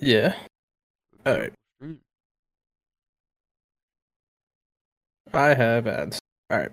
Yeah. 0.00 0.34
All 1.26 1.34
right. 1.38 1.52
Stream. 1.76 2.00
I 5.32 5.54
have 5.54 5.86
ads. 5.86 6.18
All 6.50 6.58
right. 6.58 6.70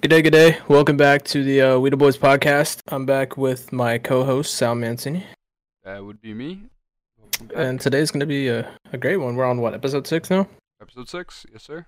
Good 0.00 0.08
day, 0.08 0.22
good 0.22 0.30
day. 0.32 0.58
Welcome 0.68 0.96
back 0.96 1.24
to 1.26 1.42
the 1.44 1.60
uh, 1.62 1.78
We 1.78 1.90
the 1.90 1.96
Boys 1.96 2.16
podcast. 2.16 2.78
I'm 2.88 3.06
back 3.06 3.36
with 3.36 3.72
my 3.72 3.98
co-host 3.98 4.54
Sal 4.54 4.74
Mancini, 4.74 5.24
That 5.84 6.04
would 6.04 6.20
be 6.20 6.34
me. 6.34 6.62
Welcome 7.18 7.46
back. 7.48 7.56
and 7.58 7.80
today's 7.80 8.10
gonna 8.10 8.26
be 8.26 8.48
a, 8.48 8.70
a 8.92 8.98
great 8.98 9.16
one. 9.18 9.36
We're 9.36 9.44
on 9.46 9.60
what 9.60 9.74
episode 9.74 10.06
six 10.06 10.30
now? 10.30 10.48
Episode 10.80 11.08
six, 11.08 11.46
yes 11.52 11.62
sir. 11.62 11.86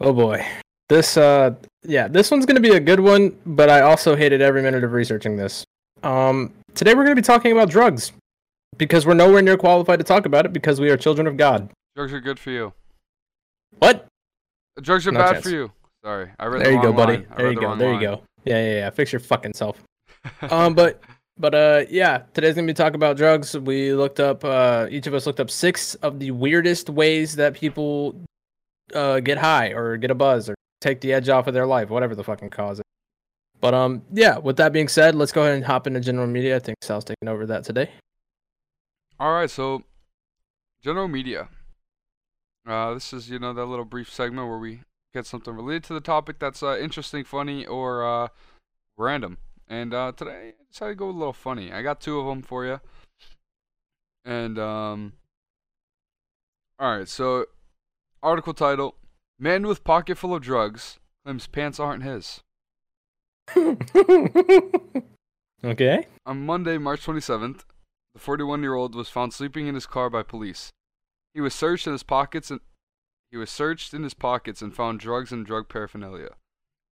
Oh 0.00 0.12
boy, 0.12 0.44
this 0.88 1.16
uh, 1.16 1.54
yeah, 1.82 2.08
this 2.08 2.30
one's 2.30 2.46
gonna 2.46 2.60
be 2.60 2.74
a 2.74 2.80
good 2.80 3.00
one. 3.00 3.36
But 3.46 3.70
I 3.70 3.80
also 3.82 4.16
hated 4.16 4.40
every 4.40 4.62
minute 4.62 4.84
of 4.84 4.92
researching 4.92 5.36
this. 5.36 5.64
Um, 6.02 6.52
today 6.74 6.94
we're 6.94 7.04
gonna 7.04 7.14
be 7.16 7.22
talking 7.22 7.52
about 7.52 7.70
drugs 7.70 8.12
because 8.78 9.06
we're 9.06 9.14
nowhere 9.14 9.42
near 9.42 9.56
qualified 9.56 9.98
to 10.00 10.04
talk 10.04 10.26
about 10.26 10.46
it 10.46 10.52
because 10.52 10.80
we 10.80 10.90
are 10.90 10.96
children 10.96 11.26
of 11.26 11.36
God. 11.36 11.70
Drugs 11.96 12.12
are 12.12 12.20
good 12.20 12.38
for 12.38 12.50
you. 12.50 12.72
What? 13.78 14.06
Drugs 14.80 15.06
are 15.06 15.12
No 15.12 15.20
bad 15.20 15.32
chance. 15.34 15.44
for 15.44 15.50
you. 15.50 15.72
Sorry, 16.04 16.30
I 16.38 16.46
read 16.46 16.60
There 16.64 16.70
the 16.72 16.76
you 16.76 16.82
go, 16.82 16.92
buddy. 16.92 17.16
line. 17.18 17.26
There 17.36 17.48
you 17.48 17.54
the 17.54 17.60
go. 17.60 17.76
There 17.76 17.94
you 17.94 18.00
go. 18.00 18.22
Yeah, 18.44 18.62
yeah, 18.62 18.74
yeah. 18.76 18.90
Fix 18.90 19.12
your 19.12 19.20
fucking 19.20 19.54
self. 19.54 19.82
Um, 20.50 20.74
but 20.74 21.02
but 21.38 21.54
uh, 21.54 21.84
yeah. 21.90 22.22
Today's 22.32 22.54
gonna 22.54 22.66
be 22.66 22.72
talking 22.74 22.94
about 22.94 23.16
drugs. 23.16 23.56
We 23.58 23.92
looked 23.92 24.20
up. 24.20 24.42
Uh, 24.44 24.86
each 24.90 25.06
of 25.06 25.12
us 25.14 25.26
looked 25.26 25.40
up 25.40 25.50
six 25.50 25.94
of 25.96 26.18
the 26.18 26.30
weirdest 26.30 26.88
ways 26.90 27.36
that 27.36 27.54
people 27.54 28.16
uh 28.94 29.20
get 29.20 29.38
high 29.38 29.68
or 29.72 29.96
get 29.96 30.10
a 30.10 30.14
buzz 30.14 30.48
or 30.48 30.54
take 30.80 31.00
the 31.00 31.12
edge 31.12 31.28
off 31.28 31.46
of 31.46 31.52
their 31.54 31.66
life, 31.66 31.88
whatever 31.90 32.14
the 32.14 32.24
fucking 32.24 32.50
cause 32.50 32.78
it. 32.80 32.86
But 33.60 33.74
um, 33.74 34.02
yeah. 34.12 34.38
With 34.38 34.56
that 34.58 34.72
being 34.72 34.88
said, 34.88 35.14
let's 35.14 35.32
go 35.32 35.42
ahead 35.42 35.54
and 35.54 35.64
hop 35.64 35.86
into 35.86 36.00
general 36.00 36.26
media. 36.26 36.56
I 36.56 36.58
think 36.58 36.76
Sal's 36.82 37.04
taking 37.04 37.28
over 37.28 37.44
that 37.46 37.64
today. 37.64 37.90
All 39.20 39.32
right, 39.32 39.48
so 39.48 39.84
general 40.82 41.06
media. 41.06 41.48
Uh, 42.66 42.94
this 42.94 43.12
is 43.12 43.30
you 43.30 43.38
know 43.38 43.52
that 43.52 43.66
little 43.66 43.84
brief 43.84 44.12
segment 44.12 44.48
where 44.48 44.58
we 44.58 44.80
get 45.12 45.24
something 45.26 45.54
related 45.54 45.84
to 45.84 45.94
the 45.94 46.00
topic 46.00 46.40
that's 46.40 46.62
uh, 46.62 46.76
interesting, 46.78 47.22
funny, 47.22 47.64
or 47.64 48.04
uh, 48.04 48.28
random. 48.96 49.38
And 49.68 49.94
uh, 49.94 50.12
today 50.16 50.54
I 50.58 50.64
decided 50.70 50.92
to 50.92 50.96
go 50.96 51.08
a 51.08 51.12
little 51.12 51.32
funny. 51.32 51.72
I 51.72 51.82
got 51.82 52.00
two 52.00 52.18
of 52.18 52.26
them 52.26 52.42
for 52.42 52.66
you. 52.66 52.80
And 54.24 54.58
um, 54.58 55.12
all 56.80 56.98
right, 56.98 57.08
so 57.08 57.46
article 58.20 58.52
title: 58.52 58.96
Man 59.38 59.64
with 59.66 59.84
pocket 59.84 60.18
full 60.18 60.34
of 60.34 60.42
drugs 60.42 60.98
claims 61.24 61.46
pants 61.46 61.78
aren't 61.78 62.02
his. 62.02 62.42
okay. 65.64 66.06
On 66.26 66.44
Monday, 66.44 66.78
March 66.78 67.04
27th, 67.06 67.60
the 68.14 68.20
41 68.20 68.62
year 68.62 68.74
old 68.74 68.94
was 68.94 69.08
found 69.08 69.32
sleeping 69.32 69.66
in 69.66 69.74
his 69.74 69.86
car 69.86 70.08
by 70.08 70.22
police. 70.22 70.70
He 71.34 71.40
was 71.40 71.54
searched 71.54 71.86
in 71.86 71.92
his 71.92 72.04
pockets 72.04 72.50
and 72.50 72.60
he 73.30 73.36
was 73.36 73.50
searched 73.50 73.92
in 73.92 74.04
his 74.04 74.14
pockets 74.14 74.62
and 74.62 74.74
found 74.74 75.00
drugs 75.00 75.32
and 75.32 75.44
drug 75.44 75.68
paraphernalia. 75.68 76.30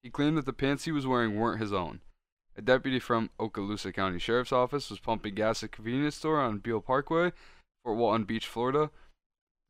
He 0.02 0.10
claimed 0.10 0.36
that 0.36 0.46
the 0.46 0.52
pants 0.52 0.84
he 0.84 0.92
was 0.92 1.06
wearing 1.06 1.36
weren't 1.36 1.60
his 1.60 1.72
own. 1.72 2.00
A 2.56 2.62
deputy 2.62 2.98
from 2.98 3.30
Okaloosa 3.38 3.94
County 3.94 4.18
Sheriff's 4.18 4.52
Office 4.52 4.90
was 4.90 4.98
pumping 4.98 5.36
gas 5.36 5.62
at 5.62 5.68
a 5.68 5.68
convenience 5.68 6.16
store 6.16 6.40
on 6.40 6.58
Beale 6.58 6.80
Parkway, 6.80 7.32
Fort 7.84 7.96
Walton 7.96 8.24
Beach, 8.24 8.46
Florida. 8.46 8.90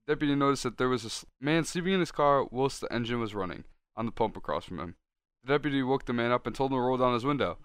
The 0.06 0.14
deputy 0.14 0.34
noticed 0.34 0.62
that 0.62 0.78
there 0.78 0.89
was 0.89 1.05
a 1.05 1.45
man 1.45 1.64
sleeping 1.64 1.92
in 1.92 2.00
his 2.00 2.11
car 2.11 2.45
whilst 2.50 2.80
the 2.80 2.92
engine 2.92 3.20
was 3.20 3.34
running 3.34 3.64
on 3.95 4.06
the 4.06 4.12
pump 4.12 4.36
across 4.36 4.64
from 4.64 4.80
him. 4.80 4.97
The 5.45 5.53
deputy 5.53 5.83
woke 5.83 6.06
the 6.06 6.12
man 6.12 6.33
up 6.33 6.47
and 6.47 6.56
told 6.56 6.73
him 6.73 6.78
to 6.78 6.80
roll 6.80 6.97
down 6.97 7.14
his 7.14 7.25
window. 7.25 7.58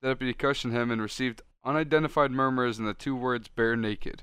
The 0.00 0.08
deputy 0.08 0.32
questioned 0.32 0.72
him 0.72 0.90
and 0.90 1.02
received 1.02 1.42
unidentified 1.64 2.30
murmurs 2.30 2.78
and 2.78 2.86
the 2.86 2.94
two 2.94 3.16
words 3.16 3.48
bare 3.48 3.76
naked. 3.76 4.22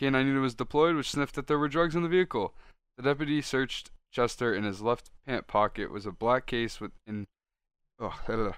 K9 0.00 0.26
unit 0.26 0.42
was 0.42 0.54
deployed, 0.54 0.94
which 0.94 1.10
sniffed 1.10 1.34
that 1.34 1.46
there 1.46 1.58
were 1.58 1.68
drugs 1.68 1.96
in 1.96 2.02
the 2.02 2.08
vehicle. 2.08 2.54
The 2.96 3.02
deputy 3.02 3.42
searched 3.42 3.90
Chester 4.10 4.54
in 4.54 4.64
his 4.64 4.80
left 4.80 5.10
pant 5.26 5.46
pocket 5.46 5.90
was 5.90 6.06
a 6.06 6.12
black 6.12 6.46
case 6.46 6.80
with 6.80 6.92
in 7.06 7.26
oh, 8.00 8.54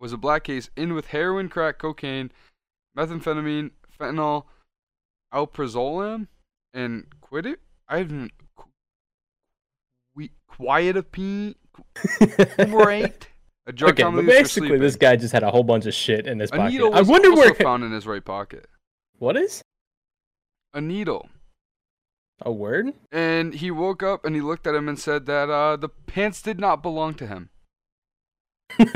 was 0.00 0.12
a 0.12 0.16
black 0.16 0.44
case 0.44 0.70
in 0.76 0.94
with 0.94 1.08
heroin, 1.08 1.48
crack, 1.48 1.78
cocaine, 1.78 2.30
methamphetamine, 2.96 3.72
fentanyl, 3.98 4.44
alprazolam, 5.32 6.28
and 6.72 7.06
quit 7.20 7.46
it. 7.46 7.60
I 7.88 7.98
haven't 7.98 8.32
we 10.14 10.30
quetiapine, 10.50 11.54
right? 12.72 13.28
Okay, 13.68 14.02
but 14.02 14.24
basically, 14.24 14.78
this 14.78 14.96
guy 14.96 15.16
just 15.16 15.32
had 15.32 15.42
a 15.42 15.50
whole 15.50 15.62
bunch 15.64 15.84
of 15.86 15.92
shit 15.94 16.26
in 16.26 16.38
his 16.38 16.50
pocket. 16.50 16.80
I 16.92 17.02
wonder 17.02 17.32
where. 17.34 17.54
found 17.54 17.84
in 17.84 17.92
his 17.92 18.06
right 18.06 18.24
pocket. 18.24 18.66
What 19.18 19.36
is 19.36 19.62
A 20.72 20.80
needle. 20.80 21.28
a 22.40 22.50
word? 22.52 22.94
And 23.12 23.54
he 23.54 23.70
woke 23.70 24.02
up 24.02 24.24
and 24.24 24.34
he 24.34 24.40
looked 24.40 24.66
at 24.66 24.74
him 24.74 24.88
and 24.88 24.98
said 24.98 25.26
that 25.26 25.50
uh, 25.50 25.76
the 25.76 25.88
pants 25.88 26.40
did 26.40 26.58
not 26.58 26.82
belong 26.82 27.14
to 27.14 27.26
him. 27.26 27.50
I'm 28.78 28.86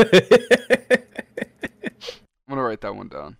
gonna 2.48 2.62
write 2.62 2.80
that 2.82 2.94
one 2.94 3.08
down. 3.08 3.36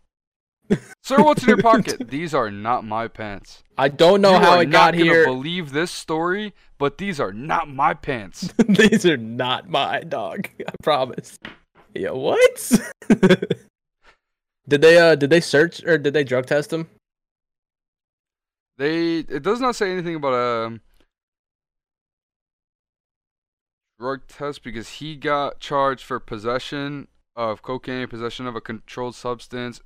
Sir, 1.03 1.23
what's 1.23 1.43
in 1.43 1.49
your 1.49 1.59
pocket? 1.63 2.09
These 2.09 2.35
are 2.35 2.51
not 2.51 2.85
my 2.85 3.09
pants. 3.09 3.63
I 3.77 3.89
don't 3.89 4.21
know 4.21 4.33
you 4.35 4.39
how 4.39 4.57
not 4.63 4.71
got 4.71 4.95
here. 4.95 5.25
believe 5.25 5.73
this 5.73 5.91
story, 5.91 6.55
but 6.79 6.99
these 6.99 7.19
are 7.19 7.33
not 7.33 7.69
my 7.69 7.95
pants. 7.95 8.53
These 8.69 9.07
are 9.07 9.17
not 9.17 9.69
my 9.69 10.01
dog. 10.01 10.49
I 10.61 10.73
promise. 10.83 11.39
Yeah, 11.95 12.11
what? 12.11 12.73
did 14.69 14.81
they 14.81 14.99
uh 14.99 15.15
did 15.15 15.31
they 15.31 15.41
search 15.41 15.83
or 15.85 15.99
did 15.99 16.15
they 16.15 16.25
drug 16.25 16.47
test 16.47 16.73
him? 16.73 16.89
They 18.79 19.19
it 19.19 19.43
does 19.43 19.61
not 19.61 19.77
say 19.77 19.93
anything 19.93 20.15
about 20.15 20.35
a 20.35 20.67
um, 20.67 20.81
drug 23.99 24.27
test 24.27 24.63
because 24.63 24.89
he 24.95 25.17
got 25.17 25.61
charged 25.61 26.05
for 26.05 26.19
possession 26.19 27.09
of 27.37 27.63
cocaine, 27.63 28.09
possession 28.09 28.47
of 28.47 28.57
a 28.57 28.61
controlled 28.61 29.15
substance 29.15 29.81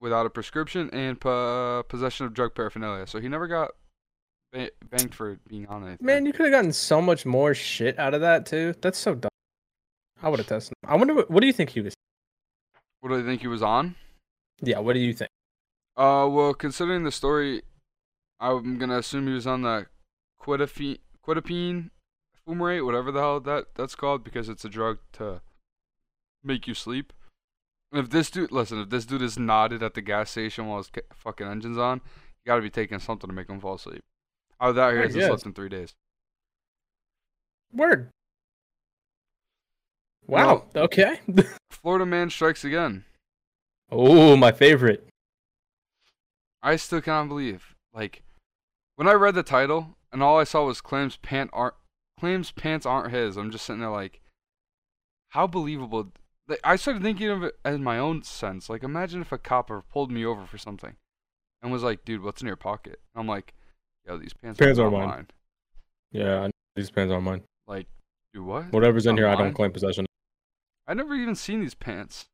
without 0.00 0.26
a 0.26 0.30
prescription, 0.30 0.90
and 0.92 1.20
po- 1.20 1.84
possession 1.88 2.26
of 2.26 2.34
drug 2.34 2.54
paraphernalia. 2.54 3.06
So 3.06 3.20
he 3.20 3.28
never 3.28 3.46
got 3.46 3.70
ba- 4.52 4.70
banged 4.90 5.14
for 5.14 5.38
being 5.48 5.66
on 5.66 5.84
anything. 5.84 6.06
Man, 6.06 6.26
you 6.26 6.32
could 6.32 6.46
have 6.46 6.52
gotten 6.52 6.72
so 6.72 7.00
much 7.00 7.26
more 7.26 7.54
shit 7.54 7.98
out 7.98 8.14
of 8.14 8.20
that 8.20 8.46
too. 8.46 8.74
That's 8.80 8.98
so 8.98 9.14
dumb. 9.14 9.30
I 10.22 10.28
would 10.28 10.38
have 10.38 10.48
tested 10.48 10.74
him. 10.82 10.90
I 10.90 10.96
wonder 10.96 11.14
what, 11.14 11.30
what 11.30 11.40
do 11.40 11.46
you 11.46 11.52
think 11.52 11.70
he 11.70 11.80
was? 11.80 11.94
what 13.00 13.10
do 13.10 13.22
they 13.22 13.28
think 13.28 13.40
he 13.40 13.46
was 13.46 13.62
on? 13.62 13.94
Yeah, 14.60 14.80
what 14.80 14.94
do 14.94 14.98
you 14.98 15.12
think? 15.12 15.30
Uh, 15.96 16.28
well, 16.30 16.54
considering 16.54 17.04
the 17.04 17.12
story, 17.12 17.62
I'm 18.40 18.78
gonna 18.78 18.98
assume 18.98 19.26
he 19.26 19.32
was 19.32 19.46
on 19.46 19.62
the 19.62 19.86
quidafine, 20.40 20.98
quidapine, 21.26 21.90
fumarate, 22.46 22.84
whatever 22.84 23.12
the 23.12 23.20
hell 23.20 23.40
that 23.40 23.66
that's 23.76 23.94
called, 23.94 24.24
because 24.24 24.48
it's 24.48 24.64
a 24.64 24.68
drug 24.68 24.98
to 25.14 25.40
make 26.42 26.66
you 26.66 26.74
sleep. 26.74 27.12
If 27.92 28.10
this 28.10 28.30
dude, 28.30 28.52
listen, 28.52 28.80
if 28.80 28.90
this 28.90 29.06
dude 29.06 29.22
is 29.22 29.38
nodded 29.38 29.82
at 29.82 29.94
the 29.94 30.02
gas 30.02 30.30
station 30.30 30.66
while 30.66 30.78
his 30.78 30.90
fucking 31.14 31.46
engine's 31.46 31.78
on, 31.78 31.98
you 31.98 32.46
gotta 32.46 32.62
be 32.62 32.70
taking 32.70 32.98
something 32.98 33.28
to 33.28 33.34
make 33.34 33.48
him 33.48 33.60
fall 33.60 33.74
asleep. 33.74 34.02
I 34.60 34.68
was 34.68 34.76
out 34.76 34.92
here 34.92 35.02
I 35.02 35.06
hasn't 35.06 35.24
slept 35.24 35.46
in 35.46 35.54
three 35.54 35.68
days. 35.68 35.94
Word. 37.72 38.10
Wow. 40.26 40.64
Okay. 40.76 41.20
Florida 41.70 42.04
man 42.04 42.28
strikes 42.28 42.64
again. 42.64 43.04
oh, 43.90 44.36
my 44.36 44.52
favorite. 44.52 45.08
I 46.62 46.76
still 46.76 47.00
cannot 47.00 47.28
believe. 47.28 47.74
Like, 47.94 48.22
when 48.96 49.08
I 49.08 49.12
read 49.12 49.34
the 49.34 49.42
title 49.42 49.96
and 50.12 50.22
all 50.22 50.38
I 50.38 50.44
saw 50.44 50.66
was 50.66 50.80
claims 50.80 51.16
pant 51.16 51.50
aren't 51.52 51.74
claims 52.18 52.50
pants 52.50 52.84
aren't 52.84 53.12
his. 53.12 53.36
I'm 53.36 53.50
just 53.50 53.64
sitting 53.64 53.80
there 53.80 53.90
like, 53.90 54.20
how 55.30 55.46
believable? 55.46 56.12
Like, 56.48 56.60
I 56.64 56.76
started 56.76 57.02
thinking 57.02 57.28
of 57.28 57.42
it 57.42 57.56
in 57.64 57.84
my 57.84 57.98
own 57.98 58.22
sense. 58.22 58.70
Like, 58.70 58.82
imagine 58.82 59.20
if 59.20 59.32
a 59.32 59.38
cop 59.38 59.70
pulled 59.90 60.10
me 60.10 60.24
over 60.24 60.46
for 60.46 60.56
something 60.56 60.96
and 61.62 61.70
was 61.70 61.82
like, 61.82 62.04
"Dude, 62.04 62.22
what's 62.22 62.40
in 62.40 62.46
your 62.46 62.56
pocket?" 62.56 63.00
I'm 63.14 63.26
like, 63.26 63.54
"Yo, 64.06 64.16
these 64.16 64.32
pants, 64.32 64.58
Pants 64.58 64.78
aren't 64.78 64.94
aren't 64.94 65.06
mine." 65.06 65.16
mine. 65.16 65.26
Yeah, 66.10 66.40
I 66.40 66.46
know 66.46 66.52
these 66.74 66.90
pants 66.90 67.12
are 67.12 67.20
mine. 67.20 67.42
Like, 67.66 67.86
dude, 68.32 68.46
what? 68.46 68.72
Whatever's 68.72 69.06
in 69.06 69.14
Not 69.14 69.20
here, 69.20 69.28
I 69.28 69.36
don't 69.36 69.52
claim 69.52 69.72
possession. 69.72 70.06
I 70.86 70.94
never 70.94 71.14
even 71.14 71.34
seen 71.34 71.60
these 71.60 71.74
pants. 71.74 72.28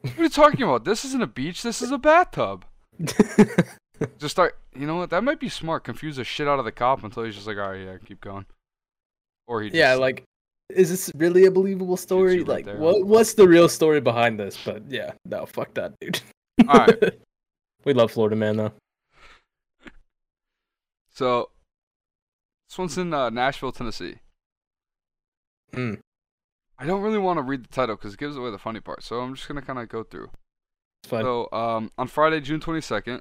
What 0.00 0.18
are 0.18 0.22
you 0.24 0.28
talking 0.28 0.62
about? 0.62 0.84
This 0.84 1.04
isn't 1.04 1.22
a 1.22 1.26
beach. 1.28 1.62
This 1.62 1.80
is 1.80 1.92
a 1.92 1.98
bathtub. 1.98 2.64
Just 4.18 4.32
start. 4.32 4.58
You 4.74 4.86
know 4.86 4.96
what? 4.96 5.10
That 5.10 5.24
might 5.24 5.40
be 5.40 5.48
smart. 5.48 5.84
Confuse 5.84 6.16
the 6.16 6.24
shit 6.24 6.48
out 6.48 6.58
of 6.58 6.64
the 6.64 6.72
cop 6.72 7.02
until 7.04 7.22
he's 7.22 7.34
just 7.34 7.46
like, 7.46 7.56
all 7.56 7.70
right, 7.70 7.84
yeah, 7.84 7.96
keep 8.04 8.20
going. 8.20 8.44
Or 9.46 9.62
he. 9.62 9.70
yeah, 9.72 9.92
just, 9.92 10.00
like, 10.00 10.24
is 10.70 10.90
this 10.90 11.10
really 11.14 11.46
a 11.46 11.50
believable 11.50 11.96
story? 11.96 12.38
right 12.38 12.48
Like, 12.48 12.64
there. 12.64 12.76
what 12.78 13.06
what's 13.06 13.34
the 13.34 13.46
real 13.46 13.68
story 13.68 14.00
behind 14.00 14.38
this? 14.38 14.58
But 14.64 14.90
yeah, 14.90 15.12
no, 15.24 15.46
fuck 15.46 15.74
that, 15.74 15.94
dude. 16.00 16.20
Alright. 16.68 17.20
we 17.84 17.94
love 17.94 18.10
Florida 18.12 18.36
man 18.36 18.56
though. 18.56 18.72
So, 21.12 21.50
this 22.68 22.76
one's 22.78 22.98
in 22.98 23.14
uh, 23.14 23.30
Nashville, 23.30 23.72
Tennessee. 23.72 24.16
Mm. 25.72 26.00
I 26.78 26.84
don't 26.84 27.00
really 27.00 27.18
want 27.18 27.38
to 27.38 27.42
read 27.42 27.64
the 27.64 27.68
title 27.68 27.96
because 27.96 28.14
it 28.14 28.20
gives 28.20 28.36
away 28.36 28.50
the 28.50 28.58
funny 28.58 28.80
part. 28.80 29.02
So 29.02 29.20
I'm 29.20 29.34
just 29.34 29.48
gonna 29.48 29.62
kind 29.62 29.78
of 29.78 29.88
go 29.88 30.02
through. 30.02 30.30
Fine. 31.04 31.22
So, 31.22 31.48
um, 31.52 31.90
on 31.96 32.08
Friday, 32.08 32.40
June 32.40 32.60
22nd, 32.60 33.20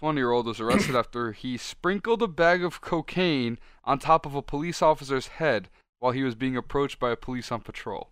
20 0.00 0.18
year 0.18 0.30
old 0.30 0.46
was 0.46 0.60
arrested 0.60 0.96
after 0.96 1.32
he 1.32 1.56
sprinkled 1.56 2.22
a 2.22 2.28
bag 2.28 2.64
of 2.64 2.80
cocaine 2.80 3.58
on 3.84 3.98
top 3.98 4.24
of 4.26 4.34
a 4.34 4.42
police 4.42 4.80
officer's 4.82 5.28
head 5.28 5.68
while 6.00 6.12
he 6.12 6.22
was 6.22 6.34
being 6.34 6.56
approached 6.56 6.98
by 6.98 7.10
a 7.10 7.16
police 7.16 7.50
on 7.52 7.60
patrol. 7.60 8.10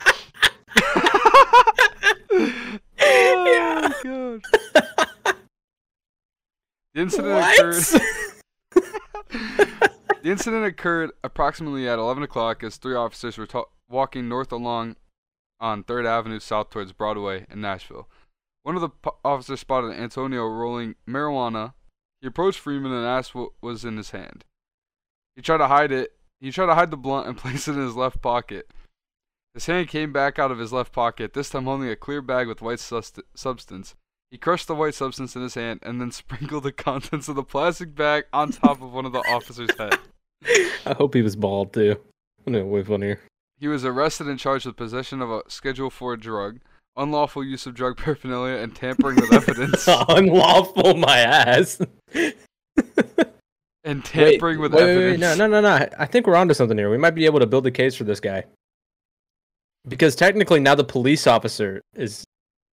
oh, 3.00 3.92
God. 4.04 4.42
The 6.94 7.02
incident 7.02 7.34
What? 7.34 7.58
occurred. 7.58 7.84
The 10.22 10.32
incident 10.32 10.64
occurred 10.64 11.10
approximately 11.22 11.86
at 11.88 11.98
11 12.00 12.22
o'clock 12.24 12.64
as 12.64 12.76
three 12.78 12.96
officers 12.96 13.38
were 13.38 13.46
ta- 13.46 13.66
walking 13.88 14.28
north 14.28 14.50
along 14.50 14.96
on 15.60 15.84
3rd 15.84 16.04
Avenue 16.06 16.40
south 16.40 16.70
towards 16.70 16.92
Broadway 16.92 17.46
in 17.48 17.60
Nashville. 17.60 18.08
One 18.64 18.74
of 18.74 18.80
the 18.80 18.88
po- 18.88 19.18
officers 19.24 19.60
spotted 19.60 19.92
Antonio 19.92 20.44
rolling 20.48 20.96
marijuana. 21.08 21.74
He 22.20 22.26
approached 22.26 22.58
Freeman 22.58 22.90
and 22.92 23.06
asked 23.06 23.36
what 23.36 23.50
was 23.60 23.84
in 23.84 23.96
his 23.98 24.10
hand. 24.10 24.44
He 25.36 25.42
tried 25.42 25.58
to 25.58 25.68
hide 25.68 25.92
it. 25.92 26.15
He 26.40 26.50
tried 26.50 26.66
to 26.66 26.74
hide 26.74 26.90
the 26.90 26.96
blunt 26.96 27.26
and 27.26 27.36
place 27.38 27.68
it 27.68 27.72
in 27.72 27.80
his 27.80 27.96
left 27.96 28.20
pocket. 28.22 28.70
His 29.54 29.66
hand 29.66 29.88
came 29.88 30.12
back 30.12 30.38
out 30.38 30.50
of 30.50 30.58
his 30.58 30.72
left 30.72 30.92
pocket, 30.92 31.32
this 31.32 31.48
time 31.48 31.64
holding 31.64 31.88
a 31.88 31.96
clear 31.96 32.20
bag 32.20 32.46
with 32.46 32.60
white 32.60 32.80
sust- 32.80 33.20
substance. 33.34 33.94
He 34.30 34.38
crushed 34.38 34.66
the 34.66 34.74
white 34.74 34.94
substance 34.94 35.34
in 35.34 35.42
his 35.42 35.54
hand 35.54 35.80
and 35.82 36.00
then 36.00 36.10
sprinkled 36.12 36.64
the 36.64 36.72
contents 36.72 37.28
of 37.28 37.36
the 37.36 37.42
plastic 37.42 37.94
bag 37.94 38.24
on 38.32 38.52
top 38.52 38.82
of 38.82 38.92
one 38.92 39.06
of 39.06 39.12
the 39.12 39.20
officer's 39.20 39.74
head. 39.78 39.98
I 40.86 40.94
hope 40.94 41.14
he 41.14 41.22
was 41.22 41.36
bald 41.36 41.72
too. 41.72 41.96
No, 42.44 42.64
way 42.64 42.82
funnier. 42.84 43.20
He 43.58 43.68
was 43.68 43.84
arrested 43.84 44.28
and 44.28 44.38
charged 44.38 44.66
with 44.66 44.76
possession 44.76 45.22
of 45.22 45.30
a 45.30 45.42
Schedule 45.48 45.88
4 45.88 46.18
drug, 46.18 46.60
unlawful 46.96 47.42
use 47.42 47.66
of 47.66 47.74
drug 47.74 47.96
paraphernalia, 47.96 48.56
and 48.56 48.74
tampering 48.76 49.16
with 49.16 49.32
evidence. 49.32 49.88
Unlawful, 49.88 50.94
my 50.94 51.18
ass. 51.18 51.80
And 53.86 54.04
tampering 54.04 54.58
with 54.58 54.74
wait, 54.74 54.82
wait, 54.84 54.90
evidence. 54.90 55.20
wait, 55.22 55.38
no, 55.38 55.46
no, 55.46 55.60
no, 55.60 55.78
no. 55.78 55.88
I 55.98 56.06
think 56.06 56.26
we're 56.26 56.36
onto 56.36 56.52
something 56.52 56.76
here. 56.76 56.90
We 56.90 56.98
might 56.98 57.14
be 57.14 57.24
able 57.24 57.38
to 57.38 57.46
build 57.46 57.66
a 57.66 57.70
case 57.70 57.94
for 57.94 58.04
this 58.04 58.20
guy. 58.20 58.44
Because 59.88 60.16
technically 60.16 60.58
now 60.60 60.74
the 60.74 60.84
police 60.84 61.26
officer 61.28 61.80
is 61.94 62.24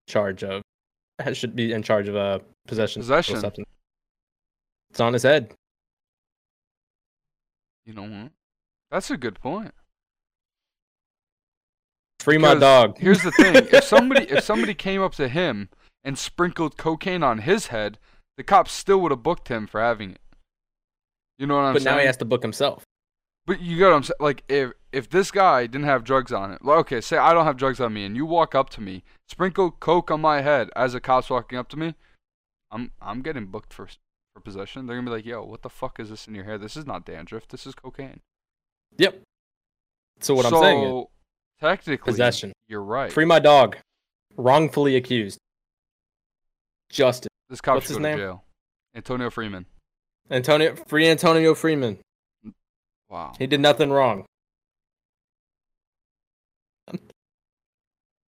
in 0.08 0.12
charge 0.12 0.42
of 0.42 0.62
should 1.34 1.54
be 1.54 1.72
in 1.72 1.82
charge 1.82 2.08
of 2.08 2.16
uh, 2.16 2.38
possession 2.66 3.00
of 3.00 3.04
Possession. 3.06 3.38
substance. 3.38 3.68
It's 4.90 5.00
on 5.00 5.12
his 5.12 5.22
head. 5.22 5.52
You 7.84 7.92
know 7.92 8.02
what? 8.02 8.32
That's 8.90 9.10
a 9.10 9.16
good 9.16 9.38
point. 9.38 9.72
Free 12.20 12.38
my 12.38 12.54
dog. 12.54 12.96
Here's 12.98 13.22
the 13.22 13.32
thing: 13.32 13.54
if 13.56 13.84
somebody 13.84 14.30
if 14.30 14.44
somebody 14.44 14.74
came 14.74 15.02
up 15.02 15.14
to 15.16 15.28
him 15.28 15.68
and 16.04 16.16
sprinkled 16.16 16.78
cocaine 16.78 17.22
on 17.22 17.38
his 17.38 17.66
head, 17.66 17.98
the 18.38 18.44
cops 18.44 18.72
still 18.72 19.00
would 19.02 19.10
have 19.10 19.22
booked 19.22 19.48
him 19.48 19.66
for 19.66 19.80
having 19.80 20.12
it. 20.12 20.21
You 21.42 21.48
know 21.48 21.56
what 21.56 21.62
I'm 21.62 21.72
but 21.72 21.82
saying? 21.82 21.96
now 21.96 22.00
he 22.00 22.06
has 22.06 22.16
to 22.18 22.24
book 22.24 22.40
himself. 22.40 22.86
But 23.46 23.60
you 23.60 23.76
got 23.76 23.88
what 23.88 23.96
I'm 23.96 24.02
saying. 24.04 24.16
Like 24.20 24.44
if 24.48 24.70
if 24.92 25.10
this 25.10 25.32
guy 25.32 25.66
didn't 25.66 25.86
have 25.86 26.04
drugs 26.04 26.32
on 26.32 26.52
it, 26.52 26.64
like, 26.64 26.78
okay, 26.78 27.00
say 27.00 27.16
I 27.16 27.32
don't 27.32 27.46
have 27.46 27.56
drugs 27.56 27.80
on 27.80 27.92
me, 27.92 28.04
and 28.04 28.14
you 28.14 28.24
walk 28.24 28.54
up 28.54 28.70
to 28.70 28.80
me, 28.80 29.02
sprinkle 29.26 29.72
coke 29.72 30.12
on 30.12 30.20
my 30.20 30.40
head 30.40 30.70
as 30.76 30.94
a 30.94 31.00
cop's 31.00 31.30
walking 31.30 31.58
up 31.58 31.68
to 31.70 31.76
me, 31.76 31.96
I'm 32.70 32.92
I'm 33.00 33.22
getting 33.22 33.46
booked 33.46 33.74
for 33.74 33.88
for 34.32 34.40
possession. 34.40 34.86
They're 34.86 34.94
gonna 34.94 35.10
be 35.10 35.16
like, 35.16 35.26
yo, 35.26 35.42
what 35.42 35.62
the 35.62 35.68
fuck 35.68 35.98
is 35.98 36.10
this 36.10 36.28
in 36.28 36.36
your 36.36 36.44
hair? 36.44 36.58
This 36.58 36.76
is 36.76 36.86
not 36.86 37.04
dandruff. 37.04 37.48
This 37.48 37.66
is 37.66 37.74
cocaine. 37.74 38.20
Yep. 38.98 39.20
So 40.20 40.34
what 40.34 40.46
I'm 40.46 40.60
saying 40.60 40.84
is 40.84 41.04
technically, 41.60 41.96
possession. 41.96 42.52
You're 42.68 42.84
right. 42.84 43.12
Free 43.12 43.24
my 43.24 43.40
dog. 43.40 43.78
Wrongfully 44.36 44.94
accused. 44.94 45.40
Justice. 46.88 47.30
this 47.50 47.60
cop 47.60 47.74
what's 47.74 47.88
should 47.88 47.94
his 47.94 47.98
go 47.98 48.02
to 48.04 48.08
name? 48.10 48.18
jail. 48.18 48.44
Antonio 48.94 49.28
Freeman. 49.28 49.66
Antonio 50.32 50.74
free 50.86 51.08
Antonio 51.08 51.54
Freeman. 51.54 51.98
Wow. 53.10 53.32
He 53.38 53.46
did 53.46 53.60
nothing 53.60 53.90
wrong. 53.90 54.24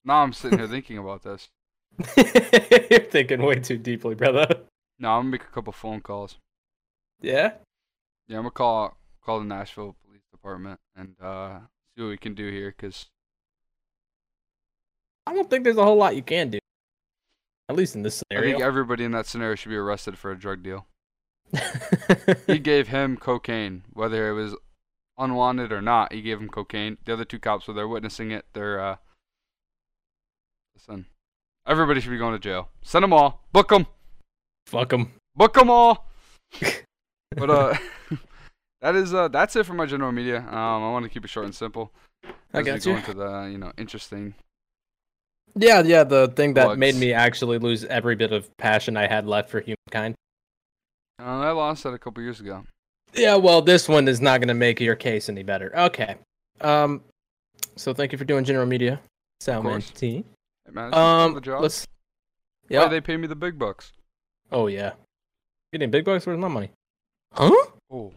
Now 0.06 0.22
I'm 0.22 0.34
sitting 0.34 0.60
here 0.60 0.68
thinking 0.68 0.98
about 0.98 1.24
this. 1.24 1.48
You're 2.18 3.00
thinking 3.00 3.42
way 3.42 3.56
too 3.56 3.78
deeply, 3.78 4.16
brother. 4.16 4.48
No, 5.00 5.12
I'm 5.12 5.22
gonna 5.22 5.30
make 5.30 5.44
a 5.44 5.54
couple 5.54 5.72
phone 5.72 6.02
calls. 6.02 6.38
Yeah? 7.22 7.54
Yeah, 8.28 8.38
I'm 8.38 8.44
gonna 8.44 8.52
call 8.52 8.98
call 9.24 9.40
the 9.40 9.46
Nashville 9.46 9.96
Police 10.06 10.24
Department 10.30 10.82
and 10.98 11.16
uh, 11.22 11.60
see 11.96 12.04
what 12.04 12.10
we 12.10 12.18
can 12.18 12.34
do 12.34 12.52
here. 12.52 12.74
Cause 12.78 13.08
I 15.26 15.34
don't 15.34 15.50
think 15.50 15.64
there's 15.64 15.78
a 15.78 15.86
whole 15.86 15.96
lot 15.96 16.18
you 16.18 16.22
can 16.22 16.50
do. 16.50 16.60
At 17.70 17.78
least 17.78 17.96
in 17.96 18.04
this 18.04 18.22
scenario. 18.22 18.50
I 18.50 18.54
think 18.54 18.64
everybody 18.64 19.06
in 19.06 19.12
that 19.12 19.26
scenario 19.26 19.56
should 19.56 19.70
be 19.70 19.78
arrested 19.78 20.18
for 20.18 20.32
a 20.32 20.38
drug 20.38 20.64
deal. 20.64 20.86
He 22.48 22.60
gave 22.60 22.88
him 22.88 23.18
cocaine, 23.18 23.84
whether 23.94 24.30
it 24.30 24.34
was 24.34 24.56
unwanted 25.18 25.72
or 25.72 25.82
not. 25.82 26.14
He 26.14 26.22
gave 26.22 26.40
him 26.40 26.50
cocaine. 26.50 26.98
The 27.06 27.14
other 27.14 27.26
two 27.26 27.40
cops 27.40 27.68
were 27.68 27.74
there 27.74 27.88
witnessing 27.88 28.32
it. 28.32 28.46
They're 28.54 28.80
uh, 28.80 28.96
listen. 30.76 31.06
Everybody 31.66 32.02
should 32.02 32.10
be 32.10 32.18
going 32.18 32.34
to 32.34 32.40
jail. 32.40 32.70
Send 32.82 33.04
them 33.04 33.14
all. 33.14 33.46
Book 33.54 33.70
them. 33.70 33.88
Fuck 34.68 34.90
them. 34.90 35.14
Book 35.36 35.54
them 35.54 35.70
all. 35.70 36.08
but 37.36 37.50
uh, 37.50 37.78
that 38.82 38.96
is 38.96 39.14
uh, 39.14 39.28
that's 39.28 39.56
it 39.56 39.66
for 39.66 39.74
my 39.74 39.86
general 39.86 40.12
media. 40.12 40.40
Um, 40.40 40.84
I 40.84 40.92
want 40.92 41.04
to 41.04 41.10
keep 41.10 41.24
it 41.24 41.30
short 41.30 41.46
and 41.46 41.56
simple. 41.56 41.92
I 42.54 42.62
got 42.62 42.82
go 42.82 42.92
you. 42.92 42.98
into 42.98 43.14
the 43.14 43.50
you 43.52 43.58
know 43.58 43.72
interesting. 43.78 44.36
Yeah, 45.56 45.84
yeah, 45.84 46.04
the 46.04 46.30
thing 46.30 46.56
that 46.56 46.80
made 46.80 46.96
me 46.96 47.14
actually 47.14 47.60
lose 47.60 47.86
every 47.86 48.16
bit 48.16 48.32
of 48.32 48.50
passion 48.58 48.98
I 48.98 49.06
had 49.06 49.28
left 49.28 49.52
for 49.52 49.62
humankind. 49.62 50.16
Uh, 51.24 51.40
I 51.40 51.52
lost 51.52 51.84
that 51.84 51.94
a 51.94 51.98
couple 52.00 52.22
years 52.22 52.40
ago. 52.42 52.66
Yeah, 53.14 53.36
well, 53.36 53.62
this 53.62 53.88
one 53.88 54.08
is 54.08 54.20
not 54.20 54.40
going 54.42 54.48
to 54.50 54.54
make 54.54 54.80
your 54.82 54.96
case 54.96 55.30
any 55.30 55.44
better. 55.44 55.72
Okay. 55.78 56.16
Um, 56.62 57.02
so 57.76 57.94
thank 57.94 58.12
you 58.12 58.18
for 58.18 58.26
doing 58.26 58.44
general 58.44 58.66
media, 58.66 59.00
Salman 59.40 59.74
course. 59.74 59.92
T. 59.92 60.26
Hey, 60.66 60.72
man, 60.72 60.94
Um, 60.94 61.40
let's. 61.60 61.86
Why 62.68 62.76
Yeah. 62.82 62.88
they 62.88 63.02
pay 63.02 63.16
me 63.18 63.28
the 63.28 63.36
big 63.36 63.58
bucks? 63.60 63.92
Oh 64.52 64.68
yeah. 64.68 64.94
Getting 65.72 65.92
big 65.92 66.06
bucks. 66.06 66.26
Where's 66.26 66.40
my 66.40 66.48
money? 66.48 66.72
Huh? 67.34 67.52
Oh, 67.92 68.14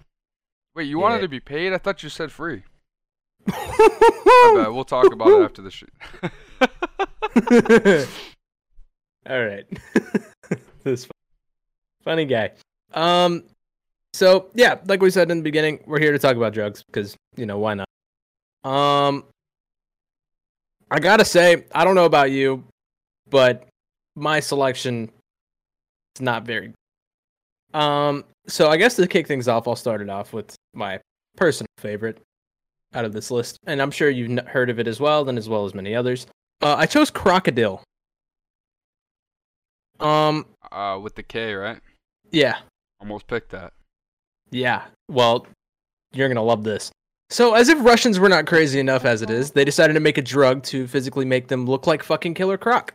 wait, 0.75 0.85
you 0.89 0.99
wanted 0.99 1.21
to 1.21 1.29
be 1.29 1.41
paid? 1.41 1.73
I 1.73 1.79
thought 1.79 2.03
you 2.03 2.09
said 2.09 2.33
free. 2.33 2.63
My 3.47 4.53
bad. 4.57 4.69
We'll 4.69 4.85
talk 4.85 5.13
about 5.13 5.29
it 5.29 5.43
after 5.45 5.63
the 5.63 5.71
shoot. 5.71 5.93
All 9.29 9.45
right. 9.45 9.65
this 10.85 11.09
funny 12.05 12.25
guy. 12.25 12.53
Um 12.93 13.45
so 14.13 14.51
yeah, 14.55 14.79
like 14.87 15.03
we 15.03 15.11
said 15.11 15.31
in 15.31 15.39
the 15.39 15.43
beginning, 15.43 15.81
we're 15.87 16.01
here 16.01 16.13
to 16.13 16.19
talk 16.19 16.37
about 16.37 16.53
drugs 16.55 16.83
because, 16.83 17.17
you 17.37 17.47
know, 17.47 17.59
why 17.59 17.75
not? 17.75 17.89
Um 18.65 19.25
I 20.91 21.01
got 21.01 21.17
to 21.17 21.25
say, 21.25 21.65
I 21.75 21.85
don't 21.85 21.97
know 21.97 22.05
about 22.05 22.31
you, 22.31 22.65
but 23.29 23.67
my 24.15 24.41
selection 24.41 25.11
is 26.17 26.23
not 26.23 26.45
very 26.45 26.73
Um 27.75 28.25
so 28.47 28.69
I 28.69 28.77
guess 28.77 28.97
to 28.97 29.07
kick 29.07 29.27
things 29.27 29.49
off, 29.49 29.67
I'll 29.67 29.77
start 29.77 30.01
it 30.01 30.09
off 30.09 30.33
with 30.33 30.55
my 30.73 31.01
personal 31.37 31.67
favorite 31.79 32.23
out 32.95 33.05
of 33.05 33.13
this 33.13 33.31
list, 33.31 33.59
and 33.67 33.83
I'm 33.83 33.91
sure 33.91 34.09
you've 34.09 34.39
heard 34.47 34.71
of 34.71 34.79
it 34.79 34.87
as 34.87 35.01
well, 35.01 35.29
and 35.29 35.37
as 35.37 35.49
well 35.49 35.65
as 35.67 35.75
many 35.75 35.95
others. 35.95 36.27
Uh, 36.63 36.77
I 36.77 36.87
chose 36.87 37.11
crocodile. 37.11 37.83
Um, 40.01 40.47
uh, 40.73 40.99
with 41.03 41.15
the 41.15 41.23
K, 41.23 41.55
right? 41.55 41.81
yeah, 42.31 42.59
Almost 43.01 43.27
picked 43.27 43.51
that. 43.51 43.73
yeah. 44.51 44.85
Well, 45.09 45.47
you're 46.13 46.29
gonna 46.29 46.43
love 46.43 46.65
this. 46.65 46.91
So, 47.29 47.55
as 47.55 47.69
if 47.69 47.79
Russians 47.85 48.19
were 48.19 48.29
not 48.29 48.47
crazy 48.47 48.79
enough 48.79 49.05
as 49.05 49.21
it 49.23 49.31
is, 49.31 49.51
they 49.51 49.65
decided 49.65 49.95
to 49.95 50.01
make 50.01 50.17
a 50.19 50.23
drug 50.23 50.63
to 50.65 50.87
physically 50.87 51.25
make 51.25 51.49
them 51.49 51.67
look 51.67 51.87
like 51.87 52.03
fucking 52.03 52.35
Killer 52.35 52.57
Croc. 52.57 52.93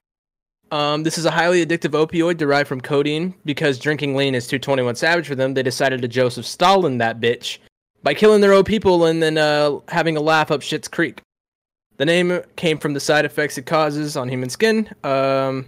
Um, 0.72 1.04
this 1.04 1.18
is 1.18 1.26
a 1.26 1.32
highly 1.32 1.66
addictive 1.66 1.92
opioid 1.92 2.38
derived 2.38 2.70
from 2.70 2.80
codeine. 2.80 3.36
Because 3.44 3.78
drinking 3.78 4.16
lean 4.16 4.34
is 4.34 4.48
221 4.48 4.96
Savage 4.96 5.28
for 5.28 5.36
them, 5.36 5.54
they 5.54 5.64
decided 5.64 6.02
to 6.02 6.08
Joseph 6.08 6.46
Stalin 6.46 6.98
that 7.00 7.20
bitch 7.20 7.58
by 8.04 8.14
killing 8.14 8.40
their 8.42 8.54
own 8.54 8.64
people 8.64 9.06
and 9.06 9.22
then 9.22 9.38
uh, 9.38 9.80
having 9.90 10.16
a 10.16 10.22
laugh 10.22 10.50
up 10.50 10.62
Shit's 10.62 10.88
Creek. 10.88 11.22
The 11.98 12.06
name 12.06 12.42
came 12.56 12.78
from 12.78 12.94
the 12.94 13.00
side 13.02 13.26
effects 13.26 13.58
it 13.58 13.66
causes 13.66 14.16
on 14.16 14.30
human 14.30 14.50
skin. 14.50 14.90
Um, 15.04 15.68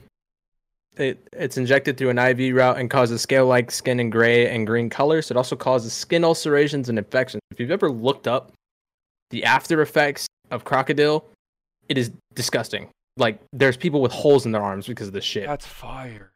it, 0.98 1.28
it's 1.34 1.58
injected 1.58 1.98
through 1.98 2.10
an 2.10 2.20
IV 2.20 2.56
route 2.56 2.78
and 2.78 2.90
causes 2.90 3.22
scale-like 3.22 3.72
skin 3.72 4.00
in 4.00 4.10
gray 4.10 4.54
and 4.54 4.68
green 4.68 4.90
colors. 4.90 5.32
It 5.32 5.38
also 5.38 5.56
causes 5.56 5.94
skin 5.94 6.24
ulcerations 6.24 6.90
and 6.90 6.98
infections. 6.98 7.42
If 7.52 7.60
you've 7.60 7.72
ever 7.72 7.90
looked 7.90 8.28
up 8.28 8.52
the 9.30 9.44
after 9.44 9.82
effects 9.82 10.28
of 10.52 10.64
crocodile, 10.64 11.26
it 11.90 11.98
is 11.98 12.12
disgusting. 12.36 12.90
Like 13.18 13.40
there's 13.52 13.78
people 13.78 14.02
with 14.02 14.12
holes 14.12 14.46
in 14.46 14.52
their 14.52 14.62
arms 14.62 14.88
because 14.88 15.08
of 15.08 15.14
this 15.14 15.24
shit. 15.24 15.48
That's 15.48 15.66
fire. 15.66 16.32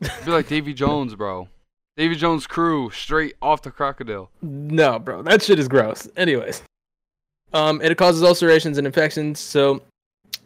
be 0.00 0.30
like 0.30 0.48
Davy 0.48 0.74
Jones, 0.74 1.14
bro. 1.14 1.48
Davy 1.96 2.14
Jones 2.14 2.46
crew 2.46 2.90
straight 2.90 3.34
off 3.42 3.62
the 3.62 3.70
crocodile. 3.70 4.30
No, 4.40 4.98
bro, 4.98 5.22
that 5.22 5.42
shit 5.42 5.58
is 5.58 5.66
gross. 5.66 6.08
Anyways, 6.16 6.62
um, 7.52 7.80
it 7.82 7.96
causes 7.98 8.22
ulcerations 8.22 8.78
and 8.78 8.86
infections. 8.86 9.40
So 9.40 9.82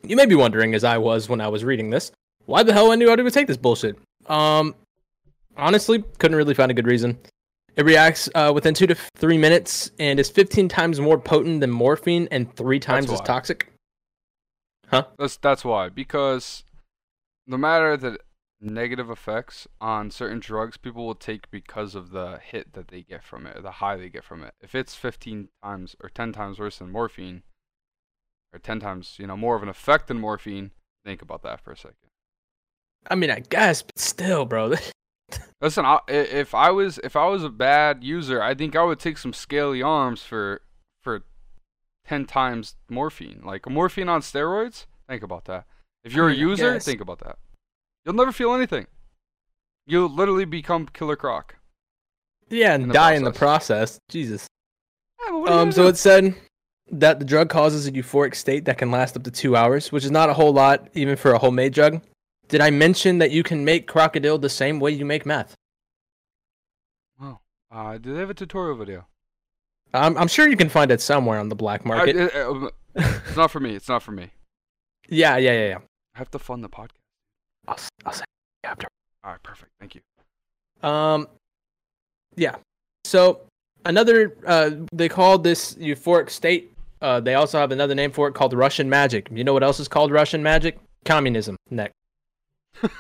you 0.03 0.17
may 0.17 0.27
be 0.27 0.35
wondering, 0.35 0.75
as 0.75 0.85
I 0.85 0.97
was 0.99 1.29
when 1.29 1.41
I 1.41 1.49
was 1.49 1.65
reading 1.65 1.91
this, 1.91 2.11
why 2.47 2.63
the 2.63 2.73
hell 2.73 2.91
I 2.91 2.97
knew 2.97 3.11
I 3.11 3.15
would 3.15 3.33
take 3.33 3.47
this 3.47 3.57
bullshit. 3.57 3.97
Um, 4.27 4.75
honestly, 5.57 6.03
couldn't 6.19 6.37
really 6.37 6.55
find 6.55 6.71
a 6.71 6.75
good 6.75 6.87
reason. 6.87 7.19
It 7.77 7.85
reacts 7.85 8.29
uh, 8.35 8.53
within 8.55 8.75
two 8.75 8.87
to 8.87 8.95
three 9.17 9.39
minutes 9.39 9.91
and 9.99 10.21
is 10.21 10.29
15 10.29 10.69
times 10.69 11.01
more 11.01 11.19
potent 11.19 11.61
than 11.61 11.71
morphine 11.71 12.29
and 12.31 12.55
three 12.55 12.79
times 12.79 13.11
as 13.11 13.21
toxic. 13.23 13.73
That's 15.19 15.39
that's 15.39 15.65
why 15.65 15.89
because 15.89 16.65
no 17.47 17.57
matter 17.57 17.97
the 17.97 18.19
negative 18.61 19.11
effects 19.11 19.67
on 19.81 20.11
certain 20.11 20.39
drugs, 20.39 20.77
people 20.77 21.07
will 21.07 21.15
take 21.15 21.51
because 21.51 21.95
of 21.95 22.11
the 22.11 22.39
hit 22.43 22.75
that 22.75 22.89
they 22.89 23.03
get 23.03 23.25
from 23.25 23.47
it, 23.47 23.57
or 23.57 23.63
the 23.63 23.73
high 23.73 23.97
they 23.97 24.11
get 24.11 24.23
from 24.23 24.43
it. 24.43 24.55
If 24.61 24.75
it's 24.75 24.95
15 24.95 25.49
times 25.63 25.97
or 26.03 26.11
10 26.11 26.33
times 26.33 26.59
worse 26.59 26.79
than 26.79 26.93
morphine, 26.93 27.43
or 28.53 28.59
10 28.59 28.81
times 28.81 29.17
you 29.19 29.27
know 29.27 29.37
more 29.37 29.57
of 29.57 29.63
an 29.63 29.71
effect 29.71 30.09
than 30.09 30.21
morphine, 30.21 30.73
think 31.07 31.23
about 31.23 31.43
that 31.43 31.61
for 31.65 31.73
a 31.73 31.77
second. 31.77 31.97
I 33.11 33.15
mean, 33.15 33.31
I 33.31 33.41
guess, 33.41 33.83
but 33.83 33.99
still, 33.99 34.45
bro. 34.45 34.75
Listen, 35.61 35.85
I, 35.85 36.01
if 36.09 36.55
I 36.55 36.71
was 36.71 36.99
if 37.05 37.17
I 37.17 37.27
was 37.27 37.45
a 37.45 37.49
bad 37.49 38.03
user, 38.03 38.43
I 38.43 38.55
think 38.55 38.77
I 38.77 38.83
would 38.83 38.99
take 38.99 39.19
some 39.19 39.33
scaly 39.33 39.83
arms 39.83 40.23
for 40.23 40.63
for 41.03 41.23
ten 42.07 42.27
times 42.27 42.77
morphine. 42.89 43.43
Like 43.45 43.69
morphine 43.69 44.09
on 44.09 44.21
steroids. 44.21 44.87
Think 45.09 45.23
about 45.23 45.45
that. 45.47 45.67
If 46.05 46.15
you're 46.15 46.29
mean, 46.29 46.39
I 46.39 46.43
a 46.43 46.49
user, 46.49 46.81
think 46.81 47.01
about 47.01 47.21
that. 47.21 47.39
You'll 48.05 48.15
never 48.15 48.33
feel 48.33 48.55
anything. 48.55 48.87
You'll 49.87 50.09
literally 50.09 50.45
become 50.45 50.87
Killer 50.87 51.17
Croc. 51.17 51.57
yeah, 52.51 52.75
and 52.75 52.89
the 52.91 52.95
die 52.95 53.15
in 53.15 53.25
the 53.25 53.31
process. 53.31 53.99
process. 53.99 54.01
Jesus. 54.09 54.47
Yeah, 55.21 55.33
but 55.33 55.39
what 55.41 55.51
are 55.51 55.55
you 55.55 55.61
Um, 55.61 55.73
so 55.73 55.87
it 55.87 55.97
said 55.97 56.35
that 56.91 57.19
the 57.19 57.25
drug 57.25 57.49
causes 57.49 57.87
a 57.87 57.93
euphoric 57.93 58.35
state 58.35 58.65
that 58.67 58.79
can 58.79 58.91
last 58.91 59.17
up 59.17 59.23
to 59.25 59.31
two 59.31 59.57
hours, 59.57 59.93
which 59.93 60.05
is 60.05 60.11
not 60.11 60.29
a 60.29 60.35
whole 60.35 60.53
lot, 60.53 60.89
even 60.95 61.17
for 61.17 61.33
a 61.33 61.39
homemade 61.39 61.73
drug. 61.73 62.03
Did 62.53 62.61
I 62.61 62.69
mention 62.69 63.17
that 63.17 63.31
you 63.31 63.43
can 63.43 63.65
make 63.65 63.87
crocodile 63.89 64.37
the 64.37 64.51
same 64.51 64.79
way 64.79 64.91
you 64.91 65.07
make 65.07 65.25
meth? 65.25 65.55
Wow. 67.19 67.41
Uh, 67.71 67.97
do 67.97 68.13
they 68.13 68.21
have 68.21 68.29
a 68.29 68.35
tutorial 68.35 68.77
video? 68.77 69.07
I'm, 69.95 70.19
I'm 70.19 70.29
sure 70.29 70.47
you 70.47 70.59
can 70.59 70.69
find 70.69 70.91
it 70.91 71.01
somewhere 71.01 71.39
on 71.39 71.49
the 71.49 71.55
black 71.55 71.81
I- 71.87 71.89
market. 71.89 72.17
uh, 72.35 72.67
uh, 72.67 72.71
it's 72.95 73.37
not 73.37 73.51
for 73.51 73.59
me. 73.59 73.75
It's 73.75 73.89
not 73.89 74.03
for 74.03 74.13
me. 74.13 74.33
yeah, 75.09 75.39
yeah, 75.39 75.53
yeah, 75.53 75.69
yeah. 75.69 75.79
I 76.15 76.19
have 76.19 76.31
to 76.33 76.39
fund 76.39 76.63
the 76.63 76.69
podcast. 76.69 76.91
I'll, 77.67 77.79
I'll 78.05 78.13
say 78.13 78.25
after. 78.65 78.87
All 79.25 79.31
right, 79.31 79.43
perfect. 79.43 79.71
Thank 79.81 79.95
you. 79.95 80.03
Um, 80.87 81.29
yeah. 82.37 82.57
So 83.05 83.41
another, 83.87 84.37
uh, 84.47 84.73
they 84.93 85.09
call 85.09 85.39
this 85.39 85.73
euphoric 85.77 86.29
state. 86.29 86.75
Uh, 87.01 87.19
they 87.19 87.33
also 87.33 87.59
have 87.59 87.73
another 87.73 87.95
name 87.95 88.13
for 88.13 88.29
it 88.29 88.35
called 88.35 88.53
Russian 88.53 88.91
magic. 88.91 89.31
You 89.33 89.43
know 89.43 89.55
what 89.55 89.63
else 89.63 89.81
is 89.81 89.89
called 89.89 90.13
Russian 90.13 90.43
magic? 90.43 90.79
Communism. 91.07 91.57
Next. 91.71 91.95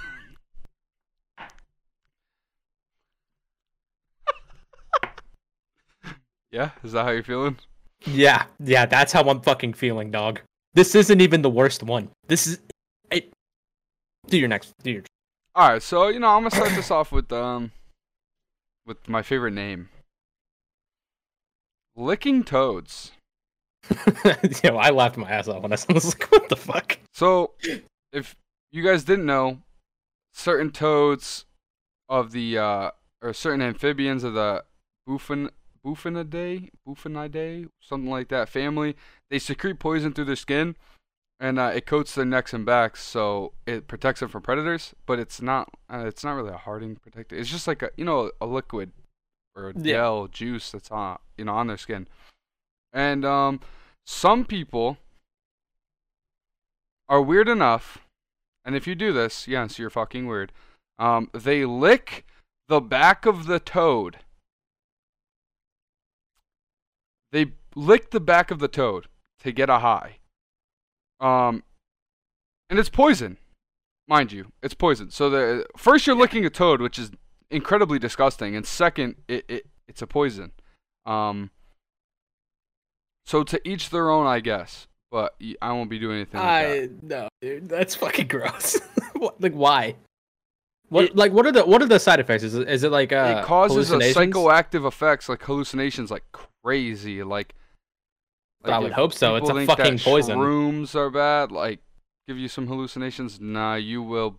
Yeah, 6.52 6.70
is 6.84 6.92
that 6.92 7.04
how 7.04 7.10
you're 7.12 7.22
feeling? 7.22 7.56
Yeah, 8.04 8.44
yeah, 8.62 8.84
that's 8.84 9.10
how 9.10 9.22
I'm 9.22 9.40
fucking 9.40 9.72
feeling, 9.72 10.10
dog. 10.10 10.40
This 10.74 10.94
isn't 10.94 11.20
even 11.20 11.40
the 11.40 11.50
worst 11.50 11.82
one. 11.82 12.10
This 12.28 12.46
is. 12.46 12.58
It, 13.10 13.32
do 14.26 14.38
your 14.38 14.48
next. 14.48 14.72
Do 14.82 14.90
your. 14.90 15.02
All 15.54 15.70
right, 15.70 15.82
so 15.82 16.08
you 16.08 16.20
know 16.20 16.28
I'm 16.28 16.42
gonna 16.42 16.50
start 16.50 16.70
this 16.70 16.90
off 16.90 17.10
with 17.10 17.32
um, 17.32 17.72
with 18.86 19.08
my 19.08 19.22
favorite 19.22 19.54
name, 19.54 19.88
licking 21.96 22.44
toads. 22.44 23.12
Yo, 24.62 24.76
I 24.76 24.90
laughed 24.90 25.16
my 25.16 25.30
ass 25.30 25.48
off 25.48 25.62
when 25.62 25.72
I 25.72 25.76
saw 25.76 25.94
this. 25.94 26.04
Like, 26.04 26.30
what 26.32 26.48
the 26.50 26.56
fuck? 26.56 26.98
So, 27.14 27.52
if 28.12 28.36
you 28.72 28.82
guys 28.82 29.04
didn't 29.04 29.26
know, 29.26 29.58
certain 30.32 30.70
toads 30.70 31.44
of 32.08 32.32
the 32.32 32.58
uh, 32.58 32.90
or 33.22 33.32
certain 33.32 33.62
amphibians 33.62 34.24
of 34.24 34.34
the 34.34 34.64
Buffin 35.06 35.50
Buffinidae, 35.84 36.70
Buffinidae, 36.86 37.68
something 37.80 38.10
like 38.10 38.28
that 38.28 38.48
family, 38.48 38.96
they 39.30 39.38
secrete 39.38 39.78
poison 39.78 40.12
through 40.12 40.26
their 40.26 40.36
skin, 40.36 40.76
and 41.40 41.58
uh, 41.58 41.72
it 41.74 41.86
coats 41.86 42.14
their 42.14 42.24
necks 42.24 42.52
and 42.54 42.64
backs, 42.64 43.02
so 43.02 43.52
it 43.66 43.88
protects 43.88 44.20
them 44.20 44.28
from 44.28 44.42
predators. 44.42 44.94
But 45.06 45.18
it's 45.18 45.42
not, 45.42 45.70
uh, 45.92 46.04
it's 46.06 46.22
not 46.22 46.34
really 46.34 46.52
a 46.52 46.56
hardening 46.56 46.96
protector. 46.96 47.36
It's 47.36 47.50
just 47.50 47.66
like 47.66 47.82
a, 47.82 47.90
you 47.96 48.04
know, 48.04 48.30
a 48.40 48.46
liquid 48.46 48.92
or 49.56 49.70
a 49.70 49.72
Yeah. 49.76 49.94
gel 49.94 50.28
juice 50.28 50.70
that's 50.70 50.90
on, 50.90 51.18
you 51.36 51.44
know, 51.44 51.54
on 51.54 51.66
their 51.66 51.76
skin. 51.76 52.06
And 52.92 53.24
um, 53.24 53.60
some 54.06 54.44
people 54.44 54.98
are 57.08 57.20
weird 57.20 57.48
enough, 57.48 58.01
and 58.64 58.76
if 58.76 58.86
you 58.86 58.94
do 58.94 59.12
this, 59.12 59.48
yes, 59.48 59.78
you're 59.78 59.90
fucking 59.90 60.26
weird. 60.26 60.52
Um, 60.98 61.30
they 61.32 61.64
lick 61.64 62.24
the 62.68 62.80
back 62.80 63.26
of 63.26 63.46
the 63.46 63.58
toad. 63.58 64.18
They 67.32 67.52
lick 67.74 68.10
the 68.10 68.20
back 68.20 68.50
of 68.50 68.58
the 68.58 68.68
toad 68.68 69.08
to 69.40 69.52
get 69.52 69.70
a 69.70 69.78
high. 69.78 70.18
Um, 71.18 71.62
and 72.68 72.78
it's 72.78 72.88
poison, 72.88 73.38
mind 74.06 74.32
you. 74.32 74.52
It's 74.62 74.74
poison. 74.74 75.10
So 75.10 75.30
the 75.30 75.66
first 75.76 76.06
you're 76.06 76.16
licking 76.16 76.44
a 76.44 76.50
toad, 76.50 76.80
which 76.80 76.98
is 76.98 77.10
incredibly 77.50 77.98
disgusting, 77.98 78.54
and 78.56 78.66
second, 78.66 79.16
it, 79.28 79.44
it 79.48 79.66
it's 79.88 80.02
a 80.02 80.06
poison. 80.06 80.52
Um. 81.06 81.50
So 83.24 83.44
to 83.44 83.68
each 83.68 83.90
their 83.90 84.10
own, 84.10 84.26
I 84.26 84.40
guess. 84.40 84.88
But 85.12 85.34
I 85.60 85.72
won't 85.72 85.90
be 85.90 85.98
doing 85.98 86.16
anything. 86.16 86.40
Like 86.40 86.66
that. 86.66 86.82
I 86.82 86.88
no, 87.02 87.28
dude, 87.42 87.68
that's 87.68 87.94
fucking 87.94 88.28
gross. 88.28 88.80
What- 89.14 89.40
like, 89.40 89.52
why? 89.52 89.94
What 90.88 91.04
It- 91.04 91.16
like 91.16 91.32
what 91.32 91.46
are 91.46 91.52
the 91.52 91.64
what 91.64 91.80
are 91.82 91.86
the 91.86 92.00
side 92.00 92.18
effects? 92.18 92.42
Is 92.42 92.54
it, 92.54 92.66
is 92.68 92.82
it 92.82 92.90
like 92.90 93.12
uh, 93.12 93.36
it 93.38 93.44
causes 93.44 93.92
a 93.92 93.98
psychoactive 93.98 94.86
effects 94.88 95.28
like 95.28 95.42
hallucinations 95.42 96.10
like 96.10 96.24
crazy 96.64 97.22
like, 97.22 97.54
I 98.64 98.78
would 98.78 98.92
hope 98.92 99.12
so. 99.12 99.36
It's 99.36 99.48
a 99.48 99.66
fucking 99.66 99.98
poison. 99.98 100.38
Rooms 100.38 100.94
are 100.96 101.10
bad 101.10 101.52
like 101.52 101.80
give 102.26 102.38
you 102.38 102.48
some 102.48 102.66
hallucinations 102.66 103.38
nah 103.40 103.74
you 103.74 104.02
will 104.02 104.38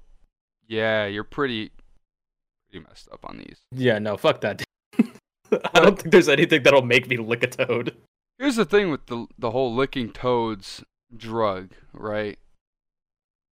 yeah 0.68 1.06
you're 1.06 1.24
pretty 1.24 1.72
pretty 2.70 2.86
messed 2.88 3.10
up 3.12 3.24
on 3.26 3.38
these 3.38 3.60
Yeah, 3.72 4.00
no, 4.00 4.18
fuck 4.18 4.42
that. 4.42 4.64
I 5.00 5.80
don't 5.80 6.00
think 6.00 6.12
there's 6.12 6.30
anything 6.30 6.64
that'll 6.64 6.82
make 6.82 7.08
me 7.08 7.18
lick 7.18 7.44
a 7.44 7.48
toad. 7.48 7.96
Here's 8.38 8.56
the 8.56 8.66
thing 8.66 8.90
with 8.90 9.06
the 9.08 9.28
the 9.38 9.52
whole 9.52 9.74
licking 9.74 10.12
toads 10.12 10.84
drug 11.16 11.72
right? 11.94 12.38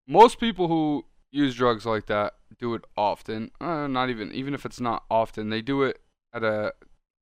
Most 0.06 0.40
people 0.40 0.68
who 0.68 1.04
use 1.30 1.54
drugs 1.54 1.87
like 1.87 2.06
that 2.06 2.34
do 2.58 2.75
it 2.75 2.82
often 2.96 3.50
uh, 3.60 3.87
not 3.87 4.10
even 4.10 4.32
even 4.32 4.54
if 4.54 4.66
it's 4.66 4.80
not 4.80 5.04
often 5.10 5.49
they 5.49 5.62
do 5.62 5.82
it 5.82 6.00
at 6.34 6.42
a 6.42 6.72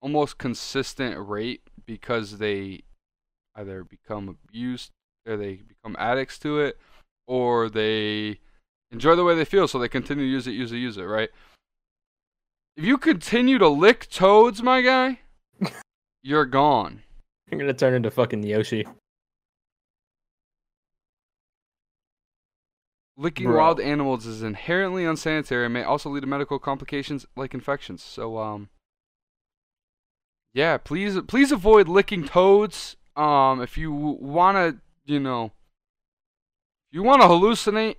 almost 0.01 0.39
consistent 0.39 1.17
rate 1.29 1.63
because 1.87 2.39
they 2.39 2.81
either 3.55 3.85
become 3.85 4.29
abused 4.29 4.91
or 5.27 5.37
they 5.37 5.55
become 5.55 5.97
addicts 5.99 6.39
to 6.39 6.59
it 6.59 6.79
or 7.27 7.69
they 7.69 8.39
enjoy 8.91 9.15
the 9.15 9.25
way 9.25 9.35
they 9.35 9.45
feel 9.45 9.69
so 9.69 9.79
they 9.79 9.89
continue 9.89 10.25
to 10.25 10.31
use 10.31 10.47
it 10.47 10.53
use 10.53 10.73
it 10.73 10.77
use 10.77 10.97
it 10.97 11.03
right? 11.03 11.31
If 12.77 12.85
you 12.85 12.97
continue 12.97 13.59
to 13.59 13.69
lick 13.69 14.09
toads 14.09 14.63
my 14.63 14.81
guy 14.81 15.21
you're 16.23 16.47
gone 16.47 17.03
I'm 17.51 17.59
gonna 17.59 17.75
turn 17.75 17.95
into 17.95 18.11
fucking 18.11 18.43
Yoshi. 18.43 18.87
Licking 23.17 23.47
Bro. 23.47 23.57
wild 23.57 23.81
animals 23.81 24.27
is 24.27 24.43
inherently 24.43 25.05
unsanitary 25.05 25.65
and 25.65 25.75
may 25.75 25.83
also 25.83 26.09
lead 26.09 26.21
to 26.21 26.27
medical 26.27 26.59
complications 26.59 27.27
like 27.37 27.53
infections. 27.53 28.03
So, 28.03 28.39
um, 28.39 28.69
yeah, 30.55 30.77
please, 30.79 31.19
please 31.27 31.51
avoid 31.51 31.89
licking 31.89 32.25
toads. 32.25 32.97
Um, 33.17 33.61
if 33.61 33.77
you 33.77 33.93
wanna, 33.93 34.77
you 35.05 35.19
know, 35.19 35.47
if 35.47 36.93
you 36.93 37.03
wanna 37.03 37.25
hallucinate, 37.25 37.97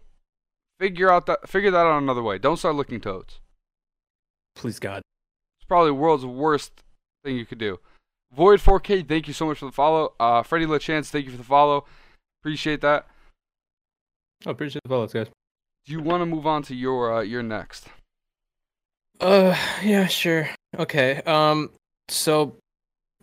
figure 0.79 1.11
out 1.11 1.25
that, 1.25 1.49
figure 1.49 1.71
that 1.71 1.85
out 1.85 2.01
another 2.01 2.23
way. 2.23 2.37
Don't 2.37 2.57
start 2.57 2.75
licking 2.75 3.01
toads. 3.01 3.41
Please 4.55 4.79
God. 4.79 5.01
It's 5.59 5.67
probably 5.67 5.89
the 5.89 5.95
world's 5.95 6.25
worst 6.25 6.83
thing 7.25 7.35
you 7.35 7.45
could 7.45 7.57
do. 7.57 7.79
Void 8.33 8.59
4K, 8.59 9.07
thank 9.07 9.27
you 9.27 9.33
so 9.33 9.45
much 9.45 9.59
for 9.59 9.65
the 9.65 9.71
follow. 9.71 10.13
Uh, 10.19 10.43
Freddie 10.43 10.65
LaChance, 10.65 11.07
thank 11.07 11.25
you 11.25 11.31
for 11.31 11.38
the 11.38 11.43
follow. 11.43 11.86
Appreciate 12.41 12.81
that. 12.81 13.07
Oh, 14.45 14.51
appreciate 14.51 14.81
the 14.83 14.89
follows, 14.89 15.13
guys. 15.13 15.27
Do 15.86 15.91
you 15.91 16.00
want 16.00 16.21
to 16.21 16.25
move 16.25 16.45
on 16.45 16.62
to 16.63 16.75
your 16.75 17.17
uh, 17.17 17.21
your 17.21 17.43
next? 17.43 17.88
Uh, 19.19 19.55
yeah, 19.83 20.07
sure. 20.07 20.50
Okay. 20.77 21.21
Um, 21.25 21.71
so 22.07 22.55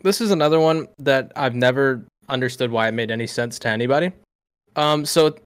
this 0.02 0.20
is 0.20 0.30
another 0.30 0.60
one 0.60 0.88
that 0.98 1.32
I've 1.36 1.54
never 1.54 2.04
understood 2.28 2.70
why 2.70 2.88
it 2.88 2.92
made 2.92 3.10
any 3.10 3.26
sense 3.26 3.58
to 3.60 3.68
anybody. 3.68 4.12
Um, 4.74 5.06
so 5.06 5.36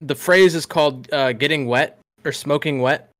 the 0.00 0.14
phrase 0.14 0.54
is 0.54 0.66
called 0.66 1.12
uh, 1.12 1.32
"getting 1.32 1.66
wet" 1.66 1.98
or 2.24 2.32
"smoking 2.32 2.80
wet." 2.80 3.10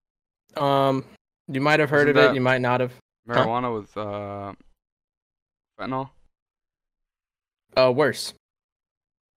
Um, 0.56 1.04
you 1.48 1.60
might 1.60 1.80
have 1.80 1.90
heard 1.90 2.08
Isn't 2.08 2.22
of 2.22 2.30
it. 2.30 2.34
You 2.34 2.40
might 2.40 2.60
not 2.60 2.80
have. 2.80 2.92
Huh? 3.28 3.44
Marijuana 3.44 3.80
with 3.80 3.96
uh, 3.96 4.52
fentanyl. 5.78 6.10
Uh, 7.76 7.92
worse. 7.94 8.34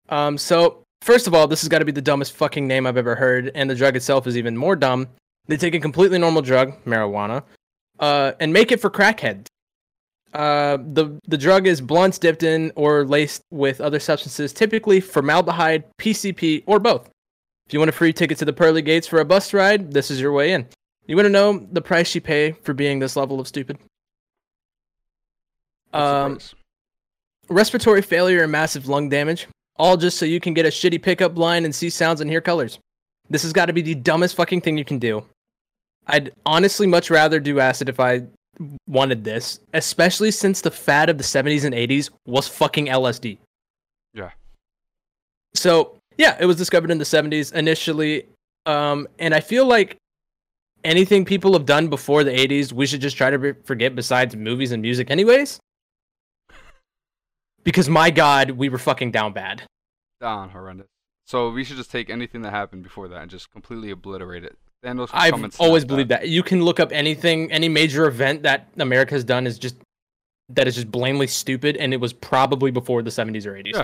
Um, 0.10 0.38
so 0.38 0.84
first 1.02 1.28
of 1.28 1.34
all, 1.34 1.48
this 1.48 1.62
has 1.62 1.70
got 1.70 1.80
to 1.80 1.86
be 1.86 1.92
the 1.92 2.02
dumbest 2.02 2.34
fucking 2.34 2.68
name 2.68 2.88
I've 2.88 2.98
ever 2.98 3.16
heard, 3.16 3.52
and 3.54 3.70
the 3.70 3.76
drug 3.76 3.96
itself 3.96 4.28
is 4.28 4.38
even 4.38 4.58
more 4.58 4.76
dumb. 4.76 5.08
They 5.48 5.58
take 5.58 5.76
a 5.76 5.80
completely 5.80 6.20
normal 6.20 6.42
drug, 6.42 6.84
marijuana, 6.86 7.44
uh, 8.00 8.34
and 8.40 8.54
make 8.54 8.72
it 8.72 8.80
for 8.80 8.90
crackheads. 8.90 9.48
Uh, 10.34 10.78
the 10.94 11.20
the 11.28 11.38
drug 11.38 11.66
is 11.66 11.82
blunts 11.82 12.20
dipped 12.20 12.44
in 12.44 12.72
or 12.76 13.04
laced 13.04 13.42
with 13.50 13.82
other 13.82 14.00
substances, 14.00 14.54
typically 14.54 15.00
formaldehyde, 15.00 15.84
PCP, 15.98 16.64
or 16.68 16.80
both. 16.80 17.10
If 17.66 17.74
you 17.74 17.80
want 17.80 17.90
a 17.90 17.94
free 17.94 18.14
ticket 18.14 18.38
to 18.40 18.46
the 18.46 18.54
pearly 18.54 18.82
gates 18.82 19.08
for 19.08 19.20
a 19.20 19.26
bus 19.26 19.54
ride, 19.54 19.92
this 19.92 20.12
is 20.12 20.22
your 20.22 20.32
way 20.32 20.54
in. 20.54 20.68
You 21.08 21.16
want 21.16 21.26
to 21.26 21.32
know 21.32 21.68
the 21.72 21.82
price 21.82 22.14
you 22.14 22.22
pay 22.22 22.52
for 22.52 22.74
being 22.74 23.00
this 23.00 23.16
level 23.16 23.40
of 23.40 23.48
stupid? 23.48 23.80
Um, 25.94 26.40
respiratory 27.50 28.02
failure 28.02 28.44
and 28.44 28.52
massive 28.52 28.88
lung 28.88 29.10
damage, 29.10 29.48
all 29.78 29.98
just 29.98 30.18
so 30.18 30.26
you 30.26 30.40
can 30.40 30.54
get 30.54 30.66
a 30.66 30.70
shitty 30.70 31.02
pickup 31.02 31.38
line 31.38 31.66
and 31.66 31.74
see 31.74 31.90
sounds 31.90 32.22
and 32.22 32.30
hear 32.30 32.42
colors. 32.42 32.80
This 33.30 33.44
has 33.44 33.54
got 33.54 33.66
to 33.66 33.74
be 33.74 33.82
the 33.82 33.96
dumbest 33.96 34.36
fucking 34.36 34.62
thing 34.62 34.78
you 34.78 34.86
can 34.86 35.00
do. 35.00 35.24
I'd 36.08 36.32
honestly 36.46 36.88
much 36.88 37.10
rather 37.10 37.40
do 37.40 37.60
acid 37.60 37.90
if 37.90 38.00
I 38.00 38.24
wanted 38.88 39.24
this, 39.24 39.60
especially 39.74 40.32
since 40.32 40.62
the 40.62 40.72
fad 40.72 41.10
of 41.10 41.18
the 41.18 41.24
70s 41.24 41.64
and 41.64 41.74
80s 41.74 42.10
was 42.26 42.48
fucking 42.48 42.88
LSD. 42.88 43.38
Yeah. 44.14 44.32
So, 45.54 45.98
yeah, 46.18 46.36
it 46.40 46.46
was 46.46 46.58
discovered 46.58 46.92
in 46.92 46.98
the 46.98 47.04
70s 47.04 47.54
initially. 47.54 48.26
Um, 48.66 49.08
and 49.20 49.34
I 49.34 49.40
feel 49.40 49.66
like 49.66 49.98
anything 50.84 51.26
people 51.26 51.54
have 51.54 51.66
done 51.66 51.88
before 51.88 52.24
the 52.24 52.32
80s, 52.32 52.74
we 52.74 52.86
should 52.86 53.02
just 53.02 53.16
try 53.16 53.30
to 53.30 53.56
forget 53.64 53.96
besides 53.96 54.36
movies 54.36 54.72
and 54.72 54.82
music, 54.82 55.12
anyways. 55.12 55.60
Because 57.70 57.88
my 57.88 58.10
god, 58.10 58.50
we 58.52 58.68
were 58.68 58.80
fucking 58.80 59.12
down 59.12 59.32
bad. 59.32 59.62
Down 60.20 60.50
horrendous. 60.50 60.88
So 61.28 61.52
we 61.52 61.64
should 61.64 61.78
just 61.78 61.92
take 61.92 62.10
anything 62.10 62.42
that 62.42 62.50
happened 62.50 62.82
before 62.82 63.08
that 63.10 63.22
and 63.22 63.30
just 63.30 63.52
completely 63.52 63.92
obliterate 63.92 64.44
it. 64.44 64.58
Thanos 64.84 65.10
could 65.12 65.32
come 65.32 65.44
and 65.44 65.54
I've 65.54 65.62
always 65.62 65.86
believed 65.86 66.10
that. 66.10 66.28
You 66.30 66.42
can 66.42 66.64
look 66.66 66.80
up 66.80 66.92
anything, 66.92 67.52
any 67.52 67.70
major 67.70 68.08
event 68.08 68.42
that 68.42 68.70
America 68.80 69.14
has 69.14 69.24
done 69.24 69.46
is 69.46 69.60
just 69.60 69.76
that 70.50 70.68
is 70.68 70.74
just 70.74 70.90
blatantly 70.90 71.28
stupid, 71.28 71.78
and 71.78 71.94
it 71.94 71.98
was 71.98 72.12
probably 72.12 72.72
before 72.72 73.04
the 73.04 73.12
70s 73.12 73.46
or 73.46 73.54
80s. 73.54 73.76
Yeah. 73.76 73.84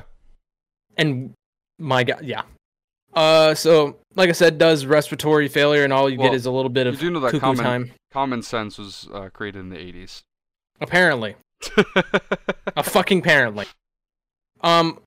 And 0.97 1.33
my 1.77 2.03
god, 2.03 2.25
yeah. 2.25 2.41
Uh, 3.13 3.53
so 3.53 3.97
like 4.15 4.29
I 4.29 4.33
said, 4.33 4.57
does 4.57 4.87
respiratory 4.87 5.47
failure, 5.47 5.83
and 5.83 5.93
all 5.93 6.09
you 6.09 6.17
Well, 6.17 6.29
get 6.31 6.35
is 6.35 6.47
a 6.47 6.51
little 6.51 6.69
bit 6.69 6.87
You 6.87 6.93
of 6.93 6.99
do 6.99 7.11
know 7.11 7.19
that 7.19 7.39
common 7.39 7.63
time. 7.63 7.91
common 8.11 8.41
sense 8.41 8.79
was 8.79 9.07
uh, 9.13 9.29
created 9.31 9.59
in 9.59 9.69
the 9.69 9.77
80s. 9.77 10.21
Apparently, 10.81 11.35
a 12.75 12.83
fucking 12.83 13.19
apparently. 13.19 13.65
Um, 14.61 14.99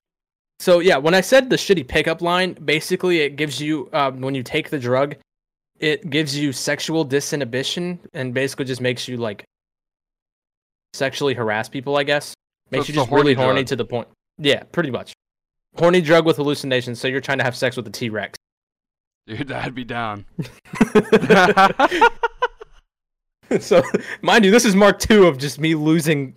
so 0.59 0.79
yeah, 0.79 0.97
when 0.97 1.13
I 1.13 1.21
said 1.21 1.49
the 1.49 1.55
shitty 1.55 1.87
pickup 1.87 2.21
line, 2.21 2.53
basically 2.53 3.21
it 3.21 3.35
gives 3.35 3.61
you 3.61 3.89
um, 3.93 4.21
when 4.21 4.35
you 4.35 4.43
take 4.43 4.69
the 4.69 4.79
drug, 4.79 5.15
it 5.79 6.09
gives 6.09 6.37
you 6.37 6.51
sexual 6.51 7.05
disinhibition 7.05 7.99
and 8.13 8.33
basically 8.33 8.65
just 8.65 8.81
makes 8.81 9.07
you 9.07 9.17
like 9.17 9.45
sexually 10.93 11.33
harass 11.33 11.69
people. 11.69 11.97
I 11.97 12.03
guess 12.03 12.33
makes 12.71 12.81
it's 12.81 12.89
you 12.89 12.95
just 12.95 13.11
really 13.11 13.33
horny 13.33 13.61
drug. 13.61 13.67
to 13.67 13.75
the 13.77 13.85
point. 13.85 14.07
Yeah, 14.37 14.63
pretty 14.71 14.91
much. 14.91 15.13
Horny 15.77 16.01
drug 16.01 16.25
with 16.25 16.37
hallucinations. 16.37 16.99
So 16.99 17.07
you're 17.07 17.21
trying 17.21 17.37
to 17.37 17.43
have 17.43 17.55
sex 17.55 17.77
with 17.77 17.87
a 17.87 17.91
T 17.91 18.09
Rex. 18.09 18.37
Dude, 19.27 19.51
I'd 19.51 19.75
be 19.75 19.85
down. 19.85 20.25
so 23.59 23.81
mind 24.21 24.45
you, 24.45 24.51
this 24.51 24.65
is 24.65 24.75
Mark 24.75 24.99
two 24.99 25.25
of 25.27 25.37
just 25.37 25.59
me 25.59 25.75
losing 25.75 26.35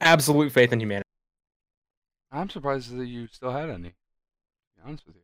absolute 0.00 0.52
faith 0.52 0.72
in 0.72 0.80
humanity. 0.80 1.04
I'm 2.32 2.48
surprised 2.50 2.96
that 2.96 3.06
you 3.06 3.26
still 3.28 3.52
had 3.52 3.70
any. 3.70 3.90
To 3.90 3.94
be 4.76 4.82
honest 4.86 5.06
with 5.06 5.16
you. 5.16 5.22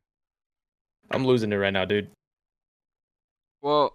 I'm 1.10 1.26
losing 1.26 1.52
it 1.52 1.56
right 1.56 1.72
now, 1.72 1.84
dude. 1.84 2.10
Well, 3.60 3.94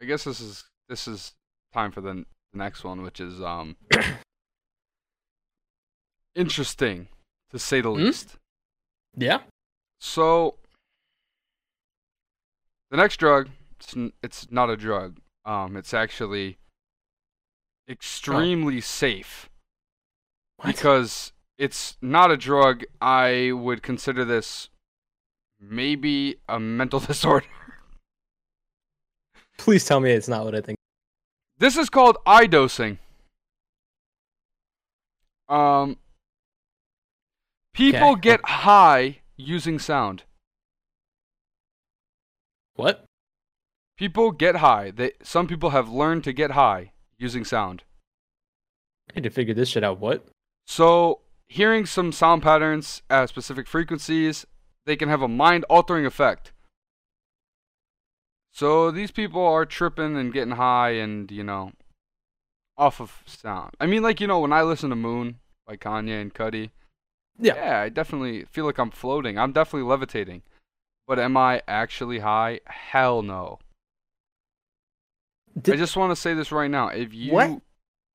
I 0.00 0.04
guess 0.06 0.24
this 0.24 0.40
is 0.40 0.64
this 0.88 1.06
is 1.08 1.32
time 1.72 1.90
for 1.92 2.00
the, 2.00 2.24
the 2.52 2.58
next 2.58 2.84
one, 2.84 3.02
which 3.02 3.20
is 3.20 3.40
um 3.40 3.76
interesting 6.34 7.08
to 7.50 7.58
say 7.58 7.80
the 7.80 7.90
Hmm? 7.90 7.96
least. 8.04 8.36
Yeah. 9.16 9.40
So 10.00 10.54
the 12.90 12.96
next 12.96 13.18
drug, 13.18 13.48
it's, 13.78 13.96
n- 13.96 14.12
it's 14.22 14.50
not 14.50 14.70
a 14.70 14.76
drug. 14.76 15.18
Um, 15.50 15.76
it's 15.76 15.92
actually 15.92 16.58
extremely 17.88 18.80
safe 18.80 19.50
because 20.64 21.32
it's 21.58 21.96
not 22.00 22.30
a 22.30 22.36
drug. 22.36 22.84
I 23.00 23.50
would 23.50 23.82
consider 23.82 24.24
this 24.24 24.68
maybe 25.58 26.36
a 26.48 26.60
mental 26.60 27.00
disorder. 27.10 27.46
Please 29.58 29.84
tell 29.84 29.98
me 29.98 30.12
it's 30.12 30.28
not 30.28 30.44
what 30.44 30.54
I 30.54 30.60
think. 30.60 30.78
This 31.58 31.76
is 31.76 31.90
called 31.90 32.16
eye 32.24 32.46
dosing. 32.46 33.00
Um, 35.48 35.96
people 37.74 38.10
Okay. 38.12 38.20
get 38.20 38.40
high 38.44 39.18
using 39.36 39.80
sound. 39.80 40.22
What? 42.76 43.04
People 44.00 44.30
get 44.30 44.56
high. 44.56 44.90
They 44.90 45.12
some 45.22 45.46
people 45.46 45.70
have 45.70 45.90
learned 45.90 46.24
to 46.24 46.32
get 46.32 46.52
high 46.52 46.92
using 47.18 47.44
sound. 47.44 47.84
I 49.10 49.16
need 49.16 49.24
to 49.24 49.30
figure 49.30 49.52
this 49.52 49.68
shit 49.68 49.84
out. 49.84 50.00
What? 50.00 50.26
So, 50.66 51.20
hearing 51.48 51.84
some 51.84 52.10
sound 52.10 52.42
patterns 52.42 53.02
at 53.10 53.28
specific 53.28 53.66
frequencies, 53.66 54.46
they 54.86 54.96
can 54.96 55.10
have 55.10 55.20
a 55.20 55.28
mind-altering 55.28 56.06
effect. 56.06 56.52
So 58.52 58.90
these 58.90 59.10
people 59.10 59.44
are 59.46 59.66
tripping 59.66 60.16
and 60.16 60.32
getting 60.32 60.54
high 60.54 60.92
and, 60.92 61.30
you 61.30 61.44
know, 61.44 61.72
off 62.78 63.00
of 63.02 63.22
sound. 63.26 63.74
I 63.78 63.86
mean 63.86 64.02
like, 64.02 64.18
you 64.20 64.26
know, 64.26 64.40
when 64.40 64.52
I 64.52 64.62
listen 64.62 64.88
to 64.90 64.96
Moon 64.96 65.40
by 65.66 65.76
Kanye 65.76 66.22
and 66.22 66.32
Cudi, 66.32 66.70
Yeah. 67.38 67.54
yeah, 67.54 67.80
I 67.82 67.90
definitely 67.90 68.44
feel 68.44 68.64
like 68.64 68.78
I'm 68.78 68.90
floating. 68.90 69.38
I'm 69.38 69.52
definitely 69.52 69.88
levitating. 69.88 70.42
But 71.06 71.18
am 71.18 71.36
I 71.36 71.62
actually 71.68 72.20
high? 72.20 72.60
Hell 72.66 73.20
no. 73.22 73.58
I 75.56 75.76
just 75.76 75.96
want 75.96 76.10
to 76.12 76.16
say 76.16 76.34
this 76.34 76.52
right 76.52 76.70
now. 76.70 76.88
If 76.88 77.12
you 77.14 77.32
What? 77.32 77.60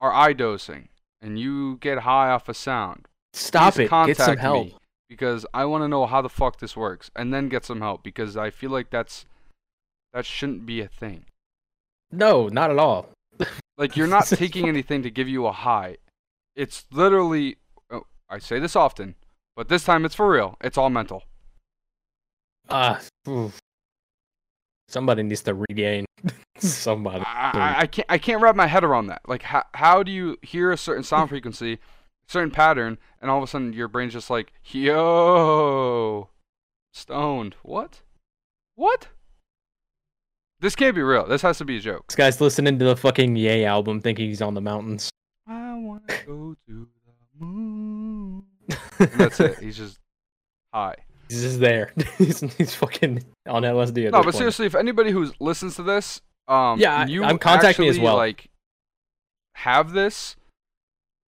are 0.01 0.13
eye 0.13 0.33
dosing 0.33 0.89
and 1.21 1.39
you 1.39 1.77
get 1.77 1.99
high 1.99 2.29
off 2.31 2.47
of 2.49 2.57
sound, 2.57 3.07
Stop 3.33 3.77
it. 3.79 3.89
Get 3.89 4.17
some 4.17 4.37
help. 4.37 4.67
me 4.67 4.77
because 5.09 5.45
I 5.53 5.65
want 5.65 5.83
to 5.83 5.87
know 5.87 6.05
how 6.05 6.21
the 6.21 6.29
fuck 6.29 6.59
this 6.59 6.75
works 6.77 7.11
and 7.15 7.33
then 7.33 7.49
get 7.49 7.65
some 7.65 7.81
help 7.81 8.03
because 8.03 8.37
I 8.37 8.49
feel 8.49 8.69
like 8.71 8.89
that's 8.89 9.25
that 10.13 10.25
shouldn't 10.25 10.65
be 10.65 10.81
a 10.81 10.87
thing. 10.87 11.25
No, 12.11 12.47
not 12.47 12.71
at 12.71 12.77
all. 12.79 13.09
Like 13.77 13.97
you're 13.97 14.07
not 14.07 14.25
taking 14.27 14.69
anything 14.69 15.03
to 15.03 15.11
give 15.11 15.27
you 15.27 15.45
a 15.47 15.51
high. 15.51 15.97
It's 16.55 16.85
literally 16.91 17.57
oh, 17.91 18.03
I 18.29 18.39
say 18.39 18.57
this 18.57 18.73
often, 18.73 19.15
but 19.57 19.67
this 19.67 19.83
time 19.83 20.05
it's 20.05 20.15
for 20.15 20.31
real. 20.31 20.55
It's 20.61 20.77
all 20.77 20.89
mental. 20.89 21.23
Ah, 22.69 23.01
oof. 23.27 23.59
Somebody 24.87 25.23
needs 25.23 25.43
to 25.43 25.53
regain. 25.53 26.05
somebody. 26.57 27.23
I, 27.25 27.75
I, 27.79 27.87
can't 27.87 28.05
I 28.09 28.17
can't 28.17 28.41
wrap 28.41 28.55
my 28.55 28.67
head 28.67 28.83
around 28.83 29.07
that. 29.07 29.21
Like 29.27 29.43
how 29.43 29.63
how 29.73 30.03
do 30.03 30.11
you 30.11 30.37
hear 30.41 30.71
a 30.71 30.77
certain 30.77 31.03
sound 31.03 31.29
frequency, 31.35 31.79
certain 32.27 32.51
pattern, 32.51 32.97
and 33.21 33.29
all 33.29 33.37
of 33.37 33.43
a 33.43 33.47
sudden 33.47 33.73
your 33.73 33.87
brain's 33.87 34.13
just 34.13 34.29
like, 34.29 34.53
yo, 34.63 36.29
stoned. 36.93 37.55
What? 37.63 38.01
What? 38.75 39.09
This 40.59 40.75
can't 40.75 40.95
be 40.95 41.01
real. 41.01 41.27
This 41.27 41.41
has 41.41 41.57
to 41.59 41.65
be 41.65 41.77
a 41.77 41.79
joke. 41.79 42.07
This 42.07 42.15
guy's 42.15 42.41
listening 42.41 42.79
to 42.79 42.85
the 42.85 42.95
fucking 42.95 43.35
Yay 43.35 43.65
album, 43.65 43.99
thinking 44.01 44.29
he's 44.29 44.41
on 44.41 44.53
the 44.53 44.61
mountains. 44.61 45.09
I 45.47 45.75
wanna 45.75 46.01
go 46.25 46.55
to 46.67 46.87
the 47.05 47.45
moon. 47.45 48.43
And 48.99 49.11
that's 49.11 49.39
it. 49.39 49.59
He's 49.59 49.77
just 49.77 49.99
high. 50.73 50.95
He's 51.29 51.41
just 51.41 51.59
there. 51.59 51.91
he's, 52.17 52.39
he's 52.55 52.75
fucking 52.75 53.23
on 53.47 53.63
LSD. 53.63 54.07
At 54.07 54.11
No, 54.13 54.19
but 54.19 54.23
point. 54.25 54.35
seriously, 54.35 54.65
if 54.65 54.75
anybody 54.75 55.11
who 55.11 55.31
listens 55.39 55.75
to 55.77 55.83
this, 55.83 56.21
um, 56.47 56.79
Yeah, 56.79 57.05
you 57.07 57.23
I'm- 57.23 57.37
contact 57.39 57.79
me 57.79 57.87
as 57.87 57.99
well. 57.99 58.15
Like, 58.15 58.49
have 59.55 59.91
this. 59.93 60.35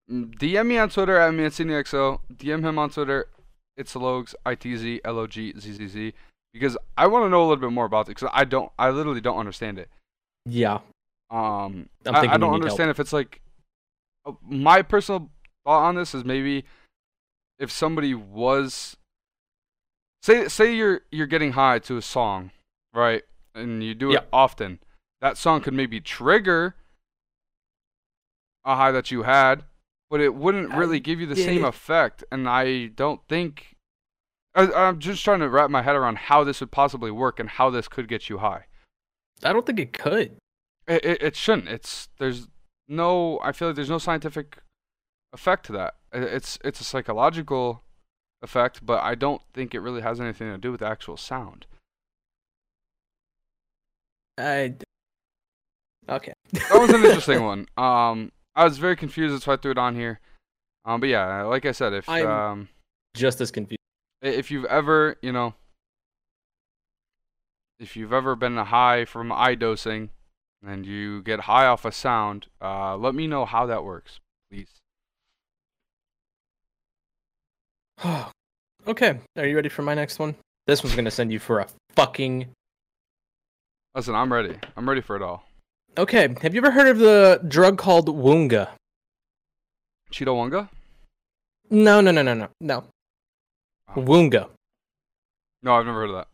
DM 0.10 0.68
me 0.68 0.78
on 0.78 0.90
Twitter 0.90 1.18
at 1.18 1.34
ManciniXO. 1.34 2.22
DM 2.34 2.64
him 2.64 2.80
on 2.80 2.90
Twitter. 2.90 3.28
It's 3.76 3.96
Logs 3.96 4.34
ITZ, 4.46 4.50
I 4.50 4.56
T 4.56 4.78
Z 4.78 5.02
L 5.06 5.20
O 5.20 5.28
G 5.28 5.54
Z 5.60 5.74
Z 5.74 5.88
Z 5.88 6.14
because 6.54 6.78
I 6.98 7.08
want 7.08 7.26
to 7.26 7.30
know 7.30 7.42
a 7.42 7.48
little 7.48 7.58
bit 7.58 7.72
more 7.72 7.86
about 7.86 8.08
it 8.08 8.16
because 8.16 8.30
I 8.34 8.44
don't. 8.46 8.72
I 8.80 8.90
literally 8.90 9.22
don't 9.22 9.38
understand 9.38 9.78
it. 9.80 9.90
Yeah, 10.46 10.80
Um, 11.30 11.90
I, 12.06 12.26
I 12.28 12.38
don't 12.38 12.54
understand 12.54 12.90
if 12.90 13.00
it's 13.00 13.12
like. 13.14 13.42
uh, 14.26 14.32
My 14.42 14.82
personal 14.82 15.30
thought 15.66 15.84
on 15.90 15.96
this 15.96 16.16
is 16.16 16.24
maybe 16.24 16.64
if 17.60 17.70
somebody 17.70 18.14
was 18.16 18.96
say 20.22 20.48
say 20.48 20.74
you're 20.74 21.02
you're 21.12 21.28
getting 21.28 21.54
high 21.54 21.80
to 21.80 21.98
a 21.98 22.02
song, 22.02 22.52
right? 22.94 23.24
And 23.56 23.84
you 23.84 23.94
do 23.96 24.12
it 24.20 24.28
often. 24.34 24.80
That 25.22 25.38
song 25.38 25.62
could 25.62 25.74
maybe 25.74 26.00
trigger 26.00 26.76
a 28.66 28.76
high 28.76 28.92
that 28.92 29.12
you 29.12 29.24
had, 29.24 29.64
but 30.10 30.20
it 30.22 30.36
wouldn't 30.36 30.74
I 30.74 30.78
really 30.78 31.00
give 31.00 31.20
you 31.20 31.26
the 31.26 31.36
same 31.46 31.64
effect. 31.66 32.24
And 32.32 32.48
I 32.48 32.88
don't 32.88 33.22
think 33.28 33.76
I, 34.56 34.72
I'm 34.72 35.00
just 35.00 35.24
trying 35.24 35.40
to 35.40 35.50
wrap 35.50 35.70
my 35.70 35.82
head 35.82 35.96
around 35.96 36.18
how 36.18 36.44
this 36.44 36.60
would 36.60 36.72
possibly 36.72 37.12
work 37.12 37.40
and 37.40 37.50
how 37.50 37.70
this 37.70 37.88
could 37.88 38.08
get 38.08 38.30
you 38.30 38.40
high. 38.40 38.66
I 39.44 39.54
don't 39.54 39.66
think 39.66 39.80
it 39.80 39.94
could. 39.94 40.38
It, 40.88 41.06
it, 41.06 41.22
it 41.24 41.36
shouldn't. 41.36 41.68
It's 41.70 42.10
there's 42.20 42.48
no. 42.88 43.40
I 43.44 43.52
feel 43.52 43.70
like 43.70 43.76
there's 43.76 43.90
no 43.90 43.98
scientific 44.00 44.58
effect 45.34 45.66
to 45.68 45.72
that. 45.74 45.96
I- 46.14 46.18
It's 46.18 46.58
it's 46.64 46.82
a 46.82 46.84
psychological 46.84 47.84
effect, 48.42 48.86
but 48.86 49.02
I 49.04 49.16
don't 49.16 49.42
think 49.54 49.74
it 49.74 49.80
really 49.80 50.02
has 50.02 50.20
anything 50.22 50.52
to 50.52 50.58
do 50.58 50.72
with 50.72 50.80
the 50.82 50.88
actual 50.88 51.18
sound. 51.18 51.66
I. 54.38 54.76
Okay. 56.10 56.34
That 56.54 56.80
was 56.80 56.90
an 56.92 57.04
interesting 57.04 57.44
one. 57.52 57.68
Um, 57.78 58.32
I 58.56 58.64
was 58.64 58.78
very 58.78 58.96
confused. 58.96 59.34
That's 59.34 59.46
why 59.48 59.54
I 59.54 59.58
threw 59.58 59.72
it 59.72 59.78
on 59.78 59.96
here. 59.96 60.20
Um, 60.86 61.02
but 61.02 61.10
yeah, 61.10 61.44
like 61.44 61.66
I 61.66 61.72
said, 61.72 61.94
if 61.94 62.08
I'm- 62.08 62.28
um, 62.30 62.70
Just 63.14 63.42
as 63.42 63.52
confused. 63.52 63.80
if 64.22 64.50
you've 64.52 64.66
ever, 64.66 65.18
you 65.22 65.32
know, 65.32 65.54
if 67.80 67.96
you've 67.98 68.14
ever 68.14 68.36
been 68.36 68.56
high 68.58 69.06
from 69.06 69.32
eye 69.32 69.56
dosing, 69.56 70.10
and 70.66 70.86
you 70.86 71.22
get 71.22 71.42
high 71.42 71.66
off 71.68 71.86
a 71.86 71.92
sound, 71.92 72.48
uh, 72.62 72.96
let 72.98 73.14
me 73.14 73.28
know 73.28 73.46
how 73.46 73.66
that 73.68 73.84
works, 73.84 74.20
please. 74.50 74.70
okay. 78.88 79.20
Are 79.38 79.46
you 79.48 79.56
ready 79.56 79.70
for 79.70 79.82
my 79.82 79.94
next 79.94 80.20
one? 80.20 80.36
This 80.66 80.84
one's 80.84 80.96
gonna 80.96 81.12
send 81.12 81.32
you 81.32 81.40
for 81.40 81.60
a 81.60 81.68
fucking. 81.96 82.48
Listen, 83.96 84.16
I'm 84.16 84.32
ready. 84.32 84.56
I'm 84.76 84.88
ready 84.88 85.02
for 85.02 85.16
it 85.16 85.22
all. 85.22 85.44
Okay. 85.98 86.36
Have 86.42 86.54
you 86.54 86.60
ever 86.60 86.72
heard 86.72 86.88
of 86.88 87.00
the 87.00 87.42
drug 87.48 87.78
called 87.78 88.08
Woonga? 88.08 88.70
Cheeto 90.12 90.36
Wonga? 90.36 90.70
No, 91.70 92.02
no, 92.02 92.12
no, 92.12 92.22
no, 92.22 92.34
no, 92.34 92.48
no. 92.62 92.84
Oh. 93.96 94.02
Woonga. 94.02 94.50
No, 95.64 95.74
I've 95.76 95.86
never 95.86 96.02
heard 96.02 96.10
of 96.12 96.16
that. 96.16 96.28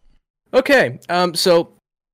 Okay. 0.58 1.00
Um. 1.10 1.34
So 1.34 1.74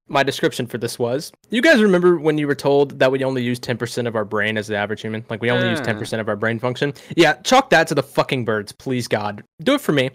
my 0.09 0.23
description 0.23 0.65
for 0.67 0.77
this 0.77 0.97
was: 0.99 1.31
you 1.49 1.61
guys 1.61 1.81
remember 1.81 2.17
when 2.19 2.37
you 2.37 2.47
were 2.47 2.55
told 2.55 2.99
that 2.99 3.11
we 3.11 3.23
only 3.23 3.43
use 3.43 3.59
ten 3.59 3.77
percent 3.77 4.07
of 4.07 4.15
our 4.15 4.25
brain 4.25 4.57
as 4.57 4.67
the 4.67 4.75
average 4.75 5.01
human? 5.01 5.23
Like 5.29 5.41
we 5.41 5.49
only 5.51 5.69
use 5.69 5.79
ten 5.81 5.97
percent 5.97 6.19
of 6.21 6.27
our 6.27 6.35
brain 6.35 6.59
function. 6.59 6.93
Yeah. 7.15 7.33
Chalk 7.43 7.69
that 7.69 7.87
to 7.87 7.95
the 7.95 8.03
fucking 8.03 8.45
birds, 8.45 8.71
please 8.71 9.07
God. 9.07 9.43
Do 9.63 9.73
it 9.75 9.81
for 9.81 9.91
me. 9.93 10.09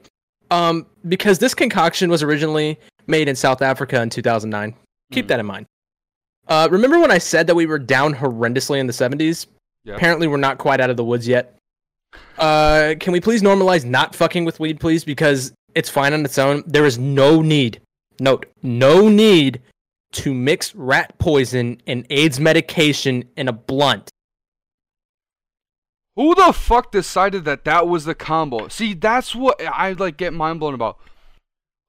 Um. 0.51 0.87
Because 1.09 1.39
this 1.39 1.55
concoction 1.55 2.11
was 2.11 2.23
originally 2.23 2.79
made 3.07 3.29
in 3.29 3.37
South 3.37 3.63
Africa 3.63 4.01
in 4.03 4.11
2009. 4.11 4.75
Keep 5.13 5.25
Hmm. 5.25 5.29
that 5.29 5.41
in 5.41 5.47
mind. 5.47 5.67
Uh, 6.49 6.69
remember 6.71 6.99
when 6.99 7.11
I 7.11 7.19
said 7.19 7.47
that 7.47 7.55
we 7.55 7.67
were 7.67 7.79
down 7.79 8.15
horrendously 8.15 8.79
in 8.79 8.87
the 8.87 8.93
70s? 8.93 9.47
Yeah. 9.85 9.95
Apparently, 9.95 10.27
we're 10.27 10.37
not 10.37 10.59
quite 10.59 10.81
out 10.81 10.91
of 10.91 10.97
the 10.97 11.05
woods 11.05 11.27
yet. 11.29 11.57
Uh, 12.39 12.95
can 13.01 13.13
we 13.13 13.21
please 13.21 13.43
normalize 13.43 13.85
not 13.85 14.15
fucking 14.15 14.45
with 14.45 14.61
weed, 14.61 14.81
please? 14.81 15.05
Because 15.05 15.53
it's 15.75 15.89
fine 15.89 16.13
on 16.13 16.25
its 16.25 16.39
own. 16.39 16.63
There 16.67 16.85
is 16.85 16.99
no 16.99 17.41
need, 17.43 17.81
note, 18.21 18.47
no 18.63 19.09
need 19.09 19.61
to 20.15 20.33
mix 20.35 20.75
rat 20.75 21.19
poison 21.19 21.81
and 21.87 22.07
AIDS 22.11 22.41
medication 22.41 23.25
in 23.37 23.49
a 23.49 23.53
blunt. 23.53 24.11
Who 26.17 26.35
the 26.35 26.53
fuck 26.53 26.93
decided 26.93 27.45
that 27.45 27.65
that 27.65 27.89
was 27.89 28.05
the 28.05 28.15
combo? 28.15 28.69
See, 28.69 28.95
that's 28.95 29.35
what 29.35 29.61
I 29.65 29.93
like 29.93 30.17
get 30.17 30.33
mind 30.33 30.61
blown 30.61 30.75
about. 30.75 30.99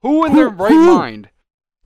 Who 0.01 0.25
in 0.25 0.31
Who- 0.31 0.37
their 0.37 0.49
right 0.49 0.71
who? 0.71 0.97
mind 0.97 1.29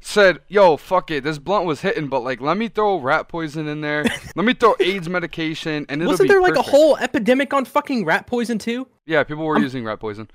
said, 0.01 0.39
"Yo, 0.47 0.77
fuck 0.77 1.11
it, 1.11 1.25
this 1.25 1.37
blunt 1.37 1.65
was 1.65 1.81
hitting, 1.81 2.07
but 2.07 2.21
like, 2.21 2.39
let 2.39 2.55
me 2.55 2.69
throw 2.69 2.97
rat 2.99 3.27
poison 3.27 3.67
in 3.67 3.81
there. 3.81 4.03
let 4.35 4.45
me 4.45 4.53
throw 4.53 4.73
AIDS 4.79 5.09
medication, 5.09 5.85
and 5.89 6.01
it'll 6.01 6.11
Wasn't 6.13 6.29
there 6.29 6.41
like 6.41 6.55
a 6.55 6.61
whole 6.61 6.95
epidemic 6.97 7.53
on 7.53 7.65
fucking 7.65 8.05
rat 8.05 8.25
poison 8.25 8.57
too? 8.57 8.87
Yeah, 9.05 9.23
people 9.23 9.45
were 9.45 9.55
I'm- 9.55 9.63
using 9.63 9.83
rat 9.83 9.99
poison. 9.99 10.29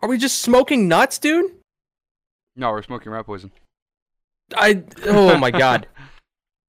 Are 0.00 0.08
we 0.08 0.16
just 0.18 0.40
smoking 0.40 0.88
nuts, 0.88 1.18
dude? 1.18 1.52
No, 2.54 2.70
we're 2.70 2.82
smoking 2.82 3.12
rat 3.12 3.26
poison. 3.26 3.50
I 4.54 4.82
oh 5.06 5.36
my 5.38 5.50
god. 5.50 5.86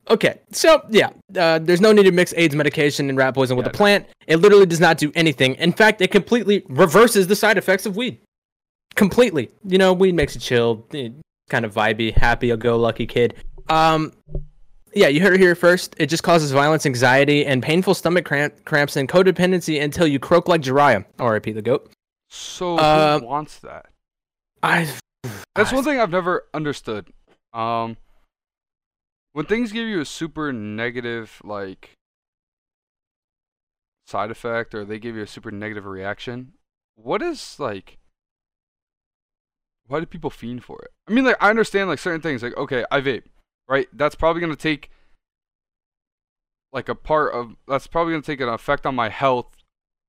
Okay, 0.10 0.40
so 0.54 0.82
yeah, 0.90 1.10
uh, 1.38 1.60
there's 1.60 1.82
no 1.82 1.92
need 1.92 2.04
to 2.04 2.14
mix 2.14 2.34
AIDS 2.38 2.56
medication 2.56 3.10
and 3.10 3.18
rat 3.18 3.34
poison 3.36 3.58
with 3.58 3.66
Yeah, 3.66 3.72
the 3.74 3.78
plant. 3.78 4.08
It 4.26 4.38
literally 4.38 4.66
does 4.66 4.80
not 4.80 4.98
do 4.98 5.12
anything. 5.16 5.56
In 5.56 5.74
fact, 5.74 6.00
it 6.00 6.12
completely 6.12 6.64
reverses 6.70 7.28
the 7.28 7.36
side 7.36 7.58
effects 7.58 7.86
of 7.86 7.98
weed. 7.98 8.22
Completely. 8.96 9.50
You 9.66 9.78
know, 9.78 9.92
weed 9.92 10.16
makes 10.16 10.34
you 10.34 10.40
chill, 10.40 10.88
eh, 10.94 11.10
kind 11.50 11.66
of 11.66 11.74
vibey, 11.74 12.14
happy, 12.16 12.52
a 12.52 12.56
go 12.56 12.78
lucky 12.78 13.06
kid. 13.06 13.34
Um, 13.68 14.14
yeah, 14.94 15.10
you 15.10 15.20
heard 15.20 15.34
it 15.34 15.42
here 15.42 15.56
first. 15.56 15.94
It 16.00 16.06
just 16.06 16.24
causes 16.24 16.52
violence, 16.54 16.86
anxiety, 16.86 17.46
and 17.46 17.62
painful 17.62 17.94
stomach 17.94 18.24
cramp, 18.24 18.64
cramps 18.64 18.96
and 18.96 19.10
codependency 19.10 19.84
until 19.84 20.08
you 20.08 20.20
croak 20.20 20.48
like 20.48 20.62
Jiraiya. 20.62 21.04
R.I.P. 21.20 21.52
the 21.52 21.62
goat. 21.62 21.92
So 22.30 22.78
Uh, 22.78 23.20
who 23.20 23.26
wants 23.26 23.60
that? 23.60 23.88
I. 24.64 24.88
That's 25.54 25.74
one 25.74 25.84
thing 25.84 26.00
I've 26.00 26.12
never 26.12 26.46
understood. 26.54 27.10
Um, 27.54 27.98
when 29.34 29.46
things 29.46 29.72
give 29.72 29.88
you 29.88 30.02
a 30.02 30.06
super 30.06 30.52
negative 30.52 31.42
like 31.44 31.92
side 34.06 34.32
effect, 34.32 34.74
or 34.74 34.86
they 34.86 35.00
give 35.00 35.16
you 35.16 35.24
a 35.24 35.28
super 35.28 35.52
negative 35.52 35.86
reaction, 35.86 36.54
what 36.96 37.22
is 37.22 37.60
like? 37.60 37.98
Why 39.88 40.00
do 40.00 40.06
people 40.06 40.30
fiend 40.30 40.64
for 40.64 40.82
it? 40.82 40.92
I 41.08 41.14
mean, 41.14 41.24
like 41.24 41.38
I 41.40 41.50
understand 41.50 41.90
like 41.90 42.00
certain 42.00 42.22
things, 42.22 42.44
like 42.44 42.58
okay, 42.58 42.86
I 42.92 43.00
vape, 43.02 43.24
right? 43.68 43.88
That's 43.94 44.16
probably 44.16 44.42
gonna 44.42 44.56
take 44.56 44.90
like 46.74 46.90
a 46.90 46.96
part 46.96 47.34
of 47.34 47.56
that's 47.68 47.88
probably 47.88 48.14
gonna 48.14 48.24
take 48.24 48.42
an 48.42 48.50
effect 48.50 48.86
on 48.86 48.96
my 48.96 49.10
health. 49.10 49.56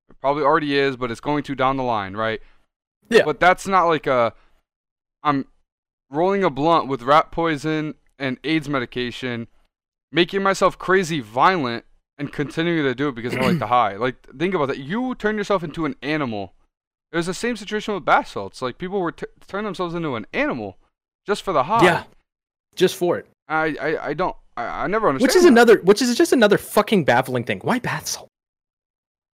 It 0.09 0.17
probably 0.21 0.43
already 0.43 0.77
is, 0.77 0.97
but 0.97 1.11
it's 1.11 1.21
going 1.21 1.43
to 1.45 1.55
down 1.55 1.77
the 1.77 1.83
line, 1.83 2.17
right? 2.17 2.41
Yeah. 3.11 3.25
But 3.25 3.41
that's 3.41 3.67
not 3.67 3.85
like 3.85 4.07
a 4.07 4.33
I'm 5.23 5.47
rolling 6.11 6.45
a 6.45 6.51
blunt 6.51 6.89
with 6.89 7.03
rat 7.03 7.31
poison 7.31 7.95
and 8.19 8.39
AIDS 8.45 8.69
medication, 8.69 9.49
making 10.13 10.43
myself 10.43 10.79
crazy 10.79 11.21
violent 11.21 11.85
and 12.17 12.33
continuing 12.33 12.83
to 12.83 12.95
do 12.95 13.09
it 13.09 13.15
because 13.15 13.35
I 13.35 13.41
like 13.41 13.59
the 13.59 13.67
high. 13.79 13.97
Like 13.97 14.27
think 14.37 14.55
about 14.55 14.69
that. 14.69 14.79
You 14.79 15.15
turn 15.15 15.37
yourself 15.37 15.63
into 15.63 15.85
an 15.85 15.95
animal. 16.03 16.55
It 17.13 17.17
was 17.17 17.27
the 17.27 17.35
same 17.35 17.57
situation 17.57 17.95
with 17.95 18.05
bath 18.05 18.29
salts. 18.29 18.61
Like 18.61 18.79
people 18.79 19.01
were 19.01 19.13
t- 19.13 19.27
turning 19.47 19.65
themselves 19.65 19.95
into 19.95 20.15
an 20.17 20.27
animal 20.33 20.79
just 21.27 21.43
for 21.43 21.53
the 21.53 21.65
high. 21.65 21.85
Yeah, 21.85 22.05
just 22.75 22.97
for 22.97 23.19
it. 23.19 23.27
I 23.49 23.77
I, 23.81 24.07
I 24.09 24.15
don't 24.15 24.37
I, 24.57 24.85
I 24.85 24.87
never 24.89 25.09
understand. 25.09 25.29
Which 25.29 25.37
is 25.37 25.45
that. 25.45 25.49
another, 25.49 25.81
which 25.83 26.03
is 26.03 26.15
just 26.17 26.33
another 26.33 26.59
fucking 26.59 27.05
baffling 27.05 27.45
thing. 27.45 27.61
Why 27.61 27.79
bath 27.79 28.09
salt? 28.09 28.29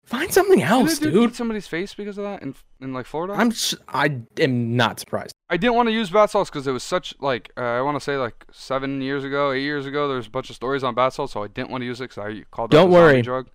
Find 0.04 0.32
something 0.32 0.60
else, 0.60 0.98
dude 0.98 1.12
dude. 1.12 1.34
somebody's 1.36 1.68
face 1.68 1.94
because 1.94 2.18
of 2.18 2.24
that 2.24 2.42
in 2.42 2.56
in 2.80 2.92
like 2.92 3.06
Florida. 3.06 3.34
I'm, 3.34 3.52
Sh- 3.52 3.74
I 3.88 4.18
am 4.40 4.76
not 4.76 4.98
surprised. 4.98 5.32
I 5.52 5.58
didn't 5.58 5.74
want 5.74 5.88
to 5.88 5.92
use 5.92 6.08
bath 6.08 6.30
salts 6.30 6.48
because 6.48 6.66
it 6.66 6.72
was 6.72 6.82
such 6.82 7.14
like 7.20 7.52
uh, 7.58 7.60
I 7.60 7.82
want 7.82 7.96
to 7.96 8.00
say 8.00 8.16
like 8.16 8.46
seven 8.52 9.02
years 9.02 9.22
ago, 9.22 9.52
eight 9.52 9.60
years 9.60 9.84
ago. 9.84 10.08
There 10.08 10.16
was 10.16 10.26
a 10.26 10.30
bunch 10.30 10.48
of 10.48 10.56
stories 10.56 10.82
on 10.82 10.94
bath 10.94 11.12
salts, 11.12 11.34
so 11.34 11.42
I 11.42 11.48
didn't 11.48 11.68
want 11.68 11.82
to 11.82 11.86
use 11.86 12.00
it 12.00 12.04
because 12.04 12.24
I 12.24 12.44
called 12.50 12.72
it 12.72 12.76
Don't 12.78 12.88
a 12.88 12.90
worry. 12.92 13.20
drug. 13.20 13.48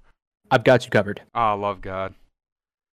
I've 0.51 0.63
got 0.63 0.85
you 0.85 0.91
covered. 0.91 1.23
Ah, 1.33 1.55
love 1.55 1.81
God. 1.81 2.13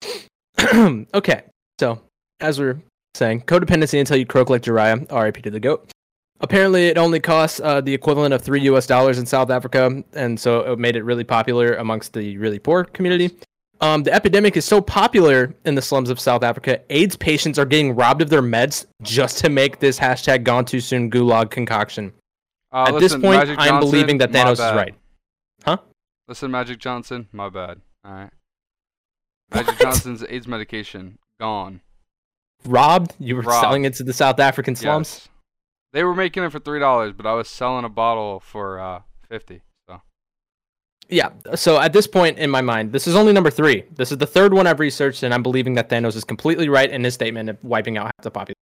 okay, 1.12 1.42
so 1.78 2.00
as 2.40 2.58
we 2.58 2.64
are 2.64 2.80
saying, 3.14 3.42
codependency 3.42 4.00
until 4.00 4.16
you 4.16 4.24
croak 4.24 4.48
like 4.48 4.62
Jiraiya. 4.62 5.12
R.I.P. 5.12 5.42
to 5.42 5.50
the 5.50 5.60
goat. 5.60 5.90
Apparently, 6.40 6.86
it 6.86 6.96
only 6.96 7.20
costs 7.20 7.60
uh, 7.60 7.82
the 7.82 7.92
equivalent 7.92 8.32
of 8.32 8.40
three 8.40 8.62
U.S. 8.62 8.86
dollars 8.86 9.18
in 9.18 9.26
South 9.26 9.50
Africa, 9.50 10.02
and 10.14 10.40
so 10.40 10.72
it 10.72 10.78
made 10.78 10.96
it 10.96 11.02
really 11.04 11.24
popular 11.24 11.74
amongst 11.74 12.14
the 12.14 12.38
really 12.38 12.58
poor 12.58 12.84
community. 12.84 13.36
Um, 13.80 14.02
the 14.04 14.12
epidemic 14.12 14.56
is 14.56 14.64
so 14.64 14.80
popular 14.80 15.54
in 15.64 15.74
the 15.74 15.82
slums 15.82 16.08
of 16.08 16.18
South 16.20 16.42
Africa, 16.42 16.80
AIDS 16.90 17.16
patients 17.16 17.58
are 17.58 17.66
getting 17.66 17.94
robbed 17.94 18.22
of 18.22 18.30
their 18.30 18.40
meds 18.42 18.87
just 19.02 19.38
to 19.38 19.48
make 19.50 19.80
this 19.80 19.98
hashtag 19.98 20.44
gone 20.44 20.64
too 20.64 20.80
soon 20.80 21.10
gulag 21.10 21.50
concoction. 21.50 22.12
Uh, 22.72 22.84
At 22.88 22.94
listen, 22.94 23.20
this 23.20 23.28
point, 23.28 23.38
Magic 23.40 23.58
I'm 23.58 23.68
Johnson, 23.68 23.90
believing 23.90 24.18
that 24.18 24.30
Thanos 24.32 24.52
is 24.52 24.58
right. 24.60 24.94
Huh? 25.64 25.78
Listen, 26.28 26.50
Magic 26.50 26.78
Johnson, 26.78 27.28
my 27.32 27.48
bad. 27.48 27.80
All 28.04 28.12
right. 28.12 28.30
Magic 29.54 29.66
What? 29.68 29.78
Johnson's 29.80 30.24
AIDS 30.28 30.48
medication 30.48 31.18
gone. 31.38 31.80
Robbed? 32.64 33.14
You 33.18 33.37
were 33.37 33.42
Robbed. 33.42 33.60
selling 33.60 33.84
it 33.84 33.94
to 33.94 34.04
the 34.04 34.12
South 34.12 34.40
African 34.40 34.74
slums? 34.76 35.20
Yes. 35.24 35.28
They 35.92 36.02
were 36.02 36.14
making 36.14 36.42
it 36.42 36.50
for 36.50 36.58
three 36.58 36.80
dollars, 36.80 37.12
but 37.12 37.26
I 37.26 37.34
was 37.34 37.48
selling 37.48 37.84
a 37.84 37.88
bottle 37.88 38.40
for 38.40 38.80
uh 38.80 39.02
fifty. 39.28 39.62
Yeah. 41.08 41.30
So 41.54 41.80
at 41.80 41.92
this 41.92 42.06
point 42.06 42.38
in 42.38 42.50
my 42.50 42.60
mind, 42.60 42.92
this 42.92 43.06
is 43.06 43.14
only 43.14 43.32
number 43.32 43.50
three. 43.50 43.84
This 43.94 44.10
is 44.12 44.18
the 44.18 44.26
third 44.26 44.54
one 44.54 44.66
I've 44.66 44.80
researched, 44.80 45.22
and 45.22 45.32
I'm 45.34 45.42
believing 45.42 45.74
that 45.74 45.88
Thanos 45.88 46.16
is 46.16 46.24
completely 46.24 46.68
right 46.68 46.90
in 46.90 47.04
his 47.04 47.14
statement 47.14 47.50
of 47.50 47.62
wiping 47.62 47.98
out 47.98 48.06
half 48.06 48.22
the 48.22 48.30
population. 48.30 48.54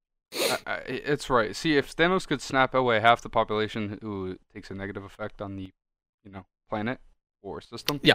I, 0.67 0.77
it's 0.87 1.29
right. 1.31 1.55
See, 1.55 1.77
if 1.77 1.95
Thanos 1.95 2.27
could 2.27 2.41
snap 2.43 2.75
away 2.75 3.01
half 3.01 3.21
the 3.23 3.29
population 3.29 3.99
who 4.03 4.39
takes 4.53 4.71
a 4.71 4.75
negative 4.75 5.05
effect 5.05 5.41
on 5.43 5.57
the, 5.57 5.71
you 6.25 6.31
know, 6.31 6.47
planet 6.69 7.01
or 7.43 7.61
system, 7.61 8.01
Yeah. 8.03 8.15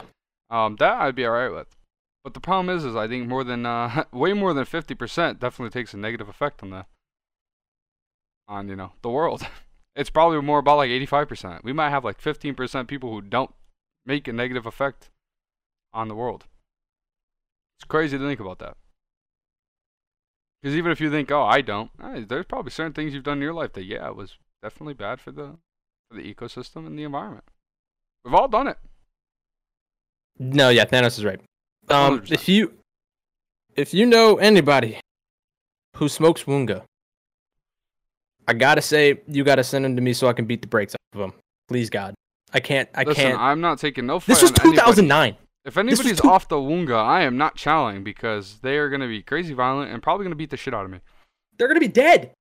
um, 0.49 0.75
that 0.77 0.99
I'd 0.99 1.15
be 1.15 1.25
alright 1.25 1.51
with. 1.53 1.75
But 2.23 2.33
the 2.33 2.39
problem 2.39 2.75
is, 2.75 2.83
is 2.83 2.95
I 2.95 3.07
think 3.07 3.27
more 3.27 3.43
than 3.43 3.65
uh, 3.65 4.03
way 4.11 4.33
more 4.33 4.53
than 4.53 4.65
fifty 4.65 4.95
percent 4.95 5.39
definitely 5.39 5.69
takes 5.79 5.93
a 5.93 5.97
negative 5.97 6.27
effect 6.27 6.61
on 6.63 6.71
the, 6.71 6.85
on 8.47 8.67
you 8.67 8.75
know 8.75 8.91
the 9.01 9.09
world. 9.09 9.45
It's 9.95 10.11
probably 10.11 10.39
more 10.43 10.59
about 10.59 10.77
like 10.77 10.91
eighty-five 10.91 11.27
percent. 11.27 11.63
We 11.63 11.73
might 11.73 11.89
have 11.89 12.05
like 12.05 12.21
fifteen 12.21 12.53
percent 12.53 12.87
people 12.87 13.09
who 13.09 13.19
don't 13.19 13.49
make 14.07 14.27
a 14.27 14.33
negative 14.33 14.65
effect 14.65 15.09
on 15.93 16.07
the 16.07 16.15
world. 16.15 16.45
It's 17.77 17.85
crazy 17.85 18.17
to 18.17 18.25
think 18.25 18.39
about 18.39 18.59
that. 18.59 18.77
Because 20.61 20.75
even 20.75 20.91
if 20.91 20.99
you 20.99 21.11
think, 21.11 21.31
oh, 21.31 21.43
I 21.43 21.61
don't, 21.61 21.91
there's 22.27 22.45
probably 22.45 22.71
certain 22.71 22.93
things 22.93 23.13
you've 23.13 23.23
done 23.23 23.37
in 23.37 23.43
your 23.43 23.53
life 23.53 23.73
that, 23.73 23.83
yeah, 23.83 24.09
was 24.09 24.37
definitely 24.63 24.95
bad 24.95 25.19
for 25.19 25.31
the 25.31 25.57
for 26.09 26.15
the 26.15 26.33
ecosystem 26.33 26.87
and 26.87 26.97
the 26.97 27.03
environment. 27.03 27.43
We've 28.23 28.33
all 28.33 28.47
done 28.47 28.67
it. 28.67 28.77
No, 30.39 30.69
yeah, 30.69 30.85
Thanos 30.85 31.17
is 31.17 31.25
right. 31.25 31.39
Um, 31.89 32.21
100%. 32.21 32.31
if 32.31 32.49
you 32.49 32.73
if 33.75 33.93
you 33.93 34.05
know 34.05 34.37
anybody 34.37 34.99
who 35.97 36.09
smokes 36.09 36.43
Wunga, 36.43 36.83
I 38.47 38.53
gotta 38.53 38.81
say 38.81 39.19
you 39.27 39.43
gotta 39.43 39.63
send 39.63 39.85
him 39.85 39.95
to 39.95 40.01
me 40.01 40.13
so 40.13 40.27
I 40.27 40.33
can 40.33 40.45
beat 40.45 40.61
the 40.61 40.67
brakes 40.67 40.95
off 40.95 41.19
of 41.19 41.25
him. 41.29 41.33
Please, 41.67 41.89
God, 41.89 42.15
I 42.53 42.59
can't. 42.59 42.89
I 42.95 43.03
Listen, 43.03 43.23
can't. 43.23 43.39
I'm 43.39 43.61
not 43.61 43.79
taking 43.79 44.05
no 44.05 44.19
this 44.19 44.41
was 44.41 44.51
on 44.51 44.59
anybody. 44.61 44.77
2009. 44.77 45.37
If 45.65 45.77
anybody's 45.77 46.21
two- 46.21 46.29
off 46.29 46.47
the 46.47 46.55
Wunga, 46.55 46.95
I 46.95 47.23
am 47.23 47.37
not 47.37 47.55
challenging 47.55 48.03
because 48.03 48.59
they 48.59 48.77
are 48.77 48.89
gonna 48.89 49.07
be 49.07 49.21
crazy 49.21 49.53
violent 49.53 49.91
and 49.91 50.01
probably 50.01 50.23
gonna 50.23 50.35
beat 50.35 50.49
the 50.49 50.57
shit 50.57 50.73
out 50.73 50.85
of 50.85 50.91
me. 50.91 50.99
They're 51.57 51.67
gonna 51.67 51.81
be 51.81 51.89
dead. 51.89 52.31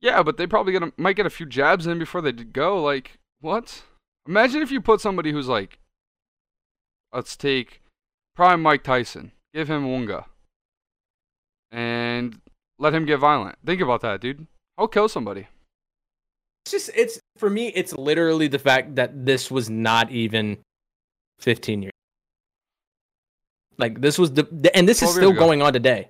Yeah, 0.00 0.22
but 0.22 0.36
they 0.36 0.46
probably 0.46 0.72
gonna 0.72 0.92
might 0.96 1.16
get 1.16 1.26
a 1.26 1.30
few 1.30 1.46
jabs 1.46 1.86
in 1.86 1.98
before 1.98 2.20
they 2.20 2.32
go. 2.32 2.82
Like 2.82 3.18
what? 3.40 3.84
Imagine 4.26 4.60
if 4.62 4.72
you 4.72 4.80
put 4.80 5.00
somebody 5.00 5.30
who's 5.30 5.46
like, 5.46 5.78
let's 7.12 7.36
take 7.36 7.80
prime 8.34 8.60
Mike 8.60 8.82
Tyson, 8.82 9.30
give 9.54 9.70
him 9.70 9.86
Wunga, 9.86 10.24
and 11.70 12.40
let 12.78 12.92
him 12.94 13.04
get 13.06 13.18
violent. 13.18 13.56
Think 13.64 13.80
about 13.80 14.00
that, 14.00 14.20
dude. 14.20 14.46
I'll 14.76 14.88
kill 14.88 15.08
somebody. 15.08 15.46
It's 16.64 16.72
just 16.72 16.90
it's 16.94 17.20
for 17.38 17.50
me. 17.50 17.68
It's 17.68 17.92
literally 17.94 18.48
the 18.48 18.58
fact 18.58 18.96
that 18.96 19.26
this 19.26 19.50
was 19.50 19.70
not 19.70 20.10
even 20.10 20.58
15 21.38 21.82
years. 21.82 21.92
Like 23.78 24.00
this 24.00 24.18
was 24.18 24.32
the, 24.32 24.70
and 24.74 24.88
this 24.88 25.02
is 25.02 25.10
still 25.10 25.30
ago. 25.30 25.38
going 25.38 25.62
on 25.62 25.72
today. 25.72 26.08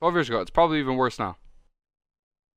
Twelve 0.00 0.14
years 0.14 0.28
ago, 0.28 0.40
it's 0.40 0.50
probably 0.50 0.80
even 0.80 0.96
worse 0.96 1.18
now. 1.18 1.36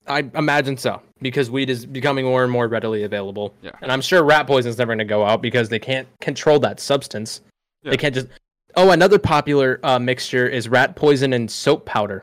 I 0.08 0.30
imagine 0.36 0.78
so 0.78 1.02
because 1.22 1.50
weed 1.50 1.70
is 1.70 1.86
becoming 1.86 2.26
more 2.26 2.44
and 2.44 2.52
more 2.52 2.68
readily 2.68 3.04
available. 3.04 3.54
Yeah. 3.62 3.72
And 3.82 3.92
I'm 3.92 4.02
sure 4.02 4.24
rat 4.24 4.48
poison's 4.48 4.78
never 4.78 4.90
going 4.90 5.00
to 5.00 5.06
go 5.06 5.24
out 5.24 5.42
because 5.42 5.70
they 5.70 5.80
can't 5.80 6.08
control 6.22 6.60
that 6.60 6.80
substance. 6.80 7.42
Yeah. 7.84 7.92
They 7.92 7.98
can't 7.98 8.16
just. 8.16 8.28
Oh, 8.76 8.92
another 8.92 9.20
popular 9.20 9.80
uh, 9.84 10.00
mixture 10.00 10.48
is 10.48 10.68
rat 10.68 10.96
poison 10.96 11.34
and 11.34 11.50
soap 11.50 11.86
powder. 11.86 12.22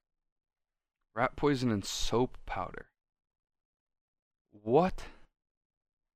Rat 1.14 1.34
poison 1.36 1.70
and 1.70 1.84
soap 1.84 2.36
powder. 2.46 2.86
What? 4.62 5.04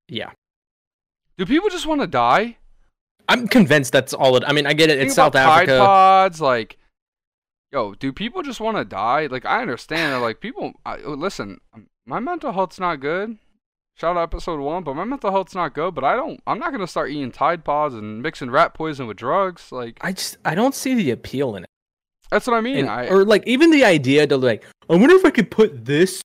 Yeah. 0.07 0.31
Do 1.37 1.45
people 1.45 1.69
just 1.69 1.85
want 1.85 2.01
to 2.01 2.07
die? 2.07 2.57
I'm 3.29 3.47
convinced 3.47 3.91
that's 3.91 4.13
all 4.13 4.35
it. 4.37 4.43
I 4.47 4.53
mean, 4.53 4.65
I 4.65 4.73
get 4.73 4.89
it. 4.89 4.97
Think 4.97 5.07
It's 5.07 5.15
South 5.15 5.33
about 5.33 5.45
Tide 5.45 5.69
Africa. 5.69 5.79
Pods, 5.79 6.41
like, 6.41 6.77
yo, 7.71 7.93
do 7.93 8.13
people 8.13 8.41
just 8.41 8.59
want 8.61 8.77
to 8.77 8.85
die? 8.85 9.27
Like, 9.27 9.45
I 9.45 9.61
understand 9.61 10.13
that, 10.13 10.19
like, 10.19 10.39
people. 10.39 10.73
I, 10.85 10.97
listen, 10.97 11.59
um, 11.73 11.87
my 12.05 12.19
mental 12.19 12.53
health's 12.53 12.79
not 12.79 13.01
good. 13.01 13.37
Shout 13.97 14.15
out 14.15 14.21
episode 14.23 14.59
one, 14.61 14.83
but 14.83 14.95
my 14.95 15.03
mental 15.03 15.31
health's 15.31 15.55
not 15.55 15.73
good. 15.73 15.93
But 15.95 16.03
I 16.03 16.15
don't. 16.15 16.39
I'm 16.47 16.59
not 16.59 16.71
gonna 16.71 16.87
start 16.87 17.09
eating 17.09 17.31
Tide 17.31 17.65
Pods 17.65 17.95
and 17.95 18.21
mixing 18.21 18.49
rat 18.51 18.73
poison 18.75 19.07
with 19.07 19.17
drugs. 19.17 19.71
Like, 19.71 19.97
I 20.01 20.13
just 20.13 20.37
I 20.45 20.53
don't 20.55 20.75
see 20.75 20.93
the 20.93 21.09
appeal 21.11 21.55
in 21.55 21.63
it. 21.63 21.69
that's 22.29 22.45
what 22.47 22.55
I 22.55 22.61
mean. 22.61 22.77
And- 22.77 22.89
I 22.89 23.07
or 23.07 23.25
like 23.25 23.45
even 23.47 23.71
the 23.71 23.83
idea 23.83 24.27
to 24.27 24.37
like, 24.37 24.63
I 24.89 24.95
wonder 24.95 25.15
if 25.15 25.25
I 25.25 25.31
could 25.31 25.49
put 25.49 25.85
this 25.85 26.21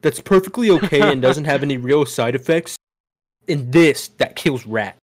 that's 0.00 0.20
perfectly 0.20 0.70
okay 0.70 1.02
and 1.02 1.20
doesn't 1.22 1.44
have 1.44 1.62
any 1.62 1.76
real 1.76 2.04
side 2.06 2.34
effects 2.34 2.76
in 3.46 3.70
this 3.70 4.08
that 4.18 4.36
kills 4.36 4.66
rat. 4.66 4.96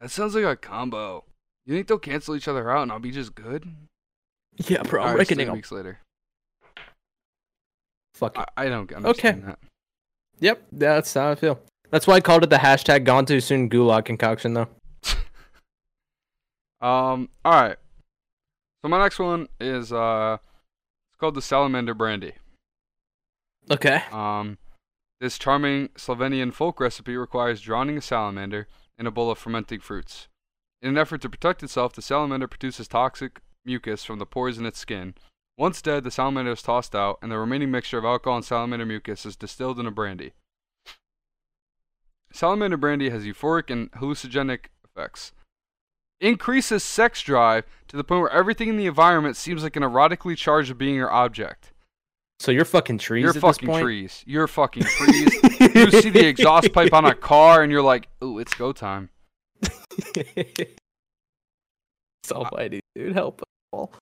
that 0.00 0.10
sounds 0.10 0.34
like 0.34 0.44
a 0.44 0.56
combo. 0.56 1.24
You 1.66 1.74
think 1.74 1.86
they'll 1.86 1.98
cancel 1.98 2.34
each 2.34 2.48
other 2.48 2.70
out 2.70 2.82
and 2.82 2.92
I'll 2.92 2.98
be 2.98 3.10
just 3.10 3.34
good? 3.34 3.68
Yeah, 4.56 4.82
bro. 4.82 5.02
I'm 5.02 5.16
reckoning 5.16 5.46
three 5.46 5.54
weeks 5.56 5.70
later. 5.70 5.98
Fuck. 8.14 8.36
I, 8.38 8.46
I 8.56 8.68
don't 8.68 8.92
understand 8.92 9.44
that. 9.44 9.58
Yep, 10.40 10.62
that's 10.72 11.14
how 11.14 11.30
I 11.30 11.34
feel. 11.34 11.60
That's 11.90 12.06
why 12.06 12.14
I 12.14 12.20
called 12.20 12.42
it 12.42 12.50
the 12.50 12.56
hashtag 12.56 13.04
gone 13.04 13.26
too 13.26 13.40
soon 13.40 13.68
gulag 13.70 14.04
concoction 14.04 14.54
though. 14.54 14.68
Um. 16.80 17.28
All 17.44 17.60
right. 17.60 17.76
So 18.82 18.88
my 18.88 19.00
next 19.00 19.18
one 19.18 19.48
is 19.58 19.92
uh, 19.92 20.36
it's 21.10 21.18
called 21.18 21.34
the 21.34 21.42
salamander 21.42 21.92
brandy. 21.92 22.34
Okay. 23.68 24.00
Um, 24.12 24.58
this 25.20 25.38
charming 25.38 25.88
Slovenian 25.96 26.52
folk 26.52 26.80
recipe 26.80 27.16
requires 27.16 27.60
drowning 27.60 27.98
a 27.98 28.02
salamander 28.02 28.68
in 28.98 29.06
a 29.06 29.10
bowl 29.10 29.30
of 29.30 29.38
fermenting 29.38 29.80
fruits. 29.80 30.28
In 30.80 30.90
an 30.90 30.98
effort 30.98 31.20
to 31.22 31.28
protect 31.28 31.62
itself, 31.62 31.92
the 31.92 32.02
salamander 32.02 32.46
produces 32.46 32.86
toxic 32.86 33.40
mucus 33.64 34.04
from 34.04 34.18
the 34.18 34.26
pores 34.26 34.58
in 34.58 34.66
its 34.66 34.78
skin. 34.78 35.14
Once 35.56 35.82
dead, 35.82 36.04
the 36.04 36.10
salamander 36.10 36.52
is 36.52 36.62
tossed 36.62 36.94
out, 36.94 37.18
and 37.20 37.32
the 37.32 37.38
remaining 37.38 37.70
mixture 37.70 37.98
of 37.98 38.04
alcohol 38.04 38.36
and 38.36 38.44
salamander 38.44 38.86
mucus 38.86 39.26
is 39.26 39.34
distilled 39.34 39.80
in 39.80 39.86
a 39.86 39.90
brandy. 39.90 40.34
Salamander 42.32 42.76
brandy 42.76 43.10
has 43.10 43.24
euphoric 43.24 43.70
and 43.70 43.90
hallucinogenic 43.92 44.66
effects. 44.84 45.32
Increases 46.20 46.84
sex 46.84 47.22
drive 47.22 47.64
to 47.88 47.96
the 47.96 48.04
point 48.04 48.22
where 48.22 48.30
everything 48.30 48.68
in 48.68 48.76
the 48.76 48.86
environment 48.86 49.36
seems 49.36 49.62
like 49.62 49.76
an 49.76 49.82
erotically 49.82 50.36
charged 50.36 50.76
being 50.78 51.00
or 51.00 51.10
object. 51.10 51.72
So 52.40 52.52
you're 52.52 52.64
fucking 52.64 52.98
trees 52.98 53.24
You're 53.24 53.34
fucking 53.34 53.68
trees. 53.80 54.22
You're 54.26 54.46
fucking 54.46 54.84
trees. 54.84 55.42
you 55.74 55.90
see 56.02 56.10
the 56.10 56.26
exhaust 56.26 56.72
pipe 56.72 56.92
on 56.92 57.04
a 57.04 57.14
car, 57.14 57.62
and 57.62 57.72
you're 57.72 57.82
like, 57.82 58.08
"Ooh, 58.22 58.38
it's 58.38 58.54
go 58.54 58.72
time." 58.72 59.10
Somebody, 62.22 62.80
dude, 62.94 63.14
help 63.14 63.42
us 63.42 63.48
all. 63.72 63.92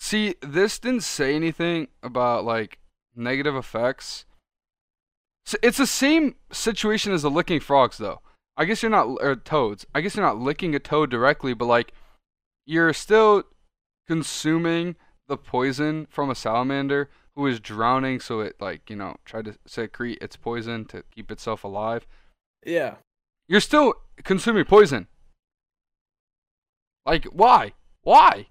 See, 0.00 0.36
this 0.40 0.78
didn't 0.78 1.02
say 1.02 1.36
anything 1.36 1.88
about 2.02 2.44
like 2.44 2.78
negative 3.14 3.54
effects. 3.54 4.24
So 5.44 5.58
it's 5.62 5.78
the 5.78 5.86
same 5.86 6.36
situation 6.50 7.12
as 7.12 7.22
the 7.22 7.30
licking 7.30 7.60
frogs, 7.60 7.98
though. 7.98 8.20
I 8.56 8.64
guess 8.64 8.82
you're 8.82 8.90
not 8.90 9.06
or 9.06 9.32
er, 9.32 9.36
toads. 9.36 9.86
I 9.94 10.00
guess 10.00 10.16
you're 10.16 10.24
not 10.24 10.38
licking 10.38 10.74
a 10.74 10.78
toad 10.78 11.10
directly, 11.10 11.52
but 11.52 11.66
like 11.66 11.92
you're 12.64 12.92
still 12.92 13.42
consuming 14.06 14.96
the 15.26 15.36
poison 15.36 16.06
from 16.10 16.30
a 16.30 16.34
salamander 16.34 17.10
who 17.36 17.46
is 17.46 17.60
drowning, 17.60 18.20
so 18.20 18.40
it 18.40 18.56
like 18.60 18.88
you 18.90 18.96
know 18.96 19.16
tried 19.24 19.46
to 19.46 19.58
secrete 19.66 20.18
its 20.20 20.36
poison 20.36 20.84
to 20.86 21.04
keep 21.14 21.30
itself 21.30 21.64
alive. 21.64 22.06
Yeah. 22.64 22.94
You're 23.48 23.60
still 23.60 23.94
consuming 24.22 24.64
poison. 24.64 25.08
Like, 27.04 27.24
why? 27.26 27.72
Why? 28.02 28.46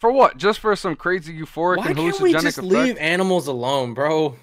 For 0.00 0.10
what? 0.10 0.36
Just 0.36 0.60
for 0.60 0.74
some 0.76 0.96
crazy 0.96 1.36
euphoric 1.38 1.78
Why 1.78 1.86
and 1.88 1.96
can't 1.96 2.14
hallucinogenic 2.16 2.22
we 2.22 2.32
just 2.32 2.58
effect? 2.58 2.62
leave 2.62 2.96
animals 2.98 3.46
alone, 3.46 3.94
bro? 3.94 4.36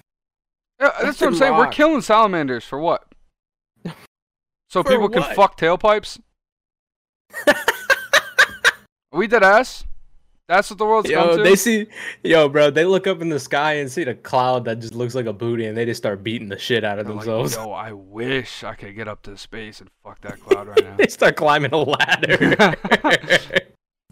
Yeah, 0.80 0.90
that's 1.02 1.20
what 1.20 1.28
I'm 1.28 1.34
saying. 1.34 1.56
We're 1.56 1.68
killing 1.68 2.00
salamanders 2.00 2.64
for 2.64 2.78
what? 2.78 3.06
So 4.70 4.84
For 4.84 4.90
people 4.90 5.08
can 5.08 5.24
fuck 5.34 5.58
tailpipes? 5.58 6.20
Are 7.48 7.54
we 9.10 9.26
dead 9.26 9.42
ass? 9.42 9.84
That's 10.50 10.68
what 10.68 10.78
the 10.78 10.84
world's 10.84 11.08
come 11.08 11.28
Yo, 11.28 11.36
to? 11.36 11.42
they 11.44 11.54
see, 11.54 11.86
yo, 12.24 12.48
bro, 12.48 12.70
they 12.72 12.84
look 12.84 13.06
up 13.06 13.22
in 13.22 13.28
the 13.28 13.38
sky 13.38 13.74
and 13.74 13.88
see 13.88 14.02
the 14.02 14.16
cloud 14.16 14.64
that 14.64 14.80
just 14.80 14.96
looks 14.96 15.14
like 15.14 15.26
a 15.26 15.32
booty, 15.32 15.66
and 15.66 15.76
they 15.76 15.84
just 15.84 15.98
start 15.98 16.24
beating 16.24 16.48
the 16.48 16.58
shit 16.58 16.82
out 16.82 16.98
of 16.98 17.06
They're 17.06 17.14
like, 17.14 17.24
themselves. 17.24 17.54
Yo, 17.54 17.70
I 17.70 17.92
wish 17.92 18.64
I 18.64 18.74
could 18.74 18.96
get 18.96 19.06
up 19.06 19.22
to 19.22 19.36
space 19.36 19.80
and 19.80 19.88
fuck 20.02 20.20
that 20.22 20.40
cloud 20.44 20.66
right 20.66 20.82
now. 20.82 20.96
they 20.96 21.06
start 21.06 21.36
climbing 21.36 21.70
a 21.70 21.76
ladder. 21.76 22.36
The 22.36 23.64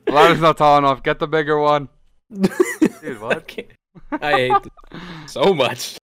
ladder's 0.09 0.41
not 0.41 0.57
tall 0.59 0.79
enough. 0.79 1.03
Get 1.03 1.19
the 1.19 1.27
bigger 1.27 1.59
one. 1.59 1.89
Dude, 2.33 3.21
what? 3.21 3.53
I, 4.13 4.19
I 4.23 4.33
hate 4.33 4.53
so 5.27 5.53
much. 5.53 5.99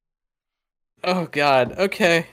Oh 1.05 1.27
God. 1.27 1.79
Okay. 1.79 2.27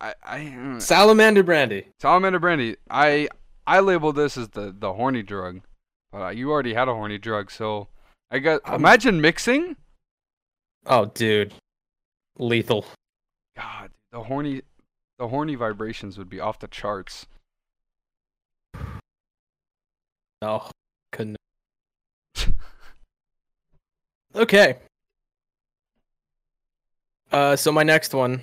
I, 0.00 0.14
I, 0.24 0.38
mm. 0.38 0.80
Salamander 0.80 1.42
brandy. 1.42 1.88
Salamander 1.98 2.38
brandy. 2.38 2.76
I 2.88 3.28
I 3.66 3.80
labeled 3.80 4.16
this 4.16 4.38
as 4.38 4.48
the 4.48 4.74
the 4.74 4.94
horny 4.94 5.22
drug, 5.22 5.60
but 6.12 6.22
uh, 6.22 6.28
you 6.30 6.50
already 6.50 6.74
had 6.74 6.88
a 6.88 6.94
horny 6.94 7.18
drug, 7.18 7.50
so 7.50 7.88
I 8.30 8.38
got. 8.38 8.60
I'm- 8.64 8.80
imagine 8.80 9.20
mixing. 9.20 9.76
Oh, 10.86 11.06
dude. 11.06 11.52
Lethal. 12.38 12.86
God, 13.56 13.90
the 14.12 14.22
horny, 14.22 14.62
the 15.18 15.28
horny 15.28 15.54
vibrations 15.54 16.16
would 16.16 16.30
be 16.30 16.40
off 16.40 16.58
the 16.58 16.68
charts. 16.68 17.26
No, 20.42 20.70
couldn't. 21.12 21.36
okay. 24.34 24.76
Uh, 27.30 27.56
so 27.56 27.70
my 27.70 27.82
next 27.82 28.14
one. 28.14 28.40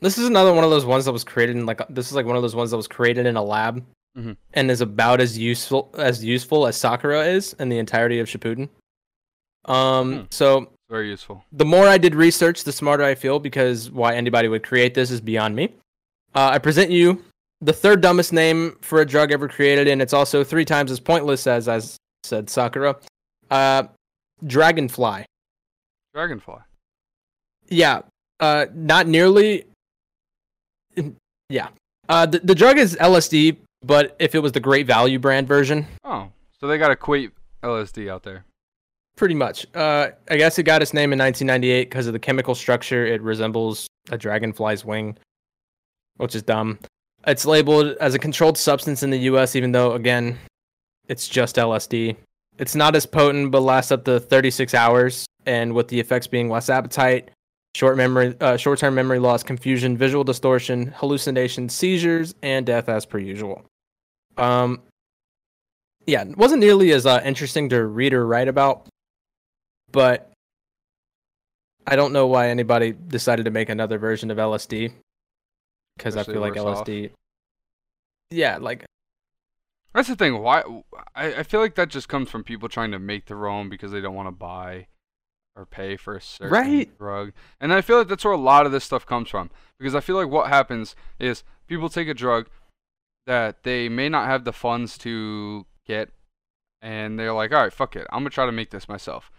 This 0.00 0.16
is 0.16 0.26
another 0.26 0.54
one 0.54 0.64
of 0.64 0.70
those 0.70 0.86
ones 0.86 1.04
that 1.04 1.12
was 1.12 1.24
created 1.24 1.56
in 1.56 1.66
like 1.66 1.82
this 1.88 2.06
is 2.08 2.14
like 2.14 2.24
one 2.24 2.36
of 2.36 2.42
those 2.42 2.54
ones 2.56 2.70
that 2.70 2.78
was 2.78 2.88
created 2.88 3.26
in 3.26 3.36
a 3.36 3.42
lab, 3.42 3.84
Mhm. 4.16 4.36
and 4.54 4.70
is 4.70 4.80
about 4.80 5.20
as 5.20 5.36
useful 5.36 5.90
as 5.98 6.24
useful 6.24 6.66
as 6.66 6.76
Sakura 6.76 7.24
is 7.24 7.52
in 7.54 7.68
the 7.68 7.78
entirety 7.78 8.18
of 8.18 8.28
Shippuden. 8.28 8.68
Um, 9.66 10.12
Hmm. 10.20 10.24
so 10.30 10.72
Very 10.88 11.08
useful. 11.10 11.44
the 11.52 11.64
more 11.64 11.86
I 11.88 11.98
did 11.98 12.14
research, 12.14 12.64
the 12.64 12.72
smarter 12.72 13.04
I 13.04 13.14
feel 13.14 13.38
because 13.40 13.90
why 13.90 14.14
anybody 14.14 14.48
would 14.48 14.62
create 14.62 14.94
this 14.94 15.10
is 15.10 15.20
beyond 15.20 15.54
me. 15.56 15.74
Uh, 16.34 16.50
I 16.52 16.58
present 16.58 16.90
you 16.90 17.24
the 17.60 17.72
third 17.72 18.00
dumbest 18.00 18.32
name 18.32 18.76
for 18.82 19.00
a 19.00 19.06
drug 19.06 19.32
ever 19.32 19.48
created, 19.48 19.88
and 19.88 20.00
it's 20.00 20.12
also 20.12 20.44
three 20.44 20.64
times 20.64 20.90
as 20.90 21.00
pointless 21.00 21.46
as 21.46 21.68
as 21.68 21.96
said 22.24 22.48
Sakura. 22.48 22.96
Uh, 23.50 23.84
Dragonfly. 24.46 25.24
Dragonfly. 26.14 26.60
Yeah, 27.68 28.02
Uh, 28.38 28.66
not 28.74 29.06
nearly. 29.06 29.64
Yeah. 31.48 31.68
Uh, 32.08 32.26
the, 32.26 32.38
the 32.40 32.54
drug 32.54 32.78
is 32.78 32.96
LSD, 33.00 33.56
but 33.86 34.16
if 34.18 34.34
it 34.34 34.40
was 34.40 34.52
the 34.52 34.60
Great 34.60 34.86
Value 34.86 35.18
brand 35.18 35.46
version, 35.48 35.86
Oh, 36.04 36.28
so 36.60 36.66
they 36.66 36.78
got 36.78 36.90
a 36.90 36.96
Quate 36.96 37.30
LSD 37.62 38.10
out 38.10 38.22
there. 38.22 38.44
pretty 39.16 39.34
much. 39.34 39.66
Uh, 39.74 40.08
I 40.30 40.36
guess 40.36 40.58
it 40.58 40.64
got 40.64 40.82
its 40.82 40.92
name 40.92 41.12
in 41.12 41.18
1998 41.18 41.88
because 41.88 42.06
of 42.06 42.12
the 42.12 42.18
chemical 42.18 42.54
structure. 42.54 43.06
It 43.06 43.22
resembles 43.22 43.86
a 44.10 44.18
dragonfly's 44.18 44.84
wing, 44.84 45.16
which 46.18 46.34
is 46.34 46.42
dumb. 46.42 46.78
It's 47.26 47.44
labeled 47.46 47.96
as 48.00 48.14
a 48.14 48.18
controlled 48.18 48.56
substance 48.58 49.02
in 49.02 49.10
the 49.10 49.18
U.S., 49.30 49.56
even 49.56 49.72
though 49.72 49.92
again, 49.92 50.38
it's 51.08 51.26
just 51.28 51.56
LSD. 51.56 52.16
It's 52.58 52.74
not 52.74 52.94
as 52.96 53.04
potent, 53.06 53.50
but 53.50 53.60
lasts 53.60 53.90
up 53.92 54.04
to 54.04 54.20
36 54.20 54.74
hours, 54.74 55.26
and 55.44 55.74
with 55.74 55.88
the 55.88 55.98
effects 56.00 56.26
being 56.26 56.48
less 56.48 56.70
appetite, 56.70 57.30
short 57.74 57.96
memory, 57.96 58.34
uh, 58.40 58.56
short-term 58.56 58.94
memory 58.94 59.18
loss, 59.18 59.42
confusion, 59.42 59.96
visual 59.96 60.24
distortion, 60.24 60.92
hallucinations, 60.96 61.74
seizures, 61.74 62.34
and 62.42 62.64
death 62.64 62.88
as 62.88 63.04
per 63.04 63.18
usual. 63.18 63.62
Um, 64.36 64.82
yeah, 66.06 66.22
it 66.22 66.36
wasn't 66.36 66.60
nearly 66.60 66.92
as 66.92 67.06
uh, 67.06 67.20
interesting 67.24 67.68
to 67.70 67.84
read 67.84 68.12
or 68.12 68.26
write 68.26 68.48
about, 68.48 68.86
but 69.90 70.30
I 71.86 71.96
don't 71.96 72.12
know 72.12 72.26
why 72.26 72.48
anybody 72.48 72.92
decided 72.92 73.44
to 73.44 73.50
make 73.50 73.68
another 73.68 73.98
version 73.98 74.30
of 74.30 74.38
LSD 74.38 74.92
because 75.96 76.16
I 76.16 76.22
feel 76.24 76.40
like 76.40 76.54
worse 76.56 76.78
off. 76.80 76.86
LSD. 76.86 77.10
Yeah, 78.30 78.58
like 78.58 78.84
That's 79.94 80.08
the 80.08 80.16
thing. 80.16 80.40
Why? 80.42 80.62
I, 81.14 81.36
I 81.36 81.42
feel 81.42 81.60
like 81.60 81.74
that 81.76 81.88
just 81.88 82.08
comes 82.08 82.28
from 82.28 82.44
people 82.44 82.68
trying 82.68 82.90
to 82.90 82.98
make 82.98 83.26
their 83.26 83.46
own 83.46 83.68
because 83.68 83.92
they 83.92 84.00
don't 84.00 84.14
want 84.14 84.26
to 84.28 84.32
buy 84.32 84.88
or 85.56 85.64
pay 85.64 85.96
for 85.96 86.14
a 86.16 86.20
certain 86.20 86.50
Right. 86.50 86.98
drug. 86.98 87.32
And 87.60 87.72
I 87.72 87.80
feel 87.80 87.98
like 87.98 88.08
that's 88.08 88.24
where 88.24 88.34
a 88.34 88.38
lot 88.38 88.66
of 88.66 88.72
this 88.72 88.84
stuff 88.84 89.06
comes 89.06 89.30
from. 89.30 89.48
Because 89.78 89.94
I 89.94 90.00
feel 90.00 90.16
like 90.16 90.28
what 90.28 90.48
happens 90.48 90.94
is 91.18 91.44
people 91.66 91.88
take 91.88 92.08
a 92.08 92.14
drug 92.14 92.48
that 93.26 93.62
they 93.64 93.88
may 93.88 94.08
not 94.08 94.26
have 94.26 94.44
the 94.44 94.52
funds 94.52 94.96
to 94.98 95.66
get, 95.86 96.10
and 96.80 97.18
they're 97.18 97.32
like, 97.32 97.52
all 97.52 97.62
right, 97.62 97.72
fuck 97.72 97.96
it. 97.96 98.06
I'm 98.10 98.20
going 98.20 98.30
to 98.30 98.34
try 98.34 98.46
to 98.46 98.52
make 98.52 98.70
this 98.70 98.88
myself. 98.88 99.30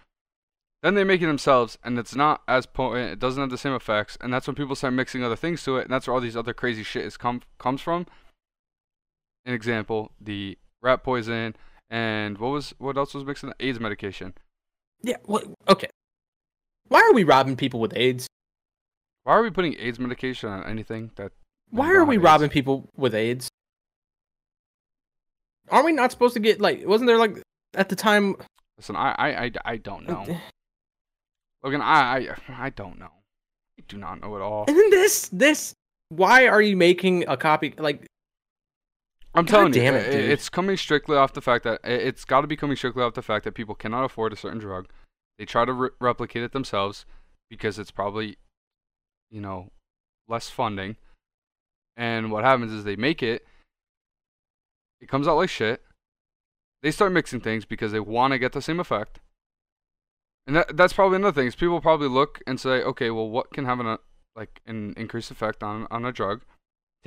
Then 0.84 0.94
they 0.94 1.04
make 1.04 1.22
it 1.22 1.26
themselves, 1.26 1.78
and 1.84 1.98
it's 1.98 2.16
not 2.16 2.44
as 2.48 2.66
potent. 2.66 3.12
It 3.12 3.20
doesn't 3.20 3.42
have 3.42 3.50
the 3.50 3.58
same 3.58 3.74
effects, 3.74 4.18
and 4.22 4.32
that's 4.32 4.46
when 4.46 4.56
people 4.56 4.76
start 4.76 4.94
mixing 4.94 5.24
other 5.24 5.36
things 5.36 5.64
to 5.64 5.78
it, 5.78 5.84
and 5.84 5.90
that's 5.92 6.08
where 6.08 6.14
all 6.14 6.22
these 6.22 6.38
other 6.38 6.54
crazy 6.54 6.84
shit 6.84 7.06
is 7.06 7.18
come 7.18 7.42
comes 7.58 7.82
from. 7.82 8.06
An 9.46 9.54
example: 9.54 10.12
the 10.22 10.58
rat 10.82 11.04
poison, 11.04 11.56
and 11.90 12.38
what 12.38 12.50
was 12.50 12.76
what 12.78 12.96
else 12.98 13.14
was 13.16 13.26
mixed 13.26 13.44
in? 13.44 13.50
the 13.50 13.66
AIDS 13.66 13.80
medication. 13.80 14.34
yeah. 15.02 15.18
What? 15.26 15.46
Okay. 15.68 15.88
Why 16.90 17.02
are 17.02 17.14
we 17.14 17.24
robbing 17.24 17.56
people 17.56 17.80
with 17.80 17.94
AIDS? 17.98 18.28
Why 19.24 19.34
are 19.34 19.42
we 19.44 19.50
putting 19.50 19.76
AIDS 19.80 20.00
medication 20.00 20.50
on 20.50 20.64
anything 20.64 21.12
that? 21.16 21.32
Why 21.70 21.92
are 21.94 22.06
we 22.06 22.16
AIDS? 22.16 22.24
robbing 22.24 22.50
people 22.50 22.88
with 22.96 23.16
AIDS? 23.16 23.50
Aren't 25.70 25.86
we 25.86 25.92
not 25.92 26.12
supposed 26.12 26.34
to 26.36 26.40
get 26.40 26.62
like? 26.62 26.86
Wasn't 26.86 27.08
there 27.08 27.18
like 27.18 27.42
at 27.76 27.90
the 27.90 27.96
time? 27.96 28.36
Listen, 28.78 28.96
I 28.96 29.12
I 29.18 29.44
I, 29.46 29.52
I 29.66 29.78
don't 29.78 30.08
know. 30.08 30.26
Logan, 31.64 31.82
I 31.82 32.18
I 32.18 32.36
I 32.50 32.70
don't 32.70 33.00
know. 33.00 33.12
I 33.80 33.84
do 33.88 33.98
not 33.98 34.22
know 34.22 34.36
at 34.36 34.42
all. 34.42 34.66
And 34.68 34.78
then 34.78 34.90
this 34.90 35.30
this. 35.30 35.74
Why 36.10 36.48
are 36.48 36.62
you 36.62 36.78
making 36.78 37.26
a 37.28 37.36
copy? 37.36 37.74
Like 37.78 38.08
I'm 39.34 39.46
God 39.46 39.74
telling 39.74 39.74
you, 39.74 39.82
it, 39.82 40.30
it's 40.32 40.50
coming 40.50 40.78
strictly 40.78 41.16
off 41.16 41.34
the 41.34 41.42
fact 41.42 41.64
that 41.66 41.82
it's 41.84 42.26
got 42.26 42.42
to 42.42 42.48
be 42.48 42.56
coming 42.56 42.76
strictly 42.76 43.04
off 43.04 43.14
the 43.14 43.22
fact 43.22 43.44
that 43.46 43.54
people 43.54 43.76
cannot 43.76 44.04
afford 44.04 44.34
a 44.34 44.36
certain 44.36 44.58
drug. 44.58 44.88
They 45.38 45.46
try 45.46 45.66
to 45.66 45.74
re- 45.74 45.90
replicate 46.00 46.42
it 46.42 46.54
themselves 46.54 47.06
because 47.50 47.78
it's 47.78 47.92
probably, 47.92 48.38
you 49.30 49.42
know, 49.42 49.70
less 50.28 50.50
funding. 50.50 50.96
And 51.96 52.32
what 52.32 52.44
happens 52.44 52.72
is 52.72 52.84
they 52.84 52.96
make 52.96 53.22
it. 53.22 53.46
It 55.02 55.10
comes 55.10 55.28
out 55.28 55.38
like 55.38 55.50
shit. 55.50 55.82
They 56.84 56.92
start 56.92 57.12
mixing 57.12 57.42
things 57.42 57.66
because 57.66 57.92
they 57.92 58.00
want 58.00 58.34
to 58.34 58.40
get 58.40 58.54
the 58.54 58.62
same 58.62 58.80
effect. 58.80 59.20
And 60.46 60.56
that 60.56 60.78
that's 60.78 60.94
probably 60.94 61.18
another 61.18 61.42
thing. 61.42 61.48
Is 61.48 61.56
people 61.56 61.82
probably 61.82 62.08
look 62.08 62.42
and 62.48 62.60
say, 62.60 62.82
okay, 62.82 63.10
well, 63.10 63.30
what 63.30 63.52
can 63.52 63.66
have 63.66 63.80
an 63.80 63.98
like 64.36 64.62
an 64.66 64.94
increased 64.96 65.32
effect 65.32 65.64
on 65.64 65.88
on 65.92 66.06
a 66.06 66.12
drug? 66.12 66.42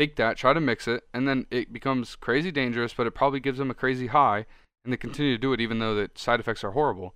take 0.00 0.16
that, 0.16 0.36
try 0.36 0.52
to 0.52 0.60
mix 0.60 0.88
it, 0.88 1.04
and 1.12 1.28
then 1.28 1.46
it 1.50 1.72
becomes 1.72 2.16
crazy 2.16 2.50
dangerous, 2.50 2.94
but 2.94 3.06
it 3.06 3.12
probably 3.12 3.40
gives 3.40 3.58
them 3.58 3.70
a 3.70 3.74
crazy 3.74 4.08
high, 4.08 4.46
and 4.84 4.92
they 4.92 4.96
continue 4.96 5.34
to 5.34 5.40
do 5.40 5.52
it 5.52 5.60
even 5.60 5.78
though 5.78 5.94
the 5.94 6.10
side 6.14 6.40
effects 6.40 6.64
are 6.64 6.70
horrible. 6.70 7.14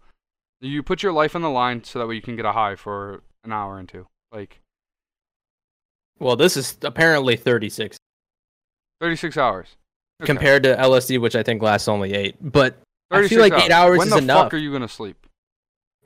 You 0.61 0.83
put 0.83 1.03
your 1.03 1.13
life 1.13 1.35
on 1.35 1.43
the 1.43 1.51
line 1.51 1.85
so 1.85 1.99
that 1.99 2.07
way 2.07 2.15
you 2.15 2.23
can 2.23 2.37
get 2.37 2.45
a 2.45 2.53
high 2.53 2.77
for 2.77 3.23
an 3.43 3.53
hour 3.53 3.79
and 3.79 3.89
two. 3.89 4.07
Like 4.33 4.61
Well, 6.19 6.37
this 6.37 6.57
is 6.57 6.77
apparently 6.83 7.37
36 7.37 7.97
36 9.01 9.37
hours. 9.37 9.77
Okay. 10.25 10.33
compared 10.33 10.63
to 10.65 10.77
LSD, 10.77 11.21
which 11.21 11.37
I 11.37 11.43
think 11.43 11.63
lasts 11.63 11.89
only 11.89 12.13
eight. 12.13 12.37
But 12.41 12.77
I 13.11 13.27
feel 13.29 13.41
like 13.41 13.55
eight 13.55 13.71
hours 13.71 13.99
when 13.99 14.09
is 14.09 14.15
the 14.15 14.23
fuck 14.27 14.55
are 14.55 14.59
you 14.59 14.71
going 14.71 14.83
to 14.83 14.89
sleep? 14.89 15.25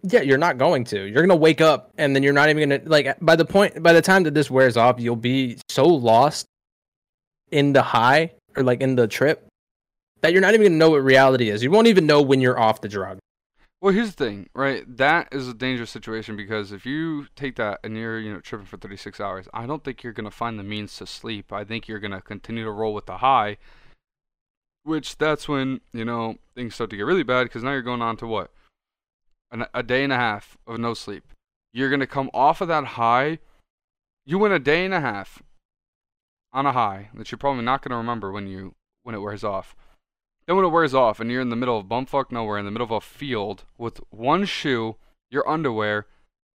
yeah, 0.02 0.20
you're 0.20 0.38
not 0.38 0.58
going 0.58 0.84
to. 0.84 1.04
You're 1.04 1.22
gonna 1.22 1.36
wake 1.36 1.60
up, 1.60 1.90
and 1.98 2.14
then 2.14 2.22
you're 2.22 2.32
not 2.32 2.48
even 2.48 2.68
gonna 2.68 2.82
like. 2.84 3.18
By 3.20 3.36
the 3.36 3.44
point, 3.44 3.82
by 3.82 3.92
the 3.92 4.02
time 4.02 4.22
that 4.24 4.34
this 4.34 4.50
wears 4.50 4.76
off, 4.76 5.00
you'll 5.00 5.16
be 5.16 5.58
so 5.68 5.86
lost 5.86 6.46
in 7.50 7.72
the 7.72 7.82
high 7.82 8.32
or 8.56 8.62
like 8.62 8.80
in 8.80 8.94
the 8.94 9.08
trip 9.08 9.46
that 10.20 10.32
you're 10.32 10.42
not 10.42 10.54
even 10.54 10.66
gonna 10.66 10.76
know 10.76 10.90
what 10.90 11.02
reality 11.02 11.50
is. 11.50 11.62
You 11.62 11.70
won't 11.70 11.86
even 11.86 12.06
know 12.06 12.22
when 12.22 12.40
you're 12.40 12.58
off 12.58 12.80
the 12.80 12.88
drug. 12.88 13.18
Well, 13.80 13.94
here's 13.94 14.14
the 14.14 14.24
thing, 14.24 14.48
right? 14.54 14.84
That 14.96 15.28
is 15.30 15.46
a 15.46 15.54
dangerous 15.54 15.90
situation 15.90 16.36
because 16.36 16.72
if 16.72 16.84
you 16.84 17.26
take 17.36 17.54
that 17.56 17.78
and 17.84 17.96
you're, 17.96 18.18
you 18.18 18.32
know, 18.32 18.40
tripping 18.40 18.66
for 18.66 18.76
36 18.76 19.20
hours, 19.20 19.46
I 19.54 19.66
don't 19.66 19.84
think 19.84 20.02
you're 20.02 20.12
going 20.12 20.24
to 20.24 20.32
find 20.32 20.58
the 20.58 20.64
means 20.64 20.96
to 20.96 21.06
sleep. 21.06 21.52
I 21.52 21.62
think 21.62 21.86
you're 21.86 22.00
going 22.00 22.10
to 22.10 22.20
continue 22.20 22.64
to 22.64 22.72
roll 22.72 22.92
with 22.92 23.06
the 23.06 23.18
high, 23.18 23.56
which 24.88 25.18
that's 25.18 25.48
when, 25.48 25.80
you 25.92 26.04
know, 26.04 26.36
things 26.54 26.74
start 26.74 26.90
to 26.90 26.96
get 26.96 27.02
really 27.02 27.22
bad 27.22 27.44
because 27.44 27.62
now 27.62 27.72
you're 27.72 27.82
going 27.82 28.02
on 28.02 28.16
to 28.16 28.26
what? 28.26 28.50
An, 29.52 29.66
a 29.72 29.82
day 29.82 30.02
and 30.02 30.12
a 30.12 30.16
half 30.16 30.56
of 30.66 30.78
no 30.78 30.94
sleep. 30.94 31.24
You're 31.72 31.90
going 31.90 32.00
to 32.00 32.06
come 32.06 32.30
off 32.34 32.60
of 32.60 32.68
that 32.68 32.84
high. 32.84 33.38
You 34.26 34.38
went 34.38 34.54
a 34.54 34.58
day 34.58 34.84
and 34.84 34.94
a 34.94 35.00
half 35.00 35.42
on 36.52 36.66
a 36.66 36.72
high 36.72 37.10
that 37.14 37.30
you're 37.30 37.38
probably 37.38 37.62
not 37.62 37.82
going 37.82 37.90
to 37.90 37.96
remember 37.96 38.32
when 38.32 38.46
you 38.46 38.74
when 39.02 39.14
it 39.14 39.20
wears 39.20 39.44
off. 39.44 39.76
Then 40.46 40.56
when 40.56 40.64
it 40.64 40.70
wears 40.70 40.94
off 40.94 41.20
and 41.20 41.30
you're 41.30 41.42
in 41.42 41.50
the 41.50 41.56
middle 41.56 41.78
of 41.78 41.86
bumfuck 41.86 42.32
nowhere, 42.32 42.58
in 42.58 42.64
the 42.64 42.70
middle 42.70 42.86
of 42.86 42.90
a 42.90 43.00
field 43.00 43.64
with 43.76 44.00
one 44.10 44.46
shoe, 44.46 44.96
your 45.30 45.48
underwear, 45.48 46.06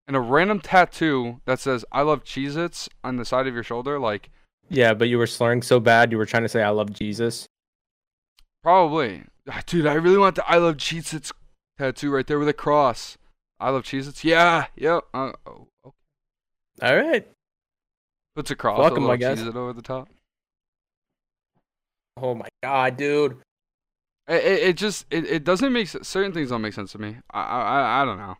and 0.08 0.16
a 0.16 0.20
random 0.20 0.60
tattoo 0.60 1.42
that 1.46 1.60
says 1.60 1.86
"I 1.92 2.02
love 2.02 2.24
Cheez-Its" 2.24 2.90
on 3.04 3.18
the 3.18 3.26
side 3.26 3.48
of 3.48 3.54
your 3.54 3.64
shoulder, 3.64 4.00
like 4.00 4.32
Yeah, 4.70 4.94
but 4.96 5.10
you 5.10 5.18
were 5.20 5.28
slurring 5.28 5.62
so 5.62 5.80
bad, 5.80 6.12
you 6.12 6.18
were 6.18 6.26
trying 6.26 6.44
to 6.44 6.50
say 6.50 6.64
"I 6.64 6.70
love 6.70 6.92
Jesus." 6.92 7.48
Probably, 8.64 9.24
Ah, 9.50 9.62
dude, 9.66 9.86
I 9.86 9.94
really 9.96 10.18
want 10.18 10.36
the 10.36 10.50
"I 10.50 10.56
love 10.58 10.78
Cheez-Its" 10.78 11.32
tattoo 11.78 12.12
right 12.12 12.26
there 12.26 12.40
with 12.40 12.48
a 12.48 12.54
cross. 12.54 13.18
I 13.60 13.70
love 13.72 13.84
Cheez-Its. 13.84 14.24
Yeah, 14.24 14.68
yep. 14.76 15.04
Uh, 15.14 15.34
oh, 15.46 15.68
oh. 15.86 15.94
All 16.82 16.96
right. 16.96 17.28
Puts 18.36 18.52
a 18.52 18.56
cross, 18.56 18.80
Fuck 18.80 18.94
a 18.98 19.02
'em, 19.02 19.10
I 19.10 19.18
guess. 19.18 19.40
Over 19.42 19.74
the 19.74 19.82
top. 19.82 20.10
Oh 22.18 22.36
my 22.36 22.48
god, 22.62 22.98
dude. 22.98 23.38
It, 24.28 24.44
it, 24.44 24.60
it 24.70 24.78
just 24.78 25.06
it, 25.12 25.26
it 25.26 25.44
doesn't 25.44 25.74
make 25.74 25.94
s- 25.94 26.08
certain 26.08 26.32
things 26.32 26.50
don't 26.50 26.62
make 26.62 26.74
sense 26.74 26.92
to 26.94 26.98
me. 27.00 27.18
I, 27.32 27.42
I 27.42 27.62
I- 27.62 28.02
I 28.02 28.06
don't 28.06 28.18
know. 28.18 28.38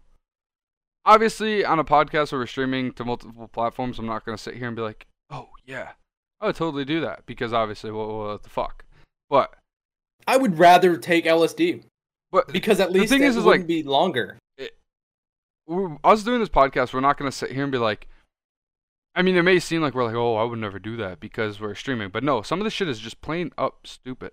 Obviously, 1.06 1.66
on 1.66 1.80
a 1.80 1.84
podcast 1.84 2.32
where 2.32 2.40
we're 2.40 2.48
streaming 2.48 2.94
to 2.94 3.04
multiple 3.04 3.50
platforms, 3.50 4.00
I'm 4.00 4.06
not 4.06 4.26
gonna 4.26 4.38
sit 4.38 4.56
here 4.56 4.68
and 4.68 4.76
be 4.76 4.82
like, 4.82 5.06
"Oh 5.30 5.50
yeah, 5.66 5.92
I 6.40 6.46
would 6.48 6.56
totally 6.56 6.86
do 6.86 7.02
that," 7.02 7.26
because 7.26 7.52
obviously, 7.52 7.92
what, 7.92 8.08
what 8.08 8.44
the 8.44 8.50
fuck? 8.50 8.86
But 9.30 9.54
I 10.28 10.38
would 10.38 10.58
rather 10.58 10.98
take 10.98 11.26
LSD 11.26 11.84
but 12.32 12.48
because 12.52 12.80
at 12.80 12.92
The 12.92 13.00
least 13.00 13.12
thing 13.12 13.22
it 13.24 13.28
is, 13.28 13.38
is, 13.38 13.44
wouldn't 13.44 13.64
like- 13.64 13.68
be 13.68 13.84
longer. 13.84 14.38
we're, 15.68 15.98
us 16.04 16.24
doing 16.24 16.40
this 16.40 16.50
podcast, 16.50 16.94
we're 16.94 17.00
not 17.00 17.18
gonna 17.18 17.32
sit 17.32 17.52
here 17.52 17.64
and 17.64 17.72
be 17.72 17.78
like. 17.78 18.08
I 19.16 19.22
mean, 19.22 19.36
it 19.36 19.44
may 19.44 19.60
seem 19.60 19.82
like 19.84 19.94
we're 19.94 20.06
like, 20.06 20.16
"Oh, 20.16 20.38
I 20.38 20.44
would 20.44 20.58
never 20.58 20.80
do 20.80 20.98
that" 20.98 21.20
because 21.20 21.62
we're 21.62 21.76
streaming, 21.76 22.10
but 22.10 22.24
no, 22.24 22.42
some 22.42 22.60
of 22.60 22.64
this 22.64 22.74
shit 22.74 22.90
is 22.90 22.98
just 23.00 23.22
plain 23.22 23.52
up 23.60 23.86
stupid. 23.86 24.32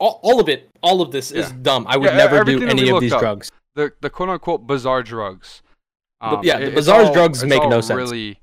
All, 0.00 0.18
all 0.24 0.40
of 0.40 0.48
it, 0.48 0.68
all 0.82 1.00
of 1.00 1.12
this 1.12 1.30
is 1.30 1.52
dumb. 1.52 1.86
I 1.88 1.96
would 1.96 2.06
Yeah, 2.10 2.16
never 2.16 2.42
do 2.42 2.66
any 2.66 2.88
of 2.90 3.00
these 3.00 3.12
up. 3.12 3.20
drugs. 3.20 3.52
the 3.76 3.92
the 4.00 4.10
quote 4.10 4.28
unquote 4.28 4.66
bizarre 4.66 5.04
drugs. 5.04 5.62
The- 6.20 6.26
um, 6.26 6.40
yeah, 6.42 6.56
the 6.58 6.62
it- 6.64 6.66
it's 6.68 6.74
bizarre 6.74 7.02
all- 7.04 7.12
drugs 7.14 7.44
make 7.44 7.62
no 7.68 7.80
sense. 7.80 7.96
Really, 7.96 8.40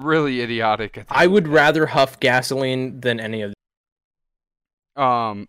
really 0.00 0.40
idiotic. 0.42 0.92
The 0.94 1.04
I 1.10 1.26
would 1.26 1.48
rather 1.48 1.86
huff 1.86 2.20
gasoline 2.20 3.00
than 3.00 3.18
any 3.20 3.42
of. 3.42 3.52
Um, 4.98 5.48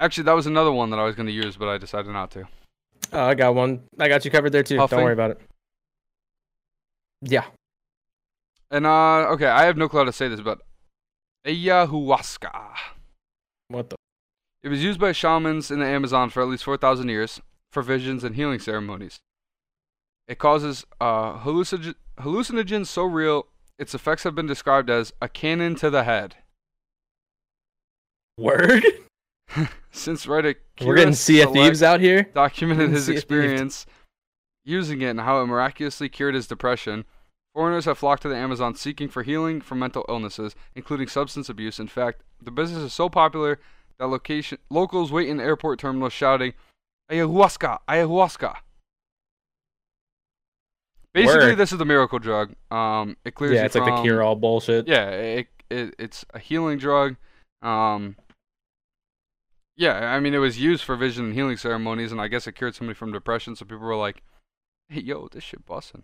actually, 0.00 0.24
that 0.24 0.32
was 0.32 0.46
another 0.46 0.72
one 0.72 0.90
that 0.90 0.98
I 0.98 1.04
was 1.04 1.14
going 1.14 1.26
to 1.26 1.32
use, 1.32 1.56
but 1.56 1.68
I 1.68 1.78
decided 1.78 2.10
not 2.10 2.30
to. 2.32 2.48
Oh, 3.12 3.24
I 3.24 3.34
got 3.34 3.54
one. 3.54 3.82
I 3.98 4.08
got 4.08 4.24
you 4.24 4.30
covered 4.30 4.50
there 4.50 4.62
too. 4.62 4.78
Huffing? 4.78 4.98
Don't 4.98 5.04
worry 5.04 5.12
about 5.12 5.32
it. 5.32 5.40
Yeah. 7.20 7.44
And 8.70 8.86
uh, 8.86 9.28
okay, 9.32 9.46
I 9.46 9.64
have 9.64 9.76
no 9.76 9.88
clue 9.88 10.00
how 10.00 10.04
to 10.04 10.12
say 10.12 10.28
this, 10.28 10.40
but 10.40 10.62
ayahuasca. 11.46 12.74
What 13.68 13.90
the? 13.90 13.96
It 14.62 14.68
was 14.68 14.82
used 14.82 14.98
by 14.98 15.12
shamans 15.12 15.70
in 15.70 15.80
the 15.80 15.86
Amazon 15.86 16.30
for 16.30 16.42
at 16.42 16.48
least 16.48 16.64
four 16.64 16.76
thousand 16.76 17.08
years 17.08 17.40
for 17.70 17.82
visions 17.82 18.24
and 18.24 18.34
healing 18.34 18.60
ceremonies. 18.60 19.20
It 20.26 20.38
causes 20.38 20.86
uh, 21.00 21.38
hallucinogen, 21.40 21.96
hallucinogens 22.18 22.86
so 22.86 23.04
real, 23.04 23.46
its 23.78 23.94
effects 23.94 24.22
have 24.22 24.34
been 24.34 24.46
described 24.46 24.88
as 24.88 25.12
a 25.20 25.28
cannon 25.28 25.74
to 25.76 25.90
the 25.90 26.04
head. 26.04 26.36
Word. 28.38 28.84
Since 29.90 30.26
Reddit, 30.26 30.56
We're 30.80 30.96
getting 30.96 31.14
Sea 31.14 31.42
of 31.42 31.52
Thieves 31.52 31.82
out 31.82 32.00
here. 32.00 32.24
documented 32.34 32.90
his 32.92 33.04
Sea 33.06 33.12
of 33.12 33.14
Thieves. 33.16 33.22
experience 33.22 33.86
using 34.64 35.02
it 35.02 35.08
and 35.10 35.20
how 35.20 35.42
it 35.42 35.46
miraculously 35.46 36.08
cured 36.08 36.34
his 36.34 36.46
depression. 36.46 37.04
Foreigners 37.54 37.84
have 37.84 37.98
flocked 37.98 38.22
to 38.22 38.28
the 38.30 38.36
Amazon 38.36 38.74
seeking 38.74 39.08
for 39.08 39.22
healing 39.22 39.60
from 39.60 39.78
mental 39.78 40.06
illnesses, 40.08 40.54
including 40.74 41.06
substance 41.08 41.50
abuse. 41.50 41.78
In 41.78 41.88
fact, 41.88 42.22
the 42.40 42.50
business 42.50 42.82
is 42.82 42.94
so 42.94 43.10
popular 43.10 43.58
that 43.98 44.06
location 44.06 44.56
locals 44.70 45.12
wait 45.12 45.28
in 45.28 45.36
the 45.36 45.44
airport 45.44 45.78
terminals 45.78 46.14
shouting, 46.14 46.54
"Ayahuasca, 47.10 47.80
ayahuasca." 47.86 48.56
Basically, 51.12 51.48
Word. 51.48 51.58
this 51.58 51.72
is 51.72 51.78
the 51.78 51.84
miracle 51.84 52.18
drug. 52.18 52.54
Um, 52.70 53.18
it 53.24 53.34
clears 53.34 53.54
Yeah, 53.54 53.66
it's 53.66 53.74
like 53.74 53.84
the 53.84 54.00
cure 54.02 54.22
all 54.22 54.34
bullshit. 54.34 54.88
Yeah, 54.88 55.10
it, 55.10 55.48
it 55.68 55.94
it's 55.98 56.24
a 56.32 56.38
healing 56.38 56.78
drug. 56.78 57.16
Um, 57.60 58.16
yeah, 59.76 60.12
I 60.14 60.20
mean, 60.20 60.34
it 60.34 60.38
was 60.38 60.58
used 60.60 60.84
for 60.84 60.96
vision 60.96 61.26
and 61.26 61.34
healing 61.34 61.56
ceremonies, 61.56 62.12
and 62.12 62.20
I 62.20 62.28
guess 62.28 62.46
it 62.46 62.52
cured 62.52 62.74
somebody 62.74 62.94
from 62.96 63.12
depression. 63.12 63.56
So 63.56 63.64
people 63.64 63.78
were 63.86 63.96
like, 63.96 64.22
"Hey, 64.88 65.00
yo, 65.00 65.28
this 65.30 65.44
shit 65.44 65.64
bussin'." 65.66 66.02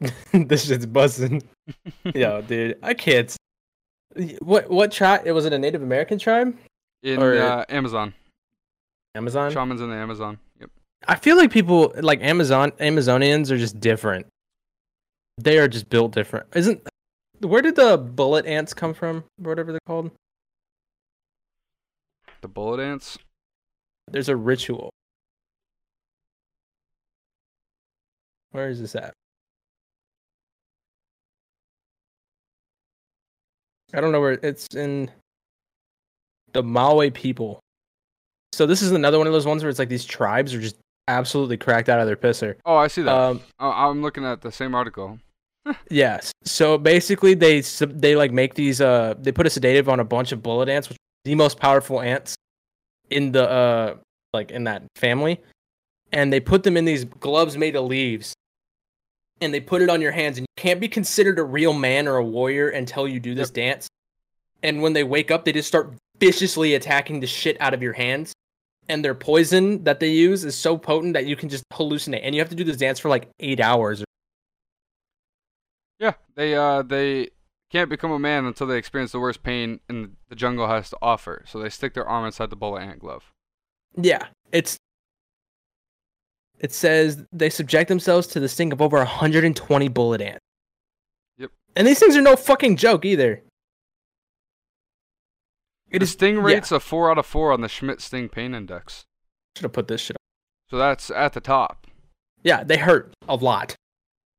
this 0.32 0.64
shit's 0.66 0.86
buzzing. 0.86 1.42
Yo, 2.14 2.40
dude, 2.40 2.78
I 2.82 2.94
can't. 2.94 3.36
What 4.40 4.70
what 4.70 4.92
tribe? 4.92 5.22
It 5.26 5.32
was 5.32 5.44
it 5.44 5.52
a 5.52 5.58
Native 5.58 5.82
American 5.82 6.18
tribe? 6.18 6.56
In 7.02 7.22
Or- 7.22 7.36
uh, 7.36 7.64
Amazon, 7.68 8.14
Amazon. 9.14 9.52
shamans 9.52 9.80
in 9.82 9.90
the 9.90 9.96
Amazon. 9.96 10.38
Yep. 10.58 10.70
I 11.06 11.16
feel 11.16 11.36
like 11.36 11.50
people 11.50 11.92
like 12.00 12.22
Amazon 12.22 12.70
Amazonians 12.80 13.50
are 13.50 13.58
just 13.58 13.78
different. 13.78 14.26
They 15.38 15.58
are 15.58 15.68
just 15.68 15.90
built 15.90 16.12
different. 16.12 16.46
Isn't 16.54 16.80
where 17.40 17.60
did 17.62 17.76
the 17.76 17.98
bullet 17.98 18.46
ants 18.46 18.72
come 18.72 18.94
from? 18.94 19.24
Whatever 19.36 19.70
they're 19.72 19.80
called. 19.86 20.10
The 22.40 22.48
bullet 22.48 22.80
ants. 22.80 23.18
There's 24.10 24.28
a 24.28 24.36
ritual. 24.36 24.90
Where 28.52 28.68
is 28.68 28.80
this 28.80 28.94
at? 28.96 29.12
I 33.94 34.00
don't 34.00 34.12
know 34.12 34.20
where 34.20 34.32
it's 34.42 34.66
in 34.74 35.10
the 36.52 36.62
Maui 36.62 37.10
people. 37.10 37.60
So 38.52 38.66
this 38.66 38.82
is 38.82 38.92
another 38.92 39.18
one 39.18 39.26
of 39.26 39.32
those 39.32 39.46
ones 39.46 39.62
where 39.62 39.70
it's 39.70 39.78
like 39.78 39.88
these 39.88 40.04
tribes 40.04 40.54
are 40.54 40.60
just 40.60 40.76
absolutely 41.08 41.56
cracked 41.56 41.88
out 41.88 42.00
of 42.00 42.06
their 42.06 42.16
pisser. 42.16 42.56
Oh, 42.64 42.76
I 42.76 42.88
see 42.88 43.02
that. 43.02 43.14
Um, 43.14 43.40
Oh, 43.58 43.70
I'm 43.70 44.02
looking 44.02 44.24
at 44.24 44.40
the 44.40 44.52
same 44.52 44.74
article. 44.74 45.18
Yes. 45.90 46.32
So 46.44 46.78
basically, 46.78 47.34
they 47.34 47.60
they 47.60 48.16
like 48.16 48.32
make 48.32 48.54
these 48.54 48.80
uh 48.80 49.14
they 49.18 49.30
put 49.30 49.46
a 49.46 49.50
sedative 49.50 49.90
on 49.90 50.00
a 50.00 50.04
bunch 50.04 50.32
of 50.32 50.42
bullet 50.42 50.70
ants, 50.70 50.88
which 50.88 50.96
the 51.24 51.34
most 51.34 51.58
powerful 51.58 52.00
ants 52.00 52.36
in 53.10 53.32
the 53.32 53.48
uh 53.48 53.96
like 54.32 54.50
in 54.50 54.64
that 54.64 54.82
family, 54.94 55.40
and 56.12 56.32
they 56.32 56.40
put 56.40 56.62
them 56.62 56.76
in 56.76 56.84
these 56.84 57.04
gloves 57.04 57.56
made 57.56 57.76
of 57.76 57.84
leaves, 57.84 58.34
and 59.40 59.52
they 59.52 59.60
put 59.60 59.82
it 59.82 59.90
on 59.90 60.00
your 60.00 60.12
hands, 60.12 60.38
and 60.38 60.46
you 60.46 60.62
can't 60.62 60.80
be 60.80 60.88
considered 60.88 61.38
a 61.38 61.44
real 61.44 61.72
man 61.72 62.06
or 62.06 62.16
a 62.16 62.24
warrior 62.24 62.68
until 62.68 63.08
you 63.08 63.18
do 63.18 63.34
this 63.34 63.50
dance. 63.50 63.88
And 64.62 64.82
when 64.82 64.92
they 64.92 65.04
wake 65.04 65.30
up, 65.30 65.44
they 65.44 65.52
just 65.52 65.68
start 65.68 65.94
viciously 66.18 66.74
attacking 66.74 67.20
the 67.20 67.26
shit 67.26 67.56
out 67.60 67.74
of 67.74 67.82
your 67.82 67.94
hands. 67.94 68.32
And 68.88 69.04
their 69.04 69.14
poison 69.14 69.84
that 69.84 70.00
they 70.00 70.10
use 70.10 70.44
is 70.44 70.56
so 70.56 70.76
potent 70.76 71.14
that 71.14 71.24
you 71.24 71.36
can 71.36 71.48
just 71.48 71.64
hallucinate. 71.72 72.20
And 72.22 72.34
you 72.34 72.40
have 72.40 72.50
to 72.50 72.56
do 72.56 72.64
this 72.64 72.76
dance 72.76 72.98
for 72.98 73.08
like 73.08 73.28
eight 73.38 73.60
hours 73.60 74.02
Yeah, 76.00 76.14
they 76.34 76.56
uh 76.56 76.82
they 76.82 77.28
can't 77.70 77.88
become 77.88 78.10
a 78.10 78.18
man 78.18 78.44
until 78.44 78.66
they 78.66 78.76
experience 78.76 79.12
the 79.12 79.20
worst 79.20 79.42
pain 79.42 79.80
in 79.88 80.16
the 80.28 80.34
jungle 80.34 80.66
has 80.66 80.90
to 80.90 80.98
offer. 81.00 81.44
So 81.46 81.58
they 81.58 81.68
stick 81.68 81.94
their 81.94 82.06
arm 82.06 82.26
inside 82.26 82.50
the 82.50 82.56
bullet 82.56 82.82
ant 82.82 82.98
glove. 82.98 83.32
Yeah, 83.96 84.26
it's. 84.52 84.76
It 86.58 86.72
says 86.72 87.24
they 87.32 87.48
subject 87.48 87.88
themselves 87.88 88.26
to 88.28 88.40
the 88.40 88.48
sting 88.48 88.72
of 88.72 88.82
over 88.82 88.98
120 88.98 89.88
bullet 89.88 90.20
ants. 90.20 90.40
Yep. 91.38 91.50
And 91.74 91.86
these 91.86 91.98
things 91.98 92.16
are 92.16 92.22
no 92.22 92.36
fucking 92.36 92.76
joke 92.76 93.04
either. 93.04 93.42
It 95.90 96.00
the 96.00 96.04
is. 96.04 96.10
sting 96.10 96.36
yeah. 96.36 96.42
rate's 96.42 96.70
a 96.70 96.78
four 96.80 97.10
out 97.10 97.18
of 97.18 97.24
four 97.24 97.52
on 97.52 97.62
the 97.62 97.68
Schmidt 97.68 98.00
Sting 98.00 98.28
Pain 98.28 98.54
Index. 98.54 99.04
Should 99.56 99.64
have 99.64 99.72
put 99.72 99.88
this 99.88 100.02
shit. 100.02 100.16
Up. 100.16 100.20
So 100.70 100.76
that's 100.76 101.10
at 101.10 101.32
the 101.32 101.40
top. 101.40 101.86
Yeah, 102.42 102.62
they 102.62 102.76
hurt 102.76 103.14
a 103.26 103.36
lot. 103.36 103.74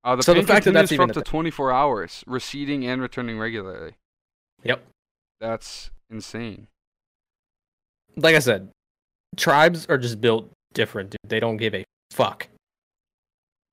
Uh, 0.04 0.16
the 0.16 0.24
So 0.24 0.34
the 0.34 0.44
fact 0.44 0.66
that 0.66 0.74
that's 0.74 0.90
for 0.90 0.96
even 0.96 1.10
up 1.10 1.16
to 1.16 1.22
24 1.22 1.72
hours, 1.72 2.24
receding 2.26 2.86
and 2.86 3.02
returning 3.02 3.38
regularly. 3.38 3.94
Yep. 4.64 4.84
That's 5.40 5.92
insane. 6.10 6.68
Like 8.16 8.36
I 8.36 8.40
said, 8.40 8.70
tribes 9.38 9.86
are 9.88 9.98
just 9.98 10.22
built 10.22 10.52
different. 10.74 11.12
Dude. 11.12 11.20
They 11.24 11.40
don't 11.40 11.58
give 11.58 11.74
a 11.74 11.84
fuck. 12.12 12.48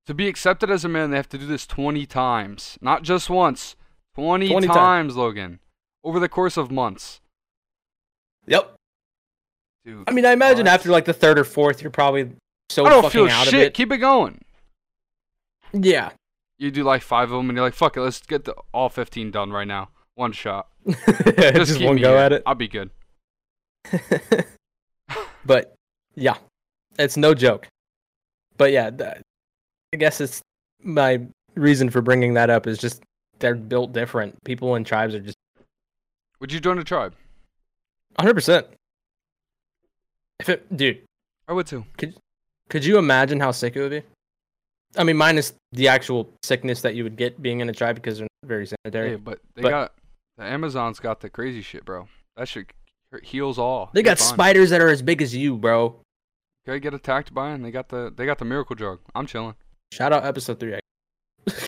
To 0.07 0.13
be 0.13 0.27
accepted 0.27 0.71
as 0.71 0.83
a 0.85 0.89
man, 0.89 1.11
they 1.11 1.17
have 1.17 1.29
to 1.29 1.37
do 1.37 1.45
this 1.45 1.67
20 1.67 2.05
times. 2.05 2.77
Not 2.81 3.03
just 3.03 3.29
once. 3.29 3.75
20, 4.15 4.49
20 4.49 4.67
times, 4.67 4.75
times. 4.75 5.15
Logan. 5.15 5.59
Over 6.03 6.19
the 6.19 6.29
course 6.29 6.57
of 6.57 6.71
months. 6.71 7.21
Yep. 8.47 8.73
Dude. 9.85 10.03
I 10.07 10.11
mean, 10.11 10.25
I 10.25 10.31
imagine 10.31 10.65
what? 10.65 10.73
after 10.73 10.89
like 10.89 11.05
the 11.05 11.13
third 11.13 11.37
or 11.37 11.43
fourth, 11.43 11.81
you're 11.81 11.91
probably 11.91 12.31
so 12.69 12.85
I 12.85 12.89
don't 12.89 13.03
fucking 13.03 13.11
feel 13.11 13.29
out 13.29 13.45
shit. 13.45 13.53
of 13.53 13.59
it. 13.61 13.73
Keep 13.73 13.91
it 13.91 13.97
going. 13.97 14.41
Yeah. 15.73 16.11
You 16.59 16.71
do 16.71 16.83
like 16.83 17.01
five 17.01 17.31
of 17.31 17.37
them, 17.37 17.49
and 17.49 17.55
you're 17.55 17.65
like, 17.65 17.73
fuck 17.73 17.97
it, 17.97 18.01
let's 18.01 18.21
get 18.21 18.45
the, 18.45 18.53
all 18.73 18.89
15 18.89 19.31
done 19.31 19.51
right 19.51 19.67
now. 19.67 19.89
One 20.15 20.33
shot. 20.33 20.67
just, 20.85 21.77
keep 21.77 21.87
one 21.87 21.97
go 21.97 22.17
at 22.17 22.33
it. 22.33 22.43
I'll 22.45 22.55
be 22.55 22.67
good. 22.67 22.89
but 25.45 25.73
yeah, 26.15 26.35
it's 26.97 27.15
no 27.15 27.33
joke. 27.33 27.67
But 28.57 28.73
yeah, 28.73 28.91
I 29.93 29.97
guess 29.97 30.19
it's 30.19 30.41
my 30.83 31.21
reason 31.55 31.89
for 31.89 32.01
bringing 32.01 32.33
that 32.33 32.49
up 32.49 32.67
is 32.67 32.77
just 32.77 33.01
they're 33.39 33.55
built 33.55 33.93
different. 33.93 34.43
People 34.43 34.75
in 34.75 34.83
tribes 34.83 35.15
are 35.15 35.21
just 35.21 35.37
Would 36.41 36.51
you 36.51 36.59
join 36.59 36.77
a 36.77 36.83
tribe? 36.83 37.15
100%. 38.19 38.65
If 40.39 40.49
it, 40.49 40.75
dude, 40.75 41.01
I 41.47 41.53
would 41.53 41.67
too. 41.67 41.85
Could 41.97 42.15
could 42.69 42.85
you 42.85 42.97
imagine 42.97 43.39
how 43.39 43.51
sick 43.51 43.75
it 43.75 43.81
would 43.81 43.91
be? 43.91 44.03
I 44.97 45.03
mean, 45.03 45.17
minus 45.17 45.53
the 45.71 45.87
actual 45.87 46.29
sickness 46.43 46.81
that 46.81 46.95
you 46.95 47.03
would 47.03 47.15
get 47.15 47.41
being 47.41 47.59
in 47.59 47.69
a 47.69 47.73
tribe 47.73 47.95
because 47.95 48.17
they're 48.17 48.27
not 48.43 48.47
very 48.49 48.65
sanitary. 48.67 49.11
Hey, 49.11 49.15
but 49.17 49.39
they 49.55 49.61
But- 49.61 49.69
got 49.69 49.93
the 50.37 50.45
Amazon's 50.45 50.99
got 50.99 51.19
the 51.21 51.29
crazy 51.29 51.61
shit, 51.61 51.85
bro. 51.85 52.07
That 52.37 52.47
shit 52.47 52.71
heals 53.23 53.57
all. 53.59 53.89
they 53.93 54.03
got 54.03 54.19
spiders 54.19 54.69
that 54.69 54.81
are 54.81 54.89
as 54.89 55.01
big 55.01 55.21
as 55.21 55.35
you, 55.35 55.57
bro. 55.57 55.99
Okay, 56.67 56.79
get 56.79 56.93
attacked 56.93 57.33
by, 57.33 57.49
and 57.51 57.63
they 57.65 57.71
got 57.71 57.89
the 57.89 58.13
they 58.15 58.25
got 58.25 58.37
the 58.37 58.45
miracle 58.45 58.75
drug. 58.75 58.99
I'm 59.15 59.25
chilling. 59.25 59.55
Shout 59.91 60.13
out 60.13 60.23
episode 60.25 60.59
three. 60.59 60.79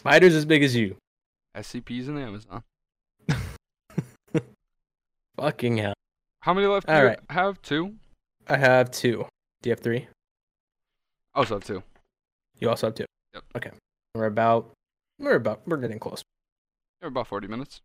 Spiders 0.00 0.34
as 0.34 0.44
big 0.44 0.62
as 0.62 0.74
you. 0.76 0.96
SCPs 1.56 2.08
in 2.08 2.14
the 2.16 2.22
Amazon. 2.22 2.62
Fucking 5.36 5.76
hell. 5.78 5.94
How 6.40 6.54
many 6.54 6.66
left 6.66 6.86
do 6.86 6.92
All 6.92 7.02
you 7.04 7.16
have? 7.28 7.60
Two. 7.62 7.94
I 8.48 8.56
have 8.56 8.90
two. 8.90 9.26
Do 9.62 9.68
you 9.68 9.72
have 9.72 9.80
three? 9.80 10.08
I 11.34 11.38
also 11.40 11.54
have 11.56 11.64
two. 11.64 11.82
You 12.60 12.68
also 12.68 12.88
have 12.88 12.94
two. 12.94 13.04
Yep. 13.34 13.44
Okay. 13.56 13.70
We're 14.14 14.26
about 14.26 14.70
we're 15.18 15.36
about 15.36 15.60
we're 15.66 15.76
getting 15.76 15.98
close. 15.98 16.22
They're 17.00 17.08
about 17.08 17.28
40 17.28 17.48
minutes. 17.48 17.80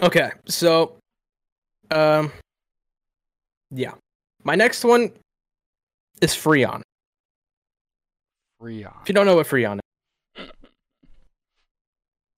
Okay. 0.00 0.30
So 0.46 0.96
um 1.90 2.32
yeah. 3.70 3.92
My 4.42 4.54
next 4.54 4.84
one 4.84 5.12
is 6.20 6.34
Freon. 6.34 6.82
Freon. 8.60 9.02
If 9.02 9.08
you 9.08 9.14
don't 9.14 9.26
know 9.26 9.36
what 9.36 9.46
Freon 9.46 9.78
is. 10.36 10.48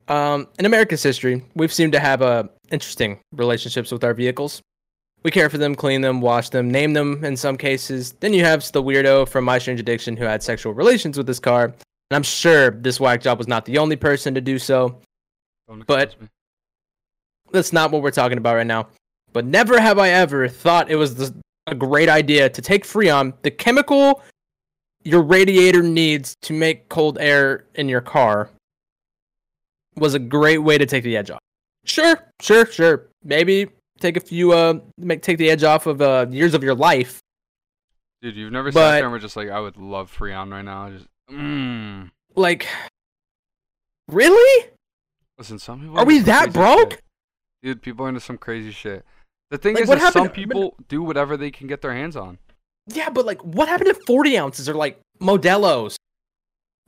Um 0.08 0.48
in 0.58 0.66
America's 0.66 1.02
history, 1.02 1.44
we've 1.54 1.72
seemed 1.72 1.92
to 1.92 2.00
have 2.00 2.22
uh 2.22 2.44
interesting 2.70 3.20
relationships 3.32 3.90
with 3.92 4.04
our 4.04 4.14
vehicles. 4.14 4.60
We 5.22 5.30
care 5.30 5.48
for 5.48 5.58
them, 5.58 5.74
clean 5.74 6.00
them, 6.00 6.20
wash 6.20 6.48
them, 6.48 6.70
name 6.70 6.92
them 6.94 7.24
in 7.24 7.36
some 7.36 7.56
cases. 7.56 8.12
Then 8.20 8.34
you 8.34 8.44
have 8.44 8.70
the 8.72 8.82
weirdo 8.82 9.28
from 9.28 9.44
My 9.44 9.58
Strange 9.58 9.80
Addiction 9.80 10.16
who 10.16 10.24
had 10.24 10.42
sexual 10.42 10.74
relations 10.74 11.16
with 11.16 11.26
this 11.26 11.38
car. 11.38 11.66
And 11.66 11.76
I'm 12.16 12.22
sure 12.22 12.72
this 12.72 12.98
whack 12.98 13.20
job 13.20 13.38
was 13.38 13.48
not 13.48 13.64
the 13.64 13.78
only 13.78 13.96
person 13.96 14.34
to 14.34 14.40
do 14.40 14.58
so. 14.58 14.98
But- 15.86 16.16
that's 17.52 17.72
not 17.72 17.90
what 17.90 18.02
we're 18.02 18.10
talking 18.10 18.38
about 18.38 18.56
right 18.56 18.66
now. 18.66 18.88
But 19.32 19.44
never 19.44 19.80
have 19.80 19.98
I 19.98 20.10
ever 20.10 20.48
thought 20.48 20.90
it 20.90 20.96
was 20.96 21.14
the, 21.14 21.34
a 21.66 21.74
great 21.74 22.08
idea 22.08 22.48
to 22.48 22.62
take 22.62 22.84
Freon, 22.84 23.34
the 23.42 23.50
chemical 23.50 24.22
your 25.04 25.22
radiator 25.22 25.82
needs 25.82 26.36
to 26.42 26.52
make 26.52 26.88
cold 26.88 27.18
air 27.18 27.64
in 27.74 27.88
your 27.88 28.00
car, 28.00 28.50
was 29.96 30.14
a 30.14 30.18
great 30.18 30.58
way 30.58 30.78
to 30.78 30.86
take 30.86 31.04
the 31.04 31.16
edge 31.16 31.30
off. 31.30 31.40
Sure, 31.84 32.16
sure, 32.40 32.66
sure. 32.66 33.08
Maybe 33.24 33.68
take 34.02 34.16
a 34.16 34.20
few, 34.20 34.52
uh, 34.52 34.74
make 34.98 35.22
take 35.22 35.38
the 35.38 35.48
edge 35.50 35.62
off 35.64 35.86
of 35.86 36.02
uh, 36.02 36.26
years 36.30 36.54
of 36.54 36.62
your 36.62 36.74
life. 36.74 37.20
dude, 38.20 38.36
you've 38.36 38.52
never 38.52 38.70
sat 38.70 38.74
but- 38.74 38.90
there 38.92 39.04
and 39.04 39.12
were 39.12 39.18
just 39.18 39.36
like, 39.36 39.48
I 39.50 39.60
would 39.60 39.76
love 39.76 40.14
Freon 40.16 40.50
right 40.52 40.62
now. 40.64 40.90
Just 40.90 41.06
Mm. 41.30 42.10
Like, 42.36 42.66
really? 44.08 44.68
Listen, 45.38 45.58
some 45.58 45.80
people 45.80 45.98
Are 45.98 46.04
we 46.04 46.18
that 46.20 46.52
broke? 46.52 46.92
shit. 46.92 47.00
Dude, 47.62 47.82
people 47.82 48.04
are 48.06 48.08
into 48.08 48.20
some 48.20 48.38
crazy 48.38 48.70
shit. 48.72 49.04
The 49.50 49.58
thing 49.58 49.74
Like, 49.74 49.84
is, 49.84 49.88
that 49.90 50.12
some 50.12 50.28
people 50.30 50.74
do 50.88 51.02
whatever 51.02 51.36
they 51.36 51.50
can 51.50 51.66
get 51.66 51.80
their 51.82 51.92
hands 51.94 52.16
on. 52.16 52.38
Yeah, 52.88 53.10
but 53.10 53.24
like, 53.24 53.40
what 53.42 53.68
happened 53.68 53.94
to 53.94 54.00
40 54.06 54.36
ounces 54.38 54.68
or 54.68 54.74
like 54.74 54.98
Modelo's? 55.20 55.96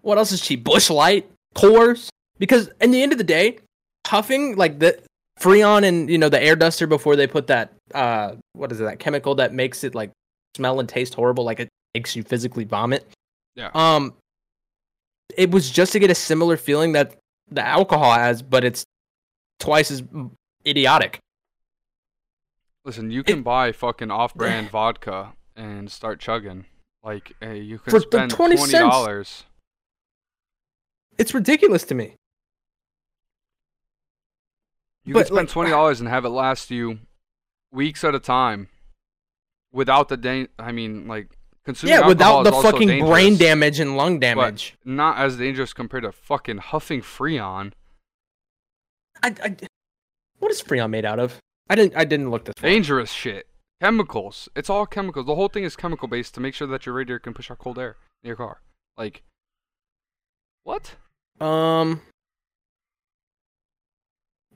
What 0.01 0.19
else 0.19 0.33
is 0.33 0.41
cheap? 0.41 0.65
Busch 0.65 0.91
Light, 0.91 1.31
Coors? 1.55 2.09
Because 2.39 2.69
in 2.81 2.91
the 2.91 3.03
end 3.03 3.13
of 3.13 3.19
the 3.19 3.25
day, 3.25 3.59
puffing 4.03 4.57
like 4.57 4.79
the 4.81 5.01
Freon 5.41 5.85
and 5.85 6.09
you 6.09 6.19
know 6.19 6.29
the 6.29 6.43
air 6.43 6.57
duster 6.57 6.87
before 6.87 7.17
they 7.17 7.27
put 7.27 7.49
that 7.49 7.73
uh 7.93 8.37
what 8.53 8.71
is 8.71 8.81
it 8.81 8.85
that 8.85 9.01
chemical 9.01 9.35
that 9.35 9.53
makes 9.53 9.83
it 9.83 9.95
like 9.95 10.11
smell 10.57 10.81
and 10.81 10.89
taste 10.89 11.15
horrible, 11.15 11.45
like 11.45 11.61
it 11.61 11.69
makes 11.95 12.17
you 12.17 12.23
physically 12.23 12.65
vomit. 12.65 13.07
Yeah. 13.55 13.71
Um, 13.75 14.15
it 15.37 15.51
was 15.51 15.71
just 15.71 15.93
to 15.93 15.99
get 15.99 16.11
a 16.11 16.15
similar 16.15 16.57
feeling 16.57 16.93
that 16.93 17.17
the 17.51 17.65
alcohol 17.65 18.13
has, 18.13 18.43
but 18.43 18.65
it's 18.65 18.85
twice 19.59 19.91
as 19.91 20.03
idiotic. 20.67 21.19
Listen, 22.85 23.11
you 23.11 23.23
can 23.23 23.43
buy 23.43 23.73
fucking 23.73 24.11
off-brand 24.11 24.71
vodka 24.73 25.33
and 25.57 25.91
start 25.91 26.21
chugging. 26.21 26.67
Like, 27.03 27.33
hey, 27.41 27.59
you 27.61 27.79
can 27.79 27.91
For 27.91 28.01
spend 28.01 28.31
20 28.31 28.57
twenty 28.57 28.73
dollars. 28.73 29.45
It's 31.17 31.33
ridiculous 31.35 31.85
to 31.85 31.95
me. 31.95 32.17
You 35.05 35.15
But, 35.15 35.21
can 35.21 35.27
spend 35.27 35.49
like, 35.49 35.53
twenty 35.53 35.71
dollars 35.71 36.01
and 36.01 36.09
have 36.09 36.25
it 36.25 36.31
last 36.31 36.71
you 36.71 36.99
weeks 37.73 38.05
at 38.05 38.15
a 38.15 38.21
time, 38.21 38.69
without 39.73 40.09
the 40.09 40.17
dan- 40.17 40.49
I 40.59 40.73
mean, 40.73 41.07
like 41.07 41.37
consuming 41.65 41.97
Yeah, 41.99 42.07
without 42.07 42.45
the 42.45 42.53
fucking 42.53 42.89
dangerous, 42.89 43.11
brain 43.11 43.37
damage 43.37 43.81
and 43.81 43.97
lung 43.97 44.19
damage. 44.21 44.77
but 44.85 44.91
not 44.91 45.19
as 45.19 45.37
dangerous 45.37 45.73
compared 45.73 46.05
to 46.05 46.13
fucking 46.13 46.59
huffing 46.59 47.01
Freon. 47.03 47.73
I, 49.23 49.35
I, 49.43 49.57
what 50.39 50.51
is 50.51 50.63
Freon 50.63 50.91
made 50.91 51.05
out 51.05 51.19
of? 51.19 51.39
I 51.69 51.75
didn't. 51.75 51.97
I 51.97 52.05
didn't 52.05 52.31
look 52.31 52.45
this. 52.45 52.55
far. 52.59 52.69
Dangerous 52.71 53.11
shit. 53.11 53.47
Chemicals. 53.81 54.49
It's 54.57 54.71
all 54.71 54.87
chemicals. 54.87 55.27
The 55.27 55.35
whole 55.35 55.49
thing 55.49 55.65
is 55.65 55.77
chemical 55.77 56.09
based 56.09 56.35
to 56.35 56.41
make 56.41 56.55
sure 56.55 56.67
that 56.69 56.87
your 56.87 56.95
radiator 56.95 57.19
can 57.19 57.35
push 57.35 57.51
out 57.51 57.59
cold 57.59 57.79
air 57.79 57.97
in 58.23 58.29
your 58.29 58.37
car. 58.37 58.61
Like, 58.97 59.23
what? 60.63 60.95
Um. 61.41 62.01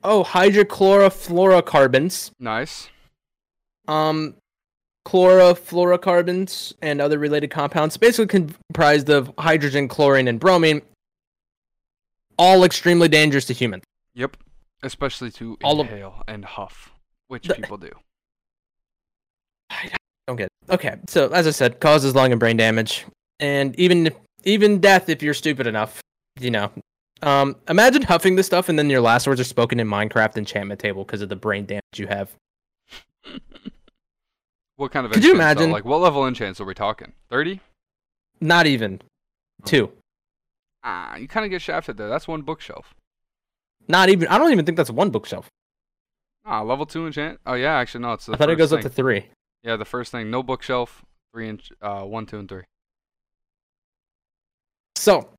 Oh, 0.03 0.23
hydrochlorofluorocarbons. 0.23 2.31
Nice. 2.39 2.89
Um, 3.87 4.35
chlorofluorocarbons 5.05 6.73
and 6.81 7.01
other 7.01 7.19
related 7.19 7.49
compounds, 7.51 7.97
basically 7.97 8.27
comprised 8.69 9.09
of 9.09 9.31
hydrogen, 9.37 9.87
chlorine, 9.87 10.27
and 10.27 10.39
bromine. 10.39 10.81
All 12.37 12.63
extremely 12.63 13.07
dangerous 13.09 13.45
to 13.45 13.53
humans. 13.53 13.83
Yep. 14.13 14.37
Especially 14.83 15.31
to 15.31 15.57
All 15.63 15.81
of- 15.81 15.87
inhale 15.87 16.21
and 16.27 16.45
huff, 16.45 16.91
which 17.27 17.47
The- 17.47 17.55
people 17.55 17.77
do. 17.77 17.91
I 19.69 19.89
don't 20.27 20.37
get 20.37 20.45
it. 20.45 20.51
Okay, 20.73 20.95
so 21.07 21.29
as 21.29 21.47
I 21.47 21.51
said, 21.51 21.79
causes 21.79 22.15
lung 22.15 22.31
and 22.31 22.39
brain 22.39 22.57
damage, 22.57 23.05
and 23.39 23.77
even 23.79 24.11
even 24.45 24.79
death 24.79 25.09
if 25.09 25.21
you're 25.21 25.33
stupid 25.33 25.67
enough. 25.67 25.99
You 26.39 26.51
know, 26.51 26.71
um, 27.21 27.55
imagine 27.67 28.01
huffing 28.03 28.35
this 28.35 28.45
stuff 28.45 28.69
and 28.69 28.77
then 28.79 28.89
your 28.89 29.01
last 29.01 29.27
words 29.27 29.39
are 29.41 29.45
spoken 29.45 29.79
in 29.79 29.87
Minecraft 29.87 30.37
enchantment 30.37 30.79
table 30.79 31.03
because 31.03 31.21
of 31.21 31.29
the 31.29 31.35
brain 31.35 31.65
damage 31.65 31.83
you 31.97 32.07
have. 32.07 32.31
What 34.75 34.93
kind 34.93 35.05
of 35.05 35.11
Could 35.11 35.25
you 35.25 35.31
enchants, 35.31 35.55
though? 35.59 35.63
imagine- 35.65 35.71
Like, 35.73 35.83
what 35.83 35.99
level 35.99 36.25
enchants 36.25 36.61
are 36.61 36.65
we 36.65 36.73
talking? 36.73 37.11
30? 37.29 37.59
Not 38.39 38.65
even 38.65 39.01
two. 39.65 39.91
Ah, 40.85 41.17
you 41.17 41.27
kind 41.27 41.43
of 41.45 41.49
get 41.49 41.61
shafted 41.61 41.97
there. 41.97 42.07
That's 42.07 42.29
one 42.29 42.43
bookshelf. 42.43 42.95
Not 43.89 44.07
even. 44.07 44.29
I 44.29 44.37
don't 44.37 44.53
even 44.53 44.65
think 44.65 44.77
that's 44.77 44.89
one 44.89 45.09
bookshelf. 45.09 45.49
Ah, 46.45 46.61
level 46.61 46.85
2 46.85 47.07
enchant? 47.07 47.41
Oh, 47.45 47.55
yeah, 47.55 47.73
actually, 47.75 48.03
no. 48.03 48.13
It's 48.13 48.25
the 48.27 48.31
I 48.33 48.37
thought 48.37 48.49
it 48.49 48.55
goes 48.55 48.69
thing. 48.69 48.77
up 48.79 48.83
to 48.83 48.89
three. 48.89 49.25
Yeah, 49.63 49.75
the 49.75 49.83
first 49.83 50.13
thing. 50.13 50.31
No 50.31 50.41
bookshelf. 50.43 51.03
3 51.33 51.49
inch, 51.49 51.71
uh, 51.81 52.03
1, 52.03 52.25
2, 52.27 52.39
and 52.39 52.47
3. 52.47 52.61
So, 54.95 55.29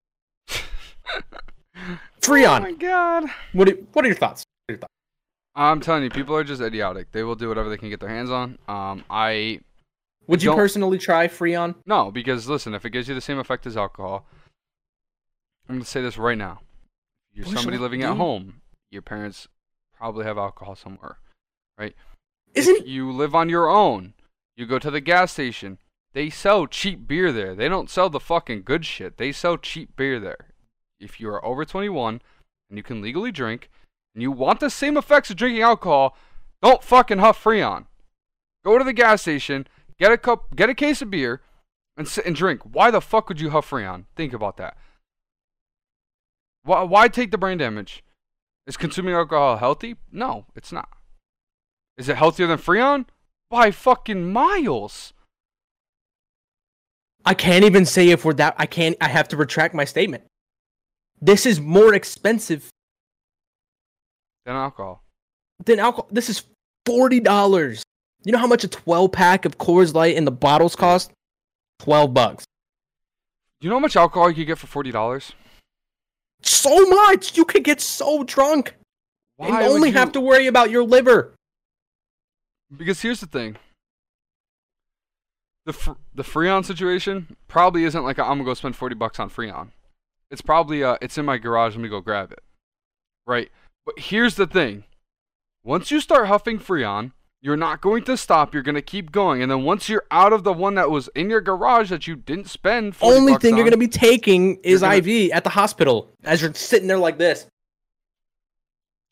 Oh 1.89 1.99
Freon. 2.20 2.62
my 2.62 2.72
god. 2.72 3.24
What 3.53 3.68
are, 3.68 3.72
what 3.93 4.05
are 4.05 4.09
your 4.09 4.16
thoughts? 4.16 4.45
What 4.66 4.72
are 4.72 4.74
your 4.74 4.78
thoughts? 4.81 4.93
I'm 5.55 5.81
telling 5.81 6.03
you, 6.05 6.11
people 6.11 6.37
are 6.37 6.45
just 6.45 6.61
idiotic. 6.62 7.11
They 7.12 7.22
will 7.22 7.35
do 7.35 7.49
whatever 7.49 7.68
they 7.68 7.76
can 7.76 7.91
get 7.91 8.01
their 8.01 8.09
hands 8.09 8.31
on. 8.31 8.59
Um, 8.68 9.05
I 9.11 9.61
Would 10.26 10.43
you 10.43 10.51
Don't- 10.51 10.57
personally 10.59 10.99
try 10.99 11.26
Freon? 11.28 11.74
no, 11.87 12.11
because 12.11 12.49
listen, 12.49 12.74
if 12.74 12.85
it 12.85 12.91
gives 12.91 13.09
you 13.09 13.14
the 13.14 13.20
same 13.20 13.39
effect 13.39 13.66
as 13.66 13.76
alcohol, 13.76 14.26
I'm 15.68 15.76
gonna 15.76 15.85
say 15.85 16.03
this 16.03 16.18
right 16.18 16.39
now. 16.39 16.61
You're 17.33 17.47
Bush 17.47 17.55
somebody 17.55 17.78
living 17.78 18.03
at 18.03 18.16
home. 18.16 18.61
Your 18.91 19.03
parents 19.03 19.49
probably 19.97 20.24
have 20.24 20.37
alcohol 20.39 20.74
somewhere. 20.74 21.18
Right? 21.78 21.95
Isn't 22.55 22.83
if 22.83 22.87
you 22.89 23.11
live 23.12 23.35
on 23.35 23.49
your 23.49 23.68
own, 23.68 24.14
you 24.57 24.66
go 24.66 24.78
to 24.78 24.91
the 24.91 25.01
gas 25.01 25.33
station. 25.33 25.78
They 26.12 26.28
sell 26.28 26.66
cheap 26.66 27.07
beer 27.07 27.33
there. 27.33 27.55
They 27.55 27.68
don't 27.68 27.89
sell 27.89 28.11
the 28.11 28.18
fucking 28.18 28.62
good 28.62 28.85
shit. 28.85 29.16
They 29.16 29.31
sell 29.31 29.57
cheap 29.57 29.95
beer 29.97 30.18
there. 30.18 30.49
If 31.01 31.19
you 31.19 31.29
are 31.31 31.45
over 31.45 31.65
21 31.65 32.21
and 32.69 32.77
you 32.79 32.83
can 32.83 33.01
legally 33.01 33.33
drink 33.33 33.71
and 34.15 34.23
you 34.23 34.31
want 34.31 34.61
the 34.61 34.71
same 34.71 34.97
effects 34.97 35.31
of 35.31 35.37
drinking 35.37 35.63
alcohol, 35.63 36.17
don't 36.63 36.85
fucking 36.85 37.19
huff 37.19 37.43
Freon. 37.43 37.87
Go 38.65 38.77
to 38.77 38.85
the 38.85 38.93
gas 38.93 39.23
station, 39.23 39.67
get 39.99 40.13
a 40.13 40.19
cup, 40.19 40.55
get 40.55 40.69
a 40.69 40.75
case 40.75 41.01
of 41.01 41.11
beer, 41.11 41.41
and 41.97 42.07
sit 42.07 42.27
and 42.27 42.37
drink. 42.37 42.61
Why 42.63 42.91
the 42.91 43.01
fuck 43.01 43.29
would 43.29 43.41
you 43.41 43.51
huff 43.51 43.71
Freon? 43.71 44.05
Think 44.15 44.33
about 44.33 44.59
that. 44.59 44.77
Why, 46.63 46.83
why 46.83 47.09
take 47.09 47.31
the 47.31 47.39
brain 47.39 47.59
damage? 47.59 48.05
Is 48.67 48.77
consuming 48.77 49.15
alcohol 49.15 49.57
healthy? 49.57 49.97
No, 50.13 50.47
it's 50.55 50.71
not. 50.71 50.89
Is 51.97 52.09
it 52.09 52.17
healthier 52.17 52.47
than 52.47 52.59
Freon? 52.59 53.07
By 53.51 53.71
fucking 53.71 54.33
miles. 54.33 55.13
I 57.25 57.35
can't 57.35 57.65
even 57.65 57.85
say 57.85 58.11
if 58.11 58.25
we're 58.25 58.35
that. 58.35 58.55
I 58.59 58.67
can't. 58.67 58.97
I 59.01 59.09
have 59.09 59.29
to 59.29 59.37
retract 59.37 59.75
my 59.75 59.85
statement. 59.85 60.25
This 61.21 61.47
is 61.47 61.61
more 61.61 61.95
expensive 61.95 62.68
Than 64.47 64.57
alcohol. 64.57 65.03
than 65.64 65.79
alcohol. 65.79 66.09
This 66.11 66.31
is 66.31 66.45
forty 66.87 67.21
dollars. 67.21 67.83
You 68.25 68.33
know 68.33 68.39
how 68.39 68.47
much 68.47 68.64
a 68.64 68.68
twelve 68.68 69.12
pack 69.12 69.45
of 69.45 69.59
Coors 69.59 69.95
Light 69.95 70.16
in 70.16 70.25
the 70.25 70.31
bottles 70.31 70.75
cost? 70.77 71.12
Twelve 71.79 72.12
bucks. 72.14 72.45
You 73.61 73.68
know 73.68 73.77
how 73.77 73.81
much 73.81 73.97
alcohol 73.97 74.29
you 74.31 74.35
could 74.37 74.47
get 74.47 74.59
for 74.59 74.66
forty 74.66 74.91
dollars? 74.91 75.33
So 76.43 76.87
much. 76.89 77.37
You 77.37 77.45
could 77.45 77.64
get 77.64 77.81
so 77.83 78.25
drunk 78.25 78.75
and 79.39 79.55
only 79.57 79.91
you- 79.91 79.95
have 79.97 80.12
to 80.12 80.21
worry 80.21 80.47
about 80.47 80.71
your 80.71 80.85
liver. 80.85 81.35
Because 82.75 83.03
here's 83.03 83.21
the 83.21 83.27
thing. 83.27 83.57
The 85.66 85.73
fr- 85.75 85.93
the 86.14 86.23
Freon 86.23 86.64
situation 86.64 87.37
probably 87.49 87.85
isn't 87.85 88.03
like 88.05 88.18
i 88.18 88.25
am 88.25 88.31
I'm 88.33 88.39
gonna 88.39 88.47
go 88.51 88.55
spend 88.55 88.77
forty 88.77 88.95
bucks 88.95 89.21
on 89.21 89.29
Freon. 89.29 89.71
It's 90.31 90.41
probably 90.43 90.83
uh 90.85 90.97
it's 91.01 91.18
in 91.18 91.24
my 91.24 91.39
garage. 91.39 91.74
Let 91.74 91.83
me 91.83 91.89
go 91.89 92.01
grab 92.01 92.33
it. 92.33 92.41
Right. 93.26 93.51
But 93.85 93.99
here's 93.99 94.37
the 94.37 94.47
thing. 94.47 94.85
Once 95.64 95.91
you 95.91 96.01
start 96.01 96.28
huffing 96.28 96.59
Freon, 96.59 97.12
you're 97.43 97.57
not 97.57 97.81
going 97.81 98.05
to 98.05 98.16
stop. 98.16 98.53
You're 98.55 98.62
gonna 98.62 98.83
keep 98.83 99.12
going, 99.12 99.43
and 99.43 99.51
then 99.51 99.62
once 99.62 99.89
you're 99.89 100.05
out 100.11 100.33
of 100.33 100.45
the 100.45 100.53
one 100.53 100.74
that 100.74 100.91
was 100.91 101.09
in 101.14 101.31
your 101.31 101.41
garage 101.41 101.89
that 101.91 102.07
you 102.07 102.16
didn't 102.16 102.49
spend, 102.49 102.97
40 102.97 103.16
Only 103.18 103.35
thing 103.37 103.57
you're 103.57 103.64
gonna 103.64 103.76
be 103.76 103.89
taking 103.89 104.57
is 104.62 104.81
gonna- 104.83 104.97
IV 104.97 105.31
at 105.33 105.45
the 105.45 105.51
hospital 105.51 106.11
as 106.22 106.43
you're 106.43 106.55
sitting 106.55 106.87
there 106.87 106.99
like 106.99 107.18
this. 107.18 107.47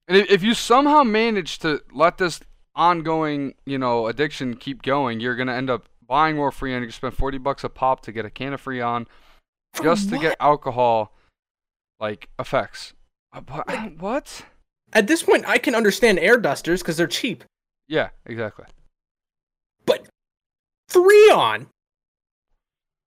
And 0.06 0.16
if, 0.16 0.42
you 0.42 0.54
somehow 0.54 1.02
manage 1.02 1.58
to 1.58 1.82
let 1.92 2.16
this 2.16 2.40
ongoing, 2.74 3.54
you 3.66 3.76
know, 3.76 4.06
addiction 4.06 4.56
keep 4.56 4.82
going, 4.82 5.20
you're 5.20 5.36
gonna 5.36 5.52
end 5.54 5.68
up 5.68 5.84
buying 6.06 6.36
more 6.36 6.50
Freon. 6.50 6.82
You 6.82 6.90
spend 6.90 7.14
forty 7.14 7.38
bucks 7.38 7.62
a 7.64 7.68
pop 7.68 8.00
to 8.02 8.12
get 8.12 8.24
a 8.24 8.30
can 8.30 8.54
of 8.54 8.62
Freon, 8.64 9.06
For 9.74 9.82
just 9.84 10.08
to 10.10 10.18
get 10.18 10.36
alcohol, 10.40 11.12
like 12.00 12.28
effects. 12.38 12.94
Uh, 13.32 13.42
Like- 13.66 13.98
what? 13.98 14.42
At 14.92 15.06
this 15.06 15.22
point, 15.22 15.44
I 15.46 15.58
can 15.58 15.74
understand 15.74 16.18
air 16.18 16.38
dusters 16.38 16.80
because 16.82 16.96
they're 16.96 17.06
cheap, 17.06 17.44
Yeah, 17.88 18.08
exactly. 18.24 18.64
but 19.84 20.08
Freon. 20.90 21.66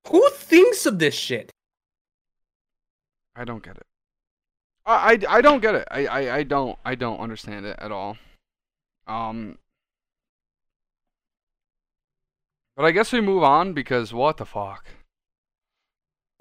Who 0.09 0.29
thinks 0.31 0.85
of 0.85 0.99
this 0.99 1.15
shit? 1.15 1.51
I 3.35 3.43
don't 3.45 3.63
get 3.63 3.77
it. 3.77 3.85
I, 4.85 5.13
I, 5.13 5.37
I 5.37 5.41
don't 5.41 5.61
get 5.61 5.75
it. 5.75 5.87
I, 5.91 6.05
I, 6.05 6.35
I 6.37 6.43
don't 6.43 6.77
I 6.85 6.95
don't 6.95 7.19
understand 7.19 7.65
it 7.65 7.77
at 7.79 7.91
all. 7.91 8.17
Um. 9.07 9.57
But 12.75 12.85
I 12.85 12.91
guess 12.91 13.11
we 13.11 13.21
move 13.21 13.43
on 13.43 13.73
because 13.73 14.13
what 14.13 14.37
the 14.37 14.45
fuck. 14.45 14.85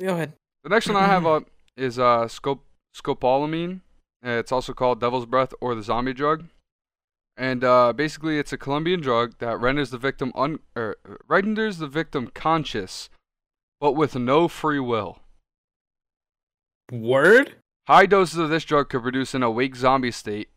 Go 0.01 0.15
ahead. 0.15 0.33
The 0.65 0.71
next 0.71 0.87
one 0.89 0.97
I 0.97 1.07
have 1.07 1.27
up 1.35 1.45
is 1.77 1.99
uh 1.99 2.25
scop 2.25 2.61
scopolamine. 2.97 3.81
Uh, 4.25 4.31
It's 4.31 4.53
also 4.53 4.73
called 4.73 5.01
devil's 5.01 5.27
breath 5.27 5.55
or 5.61 5.75
the 5.75 5.83
zombie 5.83 6.15
drug. 6.15 6.45
And 7.37 7.65
uh, 7.65 7.95
basically, 7.95 8.39
it's 8.39 8.53
a 8.53 8.59
Colombian 8.59 9.01
drug 9.01 9.39
that 9.39 9.59
renders 9.59 9.91
the 9.91 9.99
victim 9.99 10.31
un 10.35 10.59
er, 10.77 10.97
renders 11.27 11.79
the 11.79 11.87
victim 11.87 12.31
conscious, 12.35 13.09
but 13.81 13.93
with 13.93 14.15
no 14.15 14.47
free 14.47 14.81
will. 14.81 15.21
Word? 16.93 17.55
High 17.87 18.07
doses 18.07 18.39
of 18.39 18.51
this 18.51 18.65
drug 18.65 18.91
could 18.91 19.03
produce 19.03 19.33
an 19.33 19.43
awake 19.43 19.75
zombie 19.75 20.11
state 20.11 20.51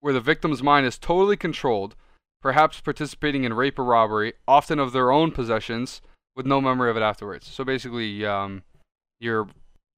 where 0.00 0.12
the 0.12 0.20
victim's 0.20 0.62
mind 0.62 0.86
is 0.86 0.98
totally 0.98 1.36
controlled, 1.36 1.94
perhaps 2.42 2.80
participating 2.80 3.44
in 3.44 3.54
rape 3.54 3.78
or 3.78 3.84
robbery, 3.84 4.34
often 4.48 4.78
of 4.78 4.92
their 4.92 5.10
own 5.12 5.30
possessions, 5.30 6.02
with 6.34 6.46
no 6.46 6.60
memory 6.60 6.90
of 6.90 6.96
it 6.96 7.02
afterwards. 7.02 7.46
So 7.46 7.64
basically, 7.64 8.26
um, 8.26 8.64
you're 9.20 9.48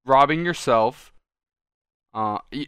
robbing 0.05 0.45
yourself. 0.45 1.13
Uh, 2.15 2.39
you, 2.51 2.67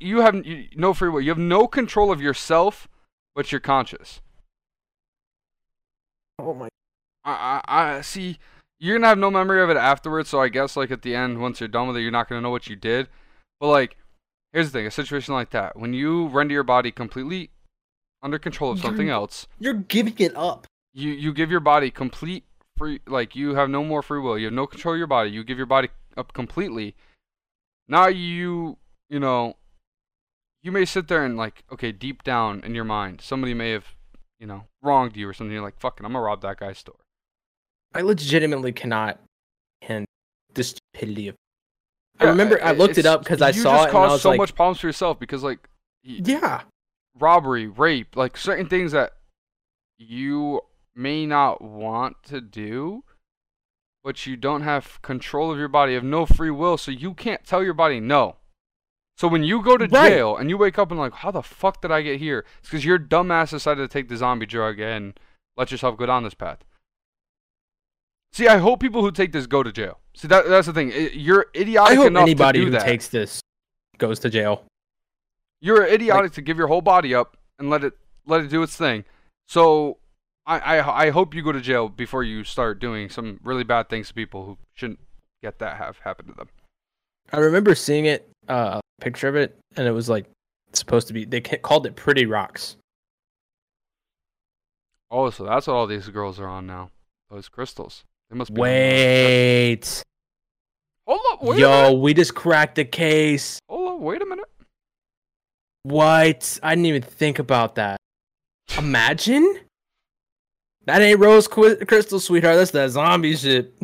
you 0.00 0.20
have 0.20 0.34
you, 0.46 0.68
no 0.74 0.94
free 0.94 1.08
will. 1.10 1.20
You 1.20 1.28
have 1.30 1.38
no 1.38 1.66
control 1.68 2.10
of 2.10 2.20
yourself, 2.20 2.88
but 3.34 3.52
you're 3.52 3.60
conscious. 3.60 4.20
Oh 6.38 6.54
my. 6.54 6.68
I, 7.24 7.60
I, 7.66 7.94
I 7.96 8.00
see. 8.02 8.38
You're 8.78 8.96
gonna 8.98 9.08
have 9.08 9.18
no 9.18 9.30
memory 9.30 9.62
of 9.62 9.70
it 9.70 9.76
afterwards. 9.76 10.28
So 10.28 10.40
I 10.40 10.48
guess 10.48 10.76
like 10.76 10.90
at 10.90 11.02
the 11.02 11.14
end, 11.14 11.40
once 11.40 11.60
you're 11.60 11.68
done 11.68 11.88
with 11.88 11.96
it, 11.96 12.02
you're 12.02 12.10
not 12.10 12.28
gonna 12.28 12.40
know 12.40 12.50
what 12.50 12.68
you 12.68 12.76
did. 12.76 13.08
But 13.60 13.68
like, 13.68 13.96
here's 14.52 14.70
the 14.70 14.78
thing: 14.78 14.86
a 14.86 14.90
situation 14.90 15.34
like 15.34 15.50
that, 15.50 15.76
when 15.76 15.92
you 15.92 16.28
render 16.28 16.52
your 16.54 16.62
body 16.62 16.90
completely 16.92 17.50
under 18.22 18.38
control 18.38 18.70
of 18.72 18.80
something 18.80 19.06
You're- 19.06 19.14
else, 19.16 19.46
You're 19.58 19.74
giving 19.74 20.14
it 20.18 20.34
up. 20.36 20.66
you 20.94 21.10
you 21.12 21.32
give 21.32 21.50
your 21.50 21.60
body 21.60 21.90
complete 21.90 22.44
free 22.76 23.00
like 23.06 23.34
you 23.34 23.54
have 23.54 23.70
no 23.70 23.84
more 23.84 24.02
free 24.02 24.20
will. 24.20 24.38
You 24.38 24.46
have 24.46 24.54
no 24.54 24.66
control 24.66 24.94
of 24.94 24.98
your 24.98 25.06
body. 25.06 25.30
You 25.30 25.44
give 25.44 25.56
your 25.56 25.66
body 25.66 25.88
up 26.16 26.32
completely. 26.32 26.94
Now 27.88 28.06
you 28.06 28.78
you 29.08 29.20
know 29.20 29.56
you 30.62 30.72
may 30.72 30.84
sit 30.84 31.08
there 31.08 31.24
and 31.24 31.36
like 31.36 31.64
okay 31.72 31.92
deep 31.92 32.22
down 32.24 32.60
in 32.64 32.74
your 32.74 32.84
mind 32.84 33.20
somebody 33.20 33.54
may 33.54 33.70
have 33.70 33.94
you 34.40 34.46
know 34.46 34.64
wronged 34.82 35.16
you 35.16 35.28
or 35.28 35.32
something. 35.32 35.52
You're 35.52 35.62
like 35.62 35.78
fucking 35.78 36.04
i'm 36.04 36.12
gonna 36.12 36.24
rob 36.24 36.42
that 36.42 36.58
guy's 36.58 36.78
store. 36.78 36.96
I 37.94 38.02
legitimately 38.02 38.72
cannot 38.72 39.20
hand 39.82 40.06
the 40.54 40.64
stupidity 40.64 41.28
of. 41.28 41.36
I 42.18 42.24
remember 42.24 42.62
uh, 42.62 42.68
I 42.68 42.72
looked 42.72 42.98
it 42.98 43.06
up 43.06 43.22
because 43.22 43.42
I 43.42 43.52
saw 43.52 43.72
just 43.72 43.82
it 43.82 43.82
and 43.84 43.92
caused 43.92 44.10
I 44.10 44.12
was 44.14 44.22
so 44.22 44.30
like, 44.30 44.38
much 44.38 44.54
problems 44.54 44.80
for 44.80 44.86
yourself 44.86 45.18
because 45.18 45.42
like 45.42 45.68
yeah, 46.02 46.62
robbery 47.18 47.66
rape 47.66 48.16
like 48.16 48.36
certain 48.36 48.68
things 48.68 48.92
that 48.92 49.14
you 49.98 50.60
may 50.96 51.26
not 51.26 51.60
want 51.62 52.16
to 52.24 52.40
do 52.40 53.04
but 54.02 54.24
you 54.26 54.36
don't 54.36 54.62
have 54.62 55.00
control 55.02 55.50
of 55.52 55.58
your 55.58 55.68
body 55.68 55.92
you 55.92 55.96
have 55.96 56.04
no 56.04 56.24
free 56.26 56.50
will 56.50 56.76
so 56.78 56.90
you 56.90 57.12
can't 57.12 57.44
tell 57.44 57.62
your 57.62 57.74
body 57.74 58.00
no 58.00 58.36
so 59.18 59.28
when 59.28 59.42
you 59.42 59.62
go 59.62 59.76
to 59.76 59.86
Right. 59.86 60.10
jail 60.10 60.36
and 60.36 60.48
you 60.50 60.56
wake 60.56 60.78
up 60.78 60.90
and 60.90 60.98
like 60.98 61.12
how 61.14 61.30
the 61.30 61.42
fuck 61.42 61.82
did 61.82 61.90
i 61.90 62.02
get 62.02 62.18
here 62.18 62.44
it's 62.60 62.68
because 62.70 62.84
your 62.84 62.98
dumbass 62.98 63.50
decided 63.50 63.82
to 63.82 63.88
take 63.88 64.08
the 64.08 64.16
zombie 64.16 64.46
drug 64.46 64.80
and 64.80 65.18
let 65.56 65.70
yourself 65.70 65.96
go 65.98 66.06
down 66.06 66.22
this 66.24 66.34
path 66.34 66.58
see 68.32 68.48
i 68.48 68.58
hope 68.58 68.80
people 68.80 69.02
who 69.02 69.10
take 69.10 69.32
this 69.32 69.46
go 69.46 69.62
to 69.62 69.72
jail 69.72 69.98
see 70.14 70.28
that, 70.28 70.46
that's 70.48 70.66
the 70.66 70.72
thing 70.72 70.92
you're 71.12 71.46
idiotic 71.54 71.92
I 71.92 71.94
hope 71.96 72.06
enough 72.08 72.22
anybody 72.22 72.64
who 72.64 72.70
that. 72.70 72.82
takes 72.84 73.08
this 73.08 73.40
goes 73.98 74.18
to 74.20 74.28
jail. 74.30 74.64
You're 75.62 75.86
idiotic 75.86 76.32
to 76.32 76.42
give 76.42 76.58
your 76.58 76.66
whole 76.66 76.82
body 76.82 77.14
up 77.14 77.38
and 77.58 77.70
let 77.70 77.82
it 77.82 77.94
let 78.26 78.42
it 78.42 78.50
do 78.50 78.62
its 78.62 78.76
thing. 78.76 79.04
So 79.48 79.96
I, 80.46 80.58
I 80.58 81.06
I 81.06 81.10
hope 81.10 81.34
you 81.34 81.42
go 81.42 81.52
to 81.52 81.60
jail 81.60 81.88
before 81.88 82.22
you 82.22 82.44
start 82.44 82.78
doing 82.78 83.08
some 83.10 83.40
really 83.42 83.64
bad 83.64 83.88
things 83.88 84.08
to 84.08 84.14
people 84.14 84.44
who 84.44 84.58
shouldn't 84.74 85.00
get 85.42 85.58
that 85.58 85.76
have 85.76 85.98
happen 85.98 86.26
to 86.26 86.32
them. 86.32 86.48
I 87.32 87.38
remember 87.38 87.74
seeing 87.74 88.06
it, 88.06 88.28
uh, 88.48 88.80
a 88.80 89.02
picture 89.02 89.28
of 89.28 89.34
it, 89.34 89.58
and 89.76 89.86
it 89.86 89.92
was 89.92 90.08
like 90.08 90.26
supposed 90.72 91.08
to 91.08 91.12
be. 91.12 91.24
They 91.24 91.40
called 91.40 91.86
it 91.86 91.96
Pretty 91.96 92.26
Rocks. 92.26 92.76
Oh, 95.10 95.30
so 95.30 95.44
that's 95.44 95.66
what 95.66 95.74
all 95.74 95.86
these 95.86 96.08
girls 96.08 96.38
are 96.38 96.48
on 96.48 96.66
now. 96.66 96.90
Those 97.30 97.48
crystals. 97.48 98.04
They 98.30 98.36
must 98.36 98.54
be. 98.54 98.60
Wait, 98.60 100.02
Hold 101.06 101.20
up. 101.32 101.42
Wait 101.42 101.58
yo, 101.60 101.92
we 101.92 102.14
just 102.14 102.34
cracked 102.34 102.74
the 102.76 102.84
case. 102.84 103.60
Hold 103.68 103.94
up. 103.94 104.00
Wait 104.00 104.22
a 104.22 104.26
minute. 104.26 104.48
What? 105.84 106.58
I 106.62 106.74
didn't 106.74 106.86
even 106.86 107.02
think 107.02 107.38
about 107.38 107.76
that. 107.76 107.98
Imagine. 108.76 109.60
That 110.86 111.02
ain't 111.02 111.18
rose 111.18 111.48
qu- 111.48 111.84
crystal, 111.84 112.20
sweetheart. 112.20 112.56
That's 112.56 112.70
that 112.72 112.90
zombie 112.90 113.36
shit. 113.36 113.74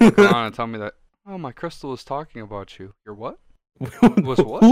And 0.00 0.54
tell 0.54 0.66
me 0.66 0.78
that. 0.78 0.94
Oh, 1.26 1.38
my 1.38 1.52
crystal 1.52 1.92
is 1.92 2.04
talking 2.04 2.42
about 2.42 2.78
you. 2.78 2.92
You're 3.06 3.14
what? 3.14 3.38
Was 4.00 4.38
what? 4.38 4.62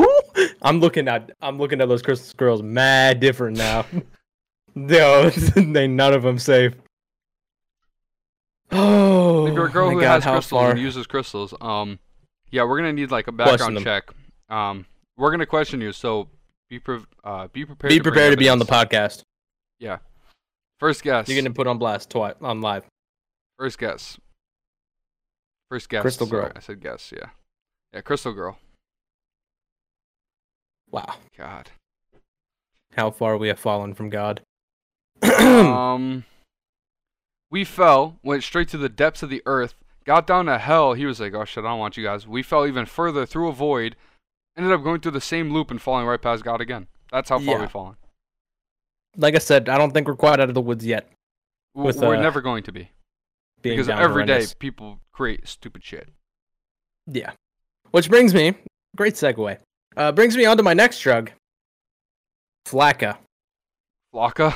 I'm 0.62 0.80
looking 0.80 1.08
at 1.08 1.30
I'm 1.40 1.58
looking 1.58 1.80
at 1.80 1.88
those 1.88 2.02
crystal 2.02 2.36
girls 2.36 2.62
mad 2.62 3.18
different 3.20 3.56
now. 3.56 3.84
Yo, 4.74 5.30
they 5.30 5.86
none 5.86 6.12
of 6.12 6.22
them 6.22 6.38
safe. 6.38 6.74
Oh, 8.70 9.46
if 9.46 9.54
you're 9.54 9.66
a 9.66 9.70
girl 9.72 9.90
who 9.90 10.00
God, 10.00 10.22
has 10.22 10.24
crystals 10.24 10.70
and 10.70 10.78
uses 10.78 11.06
crystals, 11.06 11.54
um, 11.60 11.98
yeah, 12.50 12.64
we're 12.64 12.78
gonna 12.78 12.92
need 12.92 13.10
like 13.10 13.26
a 13.28 13.32
background 13.32 13.80
check. 13.82 14.04
Um, 14.48 14.86
we're 15.16 15.30
gonna 15.30 15.46
question 15.46 15.80
you, 15.80 15.92
so 15.92 16.28
be 16.68 16.78
pre- 16.78 17.04
uh, 17.24 17.48
be 17.48 17.64
prepared. 17.64 17.90
be 17.90 17.98
to 17.98 18.02
prepared 18.02 18.32
to 18.32 18.36
be 18.36 18.48
on 18.48 18.58
the 18.58 18.64
podcast. 18.64 19.24
podcast. 19.80 19.98
First 20.82 21.04
guess. 21.04 21.28
You're 21.28 21.40
gonna 21.40 21.54
put 21.54 21.68
on 21.68 21.78
blast 21.78 22.10
twice 22.10 22.34
on 22.40 22.60
live. 22.60 22.84
First 23.56 23.78
guess. 23.78 24.18
First 25.70 25.88
guess. 25.88 26.02
Crystal 26.02 26.26
sorry, 26.26 26.42
girl. 26.42 26.52
I 26.56 26.58
said 26.58 26.80
guess. 26.80 27.12
Yeah. 27.16 27.26
Yeah, 27.94 28.00
Crystal 28.00 28.32
Girl. 28.32 28.58
Wow, 30.90 31.14
God. 31.38 31.70
how 32.96 33.12
far 33.12 33.36
we 33.36 33.46
have 33.46 33.60
fallen 33.60 33.94
from 33.94 34.10
God. 34.10 34.40
um, 35.22 36.24
we 37.48 37.64
fell, 37.64 38.18
went 38.24 38.42
straight 38.42 38.66
to 38.70 38.76
the 38.76 38.88
depths 38.88 39.22
of 39.22 39.30
the 39.30 39.40
earth, 39.46 39.74
got 40.04 40.26
down 40.26 40.46
to 40.46 40.58
hell. 40.58 40.94
He 40.94 41.06
was 41.06 41.20
like, 41.20 41.32
"Oh 41.32 41.44
shit, 41.44 41.64
I 41.64 41.68
don't 41.68 41.78
want 41.78 41.96
you 41.96 42.02
guys." 42.02 42.26
We 42.26 42.42
fell 42.42 42.66
even 42.66 42.86
further 42.86 43.24
through 43.24 43.48
a 43.50 43.52
void, 43.52 43.94
ended 44.56 44.72
up 44.72 44.82
going 44.82 45.00
through 45.00 45.12
the 45.12 45.20
same 45.20 45.52
loop 45.52 45.70
and 45.70 45.80
falling 45.80 46.06
right 46.06 46.20
past 46.20 46.42
God 46.42 46.60
again. 46.60 46.88
That's 47.12 47.28
how 47.30 47.38
far 47.38 47.54
Yeah. 47.54 47.60
we've 47.60 47.70
fallen. 47.70 47.94
Like 49.16 49.34
I 49.34 49.38
said, 49.38 49.68
I 49.68 49.78
don't 49.78 49.92
think 49.92 50.06
we're 50.06 50.16
quite 50.16 50.40
out 50.40 50.48
of 50.48 50.54
the 50.54 50.60
woods 50.60 50.84
yet. 50.86 51.08
With, 51.74 51.96
We're 51.96 52.16
uh, 52.16 52.20
never 52.20 52.40
going 52.40 52.62
to 52.64 52.72
be 52.72 52.90
because 53.62 53.88
every 53.88 54.26
day 54.26 54.32
horrendous. 54.32 54.54
people 54.54 55.00
create 55.12 55.46
stupid 55.48 55.82
shit. 55.82 56.08
Yeah. 57.06 57.32
Which 57.90 58.10
brings 58.10 58.34
me, 58.34 58.54
great 58.96 59.14
segue. 59.14 59.58
Uh, 59.96 60.12
brings 60.12 60.36
me 60.36 60.44
on 60.44 60.56
to 60.56 60.62
my 60.62 60.74
next 60.74 61.00
drug, 61.00 61.30
Flakka. 62.66 63.16
Flocka. 64.14 64.54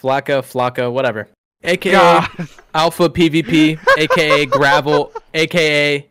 Flakka, 0.00 0.42
Flakka, 0.42 0.92
whatever. 0.92 1.28
AKA 1.64 1.92
God. 1.92 2.28
Alpha 2.74 3.08
PVP, 3.08 3.78
aka 3.98 4.46
Gravel, 4.46 5.12
aka 5.34 6.06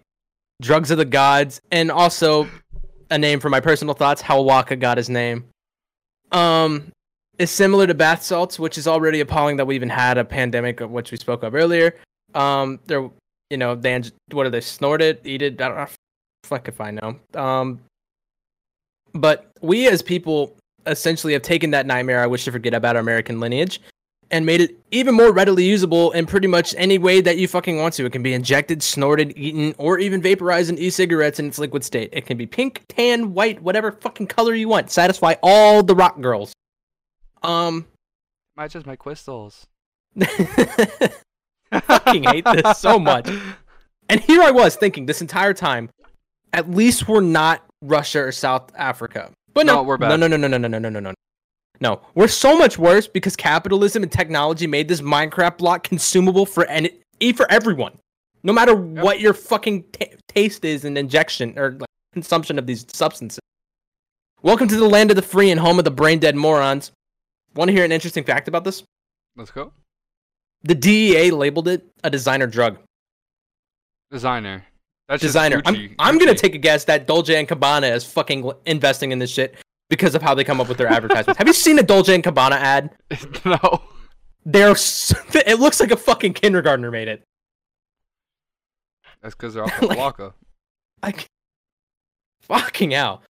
Drugs 0.61 0.91
of 0.91 0.97
the 0.97 1.05
Gods, 1.05 1.61
and 1.71 1.91
also 1.91 2.47
a 3.09 3.17
name 3.17 3.39
for 3.39 3.49
my 3.49 3.59
personal 3.59 3.93
thoughts, 3.93 4.21
how 4.21 4.41
Waka 4.41 4.75
got 4.75 4.97
his 4.97 5.09
name. 5.09 5.45
Um, 6.31 6.91
is 7.37 7.49
similar 7.49 7.87
to 7.87 7.93
bath 7.93 8.23
salts, 8.23 8.59
which 8.59 8.77
is 8.77 8.87
already 8.87 9.19
appalling 9.19 9.57
that 9.57 9.65
we 9.65 9.75
even 9.75 9.89
had 9.89 10.17
a 10.17 10.23
pandemic, 10.23 10.79
of 10.79 10.91
which 10.91 11.11
we 11.11 11.17
spoke 11.17 11.43
of 11.43 11.55
earlier. 11.55 11.95
Um, 12.35 12.79
they're, 12.85 13.09
you 13.49 13.57
know, 13.57 13.75
they 13.75 14.01
what 14.31 14.43
do 14.43 14.49
they 14.49 14.61
snort 14.61 15.01
it, 15.01 15.21
eat 15.25 15.41
it? 15.41 15.61
I 15.61 15.67
don't 15.67 15.77
know. 15.77 15.87
Fuck 16.43 16.67
if 16.67 16.79
I 16.79 16.91
know. 16.91 17.19
Um, 17.35 17.79
but 19.13 19.51
we 19.61 19.87
as 19.87 20.01
people 20.01 20.55
essentially 20.87 21.33
have 21.33 21.41
taken 21.41 21.71
that 21.71 21.85
nightmare 21.85 22.21
I 22.21 22.27
wish 22.27 22.45
to 22.45 22.51
forget 22.51 22.73
about 22.73 22.95
our 22.95 23.01
American 23.01 23.39
lineage 23.39 23.81
and 24.31 24.45
made 24.45 24.61
it 24.61 24.79
even 24.91 25.13
more 25.13 25.31
readily 25.31 25.65
usable 25.65 26.11
in 26.11 26.25
pretty 26.25 26.47
much 26.47 26.73
any 26.77 26.97
way 26.97 27.21
that 27.21 27.37
you 27.37 27.47
fucking 27.47 27.77
want 27.77 27.93
to. 27.95 28.05
It 28.05 28.11
can 28.11 28.23
be 28.23 28.33
injected, 28.33 28.81
snorted, 28.81 29.33
eaten, 29.35 29.75
or 29.77 29.99
even 29.99 30.21
vaporized 30.21 30.69
in 30.69 30.77
e-cigarettes 30.77 31.39
in 31.39 31.47
its 31.47 31.59
liquid 31.59 31.83
state. 31.83 32.09
It 32.13 32.25
can 32.25 32.37
be 32.37 32.45
pink, 32.45 32.85
tan, 32.87 33.33
white, 33.33 33.61
whatever 33.61 33.91
fucking 33.91 34.27
color 34.27 34.55
you 34.55 34.69
want. 34.69 34.89
Satisfy 34.89 35.35
all 35.43 35.83
the 35.83 35.95
rock 35.95 36.19
girls. 36.21 36.53
Um, 37.43 37.87
Matches 38.55 38.85
my 38.85 38.95
crystals. 38.95 39.67
fucking 41.71 42.23
hate 42.23 42.45
this 42.45 42.77
so 42.77 42.97
much. 42.99 43.29
And 44.09 44.19
here 44.19 44.41
I 44.41 44.51
was 44.51 44.75
thinking 44.75 45.05
this 45.05 45.21
entire 45.21 45.53
time, 45.53 45.89
at 46.53 46.69
least 46.69 47.07
we're 47.07 47.21
not 47.21 47.63
Russia 47.81 48.23
or 48.23 48.31
South 48.31 48.71
Africa. 48.75 49.31
But 49.53 49.65
no, 49.65 49.75
No, 49.75 49.83
we're 49.83 49.97
no, 49.97 50.15
no, 50.15 50.27
no, 50.27 50.37
no, 50.37 50.47
no, 50.47 50.57
no, 50.57 50.67
no, 50.67 50.79
no, 50.79 50.89
no, 50.89 50.99
no. 50.99 51.13
No, 51.81 51.99
we're 52.13 52.27
so 52.27 52.55
much 52.55 52.77
worse 52.77 53.07
because 53.07 53.35
capitalism 53.35 54.03
and 54.03 54.11
technology 54.11 54.67
made 54.67 54.87
this 54.87 55.01
Minecraft 55.01 55.57
block 55.57 55.83
consumable 55.83 56.45
for 56.45 56.65
any 56.65 56.91
e 57.19 57.33
for 57.33 57.51
everyone, 57.51 57.97
no 58.43 58.53
matter 58.53 58.75
what 58.75 59.19
your 59.19 59.33
fucking 59.33 59.85
ta 59.91 60.05
taste 60.27 60.63
is 60.63 60.85
and 60.85 60.95
injection 60.95 61.57
or 61.57 61.71
like, 61.71 61.89
consumption 62.13 62.59
of 62.59 62.67
these 62.67 62.85
substances. 62.93 63.39
Welcome 64.43 64.67
to 64.67 64.75
the 64.75 64.87
land 64.87 65.09
of 65.09 65.15
the 65.15 65.23
free 65.23 65.49
and 65.49 65.59
home 65.59 65.79
of 65.79 65.85
the 65.85 65.91
brain 65.91 66.19
dead 66.19 66.35
morons. 66.35 66.91
Want 67.55 67.69
to 67.69 67.73
hear 67.73 67.83
an 67.83 67.91
interesting 67.91 68.23
fact 68.23 68.47
about 68.47 68.63
this? 68.63 68.83
Let's 69.35 69.49
go. 69.49 69.73
The 70.61 70.75
DEA 70.75 71.31
labeled 71.31 71.67
it 71.67 71.87
a 72.03 72.11
designer 72.11 72.45
drug. 72.45 72.77
Designer. 74.11 74.63
That's 75.09 75.21
just 75.21 75.33
designer. 75.33 75.63
I'm, 75.65 75.95
I'm 75.97 76.19
gonna 76.19 76.35
take 76.35 76.53
a 76.53 76.59
guess 76.59 76.83
that 76.85 77.07
Dolce 77.07 77.35
and 77.35 77.47
Gabbana 77.47 77.91
is 77.91 78.05
fucking 78.05 78.51
investing 78.67 79.11
in 79.11 79.17
this 79.17 79.31
shit 79.31 79.55
because 79.91 80.15
of 80.15 80.21
how 80.21 80.33
they 80.33 80.45
come 80.45 80.61
up 80.61 80.69
with 80.69 80.77
their 80.77 80.87
advertisements. 80.87 81.37
Have 81.37 81.47
you 81.47 81.53
seen 81.53 81.77
a 81.77 81.83
Dolce 81.83 82.15
and 82.15 82.23
Gabbana 82.23 82.53
ad? 82.53 82.91
no. 83.45 83.83
They're 84.45 84.71
s- 84.71 85.13
it 85.35 85.59
looks 85.59 85.81
like 85.81 85.91
a 85.91 85.97
fucking 85.97 86.33
kindergartner 86.33 86.89
made 86.89 87.09
it. 87.09 87.23
That's 89.21 89.35
because 89.35 89.53
they're 89.53 89.65
off 89.65 89.79
the 89.79 89.87
Like-. 89.87 90.33
Like 91.03 91.27
Fucking 92.43 92.93
out. 92.95 93.23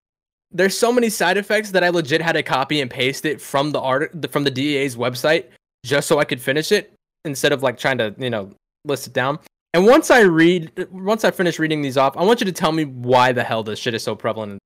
There's 0.51 0.77
so 0.77 0.91
many 0.91 1.09
side 1.09 1.37
effects 1.37 1.71
that 1.71 1.83
I 1.83 1.89
legit 1.89 2.21
had 2.21 2.33
to 2.33 2.43
copy 2.43 2.81
and 2.81 2.91
paste 2.91 3.25
it 3.25 3.39
from 3.39 3.71
the 3.71 3.79
art 3.79 4.29
from 4.31 4.43
the 4.43 4.51
DEA's 4.51 4.97
website 4.97 5.45
just 5.85 6.07
so 6.07 6.19
I 6.19 6.25
could 6.25 6.41
finish 6.41 6.71
it 6.73 6.93
instead 7.23 7.53
of 7.53 7.63
like 7.63 7.77
trying 7.77 7.99
to, 7.99 8.13
you 8.17 8.29
know, 8.29 8.51
list 8.83 9.07
it 9.07 9.13
down. 9.13 9.39
And 9.73 9.85
once 9.85 10.11
I 10.11 10.21
read 10.21 10.87
once 10.91 11.23
I 11.23 11.31
finish 11.31 11.57
reading 11.57 11.81
these 11.81 11.95
off, 11.97 12.17
I 12.17 12.23
want 12.23 12.41
you 12.41 12.45
to 12.45 12.51
tell 12.51 12.71
me 12.71 12.83
why 12.85 13.31
the 13.31 13.43
hell 13.43 13.63
this 13.63 13.79
shit 13.79 13.93
is 13.93 14.03
so 14.03 14.15
prevalent. 14.15 14.59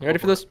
You 0.00 0.06
ready 0.06 0.18
for 0.18 0.28
this? 0.28 0.46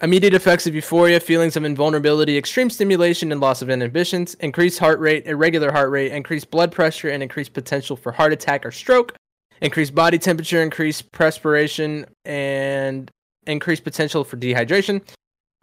Immediate 0.00 0.34
effects 0.34 0.68
of 0.68 0.74
euphoria, 0.74 1.18
feelings 1.18 1.56
of 1.56 1.64
invulnerability, 1.64 2.38
extreme 2.38 2.70
stimulation 2.70 3.32
and 3.32 3.40
loss 3.40 3.60
of 3.60 3.70
inhibitions, 3.70 4.34
increased 4.34 4.78
heart 4.78 5.00
rate, 5.00 5.26
irregular 5.26 5.72
heart 5.72 5.90
rate, 5.90 6.12
increased 6.12 6.50
blood 6.50 6.70
pressure, 6.70 7.08
and 7.08 7.24
increased 7.24 7.54
potential 7.54 7.96
for 7.96 8.12
heart 8.12 8.32
attack 8.32 8.64
or 8.64 8.70
stroke, 8.70 9.16
increased 9.62 9.96
body 9.96 10.16
temperature, 10.16 10.62
increased 10.62 11.10
perspiration, 11.10 12.06
and 12.24 13.10
increased 13.48 13.82
potential 13.82 14.22
for 14.22 14.36
dehydration, 14.36 15.02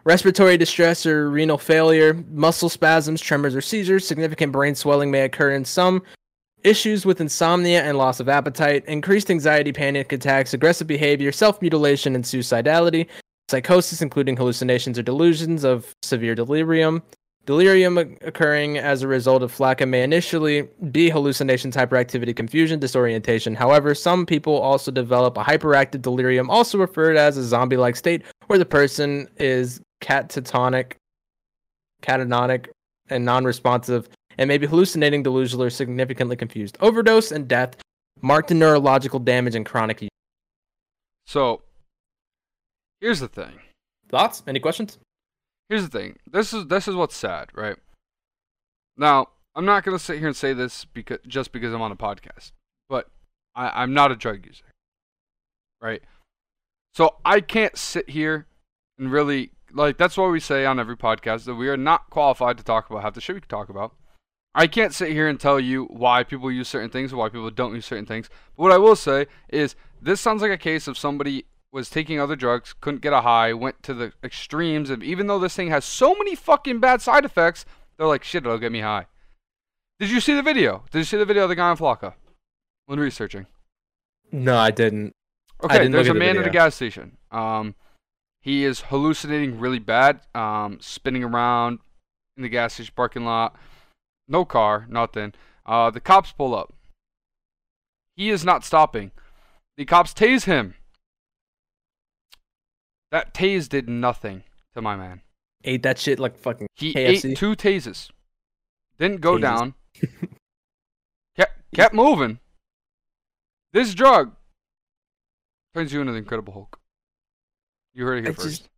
respiratory 0.03 0.57
distress 0.57 1.05
or 1.05 1.29
renal 1.29 1.57
failure, 1.57 2.21
muscle 2.31 2.69
spasms, 2.69 3.21
tremors, 3.21 3.55
or 3.55 3.61
seizures, 3.61 4.05
significant 4.05 4.51
brain 4.51 4.75
swelling 4.75 5.09
may 5.09 5.21
occur 5.21 5.51
in 5.51 5.63
some, 5.63 6.03
issues 6.63 7.05
with 7.05 7.21
insomnia 7.21 7.83
and 7.83 7.97
loss 7.97 8.19
of 8.19 8.29
appetite, 8.29 8.85
increased 8.85 9.29
anxiety, 9.29 9.71
panic 9.71 10.11
attacks, 10.11 10.53
aggressive 10.53 10.87
behavior, 10.87 11.31
self 11.31 11.61
mutilation, 11.61 12.15
and 12.15 12.23
suicidality, 12.23 13.07
psychosis, 13.49 14.01
including 14.01 14.37
hallucinations 14.37 14.97
or 14.97 15.03
delusions 15.03 15.63
of 15.63 15.93
severe 16.01 16.35
delirium. 16.35 17.03
Delirium 17.45 17.97
occurring 17.97 18.77
as 18.77 19.01
a 19.01 19.07
result 19.07 19.43
of 19.43 19.53
flakka 19.53 19.87
may 19.87 20.01
initially 20.01 20.61
be 20.91 21.09
hallucinations, 21.09 21.75
hyperactivity, 21.75 22.33
confusion, 22.33 22.79
disorientation. 22.79 23.53
However, 23.53 23.93
some 23.93 24.25
people 24.25 24.57
also 24.57 24.91
develop 24.91 25.37
a 25.37 25.43
hyperactive 25.43 26.01
delirium, 26.01 26.49
also 26.49 26.77
referred 26.77 27.17
as 27.17 27.35
a 27.35 27.43
zombie 27.43 27.75
like 27.75 27.97
state, 27.97 28.23
where 28.47 28.57
the 28.57 28.65
person 28.65 29.27
is 29.37 29.81
catatonic, 30.01 30.93
catatonic, 32.01 32.67
and 33.09 33.25
non 33.25 33.43
responsive, 33.43 34.07
and 34.37 34.47
may 34.47 34.57
be 34.57 34.67
hallucinating, 34.67 35.23
delusional, 35.23 35.65
or 35.65 35.69
significantly 35.69 36.35
confused. 36.35 36.77
Overdose 36.81 37.31
and 37.31 37.47
death 37.47 37.75
marked 38.21 38.51
in 38.51 38.59
neurological 38.59 39.19
damage 39.19 39.55
and 39.55 39.65
chronic 39.65 40.01
use. 40.01 40.09
So, 41.25 41.61
here's 43.01 43.19
the 43.19 43.27
thing. 43.27 43.59
Thoughts? 44.09 44.43
Any 44.47 44.59
questions? 44.59 44.97
Here's 45.69 45.87
the 45.87 45.99
thing. 45.99 46.17
This 46.29 46.53
is 46.53 46.67
this 46.67 46.87
is 46.87 46.95
what's 46.95 47.15
sad, 47.15 47.49
right? 47.53 47.77
Now, 48.97 49.29
I'm 49.55 49.65
not 49.65 49.83
gonna 49.83 49.99
sit 49.99 50.19
here 50.19 50.27
and 50.27 50.35
say 50.35 50.53
this 50.53 50.85
because 50.85 51.19
just 51.27 51.51
because 51.51 51.73
I'm 51.73 51.81
on 51.81 51.91
a 51.91 51.95
podcast, 51.95 52.51
but 52.89 53.09
I, 53.55 53.83
I'm 53.83 53.93
not 53.93 54.11
a 54.11 54.15
drug 54.15 54.45
user, 54.45 54.65
right? 55.81 56.01
So 56.93 57.15
I 57.25 57.39
can't 57.39 57.77
sit 57.77 58.09
here 58.09 58.45
and 58.99 59.11
really 59.11 59.51
like 59.71 59.97
that's 59.97 60.17
why 60.17 60.27
we 60.27 60.39
say 60.39 60.65
on 60.65 60.79
every 60.79 60.97
podcast 60.97 61.45
that 61.45 61.55
we 61.55 61.69
are 61.69 61.77
not 61.77 62.09
qualified 62.09 62.57
to 62.57 62.63
talk 62.63 62.89
about 62.89 63.03
half 63.03 63.13
the 63.13 63.21
shit 63.21 63.35
we 63.35 63.41
can 63.41 63.49
talk 63.49 63.69
about. 63.69 63.95
I 64.55 64.67
can't 64.67 64.93
sit 64.93 65.11
here 65.11 65.27
and 65.27 65.39
tell 65.39 65.59
you 65.59 65.85
why 65.85 66.23
people 66.23 66.51
use 66.51 66.67
certain 66.67 66.89
things 66.89 67.11
or 67.11 67.17
why 67.17 67.29
people 67.29 67.49
don't 67.49 67.73
use 67.73 67.85
certain 67.85 68.05
things. 68.05 68.29
But 68.55 68.63
what 68.63 68.71
I 68.71 68.77
will 68.77 68.95
say 68.95 69.27
is 69.49 69.75
this 70.01 70.21
sounds 70.21 70.41
like 70.41 70.51
a 70.51 70.57
case 70.57 70.87
of 70.87 70.97
somebody 70.97 71.45
was 71.71 71.89
taking 71.89 72.19
other 72.19 72.35
drugs, 72.35 72.75
couldn't 72.79 73.01
get 73.01 73.13
a 73.13 73.21
high, 73.21 73.51
went 73.51 73.81
to 73.81 73.95
the 73.95 74.13
extremes, 74.23 74.91
and 74.91 75.01
even 75.01 75.25
though 75.25 75.39
this 75.39 75.55
thing 75.55 75.69
has 75.69 75.83
so 75.83 76.13
many 76.13 76.35
fucking 76.35 76.79
bad 76.79 77.01
side 77.01 77.25
effects, 77.25 77.65
they're 77.97 78.05
like, 78.05 78.23
shit, 78.23 78.45
it'll 78.45 78.59
get 78.59 78.71
me 78.71 78.81
high. 78.81 79.07
Did 79.99 80.11
you 80.11 80.19
see 80.19 80.35
the 80.35 80.43
video? 80.43 80.83
Did 80.91 80.99
you 80.99 81.03
see 81.03 81.17
the 81.17 81.25
video 81.25 81.43
of 81.43 81.49
the 81.49 81.55
guy 81.55 81.69
on 81.69 81.77
Flakka 81.77 82.13
when 82.85 82.99
researching? 82.99 83.47
No, 84.31 84.55
I 84.55 84.69
didn't. 84.69 85.15
Okay, 85.63 85.79
didn't 85.79 85.93
there's 85.93 86.07
a 86.07 86.13
look 86.13 86.17
at 86.17 86.27
the 86.27 86.33
man 86.33 86.37
at 86.37 86.47
a 86.47 86.51
gas 86.51 86.75
station. 86.75 87.17
Um, 87.31 87.73
he 88.41 88.65
is 88.65 88.81
hallucinating 88.81 89.59
really 89.59 89.79
bad, 89.79 90.19
um, 90.35 90.77
spinning 90.79 91.23
around 91.23 91.79
in 92.37 92.43
the 92.43 92.49
gas 92.49 92.75
station 92.75 92.93
parking 92.95 93.25
lot. 93.25 93.55
No 94.27 94.45
car, 94.45 94.85
nothing. 94.89 95.33
Uh, 95.65 95.89
the 95.91 95.99
cops 95.99 96.31
pull 96.31 96.55
up. 96.55 96.73
He 98.15 98.29
is 98.29 98.45
not 98.45 98.63
stopping. 98.63 99.11
The 99.77 99.85
cops 99.85 100.13
tase 100.13 100.45
him. 100.45 100.75
That 103.11 103.33
tase 103.33 103.69
did 103.69 103.87
nothing 103.89 104.43
to 104.73 104.81
my 104.81 104.95
man. 104.95 105.21
Ate 105.63 105.83
that 105.83 105.97
shit 105.99 106.19
like 106.19 106.37
fucking 106.37 106.67
He 106.75 106.93
KFC. 106.93 107.31
ate 107.31 107.37
two 107.37 107.55
tases. 107.55 108.09
Didn't 108.99 109.21
go 109.21 109.37
Tases. 109.37 109.41
down. 109.41 109.73
kept 111.35 111.53
kept 111.73 111.93
moving. 111.93 112.39
This 113.71 113.93
drug 113.93 114.33
turns 115.73 115.93
you 115.93 116.01
into 116.01 116.11
the 116.13 116.17
Incredible 116.19 116.53
Hulk. 116.53 116.79
You 117.93 118.05
heard 118.05 118.17
it 118.19 118.23
here 118.25 118.31
I 118.31 118.35
first. 118.35 118.47
just- 118.61 118.69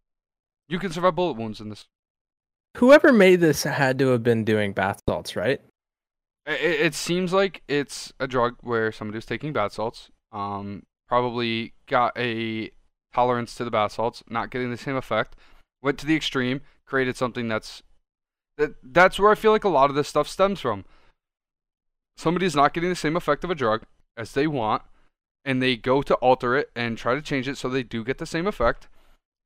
You 0.70 0.80
can 0.80 0.92
survive 0.92 1.16
bullet 1.16 1.38
wounds 1.38 1.60
in 1.60 1.70
this. 1.70 1.86
Whoever 2.76 3.14
made 3.14 3.40
this 3.40 3.64
had 3.64 3.98
to 4.00 4.10
have 4.10 4.24
been 4.24 4.44
doing 4.44 4.74
bath 4.74 5.02
salts, 5.08 5.36
right? 5.36 5.62
It, 6.46 6.62
it 6.62 6.94
seems 6.94 7.32
like 7.32 7.64
it's 7.68 8.12
a 8.20 8.28
drug 8.28 8.56
where 8.62 8.92
somebody 8.92 9.18
was 9.18 9.26
taking 9.26 9.54
bath 9.54 9.74
salts. 9.74 10.10
Um, 10.32 10.84
probably 11.08 11.74
got 11.88 12.18
a 12.18 12.72
tolerance 13.14 13.56
to 13.56 13.64
the 13.64 13.72
bath 13.72 13.94
salts, 13.94 14.24
not 14.30 14.50
getting 14.50 14.72
the 14.72 14.78
same 14.78 14.96
effect. 14.96 15.36
Went 15.82 15.98
to 16.00 16.06
the 16.06 16.16
extreme, 16.16 16.62
created 16.86 17.16
something 17.16 17.48
that's 17.48 17.82
that. 18.58 18.76
That's 18.84 19.20
where 19.20 19.32
I 19.32 19.36
feel 19.36 19.52
like 19.52 19.64
a 19.64 19.70
lot 19.70 19.90
of 19.90 19.96
this 19.96 20.10
stuff 20.10 20.28
stems 20.28 20.60
from. 20.60 20.84
Somebody's 22.18 22.56
not 22.56 22.74
getting 22.74 22.90
the 22.90 22.96
same 22.96 23.16
effect 23.16 23.44
of 23.44 23.52
a 23.52 23.56
drug 23.56 23.84
as 24.18 24.34
they 24.34 24.48
want, 24.48 24.82
and 25.46 25.62
they 25.62 25.78
go 25.78 26.02
to 26.02 26.16
alter 26.16 26.56
it 26.56 26.72
and 26.76 26.98
try 26.98 27.16
to 27.16 27.22
change 27.22 27.48
it 27.48 27.58
so 27.58 27.70
they 27.70 27.84
do 27.84 28.04
get 28.04 28.18
the 28.18 28.26
same 28.26 28.48
effect. 28.48 28.88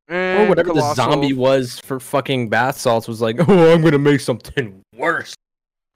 And 0.09 0.43
or 0.43 0.49
whatever 0.49 0.73
the 0.73 0.93
zombie 0.95 1.33
was 1.33 1.79
for 1.79 1.99
fucking 1.99 2.49
bath 2.49 2.79
salts 2.79 3.07
was 3.07 3.21
like, 3.21 3.37
oh, 3.47 3.73
I'm 3.73 3.81
gonna 3.81 3.99
make 3.99 4.19
something 4.19 4.81
worse. 4.95 5.35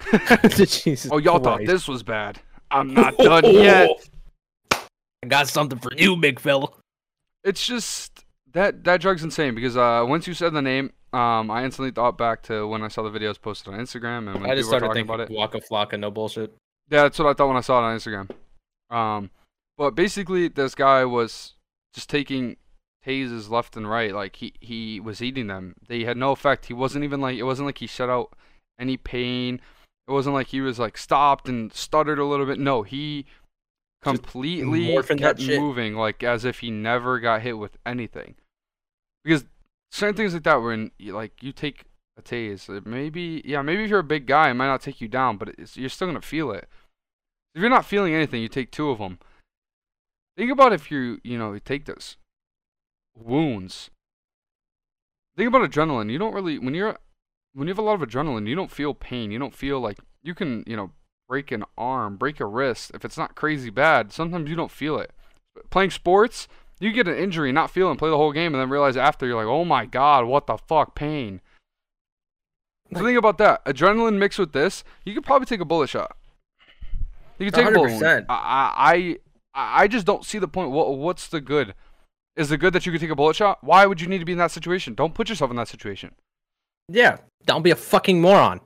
Jesus 0.50 1.10
oh, 1.12 1.18
y'all 1.18 1.40
thought 1.40 1.66
this 1.66 1.88
was 1.88 2.04
bad. 2.04 2.40
I'm 2.70 2.94
not 2.94 3.18
done 3.18 3.46
yet. 3.46 3.90
I 4.72 5.28
got 5.28 5.48
something 5.48 5.80
for 5.80 5.92
you, 5.96 6.16
big 6.16 6.40
fella. 6.40 6.68
it's 7.44 7.66
just 7.66 8.26
that 8.52 8.84
that 8.84 9.02
drug's 9.02 9.24
insane 9.24 9.56
because 9.56 9.76
uh, 9.76 10.06
once 10.08 10.28
you 10.28 10.34
said 10.34 10.54
the 10.54 10.62
name, 10.62 10.92
um, 11.12 11.50
I 11.50 11.64
instantly 11.64 11.92
thought 11.92 12.18
back 12.18 12.44
to 12.44 12.68
when 12.68 12.84
I 12.84 12.88
saw 12.90 13.02
the 13.04 13.10
videos 13.10 13.42
posted 13.42 13.74
on 13.74 13.80
Instagram 13.80 14.32
and 14.32 14.42
when 14.42 14.52
I 14.52 14.56
just 14.56 14.70
people 14.70 14.74
were 14.74 14.80
started 14.80 14.80
talking 14.88 14.94
thinking 14.94 15.16
about 15.16 15.32
it. 15.32 15.36
Waka 15.36 15.60
Flocka, 15.62 16.00
no 16.00 16.12
bullshit. 16.12 16.54
Yeah, 16.90 17.04
that's 17.04 17.18
what 17.18 17.28
I 17.28 17.34
thought 17.34 17.48
when 17.48 17.58
I 17.58 17.62
saw 17.62 17.80
it 17.80 17.84
on 17.84 17.98
Instagram. 17.98 18.30
Um, 18.96 19.32
but 19.78 19.96
basically, 19.96 20.50
this 20.50 20.76
guy 20.76 21.06
was 21.06 21.54
just 21.94 22.10
taking 22.10 22.58
tases 23.06 23.50
left 23.50 23.76
and 23.76 23.90
right. 23.90 24.14
Like 24.14 24.38
he 24.38 24.54
he 24.60 25.00
was 25.00 25.22
eating 25.22 25.48
them. 25.48 25.76
They 25.88 26.04
had 26.04 26.18
no 26.18 26.32
effect. 26.32 26.66
He 26.66 26.74
wasn't 26.74 27.04
even 27.04 27.22
like 27.22 27.38
it 27.38 27.44
wasn't 27.44 27.68
like 27.68 27.80
he 27.80 27.88
shut 27.88 28.10
out 28.10 28.34
any 28.80 28.98
pain. 28.98 29.60
It 30.08 30.12
wasn't 30.12 30.36
like 30.36 30.48
he 30.48 30.62
was 30.62 30.80
like 30.80 30.98
stopped 30.98 31.48
and 31.48 31.74
stuttered 31.74 32.20
a 32.20 32.26
little 32.26 32.46
bit. 32.46 32.60
No, 32.60 32.84
he 32.84 33.26
completely 34.04 34.98
kept 35.18 35.42
moving 35.42 35.96
like 35.96 36.24
as 36.24 36.44
if 36.46 36.60
he 36.60 36.70
never 36.72 37.20
got 37.20 37.42
hit 37.42 37.58
with 37.58 37.78
anything. 37.86 38.36
Because 39.24 39.46
certain 39.92 40.16
things 40.16 40.34
like 40.34 40.44
that, 40.44 40.62
when 40.62 40.92
like 41.00 41.42
you 41.42 41.54
take 41.54 41.86
a 42.18 42.22
tase, 42.22 42.70
uh, 42.70 42.82
maybe 42.86 43.42
yeah, 43.46 43.62
maybe 43.62 43.84
if 43.86 43.90
you're 43.90 44.00
a 44.00 44.04
big 44.04 44.26
guy, 44.26 44.50
it 44.50 44.56
might 44.56 44.68
not 44.68 44.82
take 44.82 45.00
you 45.00 45.08
down, 45.08 45.38
but 45.38 45.56
it's, 45.58 45.78
you're 45.78 45.90
still 45.90 46.08
gonna 46.08 46.22
feel 46.22 46.52
it. 46.52 46.68
If 47.56 47.62
you're 47.62 47.70
not 47.70 47.86
feeling 47.86 48.14
anything, 48.14 48.42
you 48.42 48.50
take 48.50 48.72
two 48.72 48.90
of 48.90 48.98
them. 48.98 49.20
Think 50.36 50.52
about 50.52 50.74
if 50.74 50.92
you 50.92 51.20
you 51.24 51.38
know 51.38 51.54
you 51.54 51.60
take 51.60 51.86
those 51.86 52.18
wounds. 53.16 53.90
Think 55.36 55.48
about 55.48 55.70
adrenaline. 55.70 56.12
You 56.12 56.18
don't 56.20 56.34
really 56.34 56.60
when 56.60 56.74
you're 56.74 56.98
when 57.54 57.68
you 57.68 57.72
have 57.72 57.80
a 57.80 57.84
lot 57.84 58.02
of 58.02 58.08
adrenaline, 58.08 58.48
you 58.48 58.56
don't 58.56 58.72
feel 58.72 58.94
pain. 58.94 59.32
You 59.32 59.40
don't 59.40 59.56
feel 59.56 59.80
like 59.80 59.98
you 60.22 60.34
can 60.34 60.64
you 60.68 60.76
know 60.76 60.92
break 61.28 61.52
an 61.52 61.64
arm, 61.78 62.18
break 62.18 62.40
a 62.40 62.46
wrist. 62.46 62.92
If 62.94 63.04
it's 63.06 63.18
not 63.18 63.36
crazy 63.36 63.70
bad, 63.70 64.12
sometimes 64.12 64.50
you 64.50 64.56
don't 64.56 64.72
feel 64.72 65.00
it. 65.00 65.12
Playing 65.70 65.92
sports, 65.92 66.48
you 66.80 66.92
get 66.92 67.08
an 67.08 67.16
injury, 67.16 67.52
not 67.52 67.72
feel 67.72 67.92
it, 67.92 67.98
play 67.98 68.10
the 68.10 68.18
whole 68.18 68.32
game, 68.32 68.54
and 68.54 68.62
then 68.62 68.70
realize 68.70 68.98
after 68.98 69.26
you're 69.26 69.38
like, 69.38 69.48
oh 69.52 69.66
my 69.66 69.86
god, 69.86 70.26
what 70.26 70.48
the 70.48 70.58
fuck, 70.58 70.96
pain. 70.96 71.42
So 72.92 73.00
Like- 73.00 73.06
think 73.08 73.18
about 73.18 73.38
that. 73.40 73.66
Adrenaline 73.66 74.18
mixed 74.18 74.38
with 74.40 74.52
this, 74.54 74.84
you 75.06 75.14
could 75.14 75.24
probably 75.26 75.46
take 75.46 75.62
a 75.62 75.66
bullet 75.66 75.90
shot. 75.90 76.16
You 77.40 77.48
could 77.48 77.56
take 77.56 77.68
a 77.68 77.72
bullet 77.72 78.00
I, 78.30 79.18
I 79.56 79.82
I 79.84 79.88
just 79.88 80.06
don't 80.06 80.26
see 80.26 80.40
the 80.40 80.48
point. 80.48 80.72
What 80.72 80.98
what's 80.98 81.28
the 81.28 81.42
good? 81.42 81.74
Is 82.36 82.52
it 82.52 82.58
good 82.58 82.74
that 82.74 82.86
you 82.86 82.92
could 82.92 83.02
take 83.02 83.10
a 83.12 83.16
bullet 83.16 83.36
shot? 83.36 83.64
Why 83.64 83.86
would 83.86 84.02
you 84.02 84.08
need 84.08 84.20
to 84.20 84.26
be 84.26 84.32
in 84.32 84.38
that 84.40 84.52
situation? 84.52 84.96
Don't 84.96 85.14
put 85.14 85.30
yourself 85.30 85.52
in 85.52 85.58
that 85.58 85.68
situation. 85.68 86.12
Yeah, 86.90 87.18
don't 87.46 87.62
be 87.62 87.72
a 87.72 87.76
fucking 87.76 88.20
moron. 88.22 88.60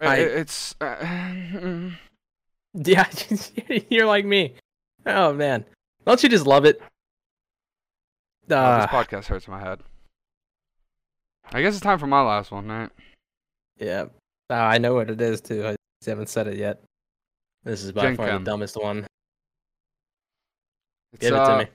I- 0.00 0.06
I- 0.06 0.16
it's 0.16 0.74
uh, 0.80 0.94
Yeah, 2.74 3.06
you're 3.90 4.06
like 4.06 4.24
me. 4.24 4.54
Oh 5.06 5.32
man, 5.32 5.64
don't 6.06 6.22
you 6.22 6.28
just 6.28 6.46
love 6.46 6.64
it? 6.64 6.80
oh, 8.50 8.54
Uh, 8.54 8.80
this 8.80 8.90
podcast 8.90 9.26
hurts 9.26 9.48
my 9.48 9.60
head. 9.60 9.80
I 11.52 11.62
guess 11.62 11.74
it's 11.74 11.82
time 11.82 11.98
for 11.98 12.06
my 12.06 12.20
last 12.22 12.50
one, 12.50 12.68
right? 12.68 12.90
yeah, 13.78 14.04
uh, 14.50 14.54
I 14.54 14.78
know 14.78 14.94
what 14.94 15.08
it 15.10 15.20
is 15.20 15.40
too. 15.40 15.66
I 15.66 15.76
haven't 16.06 16.28
said 16.28 16.46
it 16.46 16.56
yet. 16.56 16.82
This 17.64 17.82
is 17.84 17.92
by 17.92 18.02
Gen 18.02 18.16
far 18.16 18.26
Chem. 18.28 18.44
the 18.44 18.50
dumbest 18.50 18.76
one. 18.76 19.06
It's, 21.12 21.20
Give 21.20 21.34
it 21.34 21.38
uh, 21.38 21.58
to 21.58 21.64
me. 21.64 21.70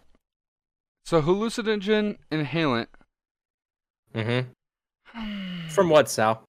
So 1.05 1.21
hallucinogen 1.21 2.17
inhalant 2.31 2.87
Mm-hmm. 4.15 5.67
From 5.69 5.89
what, 5.89 6.09
Sal? 6.09 6.45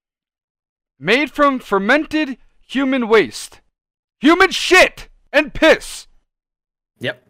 made 0.98 1.30
from 1.30 1.58
fermented 1.58 2.38
human 2.60 3.08
waste, 3.08 3.60
human 4.20 4.50
shit 4.50 5.08
and 5.32 5.52
piss. 5.52 6.06
Yep. 7.00 7.26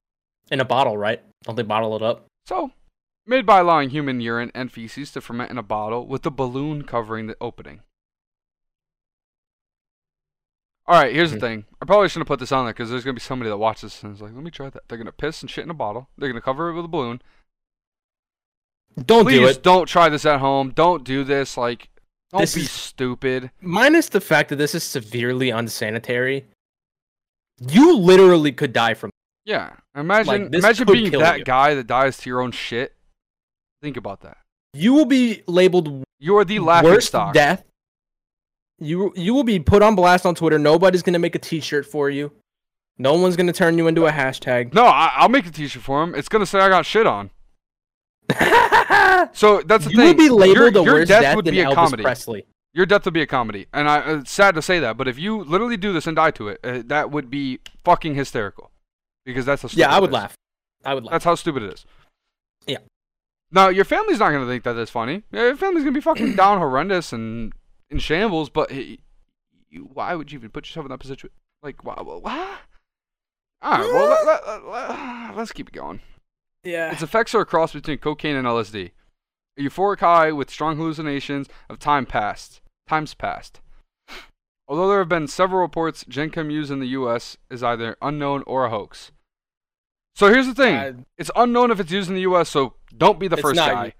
In 0.50 0.60
a 0.60 0.64
bottle, 0.64 0.96
right? 0.96 1.22
Don't 1.44 1.56
they 1.56 1.62
bottle 1.62 1.96
it 1.96 2.02
up? 2.02 2.26
So, 2.46 2.72
made 3.26 3.46
by 3.46 3.60
allowing 3.60 3.90
human 3.90 4.20
urine 4.20 4.52
and 4.54 4.70
feces 4.70 5.10
to 5.12 5.20
ferment 5.20 5.50
in 5.50 5.58
a 5.58 5.62
bottle 5.62 6.06
with 6.06 6.26
a 6.26 6.30
balloon 6.30 6.82
covering 6.82 7.26
the 7.26 7.36
opening. 7.40 7.80
All 10.87 11.01
right, 11.01 11.14
here's 11.14 11.30
the 11.30 11.39
Mhm. 11.39 11.41
thing. 11.41 11.64
I 11.80 11.87
probably 11.87 12.09
shouldn't 12.09 12.22
have 12.28 12.28
put 12.28 12.41
this 12.41 12.53
on 12.53 12.64
there 12.66 12.74
because 12.74 12.91
there's 12.91 13.05
gonna 13.05 13.14
be 13.14 13.20
somebody 13.20 13.49
that 13.51 13.57
watches 13.57 13.93
this 13.95 14.03
and 14.03 14.14
is 14.14 14.20
like, 14.20 14.35
"Let 14.35 14.43
me 14.45 14.51
try 14.51 14.68
that." 14.68 14.82
They're 14.89 14.99
gonna 14.99 15.12
piss 15.12 15.41
and 15.43 15.51
shit 15.51 15.64
in 15.64 15.70
a 15.70 15.74
bottle. 15.74 16.09
They're 16.18 16.28
gonna 16.28 16.43
cover 16.43 16.68
it 16.68 16.74
with 16.74 16.85
a 16.85 16.89
balloon. 16.89 17.22
Don't 18.97 19.24
do 19.26 19.41
Please 19.41 19.57
it. 19.57 19.62
don't 19.62 19.87
try 19.87 20.09
this 20.09 20.24
at 20.24 20.41
home. 20.41 20.70
Don't 20.70 21.03
do 21.05 21.24
this. 21.24 21.57
Like, 21.57 21.89
don't 22.30 22.43
This 22.43 22.55
be 22.55 22.61
is- 22.62 22.70
stupid. 22.70 23.51
Minus 23.61 24.09
the 24.09 24.20
fact 24.20 24.51
that 24.51 24.57
this 24.57 24.74
is 24.74 24.85
severely 24.85 25.51
unsanitary. 25.51 26.47
You 27.61 27.97
literally 27.97 28.53
could 28.53 28.72
die 28.72 28.95
from. 28.95 29.11
Yeah, 29.45 29.76
imagine 29.95 30.51
this 30.51 30.62
imagine 30.64 30.87
being 30.87 31.12
that 31.12 31.39
you. 31.41 31.45
guy 31.45 31.74
that 31.74 31.87
dies 31.87 32.16
to 32.18 32.30
your 32.30 32.41
own 32.41 32.53
shit. 32.53 32.95
Think 33.82 33.97
about 33.97 34.20
that. 34.20 34.39
You 34.72 34.93
will 34.93 35.05
be 35.07 35.43
labeled 35.47 36.05
You 36.18 36.37
are 36.39 36.45
the 36.45 36.59
laughing 36.61 36.91
worst 36.91 37.09
stock. 37.09 37.35
death. 37.35 37.64
You 38.78 39.12
you 39.16 39.34
will 39.34 39.44
be 39.44 39.58
put 39.60 39.82
on 39.82 39.94
blast 39.94 40.26
on 40.26 40.34
Twitter. 40.34 40.58
Nobody's 40.58 41.02
gonna 41.02 41.18
make 41.18 41.34
a 41.34 41.38
T-shirt 41.38 41.86
for 41.86 42.10
you. 42.10 42.32
No 42.98 43.14
one's 43.14 43.36
gonna 43.36 43.52
turn 43.52 43.78
you 43.78 43.86
into 43.86 44.06
a 44.06 44.12
hashtag. 44.12 44.74
No, 44.74 44.84
I, 44.84 45.12
I'll 45.16 45.28
make 45.28 45.46
a 45.46 45.50
T-shirt 45.50 45.82
for 45.82 46.02
him. 46.02 46.14
It's 46.14 46.28
gonna 46.28 46.46
say 46.46 46.58
I 46.60 46.68
got 46.68 46.84
shit 46.86 47.06
on. 47.06 47.30
So 49.32 49.62
that's 49.62 49.84
the 49.84 49.90
you 49.90 49.96
thing. 49.96 50.06
will 50.08 50.14
be 50.14 50.28
labeled 50.28 50.56
your, 50.56 50.70
the 50.70 50.82
your 50.82 50.94
worst 50.94 51.08
death 51.08 51.22
death 51.22 51.36
would 51.36 51.44
be 51.46 51.60
a 51.60 51.66
Elvis 51.66 51.74
comedy. 51.74 52.02
Presley. 52.02 52.46
Your 52.72 52.86
death 52.86 53.04
would 53.04 53.14
be 53.14 53.22
a 53.22 53.26
comedy, 53.26 53.66
and 53.72 53.88
I, 53.88 54.18
it's 54.18 54.30
sad 54.30 54.54
to 54.56 54.62
say 54.62 54.80
that, 54.80 54.96
but 54.96 55.06
if 55.08 55.18
you 55.18 55.42
literally 55.44 55.76
do 55.76 55.92
this 55.92 56.06
and 56.06 56.16
die 56.16 56.32
to 56.32 56.48
it, 56.48 56.60
uh, 56.64 56.82
that 56.86 57.10
would 57.10 57.30
be 57.30 57.60
fucking 57.84 58.16
hysterical, 58.16 58.70
because 59.24 59.46
that's 59.46 59.62
how 59.62 59.68
stupid 59.68 59.80
Yeah, 59.80 59.94
I 59.94 60.00
would 60.00 60.12
laugh. 60.12 60.34
I 60.84 60.94
would 60.94 61.04
laugh. 61.04 61.12
That's 61.12 61.24
how 61.24 61.36
stupid 61.36 61.62
it 61.62 61.72
is. 61.72 61.86
Yeah. 62.66 62.78
Now 63.50 63.68
your 63.68 63.84
family's 63.84 64.18
not 64.18 64.30
gonna 64.32 64.46
think 64.46 64.64
that 64.64 64.74
that 64.74 64.82
is 64.82 64.90
funny. 64.90 65.22
Your 65.32 65.56
family's 65.56 65.84
gonna 65.84 65.94
be 65.94 66.00
fucking 66.00 66.34
down 66.36 66.58
horrendous 66.58 67.12
and 67.12 67.52
in 67.91 67.99
shambles. 67.99 68.51
But 68.51 68.70
hey, 68.70 68.99
you, 69.70 69.89
why 69.93 70.14
would 70.14 70.32
you 70.32 70.39
even 70.39 70.51
put 70.51 70.66
yourself 70.66 70.87
in 70.87 70.91
that 70.91 70.99
position? 70.99 71.30
Like, 71.62 71.85
why? 71.85 71.95
What? 71.95 72.24
All 73.62 73.78
right, 73.78 73.93
well, 73.93 74.24
let, 74.26 74.47
let, 74.47 74.64
let, 74.66 75.37
let's 75.37 75.53
keep 75.53 75.68
it 75.68 75.74
going. 75.74 76.01
yeah. 76.62 76.93
Its 76.93 77.03
effects 77.03 77.35
are 77.35 77.41
a 77.41 77.47
cross 77.47 77.72
between 77.72 77.99
cocaine 77.99 78.37
and 78.37 78.47
LSD. 78.47 78.91
A 79.59 79.62
euphoric 79.62 80.01
high 80.01 80.32
with 80.32 80.51
strong 80.51 80.76
hallucinations 80.76 81.49
of 81.70 81.78
time 81.78 82.05
past. 82.05 82.61
Times 82.87 83.14
past. 83.14 83.61
Although 84.68 84.89
there 84.89 84.99
have 84.99 85.09
been 85.09 85.28
several 85.28 85.61
reports 85.61 86.05
Jenkem 86.05 86.51
use 86.51 86.70
in 86.70 86.80
the 86.80 86.89
U.S. 86.89 87.37
is 87.51 87.62
either 87.62 87.97
unknown 88.03 88.43
or 88.47 88.64
a 88.64 88.70
hoax. 88.70 89.12
So 90.14 90.32
here's 90.32 90.47
the 90.47 90.55
thing: 90.55 90.76
Uh, 90.76 90.93
it's 91.18 91.30
unknown 91.37 91.70
if 91.70 91.80
it's 91.80 91.93
used 91.93 92.09
in 92.09 92.14
the 92.14 92.22
U.S. 92.22 92.49
So 92.49 92.74
don't 92.97 93.18
be 93.18 93.28
the 93.28 93.37
first 93.37 93.57
not 93.57 93.70
guy. 93.72 93.95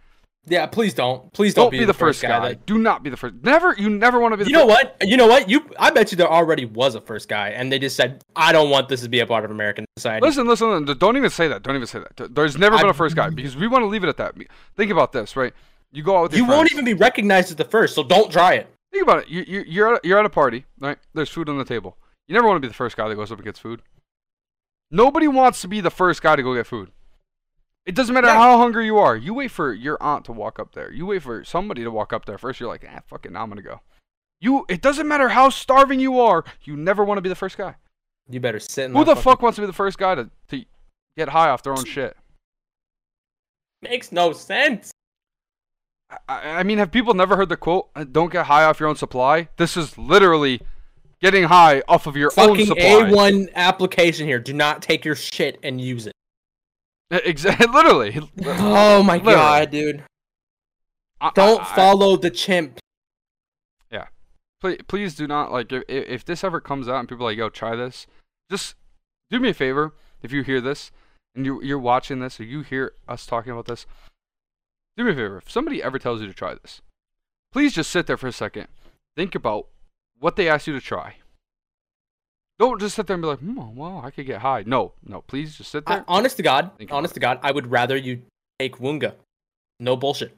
Yeah, 0.47 0.67
please 0.67 0.93
don't. 0.95 1.33
Please 1.33 1.55
don't, 1.55 1.71
Don't, 1.73 1.79
be, 1.81 1.85
the 1.85 1.95
first 1.95 2.21
guy. 2.21 2.49
that- 2.49 2.67
Do 2.67 2.79
not 2.79 3.03
be 3.03 3.11
the 3.11 3.17
first. 3.17 3.37
Never. 3.43 3.75
You 3.79 3.89
never 3.91 4.21
want 4.21 4.33
to 4.33 4.37
be. 4.37 4.45
The 4.45 4.51
You 4.51 4.57
know 4.57 4.63
fir- 4.67 4.67
what? 4.69 4.97
You 5.03 5.17
know 5.17 5.27
what? 5.27 5.49
You 5.49 5.69
I 5.79 5.91
bet 5.91 6.11
you 6.13 6.17
there 6.17 6.31
already 6.31 6.65
was 6.65 6.95
a 6.95 7.01
first 7.01 7.29
guy, 7.29 7.51
and 7.51 7.73
they 7.73 7.79
just 7.79 7.97
said, 7.97 8.23
"I 8.37 8.53
don't 8.53 8.71
want 8.71 8.89
this 8.89 9.03
to 9.03 9.09
be 9.09 9.21
a 9.21 9.27
part 9.27 9.45
of 9.45 9.51
American 9.51 9.85
society." 9.97 10.25
Listen, 10.27 10.47
listen, 10.47 10.71
listen. 10.71 10.99
Don't 10.99 11.17
even 11.17 11.31
say 11.31 11.49
that. 11.49 11.63
Don't 11.63 11.77
even 11.77 11.87
say 11.87 12.01
that. 12.01 12.35
There's 12.35 12.59
never 12.59 12.77
been 12.77 12.87
I- 12.87 12.91
a 12.91 12.95
first 12.95 13.17
guy 13.17 13.31
because 13.31 13.57
we 13.57 13.67
want 13.69 13.83
to 13.83 13.87
leave 13.87 14.05
it 14.05 14.09
at 14.09 14.17
that. 14.19 14.35
Think 14.77 14.91
about 14.91 15.13
this, 15.13 15.37
right? 15.37 15.53
You 15.93 16.03
go 16.03 16.17
out 16.19 16.23
with 16.25 16.35
you 16.37 16.45
won't 16.45 16.73
even 16.73 16.85
be 16.85 16.95
recognized 16.95 17.51
as 17.51 17.57
the 17.57 17.65
first, 17.65 17.95
so 17.95 18.03
don't 18.03 18.31
try 18.33 18.55
it. 18.55 18.69
Think 18.93 19.03
about 19.05 19.23
it. 19.23 19.29
You, 19.29 19.45
you, 19.47 19.65
you're, 19.67 19.95
at, 19.95 20.05
you're 20.05 20.19
at 20.19 20.27
a 20.27 20.31
party, 20.31 20.67
right? 20.79 20.99
There's 21.15 21.29
food 21.31 21.49
on 21.49 21.57
the 21.59 21.65
table. 21.65 21.97
You 22.29 22.35
never 22.35 22.47
want 22.47 22.57
to 22.57 22.61
be 22.61 22.69
the 22.69 22.75
first 22.75 22.97
guy 22.97 23.09
that 23.09 23.15
goes 23.15 23.31
up 23.33 23.39
and 23.39 23.45
gets 23.45 23.59
food. 23.59 23.81
Nobody 24.91 25.27
wants 25.29 25.61
to 25.63 25.69
be 25.69 25.81
the 25.81 25.91
first 25.91 26.23
guy 26.23 26.37
to 26.37 26.43
go 26.43 26.55
get 26.55 26.67
food. 26.67 26.91
It 27.87 27.95
doesn't 27.95 28.15
matter 28.15 28.29
Yeah. 28.29 28.39
how 28.39 28.57
hungry 28.59 28.87
you 28.87 28.99
are. 28.99 29.15
You 29.17 29.35
wait 29.35 29.51
for 29.51 29.73
your 29.73 30.03
aunt 30.03 30.25
to 30.27 30.33
walk 30.33 30.59
up 30.59 30.73
there. 30.75 30.91
You 30.91 31.05
wait 31.07 31.23
for 31.23 31.45
somebody 31.45 31.83
to 31.85 31.91
walk 31.91 32.13
up 32.13 32.25
there 32.25 32.39
first. 32.39 32.59
You're 32.61 32.69
like, 32.69 32.85
ah, 32.91 33.01
fuck 33.07 33.27
it, 33.27 33.33
now 33.33 33.43
I'm 33.43 33.49
gonna 33.51 33.61
go. 33.63 33.81
You. 34.41 34.65
It 34.69 34.81
doesn't 34.83 35.07
matter 35.09 35.29
how 35.29 35.49
starving 35.51 36.01
you 36.01 36.19
are. 36.21 36.45
You 36.63 36.77
never 36.77 37.05
want 37.05 37.19
to 37.19 37.23
be 37.23 37.29
the 37.29 37.35
first 37.35 37.57
guy. 37.59 37.75
You 38.29 38.41
better 38.41 38.59
sit. 38.61 38.87
In 38.87 38.93
Who 38.93 39.01
the 39.05 39.15
fucking- 39.15 39.23
fuck 39.23 39.43
wants 39.43 39.57
to 39.57 39.63
be 39.63 39.67
the 39.67 39.73
first 39.75 39.99
guy 39.99 40.15
to, 40.15 40.31
to 40.49 40.65
get 41.17 41.29
high 41.29 41.49
off 41.51 41.63
their 41.63 41.73
own 41.75 41.85
shit? 41.85 42.17
makes 43.83 44.13
no 44.13 44.33
sense? 44.33 44.91
I, 46.29 46.61
I 46.61 46.63
mean, 46.63 46.79
have 46.79 46.91
people 46.91 47.13
never 47.13 47.37
heard 47.37 47.51
the 47.51 47.57
quote? 47.57 47.91
"Uh, 47.95 48.05
Don't 48.05 48.33
get 48.33 48.47
high 48.47 48.65
off 48.65 48.81
your 48.81 48.89
own 48.89 48.97
supply. 48.97 49.49
This 49.59 49.77
is 49.77 49.99
literally 49.99 50.61
getting 51.21 51.45
high 51.45 51.83
off 51.89 52.07
of 52.07 52.17
your 52.17 52.31
own 52.39 52.49
Fucking 52.49 52.67
supply. 52.67 52.83
A 53.09 53.13
one 53.15 53.49
application 53.55 54.27
here. 54.27 54.39
Do 54.39 54.53
not 54.55 54.81
take 54.81 55.05
your 55.05 55.17
shit 55.17 55.59
and 55.63 55.81
use 55.81 56.07
it. 56.07 56.13
Exactly. 57.25 57.67
Literally. 57.73 58.21
Oh 58.47 59.03
my 59.03 59.15
Literally. 59.17 59.35
god, 59.35 59.71
dude! 59.71 60.05
I- 61.21 61.31
Don't 61.35 61.61
I- 61.61 61.65
I- 61.73 61.75
follow 61.77 62.17
the 62.17 62.31
chimp. 62.31 62.79
Yeah. 63.91 64.07
Please, 64.61 64.79
please 64.89 65.15
do 65.15 65.27
not 65.27 65.53
like 65.53 65.71
if, 65.73 65.83
if 65.89 66.09
if 66.09 66.25
this 66.25 66.43
ever 66.45 66.61
comes 66.61 66.89
out 66.89 67.01
and 67.01 67.09
people 67.09 67.27
are 67.27 67.31
like, 67.31 67.39
yo, 67.39 67.49
try 67.49 67.77
this. 67.77 68.07
Just 68.51 68.75
do 69.31 69.39
me 69.41 69.51
a 69.51 69.55
favor 69.55 69.95
if 70.23 70.33
you 70.33 70.43
hear 70.43 70.61
this 70.61 70.91
and 71.35 71.45
you 71.47 71.63
you're 71.63 71.79
watching 71.79 72.21
this 72.21 72.39
or 72.41 72.45
you 72.45 72.63
hear 72.63 72.93
us 73.09 73.27
talking 73.27 73.53
about 73.53 73.67
this. 73.67 73.87
Do 74.97 75.05
me 75.05 75.11
a 75.11 75.15
favor. 75.15 75.39
If 75.39 75.51
somebody 75.51 75.83
ever 75.83 75.99
tells 75.99 76.21
you 76.21 76.27
to 76.27 76.35
try 76.35 76.55
this, 76.55 76.81
please 77.53 77.73
just 77.75 77.91
sit 77.91 78.07
there 78.07 78.17
for 78.17 78.29
a 78.29 78.33
second. 78.33 78.69
Think 79.17 79.35
about 79.35 79.67
what 80.19 80.37
they 80.37 80.49
asked 80.49 80.67
you 80.67 80.73
to 80.75 80.81
try. 80.81 81.17
Don't 82.59 82.81
just 82.81 82.95
sit 82.95 83.07
there 83.07 83.15
and 83.15 83.23
be 83.23 83.29
like, 83.29 83.41
hmm, 83.41 83.75
well, 83.75 84.01
I 84.05 84.11
could 84.11 84.27
get 84.27 84.41
high. 84.41 84.63
No, 84.67 84.93
no, 85.05 85.23
please 85.23 85.57
just 85.57 85.71
sit 85.73 85.83
I, 85.87 85.97
there. 85.97 86.05
honest 86.07 86.37
to 86.37 86.43
God, 86.43 86.71
Think 86.79 86.93
honest 86.93 87.15
to 87.15 87.21
God, 87.21 87.39
I 87.43 87.51
would 87.51 87.71
rather 87.71 87.97
you 87.97 88.23
take 88.61 88.77
Woonga. 88.79 89.15
No 89.81 89.97
bullshit. 89.97 90.37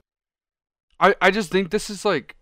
I, 0.99 1.15
I 1.21 1.31
just 1.31 1.51
think 1.53 1.71
this 1.71 1.91
is 1.91 2.05
like 2.07 2.35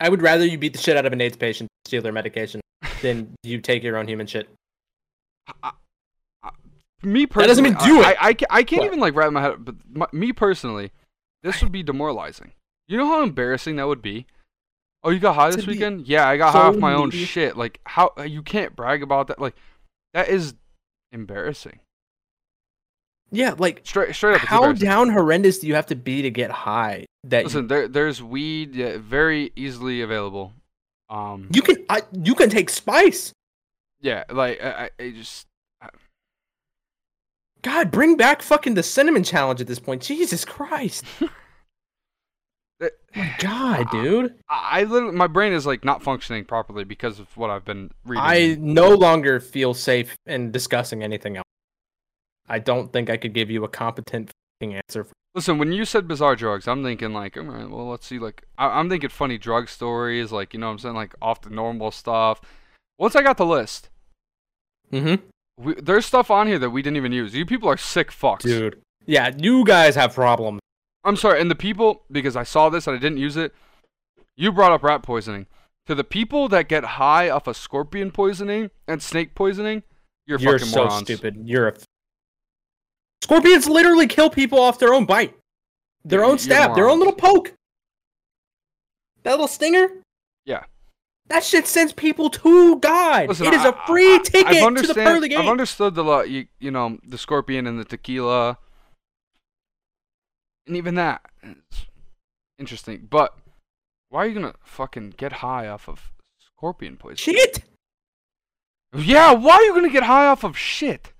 I 0.00 0.08
would 0.08 0.22
rather 0.22 0.44
you 0.44 0.58
beat 0.58 0.72
the 0.72 0.80
shit 0.80 0.96
out 0.96 1.06
of 1.06 1.12
an 1.12 1.20
AIDS 1.20 1.36
patient, 1.36 1.68
steal 1.86 2.02
their 2.02 2.12
medication, 2.12 2.60
than 3.00 3.32
you 3.44 3.60
take 3.60 3.84
your 3.84 3.96
own 3.96 4.08
human 4.08 4.26
shit. 4.26 4.48
me 7.02 7.26
personally, 7.26 7.42
That 7.44 7.46
doesn't 7.46 7.64
mean 7.64 7.74
do 7.74 8.02
I, 8.02 8.10
it. 8.10 8.16
I, 8.20 8.28
I, 8.28 8.36
I 8.58 8.62
can't 8.64 8.80
What? 8.82 8.86
even 8.86 9.00
like 9.00 9.14
wrap 9.14 9.32
my 9.32 9.40
head. 9.42 9.64
But 9.64 9.76
my, 9.92 10.06
me 10.12 10.32
personally, 10.32 10.90
this 11.42 11.62
would 11.62 11.72
be 11.72 11.82
demoralizing. 11.82 12.52
You 12.88 12.96
know 12.96 13.06
how 13.06 13.22
embarrassing 13.22 13.76
that 13.76 13.86
would 13.86 14.02
be. 14.02 14.26
Oh, 15.02 15.10
you 15.10 15.18
got 15.18 15.34
high 15.34 15.50
this 15.50 15.66
weekend? 15.66 16.06
Yeah, 16.06 16.28
I 16.28 16.36
got 16.36 16.52
high 16.52 16.66
off 16.66 16.76
my 16.76 16.92
own 16.92 17.10
shit. 17.10 17.56
Like 17.56 17.80
how 17.86 18.12
you 18.24 18.42
can't 18.42 18.76
brag 18.76 19.02
about 19.02 19.28
that. 19.28 19.38
Like 19.40 19.54
that 20.14 20.28
is 20.28 20.54
embarrassing. 21.12 21.80
Yeah, 23.32 23.54
like 23.56 23.80
Straight 23.84 24.14
straight 24.14 24.34
up. 24.34 24.40
How 24.40 24.72
down 24.72 25.10
horrendous 25.10 25.58
do 25.60 25.68
you 25.68 25.74
have 25.76 25.86
to 25.86 25.94
be 25.96 26.22
to 26.22 26.30
get 26.30 26.50
high? 26.50 27.06
That 27.24 27.44
Listen, 27.44 27.68
there 27.68 27.86
there's 27.88 28.22
weed 28.22 28.74
yeah, 28.74 28.98
very 28.98 29.52
easily 29.56 30.00
available. 30.02 30.52
Um, 31.08 31.42
you, 31.52 31.56
you 31.56 31.62
can 31.62 31.84
I, 31.88 32.02
you 32.12 32.34
can 32.34 32.50
take 32.50 32.68
spice. 32.70 33.32
yeah, 34.00 34.24
like 34.30 34.62
I, 34.62 34.90
I- 34.98 35.02
I 35.04 35.10
just 35.12 35.46
God, 37.62 37.90
bring 37.90 38.16
back 38.16 38.40
fucking 38.42 38.74
the 38.74 38.82
cinnamon 38.82 39.22
challenge 39.22 39.60
at 39.60 39.66
this 39.66 39.78
point. 39.78 40.02
Jesus 40.02 40.44
Christ. 40.44 41.04
God, 43.38 43.90
dude. 43.90 44.34
I, 44.48 44.80
I 44.80 44.82
literally 44.84 45.16
my 45.16 45.26
brain 45.26 45.52
is 45.52 45.66
like 45.66 45.84
not 45.84 46.02
functioning 46.02 46.44
properly 46.44 46.84
because 46.84 47.18
of 47.18 47.36
what 47.36 47.50
I've 47.50 47.64
been 47.64 47.90
reading. 48.04 48.22
I 48.24 48.56
no 48.58 48.90
longer 48.90 49.40
feel 49.40 49.74
safe 49.74 50.16
in 50.26 50.50
discussing 50.52 51.02
anything 51.02 51.36
else. 51.36 51.44
I 52.48 52.58
don't 52.58 52.92
think 52.92 53.10
I 53.10 53.16
could 53.16 53.32
give 53.32 53.50
you 53.50 53.64
a 53.64 53.68
competent 53.68 54.30
answer. 54.60 55.06
Listen, 55.34 55.58
when 55.58 55.72
you 55.72 55.84
said 55.84 56.08
bizarre 56.08 56.34
drugs, 56.34 56.66
I'm 56.66 56.82
thinking 56.82 57.12
like, 57.12 57.36
all 57.36 57.44
right, 57.44 57.68
well, 57.70 57.88
let's 57.88 58.04
see, 58.06 58.18
like, 58.18 58.42
I- 58.58 58.78
I'm 58.80 58.88
thinking 58.90 59.08
funny 59.10 59.38
drug 59.38 59.68
stories, 59.68 60.32
like, 60.32 60.52
you 60.52 60.58
know 60.58 60.66
what 60.66 60.72
I'm 60.72 60.78
saying, 60.80 60.94
like 60.96 61.14
off 61.22 61.40
the 61.42 61.50
normal 61.50 61.92
stuff. 61.92 62.40
Once 62.98 63.14
I 63.14 63.22
got 63.22 63.36
the 63.36 63.46
list, 63.46 63.88
Mm-hmm. 64.92 65.24
we, 65.64 65.74
there's 65.74 66.04
stuff 66.04 66.32
on 66.32 66.48
here 66.48 66.58
that 66.58 66.70
we 66.70 66.82
didn't 66.82 66.96
even 66.96 67.12
use. 67.12 67.32
You 67.32 67.46
people 67.46 67.68
are 67.68 67.76
sick 67.76 68.10
fucks. 68.10 68.40
Dude. 68.40 68.80
Yeah, 69.06 69.30
you 69.38 69.64
guys 69.64 69.94
have 69.94 70.14
problems. 70.14 70.58
I'm 71.04 71.16
sorry, 71.16 71.40
and 71.40 71.50
the 71.50 71.54
people, 71.54 72.02
because 72.10 72.36
I 72.36 72.42
saw 72.42 72.68
this 72.68 72.86
and 72.86 72.96
I 72.96 73.00
didn't 73.00 73.18
use 73.18 73.36
it, 73.36 73.54
you 74.36 74.52
brought 74.52 74.72
up 74.72 74.82
rat 74.82 75.02
poisoning. 75.02 75.46
To 75.86 75.94
the 75.94 76.04
people 76.04 76.48
that 76.50 76.68
get 76.68 76.84
high 76.84 77.30
off 77.30 77.46
of 77.46 77.56
scorpion 77.56 78.10
poisoning 78.10 78.70
and 78.86 79.02
snake 79.02 79.34
poisoning, 79.34 79.82
you're, 80.26 80.38
You're 80.38 80.58
fucking 80.58 80.72
so 80.72 80.84
morons. 80.84 81.00
stupid. 81.02 81.36
You're 81.44 81.68
a. 81.68 81.74
Scorpions 83.22 83.68
literally 83.68 84.06
kill 84.06 84.30
people 84.30 84.60
off 84.60 84.78
their 84.78 84.94
own 84.94 85.04
bite, 85.04 85.34
their 86.04 86.24
own 86.24 86.38
stab, 86.38 86.74
their 86.74 86.88
own 86.88 86.98
little 86.98 87.14
poke. 87.14 87.52
That 89.22 89.32
little 89.32 89.48
stinger. 89.48 89.88
Yeah. 90.44 90.64
That 91.28 91.44
shit 91.44 91.66
sends 91.66 91.92
people 91.92 92.30
to 92.30 92.78
God. 92.78 93.28
Listen, 93.28 93.46
it 93.46 93.54
is 93.54 93.64
a 93.64 93.76
I- 93.76 93.86
free 93.86 94.14
I- 94.14 94.18
ticket 94.18 94.76
to 94.76 94.86
the 94.86 94.94
pearly 94.94 95.28
gate. 95.28 95.38
I've 95.38 95.48
understood 95.48 95.94
the 95.94 96.04
lot. 96.04 96.28
You 96.30 96.46
you 96.58 96.70
know 96.70 96.98
the 97.06 97.18
scorpion 97.18 97.66
and 97.66 97.78
the 97.78 97.84
tequila, 97.84 98.58
and 100.70 100.76
even 100.76 100.94
that. 100.94 101.20
It's 101.42 101.86
interesting, 102.58 103.08
but 103.10 103.36
why 104.08 104.24
are 104.24 104.28
you 104.28 104.34
gonna 104.34 104.54
fucking 104.62 105.14
get 105.16 105.32
high 105.34 105.66
off 105.68 105.88
of 105.88 106.12
scorpion 106.38 106.96
poison? 106.96 107.16
Shit. 107.16 107.64
Yeah, 108.94 109.32
why 109.32 109.54
are 109.56 109.62
you 109.62 109.74
gonna 109.74 109.90
get 109.90 110.04
high 110.04 110.26
off 110.26 110.44
of 110.44 110.56
shit? 110.56 111.12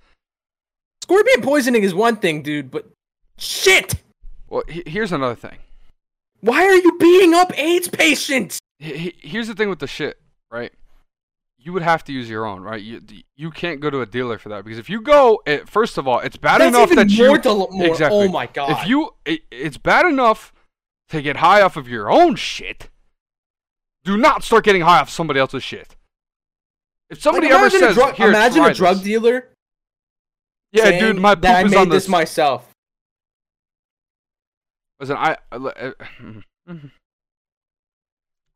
Scorpion 1.03 1.41
poisoning 1.41 1.83
is 1.83 1.93
one 1.93 2.15
thing, 2.15 2.41
dude, 2.41 2.71
but 2.71 2.89
shit. 3.37 3.95
Well, 4.47 4.63
he- 4.67 4.83
here's 4.85 5.11
another 5.11 5.35
thing. 5.35 5.57
Why 6.39 6.63
are 6.65 6.75
you 6.75 6.97
beating 6.97 7.33
up 7.33 7.57
AIDS 7.57 7.87
patients? 7.87 8.59
He- 8.79 8.97
he- 8.97 9.15
Here's 9.21 9.47
the 9.47 9.55
thing 9.55 9.69
with 9.69 9.79
the 9.79 9.87
shit, 9.87 10.19
right? 10.49 10.73
You 11.63 11.73
would 11.73 11.83
have 11.83 12.03
to 12.05 12.11
use 12.11 12.27
your 12.27 12.45
own, 12.45 12.61
right? 12.63 12.81
You 12.81 13.01
you 13.35 13.51
can't 13.51 13.79
go 13.79 13.91
to 13.91 14.01
a 14.01 14.05
dealer 14.05 14.39
for 14.39 14.49
that 14.49 14.63
because 14.63 14.79
if 14.79 14.89
you 14.89 14.99
go, 14.99 15.41
it, 15.45 15.69
first 15.69 15.99
of 15.99 16.07
all, 16.07 16.19
it's 16.19 16.35
bad 16.35 16.59
That's 16.59 16.75
enough 16.75 16.89
that 16.95 17.11
you 17.11 17.27
more. 17.27 17.39
Oh 17.45 17.83
exactly. 17.83 18.17
Oh 18.17 18.27
my 18.29 18.47
god. 18.47 18.71
If 18.71 18.87
you, 18.87 19.11
it, 19.25 19.41
it's 19.51 19.77
bad 19.77 20.07
enough 20.07 20.51
to 21.09 21.21
get 21.21 21.37
high 21.37 21.61
off 21.61 21.77
of 21.77 21.87
your 21.87 22.11
own 22.11 22.35
shit. 22.35 22.89
Do 24.03 24.17
not 24.17 24.43
start 24.43 24.63
getting 24.63 24.81
high 24.81 24.99
off 24.99 25.11
somebody 25.11 25.39
else's 25.39 25.61
shit. 25.61 25.95
If 27.11 27.21
somebody 27.21 27.47
like, 27.47 27.55
ever 27.57 27.69
says, 27.69 27.91
a 27.91 27.93
drug, 27.93 28.15
"Here, 28.15 28.29
imagine 28.29 28.63
a 28.63 28.73
drug 28.73 28.95
this." 28.95 29.03
dealer. 29.03 29.49
yeah, 30.71 30.97
dude, 30.99 31.19
my 31.19 31.35
poop 31.35 31.43
that 31.43 31.65
I 31.65 31.69
made 31.69 31.77
on 31.77 31.89
this 31.89 32.05
this. 32.05 32.09
myself. 32.09 32.67
Listen, 34.99 35.17
I, 35.17 35.37
I, 35.51 35.93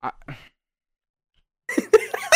I 0.01 0.11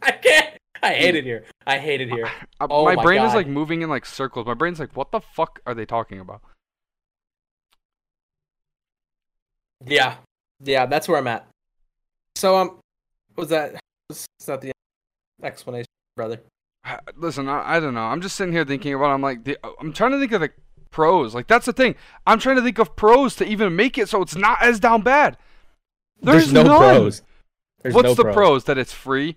I 0.02 0.10
can't. 0.12 0.56
I 0.82 0.94
hate 0.94 1.14
it 1.14 1.24
here. 1.24 1.44
I 1.66 1.78
hate 1.78 2.00
it 2.00 2.08
here. 2.08 2.26
I- 2.58 2.66
Oh 2.70 2.84
my 2.84 2.94
my 2.94 3.02
brain 3.02 3.22
is 3.22 3.34
like 3.34 3.46
moving 3.46 3.82
in 3.82 3.90
like 3.90 4.06
circles. 4.06 4.46
My 4.46 4.54
brain's 4.54 4.80
like, 4.80 4.96
what 4.96 5.12
the 5.12 5.20
fuck 5.20 5.60
are 5.66 5.74
they 5.74 5.84
talking 5.86 6.20
about? 6.20 6.40
Yeah, 9.86 10.16
yeah, 10.62 10.86
that's 10.86 11.08
where 11.08 11.18
I'm 11.18 11.26
at. 11.26 11.46
So 12.36 12.56
um, 12.56 12.78
was 13.36 13.48
that? 13.48 13.80
That's 14.08 14.26
not 14.46 14.60
the 14.60 14.72
explanation, 15.42 15.86
brother. 16.16 16.40
Listen, 17.16 17.48
I, 17.48 17.76
I 17.76 17.80
don't 17.80 17.94
know. 17.94 18.02
I'm 18.02 18.20
just 18.20 18.36
sitting 18.36 18.52
here 18.52 18.64
thinking 18.64 18.94
about. 18.94 19.10
I'm 19.10 19.22
like, 19.22 19.44
the, 19.44 19.58
I'm 19.80 19.92
trying 19.92 20.12
to 20.12 20.18
think 20.18 20.32
of 20.32 20.40
the 20.40 20.50
pros. 20.90 21.34
Like 21.34 21.46
that's 21.46 21.66
the 21.66 21.72
thing. 21.72 21.94
I'm 22.26 22.38
trying 22.38 22.56
to 22.56 22.62
think 22.62 22.78
of 22.78 22.96
pros 22.96 23.36
to 23.36 23.46
even 23.46 23.74
make 23.76 23.96
it 23.98 24.08
so 24.08 24.22
it's 24.22 24.36
not 24.36 24.62
as 24.62 24.80
down 24.80 25.02
bad. 25.02 25.36
There's, 26.22 26.52
no 26.52 26.62
none. 26.62 26.78
pros. 26.78 27.22
There's 27.82 27.94
What's 27.94 28.08
no 28.08 28.14
the 28.14 28.24
pros. 28.24 28.34
pros? 28.34 28.64
That 28.64 28.76
it's 28.78 28.92
free. 28.92 29.36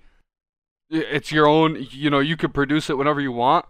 It's 0.93 1.31
your 1.31 1.47
own. 1.47 1.87
You 1.91 2.09
know, 2.09 2.19
you 2.19 2.37
can 2.37 2.51
produce 2.51 2.89
it 2.89 2.97
whenever 2.97 3.19
you 3.19 3.31
want. 3.31 3.65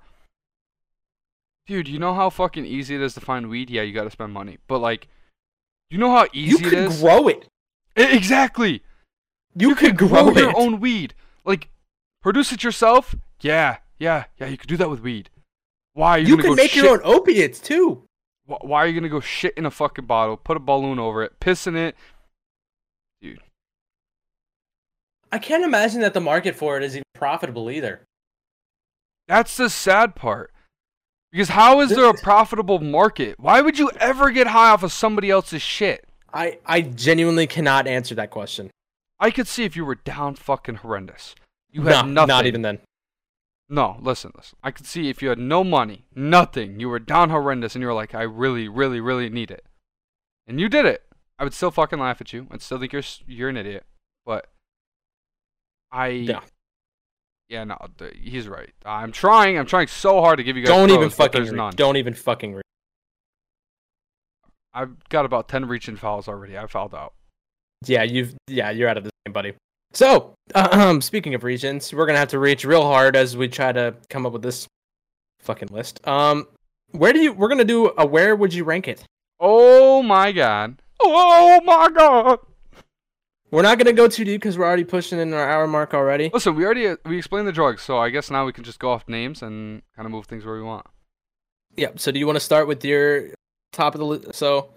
Dude, 1.65 1.87
you 1.87 1.97
know 1.97 2.13
how 2.13 2.29
fucking 2.29 2.65
easy 2.65 2.95
it 2.95 3.01
is 3.01 3.13
to 3.13 3.21
find 3.21 3.49
weed? 3.49 3.69
Yeah, 3.69 3.83
you 3.83 3.93
got 3.93 4.03
to 4.03 4.09
spend 4.11 4.33
money. 4.33 4.57
But 4.67 4.79
like, 4.79 5.07
you 5.89 5.97
know 5.97 6.11
how 6.11 6.23
You 6.33 6.55
easy 6.55 6.65
it 6.65 6.69
could 6.69 6.77
is. 6.79 6.99
grow 7.01 7.27
it. 7.29 7.47
Exactly. 7.95 8.83
You, 9.55 9.75
could 9.75 9.95
grow 9.97 10.31
grow, 10.31 10.33
your 10.33 10.57
own 10.57 10.79
weed. 10.79 11.13
Like, 11.45 11.69
produce 12.21 12.51
it 12.51 12.63
yourself. 12.63 13.15
Yeah, 13.39 13.77
yeah, 13.99 14.25
yeah. 14.39 14.47
You 14.47 14.57
could 14.57 14.67
do 14.69 14.77
that 14.77 14.89
with 14.89 15.01
weed. 15.01 15.29
Why 15.93 16.11
are 16.17 16.19
you, 16.19 16.27
You 16.27 16.37
can 16.37 16.47
go 16.47 16.55
make 16.55 16.71
shit? 16.71 16.83
your 16.83 16.93
own 16.93 17.01
opiates 17.03 17.59
too. 17.59 18.03
Why 18.45 18.79
are 18.79 18.87
you 18.87 18.93
gonna 18.99 19.09
go 19.09 19.19
shit 19.21 19.53
in 19.55 19.65
a 19.65 19.71
fucking 19.71 20.05
bottle, 20.05 20.35
put 20.35 20.57
a 20.57 20.59
balloon 20.59 20.99
over 20.99 21.23
it, 21.23 21.39
piss 21.39 21.65
in 21.67 21.75
it? 21.77 21.95
I 25.33 25.39
can't 25.39 25.63
imagine 25.63 26.01
that 26.01 26.13
the 26.13 26.21
market 26.21 26.55
for 26.55 26.77
it 26.77 26.83
is 26.83 26.93
even 26.95 27.03
profitable 27.15 27.71
either. 27.71 28.01
That's 29.27 29.57
the 29.57 29.67
sad 29.69 30.15
part. 30.15 30.51
Because 31.31 31.49
how 31.49 31.79
is 31.81 31.89
there 31.89 32.07
a 32.07 32.13
profitable 32.13 32.77
market? 32.77 33.39
Why 33.39 33.59
would 33.59 33.79
you 33.79 33.89
ever 33.99 34.29
get 34.29 34.45
high 34.47 34.69
off 34.69 34.83
of 34.83 34.91
somebody 34.93 35.31
else's 35.31 35.63
shit? 35.63 36.05
I 36.31 36.59
I 36.67 36.81
genuinely 36.81 37.47
cannot 37.47 37.87
answer 37.87 38.13
that 38.13 38.29
question. 38.29 38.69
I 39.19 39.31
could 39.31 39.47
see 39.47 39.63
if 39.63 39.75
you 39.75 39.85
were 39.85 39.95
down 39.95 40.35
fucking 40.35 40.75
horrendous. 40.75 41.33
You 41.71 41.81
No, 41.81 41.95
had 41.95 42.07
nothing. 42.09 42.27
not 42.27 42.45
even 42.45 42.61
then. 42.61 42.79
No, 43.69 43.97
listen, 44.01 44.31
listen. 44.35 44.57
I 44.63 44.69
could 44.69 44.85
see 44.85 45.09
if 45.09 45.23
you 45.23 45.29
had 45.29 45.39
no 45.39 45.63
money, 45.63 46.05
nothing, 46.13 46.79
you 46.79 46.89
were 46.89 46.99
down 46.99 47.31
horrendous, 47.31 47.73
and 47.73 47.81
you 47.81 47.87
were 47.87 47.93
like, 47.95 48.13
I 48.13 48.21
really, 48.21 48.67
really, 48.67 48.99
really 48.99 49.29
need 49.29 49.49
it, 49.49 49.65
and 50.45 50.59
you 50.59 50.69
did 50.69 50.85
it. 50.85 51.01
I 51.39 51.43
would 51.43 51.53
still 51.55 51.71
fucking 51.71 51.97
laugh 51.97 52.21
at 52.21 52.33
you. 52.33 52.45
I'd 52.51 52.61
still 52.61 52.77
think 52.79 52.93
you're 52.93 53.01
you're 53.25 53.49
an 53.49 53.57
idiot. 53.57 53.85
But 54.25 54.49
I, 55.93 56.07
Yeah. 56.07 56.41
yeah, 57.49 57.63
no, 57.63 57.77
he's 58.19 58.47
right. 58.47 58.71
I'm 58.85 59.11
trying. 59.11 59.57
I'm 59.57 59.65
trying 59.67 59.87
so 59.87 60.19
hard 60.21 60.37
to 60.37 60.43
give 60.43 60.57
you 60.57 60.63
guys. 60.63 60.69
Don't 60.75 60.89
even 60.89 61.09
fucking 61.09 61.43
read. 61.43 61.53
none. 61.53 61.73
Don't 61.75 61.97
even 61.97 62.13
fucking 62.15 62.55
read. 62.55 62.63
I've 64.73 65.07
got 65.09 65.25
about 65.25 65.47
ten 65.47 65.67
reaching 65.67 65.95
fouls 65.95 66.27
already. 66.27 66.57
I 66.57 66.65
fouled 66.67 66.95
out. 66.95 67.13
Yeah, 67.85 68.03
you've 68.03 68.33
yeah, 68.47 68.71
you're 68.71 68.89
out 68.89 68.97
of 68.97 69.03
the 69.03 69.11
game, 69.25 69.33
buddy. 69.33 69.53
So, 69.93 70.33
um, 70.55 70.99
speaking 71.01 71.35
of 71.35 71.43
regions, 71.43 71.93
we're 71.93 72.07
gonna 72.07 72.17
have 72.17 72.29
to 72.29 72.39
reach 72.39 72.65
real 72.65 72.83
hard 72.83 73.15
as 73.15 73.37
we 73.37 73.47
try 73.47 73.71
to 73.71 73.95
come 74.09 74.25
up 74.25 74.33
with 74.33 74.41
this 74.41 74.67
fucking 75.41 75.69
list. 75.69 76.05
Um, 76.07 76.47
where 76.91 77.13
do 77.13 77.19
you? 77.19 77.33
We're 77.33 77.49
gonna 77.49 77.63
do 77.65 77.91
a 77.97 78.05
where 78.05 78.35
would 78.35 78.53
you 78.53 78.63
rank 78.63 78.87
it? 78.87 79.03
Oh 79.39 80.01
my 80.01 80.31
god. 80.31 80.81
Oh 80.99 81.61
my 81.63 81.89
god. 81.95 82.39
We're 83.53 83.61
not 83.61 83.77
gonna 83.77 83.93
go 83.93 84.07
too 84.07 84.23
deep 84.23 84.41
because 84.41 84.57
we're 84.57 84.65
already 84.65 84.83
pushing 84.83 85.19
in 85.19 85.31
our 85.31 85.47
hour 85.47 85.67
mark 85.67 85.93
already. 85.93 86.31
Listen, 86.33 86.55
we 86.55 86.65
already 86.65 86.95
we 87.05 87.19
explained 87.19 87.47
the 87.47 87.51
drugs, 87.51 87.83
so 87.83 87.99
I 87.99 88.09
guess 88.09 88.31
now 88.31 88.47
we 88.47 88.51
can 88.51 88.63
just 88.63 88.79
go 88.79 88.89
off 88.89 89.07
names 89.07 89.43
and 89.43 89.83
kind 89.95 90.07
of 90.07 90.11
move 90.11 90.25
things 90.25 90.43
where 90.43 90.55
we 90.55 90.63
want. 90.63 90.87
Yeah. 91.75 91.89
So, 91.97 92.11
do 92.11 92.17
you 92.17 92.25
want 92.25 92.37
to 92.37 92.39
start 92.39 92.67
with 92.67 92.83
your 92.83 93.29
top 93.71 93.93
of 93.93 93.99
the 93.99 94.05
list? 94.05 94.33
So, 94.33 94.71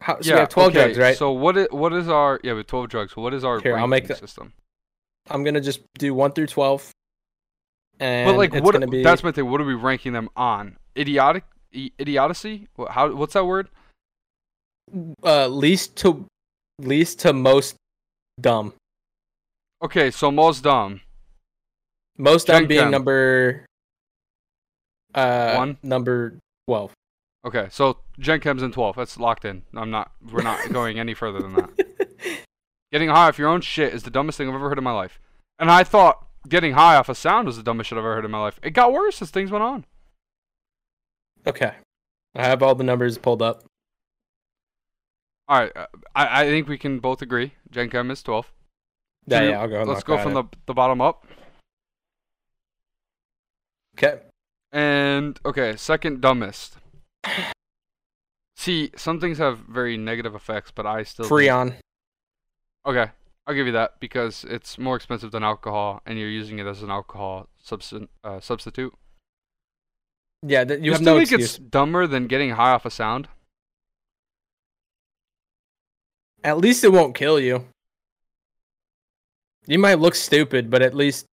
how, 0.00 0.20
so 0.20 0.28
yeah, 0.28 0.34
we 0.34 0.40
have 0.40 0.48
twelve 0.48 0.70
okay, 0.70 0.84
drugs, 0.84 0.98
right? 0.98 1.16
So 1.16 1.32
what 1.32 1.56
is 1.56 1.66
what 1.72 1.92
is 1.92 2.08
our 2.08 2.38
yeah, 2.44 2.52
we 2.52 2.58
have 2.58 2.68
twelve 2.68 2.88
drugs. 2.88 3.16
What 3.16 3.34
is 3.34 3.42
our 3.42 3.58
Here, 3.58 3.76
I'll 3.76 3.88
make 3.88 4.04
ranking 4.04 4.14
the- 4.14 4.28
system? 4.28 4.52
I'm 5.28 5.42
gonna 5.42 5.60
just 5.60 5.80
do 5.98 6.14
one 6.14 6.30
through 6.30 6.46
twelve. 6.46 6.88
And 7.98 8.28
But 8.28 8.36
like 8.36 8.54
what 8.64 8.88
be 8.88 9.02
that's 9.02 9.24
my 9.24 9.32
thing. 9.32 9.50
What 9.50 9.60
are 9.60 9.64
we 9.64 9.74
ranking 9.74 10.12
them 10.12 10.28
on? 10.36 10.76
Idiotic 10.96 11.42
idiocy? 11.72 12.68
What, 12.76 12.92
how 12.92 13.12
what's 13.12 13.32
that 13.32 13.44
word? 13.44 13.70
uh, 15.24 15.48
least 15.48 15.96
to 15.96 16.26
least 16.84 17.20
to 17.20 17.32
most 17.32 17.76
dumb. 18.40 18.72
Okay, 19.82 20.10
so 20.10 20.30
most 20.30 20.62
dumb. 20.64 21.00
Most 22.18 22.46
dumb 22.48 22.62
Gen 22.62 22.68
being 22.68 22.80
Chem. 22.82 22.90
number 22.90 23.66
uh 25.14 25.54
One? 25.54 25.78
number 25.82 26.38
twelve. 26.68 26.92
Okay, 27.46 27.68
so 27.70 27.98
Jenkem's 28.18 28.62
in 28.62 28.72
twelve. 28.72 28.96
That's 28.96 29.18
locked 29.18 29.44
in. 29.44 29.62
I'm 29.74 29.90
not 29.90 30.12
we're 30.30 30.42
not 30.42 30.58
going 30.72 30.98
any 30.98 31.14
further 31.14 31.40
than 31.40 31.54
that. 31.54 31.70
Getting 32.92 33.08
high 33.08 33.28
off 33.28 33.38
your 33.38 33.48
own 33.48 33.60
shit 33.60 33.94
is 33.94 34.02
the 34.02 34.10
dumbest 34.10 34.36
thing 34.36 34.48
I've 34.48 34.54
ever 34.54 34.68
heard 34.68 34.78
in 34.78 34.84
my 34.84 34.92
life. 34.92 35.18
And 35.58 35.70
I 35.70 35.84
thought 35.84 36.26
getting 36.48 36.72
high 36.72 36.96
off 36.96 37.08
a 37.08 37.14
sound 37.14 37.46
was 37.46 37.56
the 37.56 37.62
dumbest 37.62 37.88
shit 37.88 37.96
I've 37.96 38.04
ever 38.04 38.16
heard 38.16 38.24
in 38.24 38.30
my 38.30 38.40
life. 38.40 38.58
It 38.62 38.70
got 38.70 38.92
worse 38.92 39.22
as 39.22 39.30
things 39.30 39.50
went 39.50 39.62
on. 39.64 39.84
okay, 41.46 41.74
I 42.34 42.44
have 42.44 42.62
all 42.62 42.74
the 42.74 42.84
numbers 42.84 43.16
pulled 43.16 43.42
up. 43.42 43.64
All 45.50 45.58
right, 45.58 45.72
uh, 45.76 45.86
I, 46.14 46.42
I 46.42 46.44
think 46.44 46.68
we 46.68 46.78
can 46.78 47.00
both 47.00 47.22
agree. 47.22 47.54
Jenkem 47.72 48.12
is 48.12 48.22
12. 48.22 48.52
Yeah, 49.26 49.42
yeah, 49.42 49.60
I'll 49.60 49.68
go. 49.68 49.82
Let's 49.82 50.04
go 50.04 50.16
from 50.16 50.32
the, 50.34 50.44
the 50.66 50.74
bottom 50.74 51.00
up. 51.00 51.26
Okay. 53.98 54.20
And 54.70 55.40
okay, 55.44 55.74
second 55.76 56.20
dumbest. 56.20 56.76
See, 58.56 58.92
some 58.96 59.18
things 59.18 59.38
have 59.38 59.58
very 59.58 59.96
negative 59.96 60.36
effects, 60.36 60.70
but 60.70 60.86
I 60.86 61.02
still 61.02 61.24
think- 61.24 61.32
Freon. 61.50 61.74
Okay, 62.86 63.10
I'll 63.46 63.54
give 63.54 63.66
you 63.66 63.72
that 63.72 63.98
because 63.98 64.44
it's 64.48 64.78
more 64.78 64.94
expensive 64.94 65.32
than 65.32 65.42
alcohol, 65.42 66.00
and 66.06 66.16
you're 66.16 66.28
using 66.28 66.60
it 66.60 66.66
as 66.66 66.80
an 66.84 66.90
alcohol 66.90 67.48
substi- 67.66 68.06
uh, 68.22 68.38
substitute. 68.38 68.94
Yeah, 70.46 70.62
th- 70.64 70.78
you 70.78 70.92
Just 70.92 71.00
have 71.00 71.00
to 71.00 71.04
no 71.06 71.16
think 71.18 71.32
excuse. 71.32 71.56
it's 71.56 71.58
dumber 71.58 72.06
than 72.06 72.28
getting 72.28 72.50
high 72.50 72.70
off 72.70 72.86
a 72.86 72.90
sound. 72.90 73.26
At 76.42 76.58
least 76.58 76.84
it 76.84 76.92
won't 76.92 77.14
kill 77.14 77.38
you. 77.38 77.66
You 79.66 79.78
might 79.78 79.98
look 79.98 80.14
stupid, 80.14 80.70
but 80.70 80.82
at 80.82 80.94
least 80.94 81.26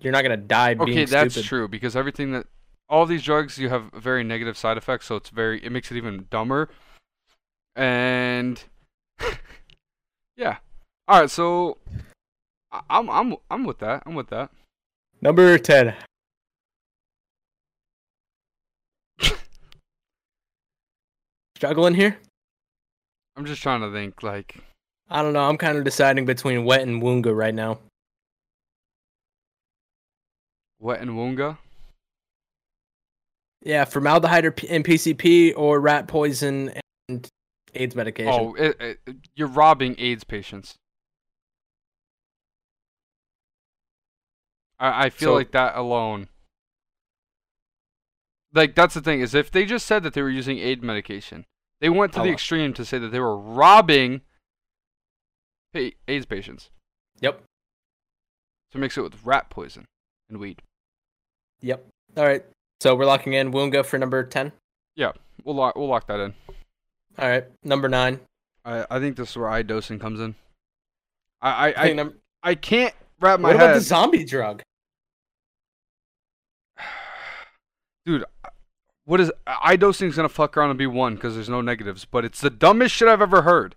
you're 0.00 0.12
not 0.12 0.22
gonna 0.22 0.36
die 0.36 0.74
being 0.74 0.90
Okay, 0.90 1.04
that's 1.04 1.34
stupid. 1.34 1.48
true 1.48 1.68
because 1.68 1.96
everything 1.96 2.32
that 2.32 2.46
all 2.88 3.06
these 3.06 3.22
drugs 3.22 3.58
you 3.58 3.68
have 3.70 3.90
very 3.92 4.22
negative 4.24 4.56
side 4.56 4.76
effects, 4.76 5.06
so 5.06 5.16
it's 5.16 5.30
very 5.30 5.64
it 5.64 5.70
makes 5.70 5.90
it 5.90 5.96
even 5.96 6.26
dumber. 6.30 6.68
And 7.74 8.62
yeah, 10.36 10.58
all 11.08 11.20
right, 11.20 11.30
so 11.30 11.78
I'm 12.88 13.10
I'm 13.10 13.36
I'm 13.50 13.64
with 13.64 13.78
that. 13.78 14.04
I'm 14.06 14.14
with 14.14 14.28
that. 14.28 14.50
Number 15.20 15.58
ten. 15.58 15.94
Struggling 21.56 21.94
here. 21.94 22.18
I'm 23.36 23.44
just 23.46 23.62
trying 23.62 23.80
to 23.80 23.90
think 23.92 24.22
like 24.22 24.56
I 25.08 25.22
don't 25.22 25.32
know. 25.32 25.48
I'm 25.48 25.58
kind 25.58 25.76
of 25.78 25.84
deciding 25.84 26.24
between 26.26 26.64
wet 26.64 26.82
and 26.82 27.02
woonga 27.02 27.34
right 27.34 27.54
now. 27.54 27.78
Wet 30.80 31.00
and 31.00 31.10
Woonga. 31.12 31.58
Yeah, 33.62 33.84
formaldehyde 33.84 34.44
or 34.44 34.54
and 34.68 34.84
PCP 34.84 35.52
or 35.56 35.80
rat 35.80 36.08
poison 36.08 36.72
and 37.08 37.28
AIDS 37.74 37.94
medication. 37.94 38.32
Oh, 38.34 38.54
it, 38.54 38.76
it, 39.06 39.16
you're 39.36 39.46
robbing 39.46 39.94
AIDS 39.98 40.24
patients. 40.24 40.74
I, 44.80 45.04
I 45.06 45.10
feel 45.10 45.28
So- 45.30 45.34
like 45.34 45.52
that 45.52 45.76
alone. 45.76 46.28
Like 48.54 48.74
that's 48.74 48.92
the 48.94 49.00
thing 49.00 49.20
is 49.20 49.34
if 49.34 49.50
they 49.50 49.64
just 49.64 49.86
said 49.86 50.02
that 50.02 50.12
they 50.12 50.20
were 50.20 50.28
using 50.28 50.58
AIDS 50.58 50.82
medication, 50.82 51.46
they 51.82 51.90
went 51.90 52.12
to 52.14 52.20
Oh, 52.20 52.22
the 52.22 52.28
well. 52.28 52.32
extreme 52.34 52.72
to 52.74 52.84
say 52.84 52.96
that 52.98 53.08
they 53.08 53.20
were 53.20 53.36
robbing 53.36 54.22
AIDS 55.74 56.24
patients 56.26 56.70
Yep. 57.20 57.42
to 58.70 58.78
mix 58.78 58.96
it 58.96 59.02
with 59.02 59.22
rat 59.24 59.50
poison 59.50 59.84
and 60.30 60.38
weed. 60.38 60.62
Yep. 61.60 61.86
All 62.16 62.24
right. 62.24 62.44
So 62.80 62.94
we're 62.94 63.04
locking 63.04 63.32
in 63.34 63.52
woonga 63.52 63.84
for 63.84 63.98
number 63.98 64.22
10. 64.24 64.52
Yeah. 64.96 65.12
We'll 65.44 65.54
lock 65.56 65.76
we'll 65.76 65.88
lock 65.88 66.06
that 66.06 66.20
in. 66.20 66.34
All 67.18 67.28
right. 67.28 67.44
Number 67.64 67.88
9. 67.88 68.20
I, 68.64 68.86
I 68.90 68.98
think 69.00 69.16
this 69.16 69.30
is 69.30 69.36
where 69.36 69.48
eye 69.48 69.62
dosing 69.62 69.98
comes 69.98 70.20
in. 70.20 70.34
I 71.40 71.72
I, 71.72 71.84
I 71.88 71.92
num- 71.94 72.14
I 72.44 72.54
can't 72.54 72.94
wrap 73.20 73.40
my 73.40 73.48
what 73.48 73.56
about 73.56 73.68
head. 73.68 73.76
the 73.76 73.80
zombie 73.80 74.24
drug? 74.24 74.62
dude 78.04 78.24
what 79.04 79.20
is 79.20 79.32
eye 79.46 79.76
dosing 79.76 80.08
is 80.08 80.16
gonna 80.16 80.28
fuck 80.28 80.56
around 80.56 80.70
and 80.70 80.78
be 80.78 80.86
one 80.86 81.14
because 81.14 81.34
there's 81.34 81.48
no 81.48 81.60
negatives 81.60 82.04
but 82.04 82.24
it's 82.24 82.40
the 82.40 82.50
dumbest 82.50 82.94
shit 82.94 83.08
i've 83.08 83.22
ever 83.22 83.42
heard 83.42 83.74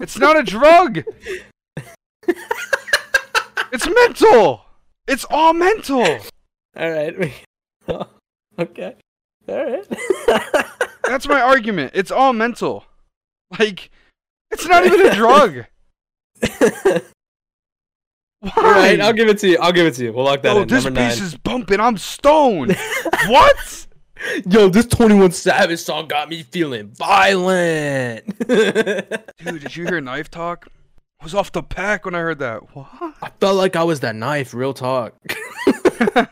it's 0.00 0.18
not 0.18 0.36
a 0.36 0.42
drug 0.42 1.02
it's 3.72 3.88
mental 3.88 4.62
it's 5.06 5.24
all 5.30 5.52
mental 5.52 6.02
All 6.76 6.90
right. 6.90 7.14
okay. 8.58 8.96
All 9.48 9.64
right. 9.64 9.86
that's 11.04 11.28
my 11.28 11.40
argument 11.40 11.92
it's 11.94 12.10
all 12.10 12.32
mental 12.32 12.84
like 13.58 13.90
it's 14.50 14.66
not 14.66 14.84
even 14.84 15.06
a 15.06 15.14
drug 15.14 15.64
why 18.40 18.52
All 18.56 18.62
right. 18.62 19.00
I'll 19.00 19.12
give 19.12 19.28
it 19.28 19.38
to 19.38 19.48
you. 19.48 19.58
I'll 19.60 19.72
give 19.72 19.86
it 19.86 19.94
to 19.94 20.04
you. 20.04 20.12
We'll 20.12 20.24
lock 20.24 20.42
that 20.42 20.56
oh 20.56 20.62
in. 20.62 20.68
this 20.68 20.84
number 20.84 21.00
piece 21.00 21.18
9. 21.18 21.26
is 21.26 21.36
bumping 21.36 21.80
i'm 21.80 21.96
stoned 21.96 22.76
what 23.28 23.86
Yo, 24.48 24.68
this 24.68 24.86
21 24.86 25.32
Savage 25.32 25.80
song 25.80 26.06
got 26.08 26.28
me 26.28 26.42
feeling 26.42 26.88
violent. 26.88 28.26
dude 28.48 29.62
did 29.62 29.76
you 29.76 29.86
hear 29.86 30.00
knife 30.00 30.30
talk 30.30 30.68
I 31.20 31.24
was 31.24 31.34
off 31.34 31.52
the 31.52 31.62
pack 31.62 32.04
when 32.04 32.14
i 32.14 32.18
heard 32.18 32.38
that 32.40 32.74
what 32.74 32.86
I 33.22 33.30
felt 33.40 33.56
like 33.56 33.76
I 33.76 33.84
was 33.84 34.00
that 34.00 34.14
knife, 34.14 34.52
real 34.54 34.74
talk. 34.74 35.14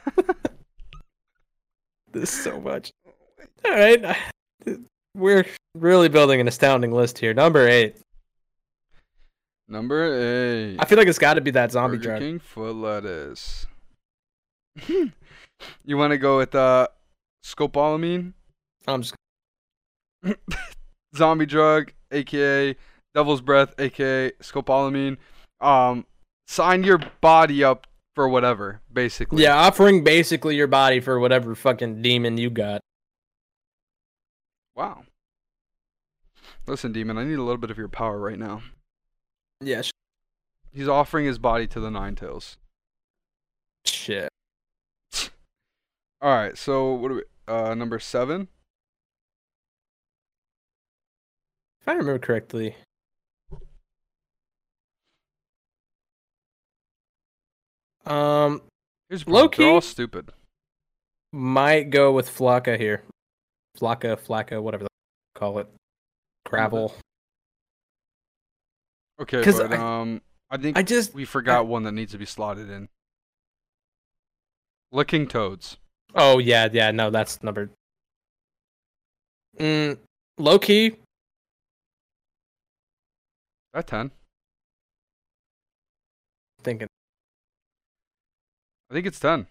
this 2.12 2.30
so 2.30 2.60
much. 2.60 2.92
All 3.64 3.70
right. 3.70 4.16
We're 5.14 5.46
really 5.74 6.08
building 6.08 6.40
an 6.40 6.48
astounding 6.48 6.92
list 6.92 7.18
here. 7.18 7.34
Number 7.34 7.66
eight. 7.66 7.96
Number 9.68 10.14
eight. 10.14 10.76
I 10.78 10.84
feel 10.84 10.98
like 10.98 11.08
it's 11.08 11.18
got 11.18 11.34
to 11.34 11.40
be 11.40 11.50
that 11.52 11.72
zombie 11.72 11.96
Burger 11.96 12.08
drug. 12.08 12.20
King 12.20 12.38
foot 12.38 12.76
lettuce. 12.76 13.66
you 14.86 15.96
want 15.96 16.10
to 16.10 16.18
go 16.18 16.36
with 16.36 16.54
uh, 16.54 16.88
scopolamine, 17.44 18.32
I'm 18.86 19.02
just 19.02 19.14
zombie 21.16 21.46
drug, 21.46 21.92
aka 22.10 22.74
devil's 23.14 23.40
breath, 23.40 23.74
aka 23.78 24.30
scopolamine. 24.42 25.16
Um, 25.60 26.06
sign 26.46 26.82
your 26.84 26.98
body 27.20 27.62
up 27.62 27.86
for 28.14 28.28
whatever, 28.28 28.80
basically. 28.92 29.42
yeah, 29.42 29.54
offering 29.56 30.04
basically 30.04 30.56
your 30.56 30.66
body 30.68 31.00
for 31.00 31.18
whatever 31.18 31.54
fucking 31.54 32.00
demon 32.02 32.38
you 32.38 32.50
got. 32.50 32.80
Wow. 34.76 35.04
Listen, 36.66 36.92
demon, 36.92 37.18
I 37.18 37.24
need 37.24 37.34
a 37.38 37.42
little 37.42 37.58
bit 37.58 37.70
of 37.70 37.78
your 37.78 37.88
power 37.88 38.18
right 38.18 38.38
now. 38.38 38.62
Yeah, 39.60 39.82
sh- 39.82 39.90
He's 40.72 40.88
offering 40.88 41.26
his 41.26 41.38
body 41.38 41.66
to 41.68 41.78
the 41.80 41.90
Nine 41.90 42.14
Tails. 42.16 42.56
shit. 43.86 44.28
All 46.20 46.34
right, 46.34 46.56
so 46.56 46.94
what 46.94 47.08
do 47.08 47.14
we? 47.16 47.22
Uh, 47.46 47.74
number 47.74 47.98
seven. 47.98 48.48
If 51.80 51.88
I 51.88 51.92
remember 51.92 52.18
correctly, 52.18 52.76
um, 58.06 58.62
Here's 59.08 59.24
problem, 59.24 59.50
They're 59.56 59.68
all 59.70 59.80
stupid. 59.80 60.30
might 61.32 61.90
go 61.90 62.12
with 62.12 62.28
Flakka 62.28 62.78
here. 62.78 63.04
Flocka, 63.78 64.16
Flacca, 64.18 64.62
whatever 64.62 64.84
they 64.84 65.38
call 65.40 65.58
it. 65.58 65.68
Gravel. 66.46 66.94
Okay, 69.20 69.42
but 69.44 69.72
I- 69.72 70.00
um, 70.00 70.22
I 70.50 70.56
think 70.56 70.76
I 70.76 70.82
just 70.82 71.14
we 71.14 71.24
forgot 71.24 71.66
one 71.66 71.82
that 71.84 71.92
needs 71.92 72.12
to 72.12 72.18
be 72.18 72.26
slotted 72.26 72.70
in. 72.70 72.88
Licking 74.92 75.26
toads. 75.26 75.78
Oh 76.14 76.38
yeah, 76.38 76.68
yeah, 76.72 76.90
no, 76.90 77.10
that's 77.10 77.42
number. 77.42 77.70
Mm, 79.58 79.98
low 80.38 80.58
key, 80.58 80.96
That 83.72 83.86
ten. 83.88 84.10
thinking. 86.62 86.88
I 88.90 88.94
think 88.94 89.06
it's 89.06 89.18
ten. 89.20 89.46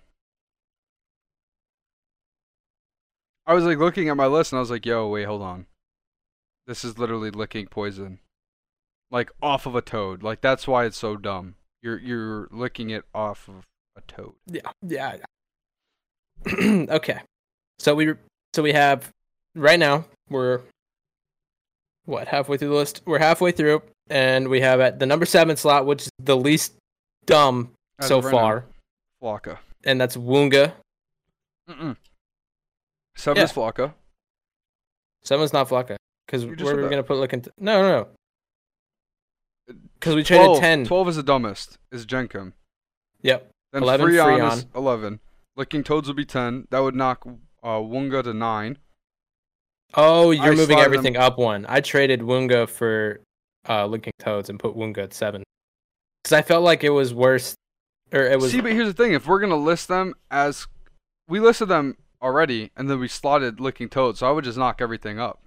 I 3.46 3.54
was 3.54 3.66
like 3.66 3.78
looking 3.78 4.08
at 4.08 4.16
my 4.16 4.28
list 4.28 4.52
and 4.54 4.58
I 4.58 4.62
was 4.62 4.72
like, 4.72 4.86
"Yo, 4.86 5.08
wait, 5.10 5.26
hold 5.26 5.42
on. 5.42 5.68
This 6.66 6.86
is 6.86 6.98
literally 6.98 7.30
licking 7.30 7.68
poison, 7.68 8.20
like 9.12 9.32
off 9.42 9.66
of 9.66 9.76
a 9.76 9.82
toad. 9.82 10.24
Like 10.24 10.40
that's 10.40 10.66
why 10.68 10.86
it's 10.86 10.98
so 10.98 11.18
dumb. 11.18 11.56
You're 11.82 12.00
you're 12.00 12.48
licking 12.52 12.90
it 12.90 13.04
off 13.14 13.50
of 13.50 13.66
a 13.98 14.02
toad. 14.02 14.36
Yeah, 14.48 14.62
yeah. 14.82 15.16
yeah. 15.18 15.26
okay, 16.90 17.20
so 17.80 17.96
we 17.96 18.14
so 18.54 18.62
we 18.64 18.74
have 18.74 19.10
right 19.56 19.80
now 19.80 20.06
we're 20.30 20.62
what 22.06 22.28
halfway 22.28 22.58
through 22.58 22.70
the 22.70 22.76
list. 22.76 23.02
We're 23.06 23.20
halfway 23.20 23.52
through, 23.52 23.82
and 24.10 24.50
we 24.50 24.62
have 24.62 24.80
at 24.80 25.00
the 25.00 25.06
number 25.06 25.26
seven 25.26 25.56
slot, 25.58 25.86
which 25.86 26.04
is 26.04 26.10
the 26.20 26.36
least 26.36 26.74
dumb 27.26 27.72
As 28.00 28.08
so 28.08 28.22
right 28.22 28.32
now, 28.34 28.38
far, 28.40 28.66
Flakka. 29.22 29.58
and 29.86 30.00
that's 30.02 30.18
Woonga. 30.18 30.74
Mm-mm. 31.70 31.96
Seven 33.16 33.38
Yeah. 33.38 33.44
is 33.46 33.52
Flakka. 33.54 33.94
Seven's 35.24 35.54
not 35.54 35.70
Flakka 35.70 35.96
because 36.28 36.46
where 36.46 36.74
are 36.74 36.76
we 36.76 36.82
that. 36.84 36.90
gonna 36.90 37.04
put 37.04 37.18
looking? 37.18 37.46
No, 37.58 37.82
no, 37.82 37.90
no. 37.90 38.08
Uh, 39.70 39.74
because 39.94 40.16
we 40.16 40.24
traded 40.24 40.46
12, 40.48 40.60
ten. 40.60 40.86
12 40.86 41.08
is 41.10 41.16
the 41.16 41.24
dumbest. 41.24 41.78
Is 41.94 42.06
Jenkem. 42.06 42.52
Yep. 43.22 43.50
Then 43.72 43.84
11 43.84 44.08
Freon, 44.08 44.52
is 44.58 44.66
Freon. 44.66 44.70
11. 45.56 45.58
Licking 45.58 45.84
Toads 45.84 46.08
would 46.08 46.18
be 46.18 46.26
10. 46.26 46.68
That 46.72 46.80
would 46.80 46.96
knock 46.96 47.26
uh, 47.64 47.68
Wunga 47.80 48.24
to 48.24 48.34
9. 48.34 48.78
Oh, 49.96 50.32
you're 50.32 50.54
I 50.54 50.56
moving 50.56 50.80
everything 50.80 51.18
up 51.18 51.38
one. 51.38 51.66
I 51.70 51.80
traded 51.82 52.22
Wunga 52.22 52.68
for 52.68 53.22
uh, 53.70 53.86
Licking 53.86 54.14
Toads 54.20 54.50
and 54.50 54.60
put 54.60 54.76
Wunga 54.76 55.04
at 55.04 55.14
seven 55.14 55.44
because 56.24 56.34
I 56.36 56.42
felt 56.42 56.64
like 56.64 56.84
it 56.84 56.90
was 56.90 57.14
worse, 57.14 57.54
or 58.12 58.22
it 58.22 58.40
was. 58.40 58.52
See, 58.52 58.62
but 58.62 58.72
here's 58.72 58.88
the 58.88 58.94
thing. 58.94 59.14
If 59.14 59.28
we're 59.28 59.40
going 59.40 59.52
to 59.52 59.56
list 59.56 59.88
them 59.88 60.14
as. 60.32 60.68
We 61.30 61.40
listed 61.40 61.70
them 61.70 61.96
already, 62.22 62.72
and 62.76 62.90
then 62.90 63.00
we 63.00 63.08
slotted 63.08 63.60
Licking 63.62 63.88
Toads, 63.88 64.20
so 64.20 64.28
I 64.28 64.32
would 64.32 64.44
just 64.44 64.58
knock 64.58 64.82
everything 64.82 65.20
up. 65.20 65.42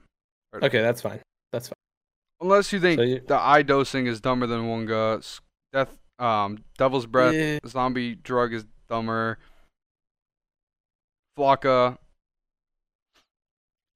okay, 0.55 0.81
that's 0.81 1.03
fine. 1.03 1.21
That's 1.53 1.69
fine. 1.69 1.75
Unless 2.41 2.73
you 2.73 2.81
think 2.81 2.99
So 2.99 3.05
you- 3.05 3.21
the 3.27 3.39
eye 3.39 3.61
dosing 3.63 4.07
is 4.07 4.21
dumber 4.21 4.47
than 4.47 4.63
Wunga. 4.63 5.41
Death, 5.75 5.99
um, 6.19 6.65
Devil's 6.79 7.05
Breath, 7.05 7.35
Yeah. 7.35 7.59
Zombie 7.67 8.15
Drug 8.15 8.55
is 8.55 8.65
dumber. 8.89 9.39
Flakka. 11.37 11.99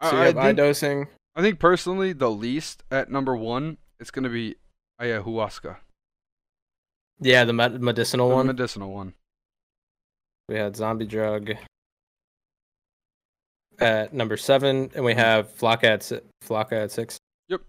I- 0.01 0.11
So 0.11 0.17
you 0.17 0.23
I 0.23 0.27
have 0.27 0.37
eye 0.39 0.43
think- 0.49 0.57
dosing. 0.57 1.09
I 1.35 1.43
think 1.43 1.59
personally, 1.61 2.13
the 2.13 2.31
least 2.31 2.83
at 2.91 3.11
number 3.11 3.37
one, 3.37 3.79
it's 3.99 4.11
gonna 4.11 4.29
be 4.29 4.57
ayahuasca, 5.01 5.81
Yeah, 7.21 7.45
the 7.45 7.53
med- 7.53 7.81
medicinal 7.81 8.29
the 8.29 8.35
one. 8.35 8.47
medicinal 8.47 8.93
one. 8.93 9.15
we 10.49 10.57
had 10.57 10.75
zombie 10.75 11.07
drug 11.07 11.51
at 13.79 14.13
number 14.13 14.37
seven, 14.37 14.91
and 14.97 15.05
we 15.05 15.15
have 15.15 15.49
Flakka 15.55 15.85
at 15.85 16.03
si- 16.03 16.21
Flakka 16.43 16.73
at 16.73 16.91
six. 16.91 17.19
Yep. 17.49 17.63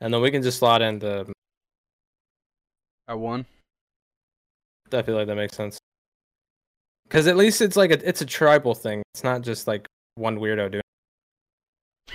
And 0.00 0.14
then 0.14 0.22
we 0.22 0.30
can 0.30 0.42
just 0.42 0.58
slot 0.58 0.80
in 0.80 0.98
the. 1.00 1.30
At 3.06 3.18
one, 3.18 3.46
I 4.92 5.02
feel 5.02 5.14
like 5.16 5.26
that 5.26 5.36
makes 5.36 5.54
sense. 5.56 5.78
Because 7.08 7.26
at 7.26 7.36
least 7.36 7.60
it's 7.62 7.76
like 7.76 7.90
a 7.90 8.06
it's 8.08 8.20
a 8.20 8.26
tribal 8.26 8.74
thing. 8.74 9.02
It's 9.14 9.24
not 9.24 9.40
just 9.42 9.66
like 9.66 9.86
one 10.16 10.38
weirdo 10.38 10.70
doing. 10.72 10.82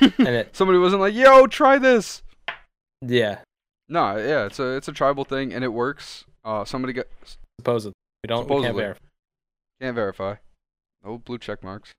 it. 0.01 0.13
And 0.19 0.27
it 0.29 0.55
somebody 0.55 0.77
wasn't 0.79 1.01
like, 1.01 1.13
"Yo, 1.15 1.47
try 1.47 1.77
this." 1.79 2.21
Yeah, 3.01 3.39
No, 3.89 4.15
yeah, 4.17 4.45
it's 4.45 4.59
a 4.59 4.75
it's 4.75 4.87
a 4.87 4.91
tribal 4.93 5.25
thing 5.25 5.53
and 5.53 5.63
it 5.63 5.73
works. 5.73 6.23
Uh, 6.45 6.63
somebody 6.65 6.93
get 6.93 7.09
supposedly. 7.59 7.93
We 8.23 8.27
don't. 8.27 8.47
We 8.49 8.61
can't 8.61 8.75
verify. 8.75 8.99
can't 9.81 9.95
verify. 9.95 10.35
No 11.03 11.17
blue 11.17 11.37
check 11.37 11.63
marks. 11.63 11.91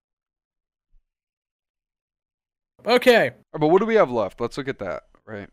Okay. 2.87 3.33
Oh, 3.55 3.59
but 3.59 3.69
what 3.69 3.81
do 3.81 3.87
we 3.87 3.95
have 3.97 4.11
left? 4.11 4.41
Let's 4.41 4.57
look 4.59 4.69
at 4.69 4.79
that. 4.79 5.05
Right. 5.27 5.49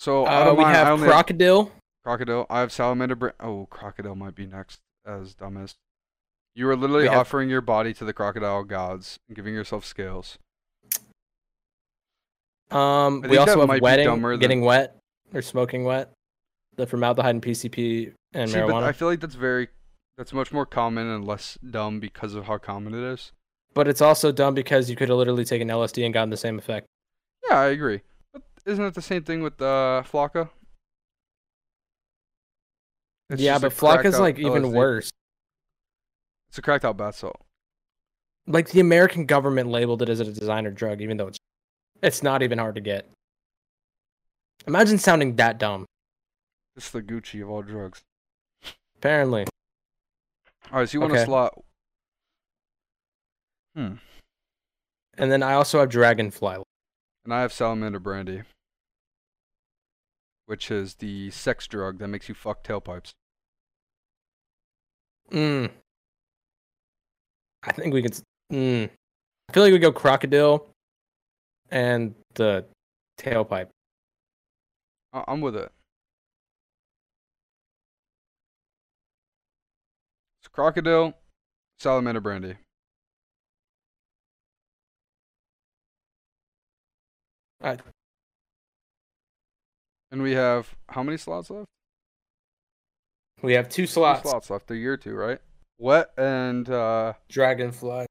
So 0.00 0.26
Uh, 0.26 0.54
we 0.56 0.64
have 0.64 0.88
only 0.88 1.04
have 1.06 1.10
crocodile. 1.10 1.72
crocodile. 2.04 2.46
I 2.50 2.60
have 2.60 2.72
salamander. 2.72 3.16
Bra- 3.16 3.30
oh, 3.40 3.66
crocodile 3.70 4.14
might 4.16 4.34
be 4.34 4.46
next 4.46 4.80
as 5.06 5.34
dumbest. 5.34 5.76
You 6.58 6.68
are 6.70 6.74
literally 6.74 7.06
have- 7.06 7.18
offering 7.18 7.48
your 7.48 7.60
body 7.60 7.94
to 7.94 8.04
the 8.04 8.12
crocodile 8.12 8.64
gods 8.64 9.20
and 9.28 9.36
giving 9.36 9.54
yourself 9.54 9.84
scales. 9.84 10.38
Um, 12.72 13.20
we 13.20 13.36
also 13.38 13.64
have 13.64 13.80
wetting, 13.80 14.20
than- 14.20 14.40
getting 14.40 14.62
wet 14.62 14.96
or 15.32 15.40
smoking 15.40 15.84
wet. 15.84 16.10
The 16.74 16.84
formaldehyde 16.88 17.36
and 17.36 17.42
PCP 17.42 18.12
and 18.34 18.50
See, 18.50 18.56
marijuana. 18.56 18.82
I 18.82 18.92
feel 18.92 19.06
like 19.06 19.20
that's 19.20 19.36
very 19.36 19.68
that's 20.16 20.32
much 20.32 20.52
more 20.52 20.66
common 20.66 21.06
and 21.06 21.24
less 21.24 21.58
dumb 21.70 22.00
because 22.00 22.34
of 22.34 22.46
how 22.46 22.58
common 22.58 22.92
it 22.92 23.04
is. 23.04 23.30
But 23.72 23.86
it's 23.86 24.00
also 24.00 24.32
dumb 24.32 24.54
because 24.54 24.90
you 24.90 24.96
could 24.96 25.10
have 25.10 25.18
literally 25.18 25.44
taken 25.44 25.68
LSD 25.68 26.04
and 26.04 26.12
gotten 26.12 26.30
the 26.30 26.36
same 26.36 26.58
effect. 26.58 26.88
Yeah, 27.48 27.60
I 27.60 27.66
agree. 27.66 28.00
But 28.32 28.42
isn't 28.66 28.84
it 28.84 28.94
the 28.94 29.02
same 29.02 29.22
thing 29.22 29.42
with 29.44 29.62
uh, 29.62 30.02
Flakka? 30.10 30.50
It's 33.30 33.40
yeah, 33.40 33.60
but 33.60 33.70
Flakka's 33.70 34.18
like 34.18 34.40
even 34.40 34.64
LSD. 34.64 34.72
worse. 34.72 35.12
It's 36.48 36.58
a 36.58 36.62
cracked 36.62 36.84
out 36.84 36.96
bath 36.96 37.16
salt. 37.16 37.40
Like 38.46 38.70
the 38.70 38.80
American 38.80 39.26
government 39.26 39.68
labeled 39.70 40.00
it 40.02 40.08
as 40.08 40.20
a 40.20 40.24
designer 40.24 40.70
drug, 40.70 41.00
even 41.02 41.16
though 41.18 41.28
it's 41.28 41.38
it's 42.02 42.22
not 42.22 42.42
even 42.42 42.58
hard 42.58 42.76
to 42.76 42.80
get. 42.80 43.08
Imagine 44.66 44.98
sounding 44.98 45.36
that 45.36 45.58
dumb. 45.58 45.84
It's 46.76 46.90
the 46.90 47.02
Gucci 47.02 47.42
of 47.42 47.50
all 47.50 47.62
drugs. 47.62 48.02
Apparently, 48.96 49.46
All 50.72 50.80
right, 50.80 50.88
so 50.88 50.94
you 50.96 51.00
want 51.00 51.12
Okay. 51.12 51.22
a 51.22 51.26
slot? 51.26 51.54
Hmm. 53.74 53.94
and 55.16 55.30
then 55.32 55.42
I 55.42 55.52
also 55.54 55.80
have 55.80 55.88
dragonfly. 55.88 56.56
And 57.24 57.32
I 57.34 57.42
have 57.42 57.52
salamander 57.52 58.00
brandy, 58.00 58.42
which 60.46 60.70
is 60.70 60.96
the 60.96 61.30
sex 61.30 61.66
drug 61.66 61.98
that 61.98 62.08
makes 62.08 62.28
you 62.28 62.34
fuck 62.34 62.64
tailpipes. 62.64 63.12
Mm. 65.30 65.70
I 67.68 67.72
think 67.72 67.92
we 67.92 68.02
could. 68.02 68.18
Mm. 68.52 68.88
I 69.48 69.52
feel 69.52 69.62
like 69.62 69.72
we 69.72 69.78
go 69.78 69.92
crocodile, 69.92 70.68
and 71.70 72.14
the 72.34 72.64
tailpipe. 73.18 73.68
I- 75.12 75.24
I'm 75.28 75.40
with 75.40 75.56
it. 75.56 75.70
It's 80.40 80.48
crocodile, 80.48 81.14
salamander 81.78 82.20
brandy. 82.20 82.56
I- 87.60 87.78
And 90.10 90.22
we 90.22 90.32
have 90.32 90.74
how 90.88 91.02
many 91.02 91.18
slots 91.18 91.50
left? 91.50 91.66
We 93.42 93.52
have 93.54 93.68
two 93.68 93.82
Two 93.82 93.86
slots. 93.86 94.22
slots 94.22 94.48
left. 94.50 94.70
A 94.70 94.76
year 94.76 94.96
two, 94.96 95.14
right? 95.14 95.40
Wet 95.78 96.10
and 96.16 96.68
uh 96.68 97.14
Dragonfly. 97.28 98.06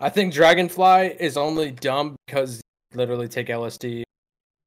I 0.00 0.08
think 0.10 0.32
Dragonfly 0.32 1.16
is 1.18 1.36
only 1.36 1.72
dumb 1.72 2.16
because 2.26 2.60
literally 2.94 3.28
take 3.28 3.48
LSD, 3.48 4.04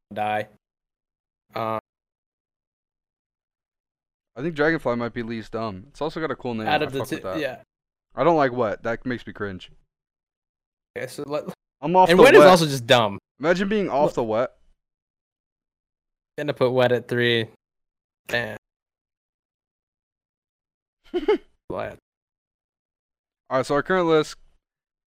and 0.09 0.15
die. 0.15 0.47
Uh, 1.55 1.79
I 4.35 4.41
think 4.41 4.55
dragonfly 4.55 4.95
might 4.95 5.13
be 5.13 5.23
least 5.23 5.51
dumb. 5.51 5.85
It's 5.89 6.01
also 6.01 6.19
got 6.21 6.31
a 6.31 6.35
cool 6.35 6.53
name. 6.53 6.67
out 6.67 6.81
I 6.81 6.85
of 6.85 6.93
the 6.93 7.05
fuck 7.05 7.35
two, 7.35 7.39
yeah. 7.39 7.57
I 8.15 8.23
don't 8.23 8.37
like 8.37 8.53
wet. 8.53 8.83
That 8.83 9.05
makes 9.05 9.27
me 9.27 9.33
cringe. 9.33 9.71
Okay, 10.97 11.07
so 11.07 11.23
let, 11.25 11.43
I'm 11.81 11.95
off 11.95 12.09
and 12.09 12.17
the 12.17 12.23
wet, 12.23 12.33
wet. 12.33 12.41
is 12.41 12.47
also 12.49 12.65
just 12.65 12.87
dumb. 12.87 13.17
Imagine 13.39 13.67
being 13.69 13.89
off 13.89 14.05
Look- 14.07 14.15
the 14.15 14.23
wet. 14.23 14.51
Gonna 16.37 16.53
put 16.53 16.71
wet 16.71 16.91
at 16.91 17.07
three. 17.07 17.47
Damn. 18.27 18.57
Glad. 21.69 21.97
All 23.51 23.57
right, 23.57 23.65
so 23.65 23.75
our 23.75 23.83
current 23.83 24.07
list 24.07 24.35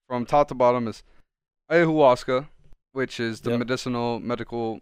from 0.06 0.26
top 0.26 0.48
to 0.48 0.54
bottom 0.54 0.86
is 0.86 1.02
ayahuasca, 1.70 2.46
which 2.92 3.18
is 3.18 3.40
the 3.40 3.50
Yep. 3.52 3.58
medicinal, 3.60 4.20
medical, 4.20 4.80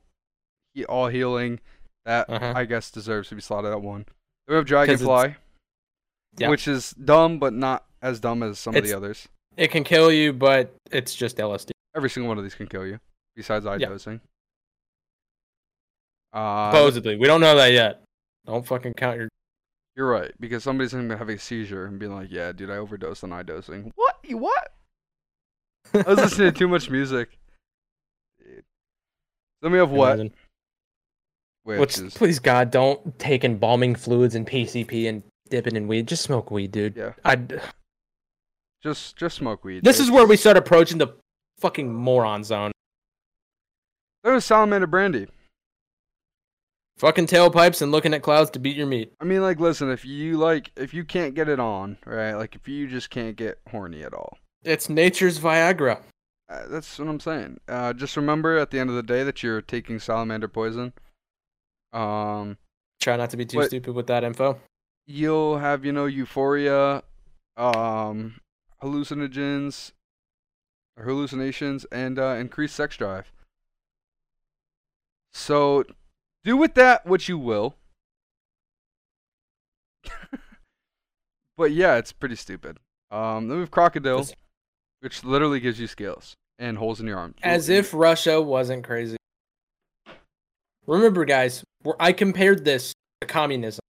all 0.88 1.06
healing 1.06 1.60
that 2.04 2.28
Uh-huh. 2.28 2.54
I 2.56 2.64
guess 2.64 2.90
deserves 2.90 3.28
to 3.28 3.36
be 3.36 3.40
slotted 3.40 3.70
at 3.70 3.80
one. 3.80 4.02
Then 4.46 4.54
we 4.54 4.54
have 4.56 4.64
dragonfly, 4.66 5.36
Yeah. 6.38 6.48
which 6.48 6.66
is 6.66 6.90
dumb 6.90 7.38
but 7.38 7.52
not 7.52 7.86
as 8.02 8.18
dumb 8.18 8.42
as 8.42 8.58
some 8.58 8.74
of 8.74 8.82
the 8.82 8.92
others. 8.94 9.28
It 9.56 9.68
can 9.68 9.84
kill 9.84 10.10
you, 10.10 10.32
but 10.32 10.74
it's 10.90 11.14
just 11.14 11.38
LSD. 11.38 11.70
Every 11.94 12.10
single 12.10 12.26
one 12.26 12.38
of 12.38 12.42
these 12.44 12.56
can 12.56 12.66
kill 12.66 12.84
you, 12.84 12.98
besides 13.36 13.64
eye 13.64 13.76
Yeah. 13.76 13.90
dosing. 13.90 14.20
Uh, 16.32 16.72
Supposedly, 16.72 17.14
we 17.16 17.26
don't 17.28 17.40
know 17.42 17.54
that 17.54 17.68
yet. 17.72 18.02
Don't 18.44 18.66
fucking 18.66 18.94
count 18.94 19.18
your. 19.18 19.28
You're 19.96 20.08
right, 20.08 20.32
because 20.40 20.62
somebody's 20.64 20.92
gonna 20.92 21.16
have 21.16 21.28
a 21.28 21.38
seizure 21.38 21.84
and 21.86 21.98
be 21.98 22.06
like, 22.06 22.28
"Yeah, 22.30 22.52
dude, 22.52 22.70
I 22.70 22.76
overdosed 22.76 23.24
on 23.24 23.32
eye 23.32 23.42
dosing." 23.42 23.92
What? 23.94 24.16
You 24.24 24.38
what? 24.38 24.72
I 25.94 26.02
was 26.02 26.18
listening 26.18 26.52
to 26.52 26.58
too 26.58 26.68
much 26.68 26.88
music. 26.90 27.38
Dude. 28.38 28.64
Then 29.60 29.72
we 29.72 29.78
have 29.78 29.90
what? 29.90 30.14
Imagine. 30.14 30.34
Which, 31.64 31.78
Which, 31.78 31.98
is 31.98 32.14
please 32.14 32.38
God, 32.38 32.70
don't 32.70 33.18
take 33.18 33.44
embalming 33.44 33.94
fluids 33.94 34.34
and 34.34 34.46
PCP 34.46 35.08
and 35.08 35.22
dip 35.48 35.66
it 35.66 35.74
in 35.76 35.86
weed. 35.86 36.08
Just 36.08 36.22
smoke 36.24 36.50
weed, 36.50 36.72
dude. 36.72 36.96
yeah, 36.96 37.12
I. 37.24 37.36
just 38.82 39.16
just 39.16 39.36
smoke 39.36 39.62
weed. 39.64 39.84
This 39.84 40.00
is 40.00 40.10
where 40.10 40.26
we 40.26 40.36
start 40.36 40.56
approaching 40.56 40.98
the 40.98 41.08
fucking 41.58 41.92
moron 41.92 42.42
zone. 42.44 42.72
There 44.24 44.32
was 44.32 44.44
salamander 44.44 44.86
brandy. 44.86 45.28
Fucking 46.98 47.26
tailpipes 47.26 47.82
and 47.82 47.90
looking 47.90 48.14
at 48.14 48.22
clouds 48.22 48.50
to 48.50 48.58
beat 48.60 48.76
your 48.76 48.86
meat. 48.86 49.12
I 49.20 49.24
mean, 49.24 49.42
like, 49.42 49.58
listen, 49.58 49.90
if 49.90 50.04
you 50.04 50.36
like, 50.36 50.70
if 50.76 50.94
you 50.94 51.04
can't 51.04 51.34
get 51.34 51.48
it 51.48 51.58
on, 51.58 51.98
right? 52.06 52.34
Like, 52.34 52.54
if 52.54 52.68
you 52.68 52.86
just 52.86 53.10
can't 53.10 53.34
get 53.34 53.58
horny 53.70 54.02
at 54.04 54.14
all, 54.14 54.38
It's 54.62 54.88
nature's 54.88 55.40
Viagra. 55.40 56.00
uh, 56.48 56.68
that's 56.68 56.98
what 56.98 57.08
I'm 57.08 57.18
saying. 57.18 57.58
Uh, 57.66 57.92
just 57.92 58.16
remember 58.16 58.56
at 58.58 58.70
the 58.70 58.78
end 58.78 58.88
of 58.90 58.94
the 58.96 59.02
day 59.02 59.24
that 59.24 59.42
you're 59.42 59.62
taking 59.62 59.98
salamander 59.98 60.48
poison. 60.48 60.92
Um, 61.92 62.58
Try 63.00 63.16
not 63.16 63.30
to 63.30 63.36
be 63.36 63.44
too 63.46 63.62
stupid 63.64 63.94
with 63.94 64.06
that 64.06 64.22
info. 64.22 64.60
you'll 65.06 65.58
have 65.58 65.84
you 65.84 65.90
know 65.92 66.06
euphoria 66.06 67.02
um 67.56 68.40
hallucinogens 68.80 69.90
hallucinations 70.96 71.84
and 71.86 72.18
uh 72.18 72.36
increased 72.38 72.76
sex 72.76 72.96
drive 72.96 73.32
so 75.32 75.84
do 76.44 76.56
with 76.56 76.74
that 76.74 77.06
what 77.06 77.28
you 77.28 77.38
will 77.38 77.76
but 81.56 81.72
yeah 81.72 81.96
it's 81.96 82.12
pretty 82.12 82.36
stupid 82.36 82.78
um 83.10 83.48
then 83.48 83.58
we 83.58 83.62
have 83.62 83.70
crocodile 83.70 84.26
which 85.00 85.24
literally 85.24 85.60
gives 85.60 85.80
you 85.80 85.86
scales 85.86 86.34
and 86.58 86.78
holes 86.78 87.00
in 87.00 87.06
your 87.06 87.18
arm 87.18 87.34
As 87.42 87.68
if 87.68 87.92
Russia 87.92 88.40
wasn't 88.40 88.84
crazy. 88.84 89.16
Remember, 90.86 91.24
guys, 91.24 91.64
I 91.98 92.12
compared 92.12 92.64
this 92.64 92.92
to 93.20 93.26
communism. 93.26 93.80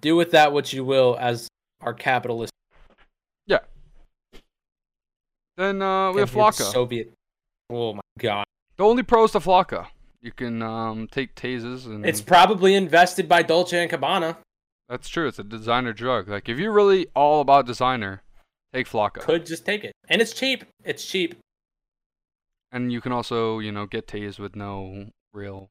Do 0.00 0.16
with 0.16 0.32
that 0.32 0.52
what 0.52 0.72
you 0.72 0.84
will 0.84 1.16
as 1.18 1.48
our 1.80 1.94
capitalist. 1.94 2.52
Yeah. 3.46 3.60
Then 5.56 5.82
uh 5.82 6.12
we 6.12 6.20
have 6.20 6.30
Flakka 6.30 6.72
Soviet. 6.72 7.12
Oh 7.70 7.94
my 7.94 8.00
god. 8.18 8.44
the 8.76 8.84
only 8.84 9.02
pros 9.02 9.32
to 9.32 9.40
Flakka 9.40 9.88
you 10.20 10.32
can 10.32 10.62
um 10.62 11.06
take 11.10 11.34
tases 11.34 11.86
and 11.86 12.04
It's 12.04 12.20
probably 12.20 12.74
invested 12.74 13.28
by 13.28 13.42
Dolce 13.42 13.78
and 13.80 13.90
Gabbana. 13.90 14.36
That's 14.88 15.08
true. 15.08 15.28
It's 15.28 15.38
a 15.38 15.44
designer 15.44 15.92
drug. 15.92 16.28
Like 16.28 16.48
if 16.48 16.58
you're 16.58 16.72
really 16.72 17.06
all 17.14 17.40
about 17.40 17.66
designer, 17.66 18.22
take 18.72 18.88
Flakka. 18.88 19.20
Could 19.20 19.46
just 19.46 19.64
take 19.66 19.84
it. 19.84 19.92
And 20.08 20.20
it's 20.22 20.32
cheap. 20.32 20.64
It's 20.84 21.04
cheap. 21.04 21.36
And 22.72 22.92
you 22.92 23.00
can 23.00 23.12
also, 23.12 23.58
you 23.60 23.72
know, 23.72 23.86
get 23.86 24.06
tased 24.06 24.38
with 24.38 24.54
no 24.56 25.06
real. 25.32 25.68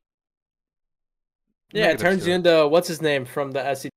Yeah, 1.74 1.90
it 1.92 2.00
turns 2.00 2.26
you 2.26 2.34
into 2.34 2.68
what's 2.68 2.88
his 2.88 3.02
name 3.02 3.26
from 3.26 3.52
the 3.52 3.76
SC. 3.76 3.90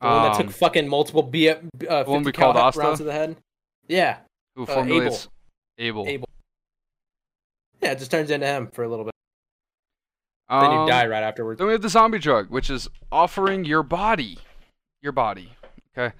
The 0.00 0.06
one 0.06 0.22
that 0.24 0.32
Um, 0.40 0.42
took 0.46 0.50
fucking 0.54 0.88
multiple 0.88 1.22
B, 1.22 1.48
uh, 1.48 2.04
one 2.04 2.22
we 2.22 2.32
called 2.32 2.56
Asta? 2.56 2.80
rounds 2.80 2.98
to 2.98 3.04
the 3.04 3.12
head. 3.12 3.36
Yeah, 3.88 4.18
who 4.56 4.62
uh, 4.64 4.66
formulates 4.66 5.28
Abel. 5.78 6.06
Abel. 6.06 6.28
yeah, 7.82 7.92
it 7.92 7.98
just 7.98 8.10
turns 8.10 8.30
into 8.30 8.46
him 8.46 8.68
for 8.72 8.84
a 8.84 8.88
little 8.88 9.04
bit. 9.04 9.14
Then 10.50 10.64
Um, 10.64 10.80
you 10.80 10.86
die 10.88 11.06
right 11.06 11.22
afterwards. 11.22 11.58
Then 11.58 11.68
we 11.68 11.72
have 11.74 11.82
the 11.82 11.88
zombie 11.88 12.18
drug, 12.18 12.50
which 12.50 12.70
is 12.70 12.88
offering 13.12 13.64
your 13.64 13.84
body, 13.84 14.38
your 15.00 15.12
body. 15.12 15.52
Okay. 15.96 16.14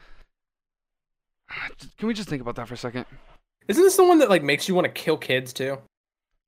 Can 1.99 2.07
we 2.07 2.15
just 2.15 2.29
think 2.29 2.41
about 2.41 2.55
that 2.55 2.69
for 2.69 2.75
a 2.75 2.77
second? 2.77 3.07
Isn't 3.67 3.83
this 3.83 3.97
the 3.97 4.05
one 4.05 4.19
that 4.21 4.31
like 4.31 4.45
makes 4.45 4.69
you 4.69 4.75
want 4.75 4.85
to 4.85 4.93
kill 4.93 5.17
kids 5.17 5.53
too? 5.53 5.79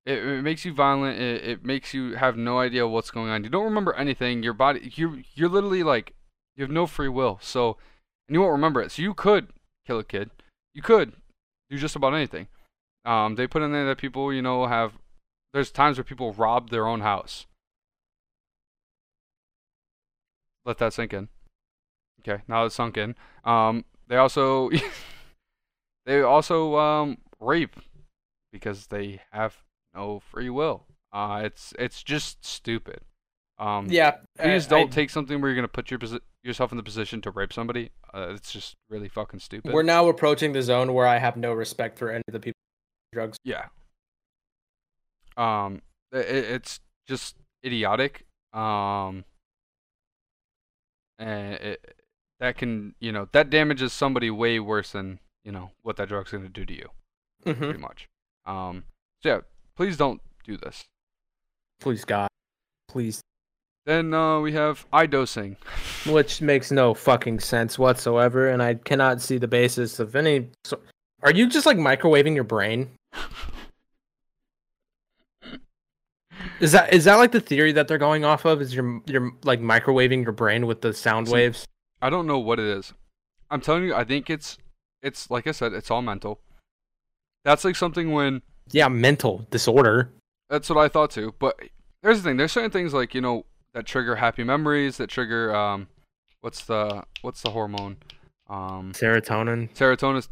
It, 0.07 0.19
it 0.19 0.43
makes 0.43 0.65
you 0.65 0.73
violent. 0.73 1.21
It, 1.21 1.45
it 1.45 1.65
makes 1.65 1.93
you 1.93 2.15
have 2.15 2.37
no 2.37 2.61
idea 2.61 2.87
what's 2.87 3.11
going 3.11 3.31
on. 3.31 3.43
You 3.43 3.51
don't 3.51 3.65
remember 3.65 3.95
anything. 3.95 4.45
Your 4.45 4.53
body, 4.53 4.93
you 4.95 5.23
you're 5.35 5.49
literally 5.49 5.83
like, 5.83 6.15
you 6.57 6.63
have 6.63 6.71
no 6.71 6.87
free 6.87 7.09
will. 7.09 7.39
So, 7.43 7.79
and 8.29 8.35
you 8.35 8.41
won't 8.41 8.53
remember 8.53 8.81
it. 8.81 8.93
So 8.93 9.03
you 9.03 9.13
could 9.13 9.49
kill 9.87 9.99
a 9.99 10.05
kid. 10.05 10.31
You 10.73 10.83
could 10.83 11.15
do 11.69 11.79
just 11.79 11.97
about 11.97 12.15
anything. 12.15 12.47
Um, 13.05 13.35
they 13.35 13.49
put 13.49 13.63
in 13.63 13.73
there 13.73 13.87
that 13.87 13.99
people, 13.99 14.33
you 14.33 14.43
know, 14.43 14.67
have. 14.67 14.93
There's 15.53 15.71
times 15.73 15.99
where 15.99 16.05
people 16.05 16.33
rob 16.33 16.71
their 16.71 16.87
own 16.87 17.01
house. 17.01 17.47
Let 20.65 20.79
that 20.79 20.93
sink 20.93 21.13
in. 21.13 21.29
Okay, 22.21 22.43
now 22.49 22.65
it's 22.65 22.75
sunk 22.75 22.97
in. 22.97 23.15
Um, 23.45 23.85
they 24.09 24.17
also, 24.17 24.71
they 26.07 26.21
also 26.23 26.77
um 26.77 27.19
rape 27.41 27.77
because 28.53 28.87
they 28.89 29.21
have 29.33 29.57
no 29.95 30.21
free 30.21 30.51
will. 30.51 30.85
Uh, 31.13 31.43
it's 31.45 31.75
it's 31.79 32.03
just 32.03 32.45
stupid. 32.45 33.01
Um, 33.59 33.87
Yeah. 33.91 34.17
please 34.39 34.67
I- 34.67 34.71
don't 34.71 34.89
I- 34.91 34.95
take 34.95 35.11
something 35.11 35.41
where 35.41 35.51
you're 35.51 35.57
gonna 35.57 35.69
put 35.69 35.91
your 35.91 35.99
posi- 35.99 36.21
yourself 36.43 36.71
in 36.73 36.77
the 36.77 36.83
position 36.83 37.21
to 37.23 37.31
rape 37.31 37.53
somebody. 37.53 37.91
Uh, 38.15 38.29
it's 38.35 38.53
just 38.53 38.75
really 38.89 39.09
fucking 39.09 39.41
stupid. 39.41 39.73
We're 39.73 39.83
now 39.83 40.09
approaching 40.09 40.53
the 40.53 40.63
zone 40.63 40.95
where 40.95 41.07
I 41.07 41.19
have 41.19 41.37
no 41.37 41.53
respect 41.53 41.99
for 41.99 42.11
any 42.11 42.23
of 42.29 42.33
the 42.33 42.41
people 42.41 42.59
drugs. 43.13 43.37
yeah. 43.45 43.67
Um, 45.37 45.83
i 46.13 46.19
i- 46.19 46.21
it's 46.21 46.81
just 47.07 47.37
idiotic. 47.65 48.27
Um, 48.53 49.25
and 51.19 51.55
it, 51.55 51.95
that 52.41 52.57
can 52.59 52.95
you 53.01 53.13
know 53.13 53.29
that 53.33 53.51
damages 53.51 53.93
somebody 53.93 54.31
way 54.31 54.59
worse 54.59 54.93
than 54.93 55.19
you 55.45 55.53
know 55.53 55.71
what 55.83 55.97
that 55.97 56.09
drug's 56.09 56.31
gonna 56.33 56.49
do 56.49 56.65
to 56.65 56.75
you. 56.75 56.89
hmm 57.45 57.53
Pretty 57.53 57.79
much. 57.79 58.09
Um, 58.47 58.85
so 59.23 59.29
yeah, 59.29 59.41
please 59.77 59.97
don't 59.97 60.21
do 60.45 60.57
this. 60.57 60.85
Please 61.81 62.05
God, 62.05 62.29
please. 62.89 63.21
Then 63.85 64.15
uh, 64.15 64.39
we 64.41 64.53
have 64.53 64.87
eye 64.93 65.07
dosing. 65.07 65.57
Which 66.07 66.41
makes 66.41 66.73
no 66.73 66.95
fucking 66.95 67.39
sense 67.41 67.79
whatsoever, 67.79 68.49
and 68.49 68.61
I 68.61 68.75
cannot 68.75 69.21
see 69.21 69.39
the 69.39 69.47
basis 69.49 70.01
of 70.01 70.17
any. 70.17 70.49
So, 70.65 70.81
are 71.23 71.33
you 71.33 71.47
just 71.49 71.65
like 71.67 71.77
microwaving 71.77 72.35
your 72.35 72.43
brain? 72.45 72.91
Is 76.61 76.73
that 76.73 76.93
is 76.93 77.05
that 77.05 77.17
like 77.17 77.33
the 77.33 77.41
theory 77.41 77.73
that 77.73 77.89
they're 77.89 77.99
going 77.99 78.25
off 78.25 78.45
of? 78.45 78.61
Is 78.61 78.75
you're 78.75 79.01
you're 79.07 79.31
like 79.45 79.61
microwaving 79.61 80.23
your 80.23 80.33
brain 80.33 80.67
with 80.67 80.81
the 80.81 80.93
sound 80.95 81.29
See, 81.29 81.35
waves? 81.35 81.67
I 82.01 82.11
don't 82.11 82.27
know 82.27 82.39
what 82.39 82.59
it 82.59 82.67
is. 82.67 82.93
I'm 83.51 83.61
telling 83.61 83.85
you, 83.85 83.95
I 83.95 84.05
think 84.05 84.31
it's 84.31 84.59
it's 85.03 85.31
like 85.31 85.47
I 85.47 85.53
said, 85.53 85.73
it's 85.73 85.91
all 85.91 86.03
mental. 86.03 86.41
That's 87.45 87.65
like 87.65 87.77
something 87.77 88.13
when 88.13 88.43
Yeah, 88.71 88.89
mental 88.89 89.47
disorder. 89.51 90.11
that's 90.49 90.69
what 90.69 90.79
I 90.79 90.89
thought 90.89 91.11
too. 91.11 91.35
But 91.39 91.59
here's 92.03 92.23
the 92.23 92.29
thing: 92.29 92.37
there's 92.37 92.53
certain 92.53 92.71
things 92.71 92.95
like 92.95 93.15
you 93.15 93.21
know 93.21 93.47
that 93.75 93.87
trigger 93.87 94.17
happy 94.17 94.45
memories, 94.45 94.97
that 94.99 95.09
trigger 95.11 95.55
um, 95.55 95.89
what's 96.41 96.65
the 96.65 97.03
what's 97.23 97.43
the 97.43 97.51
hormone? 97.51 97.97
Um, 98.49 98.93
Serotonin. 98.93 99.71
serotonin. 99.75 100.27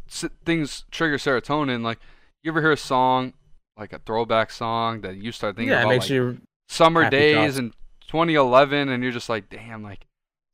Things 0.44 0.84
trigger 0.90 1.16
serotonin. 1.16 1.82
Like 1.82 1.98
you 2.42 2.52
ever 2.52 2.60
hear 2.60 2.72
a 2.72 2.76
song, 2.76 3.32
like 3.80 3.92
a 3.92 3.98
throwback 4.00 4.50
song 4.50 5.00
that 5.00 5.16
you 5.16 5.32
start 5.32 5.56
thinking 5.56 5.70
Yeah, 5.70 5.78
it 5.78 5.82
about, 5.82 5.88
makes 5.90 6.04
like, 6.04 6.10
you. 6.10 6.38
summer 6.68 7.08
days 7.10 7.58
in 7.58 7.72
2011, 8.06 8.88
and 8.90 9.02
you're 9.02 9.12
just 9.12 9.28
like, 9.28 9.48
damn, 9.48 9.82
like 9.82 10.06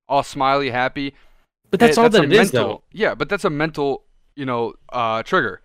all 0.09 0.23
smiley, 0.23 0.70
happy. 0.70 1.15
But 1.70 1.81
that's 1.81 1.98
it- 1.98 2.01
all 2.01 2.09
that 2.09 2.20
a 2.20 2.24
it 2.24 2.32
is, 2.32 2.53
mental, 2.53 2.69
though. 2.69 2.82
Yeah, 2.93 3.15
but 3.15 3.28
that's 3.28 3.44
a 3.44 3.51
mental, 3.51 4.05
you 4.36 4.47
know, 4.47 4.74
uh, 4.90 5.23
trigger. 5.24 5.61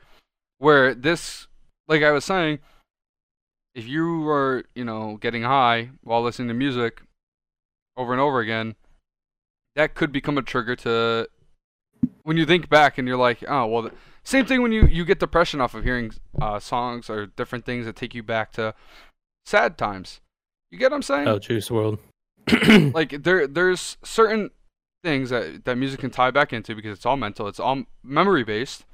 Where 0.57 0.93
this, 0.93 1.47
like 1.87 2.01
I 2.03 2.11
was 2.11 2.25
saying, 2.25 2.59
if 3.75 3.87
you 3.87 4.21
were, 4.21 4.65
you 4.75 4.83
know, 4.83 5.17
getting 5.21 5.43
high 5.43 5.91
while 6.03 6.21
listening 6.21 6.47
to 6.49 6.53
music 6.53 7.01
over 7.95 8.11
and 8.11 8.19
over 8.21 8.39
again, 8.39 8.75
that 9.75 9.93
could 9.95 10.11
become 10.11 10.37
a 10.37 10.41
trigger 10.41 10.75
to 10.77 11.29
when 12.23 12.35
you 12.37 12.45
think 12.45 12.67
back 12.69 12.97
and 12.97 13.07
you're 13.07 13.17
like, 13.17 13.43
oh 13.47 13.65
well. 13.67 13.91
Same 14.23 14.45
thing 14.45 14.61
when 14.61 14.71
you 14.71 14.85
you 14.85 15.05
get 15.05 15.19
depression 15.19 15.61
off 15.61 15.73
of 15.73 15.83
hearing 15.83 16.11
uh, 16.41 16.59
songs 16.59 17.09
or 17.09 17.25
different 17.25 17.65
things 17.65 17.85
that 17.85 17.95
take 17.95 18.13
you 18.13 18.23
back 18.23 18.51
to 18.53 18.73
sad 19.45 19.77
times. 19.77 20.21
You 20.69 20.77
get 20.77 20.91
what 20.91 20.97
I'm 20.97 21.01
saying? 21.01 21.27
Oh, 21.27 21.39
Juice 21.39 21.69
WRLD. 21.69 21.99
like 22.93 23.23
there 23.23 23.47
there's 23.47 23.97
certain 24.03 24.51
things 25.03 25.29
that 25.31 25.65
that 25.65 25.77
music 25.77 25.99
can 25.99 26.09
tie 26.09 26.31
back 26.31 26.53
into 26.53 26.75
because 26.75 26.97
it's 26.97 27.05
all 27.05 27.17
mental 27.17 27.47
it's 27.47 27.59
all 27.59 27.83
memory 28.03 28.43
based 28.43 28.85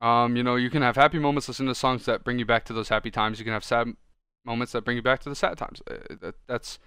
um 0.00 0.36
you 0.36 0.42
know 0.42 0.56
you 0.56 0.70
can 0.70 0.82
have 0.82 0.96
happy 0.96 1.18
moments 1.18 1.48
listening 1.48 1.68
to 1.68 1.74
songs 1.74 2.06
that 2.06 2.24
bring 2.24 2.38
you 2.38 2.46
back 2.46 2.64
to 2.64 2.72
those 2.72 2.88
happy 2.88 3.10
times 3.10 3.38
you 3.38 3.44
can 3.44 3.52
have 3.52 3.64
sad 3.64 3.88
moments 4.44 4.72
that 4.72 4.84
bring 4.84 4.96
you 4.96 5.02
back 5.02 5.20
to 5.20 5.28
the 5.28 5.34
sad 5.34 5.56
times 5.58 5.82
Uh, 5.90 5.96
that, 6.20 6.34
that's 6.46 6.78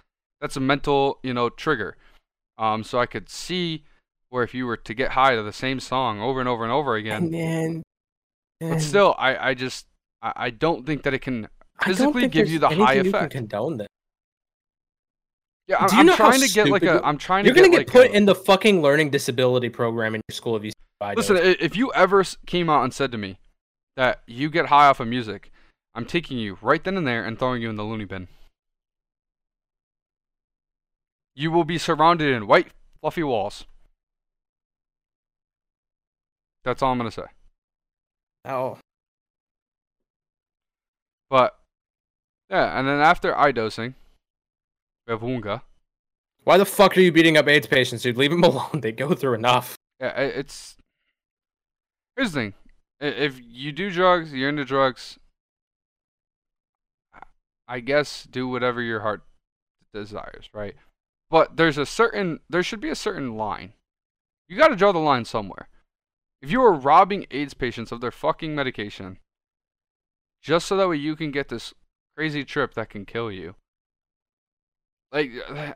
that's 0.42 0.56
a 0.56 0.60
mental 0.60 1.20
you 1.24 1.34
know 1.34 1.50
trigger 1.50 1.96
um 2.58 2.84
so 2.84 3.00
i 3.00 3.06
could 3.06 3.30
see 3.30 3.84
where 4.30 4.44
if 4.44 4.54
you 4.54 4.66
were 4.66 4.78
to 4.78 4.94
get 4.94 5.12
high 5.12 5.36
to 5.36 5.44
the 5.44 5.54
same 5.54 5.80
song 5.80 6.20
over 6.22 6.40
and 6.40 6.50
over 6.50 6.64
and 6.64 6.72
over 6.72 6.96
again 6.96 7.34
and, 7.34 7.84
but 8.60 8.80
still 8.82 9.16
i 9.18 9.50
i 9.50 9.54
just 9.54 9.86
i, 10.22 10.34
I 10.36 10.50
don't 10.50 10.86
think 10.86 11.04
that 11.04 11.14
it 11.14 11.20
can 11.20 11.48
physically 11.84 12.28
give 12.28 12.50
you 12.50 12.60
the 12.60 12.70
high 12.70 12.96
anything 12.98 13.06
you 13.06 13.12
can 13.12 13.16
effect. 13.16 13.32
condone 13.34 13.78
that. 13.78 13.88
yeah 15.68 15.78
i'm, 15.80 16.10
I'm 16.10 16.16
trying 16.16 16.42
to 16.42 16.50
get 16.50 16.68
like 16.70 16.84
a 16.84 17.02
i'm 17.06 17.18
trying 17.18 17.46
You're 17.46 17.54
to 17.54 17.62
gonna 17.62 17.72
get, 17.72 17.88
get 17.88 17.96
like 17.96 18.06
put 18.08 18.12
a- 18.12 18.18
in 18.18 18.26
the 18.26 18.36
fucking 18.36 18.82
learning 18.82 19.10
disability 19.12 19.70
program 19.70 20.16
in 20.16 20.22
your 20.28 20.34
school 20.36 20.56
if 20.56 20.64
you 20.64 20.72
Listen, 21.16 21.36
those. 21.36 21.56
if 21.60 21.76
you 21.78 21.94
ever 21.94 22.24
came 22.48 22.72
out 22.72 22.84
and 22.84 22.92
said 22.92 23.12
to 23.12 23.20
me 23.20 23.38
that 23.98 24.24
you 24.26 24.50
get 24.50 24.66
high 24.66 24.88
off 24.88 25.00
of 25.00 25.08
music, 25.08 25.52
I'm 25.94 26.06
taking 26.06 26.40
you 26.40 26.58
right 26.60 26.84
then 26.84 26.98
and 26.98 27.06
there 27.06 27.24
and 27.24 27.38
throwing 27.38 27.62
you 27.62 27.70
in 27.70 27.76
the 27.76 27.84
loony 27.84 28.06
bin. 28.06 28.28
You 31.36 31.52
will 31.52 31.66
be 31.66 31.78
surrounded 31.78 32.34
in 32.34 32.48
white, 32.48 32.70
fluffy 33.00 33.22
walls. 33.22 33.66
That's 36.68 36.82
all 36.82 36.92
I'm 36.92 36.98
going 36.98 37.10
to 37.10 37.16
say. 37.22 37.28
Oh, 38.44 38.78
But, 41.30 41.58
yeah, 42.50 42.78
and 42.78 42.86
then 42.86 43.00
after 43.00 43.38
eye 43.38 43.54
dosing, 43.54 43.96
we 45.08 45.12
have 45.14 45.22
Wunga. 45.22 45.62
why 46.44 46.58
the 46.58 46.66
fuck 46.66 46.98
are 46.98 47.00
you 47.02 47.12
beating 47.14 47.38
up 47.38 47.48
AIDS 47.48 47.68
patients, 47.68 48.04
dude? 48.04 48.18
Leave 48.18 48.32
them 48.32 48.44
alone. 48.44 48.82
They 48.82 48.92
go 48.92 49.14
through 49.16 49.36
enough. 49.36 49.78
Yeah, 50.02 50.10
it's. 50.20 50.76
Here's 52.18 52.34
the 52.34 52.40
thing: 52.42 52.54
if 53.00 53.40
you 53.42 53.72
do 53.72 53.90
drugs, 53.90 54.34
you're 54.34 54.50
into 54.50 54.66
drugs. 54.66 55.18
I- 57.14 57.22
I 57.76 57.80
guess 57.80 58.28
do 58.30 58.50
whatever 58.50 58.82
your 58.82 59.00
heart 59.02 59.22
desires, 59.94 60.50
right? 60.54 60.76
But 61.30 61.56
there's 61.56 61.78
a 61.78 61.86
certain, 61.86 62.42
there 62.50 62.64
should 62.64 62.82
be 62.82 62.90
a 62.90 62.96
certain 62.96 63.38
line. 63.38 63.72
You 64.50 64.58
got 64.58 64.68
to 64.70 64.76
draw 64.76 64.92
the 64.92 65.00
line 65.00 65.24
somewhere. 65.24 65.70
If 66.42 66.52
you 66.52 66.62
are 66.62 66.74
robbing 66.74 67.26
AIDS 67.32 67.54
patients 67.54 67.92
of 67.92 68.02
their 68.02 68.12
fucking 68.12 68.54
medication, 68.54 69.18
just 70.42 70.68
so 70.68 70.78
that 70.78 70.88
way 70.88 70.98
you 70.98 71.16
can 71.16 71.32
get 71.32 71.50
this 71.50 71.74
crazy 72.16 72.44
trip 72.44 72.74
that 72.76 72.90
can 72.90 73.06
kill 73.06 73.32
you, 73.32 73.56
like, 75.12 75.32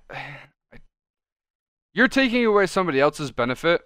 you're 1.94 2.08
taking 2.08 2.46
away 2.46 2.68
somebody 2.68 3.00
else's 3.00 3.32
benefit 3.32 3.82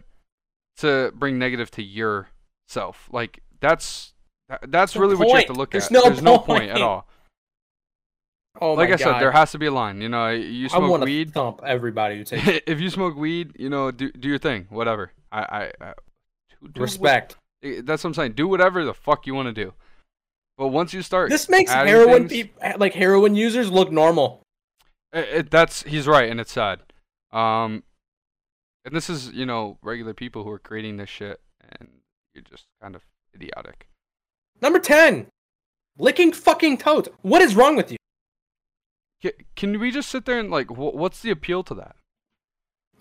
to 0.77 1.11
bring 1.15 1.39
negative 1.39 1.71
to 1.71 1.83
yourself. 1.83 3.07
Like 3.11 3.41
that's 3.61 4.13
that's 4.67 4.95
really 4.95 5.15
what 5.15 5.27
you 5.29 5.35
have 5.35 5.45
to 5.47 5.53
look 5.53 5.71
There's 5.71 5.85
at. 5.85 5.91
no 5.91 6.03
There's 6.03 6.21
no 6.21 6.37
point 6.51 6.69
at 6.69 6.81
all. 6.81 7.07
Oh 8.61 8.73
like 8.73 8.89
I 8.89 8.95
said, 8.95 9.19
there 9.19 9.31
has 9.31 9.51
to 9.51 9.59
be 9.59 9.65
a 9.65 9.71
line. 9.71 10.01
You 10.01 10.09
know, 10.09 10.29
you 10.29 10.65
I 10.65 10.69
smoke 10.69 10.89
want 10.91 11.01
to 11.01 11.05
weed. 11.05 11.33
thump 11.33 11.61
everybody 11.65 12.17
who 12.17 12.23
takes 12.25 12.61
if 12.67 12.79
you 12.79 12.89
smoke 12.89 13.15
weed, 13.15 13.53
you 13.57 13.69
know, 13.69 13.91
do 13.91 14.11
do 14.11 14.27
your 14.27 14.37
thing. 14.37 14.67
Whatever. 14.69 15.11
I 15.31 15.41
I, 15.41 15.71
I 15.85 15.93
do- 16.65 16.71
do 16.73 16.79
what- 16.81 16.85
respect. 16.85 17.37
eh, 17.63 17.81
that's 17.83 18.03
what 18.03 18.09
I'm 18.09 18.13
saying. 18.13 18.33
Do 18.33 18.47
whatever 18.47 18.83
the 18.83 18.93
fuck 18.93 19.25
you 19.27 19.33
want 19.33 19.47
to 19.47 19.53
do. 19.53 19.73
But 20.57 20.69
once 20.69 20.93
you 20.93 21.01
start, 21.01 21.29
This 21.29 21.49
makes 21.49 21.71
heroin 21.71 22.29
things- 22.29 22.49
peop 22.49 22.57
like 22.77 22.93
heroin 22.93 23.35
users 23.35 23.69
look 23.71 23.91
normal. 23.91 24.41
It, 25.11 25.27
it, 25.33 25.51
that's 25.51 25.83
he's 25.83 26.07
right, 26.07 26.29
and 26.29 26.39
it's 26.39 26.51
sad. 26.51 26.79
Um, 27.31 27.83
and 28.85 28.95
this 28.95 29.09
is 29.09 29.31
you 29.31 29.45
know 29.45 29.77
regular 29.81 30.13
people 30.13 30.43
who 30.43 30.49
are 30.51 30.59
creating 30.59 30.97
this 30.97 31.09
shit, 31.09 31.41
and 31.79 31.89
you're 32.33 32.43
just 32.43 32.65
kind 32.81 32.95
of 32.95 33.01
idiotic. 33.33 33.87
Number 34.61 34.79
ten, 34.79 35.27
licking 35.97 36.31
fucking 36.31 36.77
toads. 36.77 37.09
What 37.21 37.41
is 37.41 37.55
wrong 37.55 37.75
with 37.75 37.91
you? 37.91 37.97
Can, 39.21 39.31
can 39.55 39.79
we 39.79 39.91
just 39.91 40.09
sit 40.09 40.25
there 40.25 40.39
and 40.39 40.49
like, 40.51 40.67
wh- 40.67 40.95
what's 40.95 41.21
the 41.21 41.31
appeal 41.31 41.63
to 41.63 41.73
that? 41.75 41.95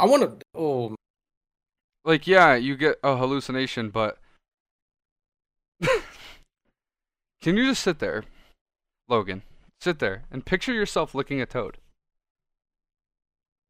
I 0.01 0.07
want 0.07 0.23
to. 0.23 0.45
Oh, 0.59 0.97
Like, 2.05 2.27
yeah, 2.27 2.55
you 2.55 2.77
get 2.77 2.97
a 3.03 3.17
hallucination, 3.17 3.89
but 3.89 4.19
can 7.41 7.57
you 7.57 7.65
just 7.67 7.83
sit 7.83 7.99
there, 7.99 8.25
Logan? 9.09 9.43
Sit 9.81 9.99
there 10.01 10.25
and 10.31 10.45
picture 10.45 10.73
yourself 10.73 11.15
licking 11.15 11.41
a 11.41 11.47
toad. 11.47 11.79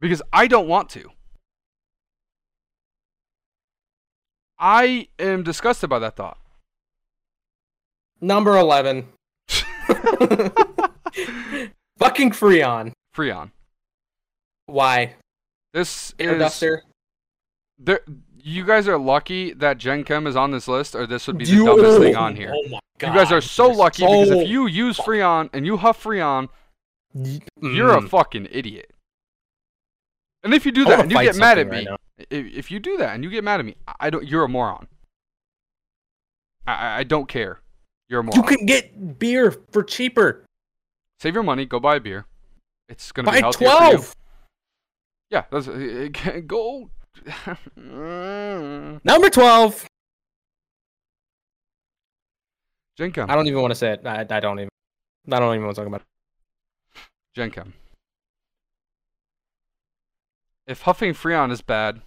Because 0.01 0.21
I 0.33 0.49
don't 0.49 0.67
want 0.69 0.91
to. 0.91 1.11
I 4.59 5.09
am 5.19 5.43
disgusted 5.43 5.91
by 5.91 5.99
that 6.01 6.17
thought. 6.17 6.39
number 8.21 8.57
eleven. 8.57 9.09
Fucking 11.99 12.31
Freon. 12.31 12.93
Freon. 13.15 13.51
Why? 14.67 15.15
This 15.73 16.15
Air 16.19 16.35
is 16.35 16.39
duster. 16.39 16.83
There. 17.79 18.01
You 18.47 18.65
guys 18.67 18.87
are 18.89 18.99
lucky 18.99 19.55
that 19.55 19.79
Jenkem 19.79 20.27
is 20.27 20.37
on 20.37 20.51
this 20.51 20.69
list, 20.69 20.95
or 20.95 21.07
this 21.07 21.27
would 21.27 21.39
be 21.39 21.47
the 21.47 21.53
You- 21.53 21.65
dumbest 21.65 21.99
thing 21.99 22.15
on 22.17 22.37
here. 22.37 22.53
Oh 22.55 22.69
my 22.69 22.79
god. 22.99 23.09
You 23.09 23.15
guys 23.19 23.33
are 23.33 23.41
so 23.41 23.69
you're 23.69 23.77
lucky 23.77 24.03
because 24.03 24.31
if 24.31 24.49
you 24.49 24.67
use 24.67 24.99
Freon 24.99 25.49
and 25.55 25.65
you 25.65 25.79
huff 25.79 26.03
Freon, 26.03 26.49
Y- 27.15 27.41
you're 27.63 27.93
a 27.97 28.01
Mm. 28.03 28.09
fucking 28.11 28.49
idiot. 28.51 28.91
And 30.43 30.53
if 30.53 30.67
you 30.67 30.73
do 30.73 30.85
that 30.85 31.01
and 31.01 31.11
you 31.11 31.19
get 31.23 31.37
mad 31.37 31.57
at 31.59 31.69
me, 31.69 31.87
right 31.89 31.99
if, 32.29 32.47
if 32.55 32.71
you 32.71 32.79
do 32.81 32.99
that 32.99 33.15
and 33.15 33.25
you 33.25 33.31
get 33.31 33.43
mad 33.45 33.61
at 33.61 33.67
me, 33.67 33.77
I 33.99 34.11
don't. 34.11 34.27
You're 34.29 34.45
a 34.45 34.49
moron. 34.49 34.89
I 36.67 36.73
I- 36.75 36.99
I 36.99 37.05
don't 37.05 37.29
care. 37.29 37.61
You're 38.11 38.21
a 38.21 38.25
moron. 38.25 38.37
You 38.43 38.57
can 38.57 38.67
get 38.67 39.19
beer 39.19 39.51
for 39.73 39.83
cheaper. 39.83 40.45
Save 41.19 41.33
your 41.35 41.43
money. 41.45 41.65
Go 41.65 41.81
buy 41.81 41.97
a 41.97 42.01
beer. 42.01 42.27
It's 42.91 43.11
gonna 43.11 43.27
be 43.31 43.37
Buy 43.37 43.41
healthier 43.41 43.69
for 43.71 43.75
you. 43.85 43.91
twelve. 43.91 44.17
Yeah, 45.31 45.45
that's 45.51 45.67
uh, 45.69 46.09
go. 46.47 46.91
Mm. 47.79 49.05
Number 49.05 49.31
twelve. 49.31 49.87
Jenkem. 52.99 53.29
I 53.29 53.35
don't 53.35 53.47
even 53.47 53.61
want 53.61 53.73
to 53.73 53.77
say 53.77 53.93
it. 53.93 54.07
I, 54.07 54.27
I 54.29 54.41
don't 54.41 54.59
even. 54.59 54.69
I 55.31 55.39
don't 55.39 55.55
even 55.55 55.65
want 55.65 55.77
to 55.77 55.81
talk 55.81 55.89
about 55.89 56.03
it. 56.03 57.01
Jenkem. 57.37 57.73
If 60.67 60.83
huffing 60.83 61.13
Freon 61.13 61.51
is 61.51 61.61
bad, 61.61 62.01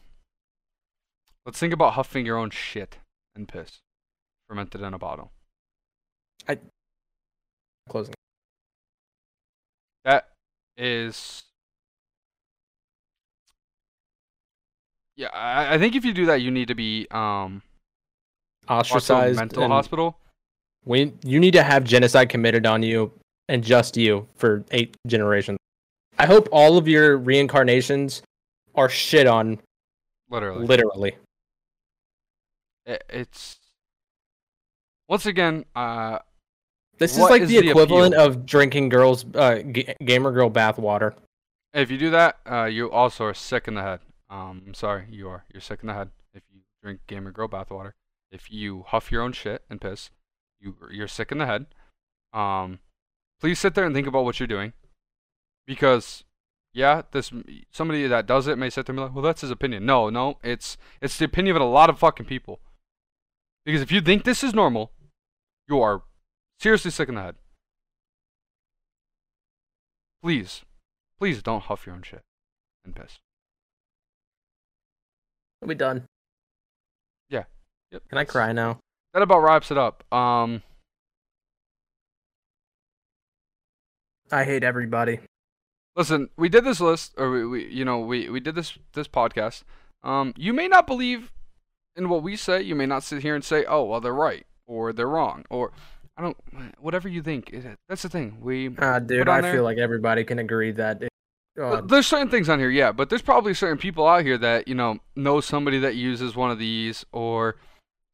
let's 1.45 1.59
think 1.59 1.73
about 1.73 1.93
huffing 1.93 2.25
your 2.25 2.37
own 2.37 2.49
shit 2.49 2.97
and 3.35 3.47
piss, 3.47 3.81
fermented 4.47 4.81
in 4.81 4.93
a 4.93 4.97
bottle. 4.97 5.31
I 6.47 6.57
closing. 7.89 8.13
That 10.05 10.29
is. 10.77 11.43
Yeah, 15.17 15.29
I, 15.33 15.73
I 15.75 15.77
think 15.77 15.95
if 15.95 16.05
you 16.05 16.13
do 16.13 16.25
that, 16.27 16.41
you 16.41 16.51
need 16.51 16.67
to 16.69 16.75
be 16.75 17.07
um 17.11 17.61
Ostracized. 18.69 19.35
mental 19.37 19.67
hospital. 19.67 20.17
We, 20.85 21.13
you 21.23 21.39
need 21.39 21.51
to 21.51 21.63
have 21.63 21.83
genocide 21.83 22.29
committed 22.29 22.65
on 22.65 22.81
you 22.83 23.11
and 23.49 23.63
just 23.63 23.97
you 23.97 24.27
for 24.35 24.63
eight 24.71 24.95
generations. 25.07 25.57
I 26.19 26.25
hope 26.27 26.47
all 26.51 26.77
of 26.77 26.87
your 26.87 27.17
reincarnations 27.17 28.21
are 28.75 28.87
shit 28.89 29.27
on, 29.27 29.59
Literally, 30.29 30.65
literally. 30.65 31.15
It's 32.85 33.57
once 35.09 35.25
again. 35.25 35.65
Uh, 35.75 36.19
This 36.99 37.13
is 37.17 37.19
like 37.19 37.41
is 37.41 37.49
the 37.49 37.61
the 37.61 37.69
equivalent 37.69 38.13
appeal? 38.13 38.25
of 38.25 38.45
drinking 38.45 38.89
girls, 38.89 39.25
uh, 39.35 39.59
g- 39.59 39.93
gamer 40.05 40.31
girl 40.31 40.49
bath 40.49 40.77
water. 40.77 41.15
if 41.73 41.91
you 41.91 41.97
do 41.97 42.09
that, 42.11 42.37
uh, 42.49 42.65
you 42.65 42.89
also 42.91 43.25
are 43.25 43.33
sick 43.33 43.67
in 43.67 43.73
the 43.75 43.83
head. 43.83 43.99
Um, 44.29 44.63
I'm 44.67 44.73
sorry, 44.73 45.05
you 45.09 45.29
are. 45.29 45.45
You're 45.51 45.61
sick 45.61 45.79
in 45.81 45.87
the 45.87 45.93
head 45.93 46.09
if 46.33 46.43
you 46.53 46.61
drink 46.83 47.01
Gamer 47.07 47.31
Girl 47.31 47.47
bathwater. 47.47 47.91
If 48.31 48.51
you 48.51 48.83
huff 48.87 49.11
your 49.11 49.21
own 49.21 49.31
shit 49.31 49.63
and 49.69 49.79
piss, 49.79 50.09
you 50.59 50.75
you're 50.91 51.07
sick 51.07 51.31
in 51.31 51.37
the 51.37 51.45
head. 51.45 51.67
Um, 52.33 52.79
please 53.39 53.59
sit 53.59 53.73
there 53.73 53.85
and 53.85 53.95
think 53.95 54.07
about 54.07 54.25
what 54.25 54.39
you're 54.39 54.47
doing, 54.47 54.73
because 55.65 56.25
yeah, 56.73 57.03
this 57.11 57.31
somebody 57.71 58.05
that 58.05 58.25
does 58.25 58.47
it 58.47 58.57
may 58.57 58.69
sit 58.69 58.85
there 58.85 58.93
and 58.93 58.99
be 58.99 59.03
like, 59.03 59.15
well, 59.15 59.23
that's 59.23 59.41
his 59.41 59.51
opinion. 59.51 59.85
No, 59.85 60.09
no, 60.09 60.39
it's 60.43 60.77
it's 61.01 61.17
the 61.17 61.25
opinion 61.25 61.55
of 61.55 61.61
a 61.61 61.65
lot 61.65 61.89
of 61.89 61.97
fucking 61.97 62.25
people. 62.25 62.59
Because 63.65 63.81
if 63.81 63.91
you 63.91 64.01
think 64.01 64.23
this 64.23 64.43
is 64.43 64.53
normal, 64.53 64.91
you 65.67 65.81
are 65.81 66.03
seriously 66.59 66.91
sick 66.91 67.09
in 67.09 67.15
the 67.15 67.21
head. 67.21 67.35
Please, 70.21 70.63
please 71.17 71.41
don't 71.41 71.63
huff 71.63 71.85
your 71.85 71.95
own 71.95 72.01
shit 72.01 72.23
and 72.83 72.95
piss. 72.95 73.19
We 75.61 75.75
done? 75.75 76.05
Yeah. 77.29 77.43
Yep. 77.91 78.03
Can 78.09 78.17
I 78.17 78.23
cry 78.25 78.51
now? 78.51 78.79
That 79.13 79.21
about 79.23 79.39
wraps 79.39 79.71
it 79.71 79.77
up. 79.77 80.03
Um, 80.13 80.61
I 84.31 84.43
hate 84.43 84.63
everybody. 84.63 85.19
listen, 85.95 86.29
we 86.37 86.49
did 86.49 86.63
this 86.63 86.79
list, 86.81 87.13
or 87.17 87.31
we, 87.31 87.45
we 87.45 87.65
you 87.67 87.85
know, 87.85 87.99
we, 87.99 88.29
we 88.29 88.39
did 88.39 88.55
this 88.55 88.77
this 88.93 89.07
podcast. 89.07 89.63
Um, 90.03 90.33
you 90.37 90.53
may 90.53 90.67
not 90.67 90.85
believe 90.85 91.31
in 91.95 92.09
what 92.09 92.21
we 92.23 92.35
say. 92.35 92.61
You 92.61 92.75
may 92.75 92.85
not 92.85 93.03
sit 93.03 93.21
here 93.21 93.35
and 93.35 93.43
say, 93.43 93.65
"Oh, 93.65 93.83
well, 93.85 93.99
they're 94.01 94.13
right," 94.13 94.45
or 94.67 94.93
"They're 94.93 95.07
wrong," 95.07 95.45
or 95.49 95.71
I 96.17 96.21
don't. 96.21 96.37
Whatever 96.79 97.07
you 97.07 97.21
think, 97.23 97.51
it- 97.51 97.79
that's 97.89 98.03
the 98.03 98.09
thing. 98.09 98.37
We 98.41 98.69
Ah, 98.79 98.99
dude, 98.99 99.27
I 99.27 99.41
there- 99.41 99.53
feel 99.53 99.63
like 99.63 99.77
everybody 99.77 100.23
can 100.23 100.39
agree 100.39 100.71
that. 100.73 101.06
Uh, 101.59 101.81
There's 101.81 102.05
certain 102.05 102.29
things 102.29 102.49
on 102.49 102.59
here, 102.59 102.69
yeah, 102.69 102.91
but 102.91 103.09
there's 103.09 103.23
probably 103.23 103.53
certain 103.53 103.79
people 103.79 104.07
out 104.07 104.23
here 104.23 104.37
that 104.37 104.67
you 104.67 104.75
know 104.75 104.99
know 105.15 105.41
somebody 105.41 105.79
that 105.79 105.95
uses 105.95 106.35
one 106.35 106.51
of 106.51 106.59
these 106.59 107.03
or 107.11 107.55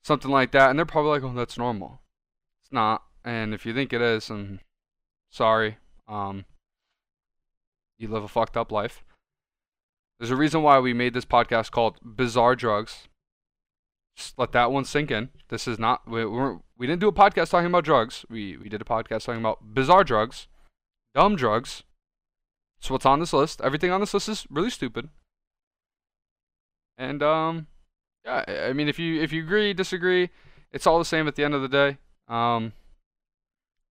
something 0.03 0.31
like 0.31 0.51
that, 0.51 0.69
and 0.69 0.79
they're 0.79 0.85
probably 0.85 1.11
like, 1.11 1.23
"Oh, 1.23 1.33
that's 1.35 1.57
normal." 1.57 1.99
It's 2.63 2.71
not, 2.71 3.03
and 3.25 3.53
if 3.53 3.65
you 3.65 3.73
think 3.73 3.91
it 3.91 4.01
is, 4.01 4.29
I'm 4.29 4.61
sorry. 5.29 5.77
Um, 6.07 6.45
you 7.97 8.07
live 8.07 8.23
a 8.23 8.27
fucked 8.29 8.55
up 8.55 8.71
life. 8.71 9.03
There's 10.19 10.31
a 10.31 10.35
reason 10.37 10.63
why 10.63 10.79
we 10.79 10.93
made 10.93 11.13
this 11.13 11.25
podcast 11.25 11.71
called 11.71 11.97
Bizarre 12.01 12.55
Drugs. 12.55 13.09
Just 14.15 14.37
let 14.37 14.51
that 14.53 14.71
one 14.71 14.85
sink 14.85 15.11
in. 15.11 15.29
This 15.49 15.67
is 15.67 15.77
not 15.79 16.07
we 16.07 16.23
we, 16.23 16.57
we 16.77 16.87
didn't 16.87 17.01
do 17.01 17.07
a 17.09 17.13
podcast 17.13 17.49
talking 17.49 17.67
about 17.67 17.83
drugs. 17.83 18.25
We 18.29 18.55
we 18.55 18.69
did 18.69 18.81
a 18.81 18.85
podcast 18.85 19.25
talking 19.25 19.41
about 19.41 19.73
bizarre 19.73 20.03
drugs, 20.03 20.47
dumb 21.13 21.35
drugs. 21.35 21.83
So 22.83 22.93
what's 22.93 23.05
on 23.05 23.21
this 23.21 23.31
list? 23.31 23.61
Everything 23.61 23.91
on 23.91 24.01
this 24.01 24.13
list 24.13 24.27
is 24.27 24.45
really 24.49 24.69
stupid. 24.69 25.07
And 26.97 27.23
um, 27.23 27.67
yeah, 28.25 28.43
I- 28.69 28.73
mean, 28.73 28.89
if 28.89 28.99
you 28.99 29.21
if 29.21 29.31
you 29.31 29.41
agree, 29.41 29.73
disagree, 29.73 30.29
it's 30.71 30.85
all 30.85 30.99
the 30.99 31.05
same 31.05 31.25
at 31.27 31.35
the 31.35 31.45
end 31.45 31.53
of 31.53 31.61
the 31.61 31.69
day. 31.69 31.97
Um, 32.27 32.73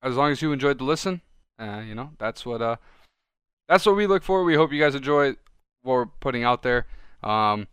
as 0.03 0.15
long 0.17 0.31
as 0.31 0.43
you 0.43 0.53
enjoyed 0.53 0.79
the 0.79 0.85
listen, 0.85 1.23
uh, 1.59 1.83
you 1.87 1.95
know, 1.95 2.11
that's 2.19 2.45
what 2.45 2.61
uh, 2.61 2.77
that's 3.67 3.87
what 3.87 3.97
we 3.97 4.07
look 4.07 4.23
for. 4.23 4.45
We 4.45 4.57
hope 4.57 4.73
you 4.73 4.81
guys 4.81 4.95
enjoy 4.95 5.31
what 5.81 5.95
we're 5.95 6.07
putting 6.07 6.45
out 6.45 6.63
there. 6.63 6.87
Um, 7.23 7.69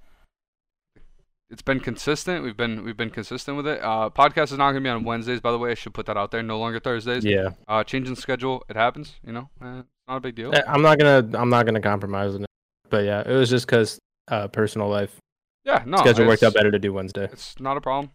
it's 1.49 1.61
been 1.61 1.81
consistent. 1.81 2.43
We've 2.45 2.55
been 2.57 2.85
we've 2.85 2.95
been 2.97 3.09
consistent 3.09 3.57
with 3.57 3.67
it. 3.67 3.81
Uh, 3.83 4.09
podcast 4.09 4.51
is 4.53 4.57
not 4.57 4.71
gonna 4.71 4.81
be 4.81 4.89
on 4.89 5.03
Wednesdays, 5.03 5.41
by 5.41 5.51
the 5.51 5.57
way. 5.59 5.71
I 5.71 5.75
should 5.75 5.93
put 5.93 6.05
that 6.05 6.15
out 6.15 6.31
there. 6.31 6.41
No 6.43 6.59
longer 6.59 6.79
Thursdays. 6.79 7.25
yeah, 7.25 7.49
Uh, 7.67 7.83
changing 7.83 8.15
schedule, 8.15 8.63
it 8.69 8.77
happens. 8.77 9.15
You 9.25 9.33
know, 9.33 9.49
uh, 9.61 9.81
not 10.09 10.17
a 10.17 10.19
big 10.21 10.35
deal. 10.35 10.53
Eh, 10.53 10.61
I'm 10.67 10.81
not 10.81 10.97
gonna. 10.99 11.37
I'm 11.37 11.49
not 11.49 11.65
gonna 11.65 11.79
compromise 11.81 12.35
on 12.35 12.43
it. 12.43 12.47
But 12.89 13.05
yeah, 13.05 13.21
it 13.25 13.33
was 13.35 13.49
just 13.49 13.65
because 13.67 13.99
uh, 14.29 14.47
personal 14.47 14.89
life 14.89 15.15
Yeah, 15.63 15.83
no. 15.85 15.97
schedule 15.97 16.25
worked 16.27 16.43
out 16.43 16.53
better 16.53 16.71
to 16.71 16.79
do 16.79 16.91
Wednesday. 16.91 17.25
It's 17.31 17.59
not 17.59 17.77
a 17.77 17.81
problem. 17.81 18.11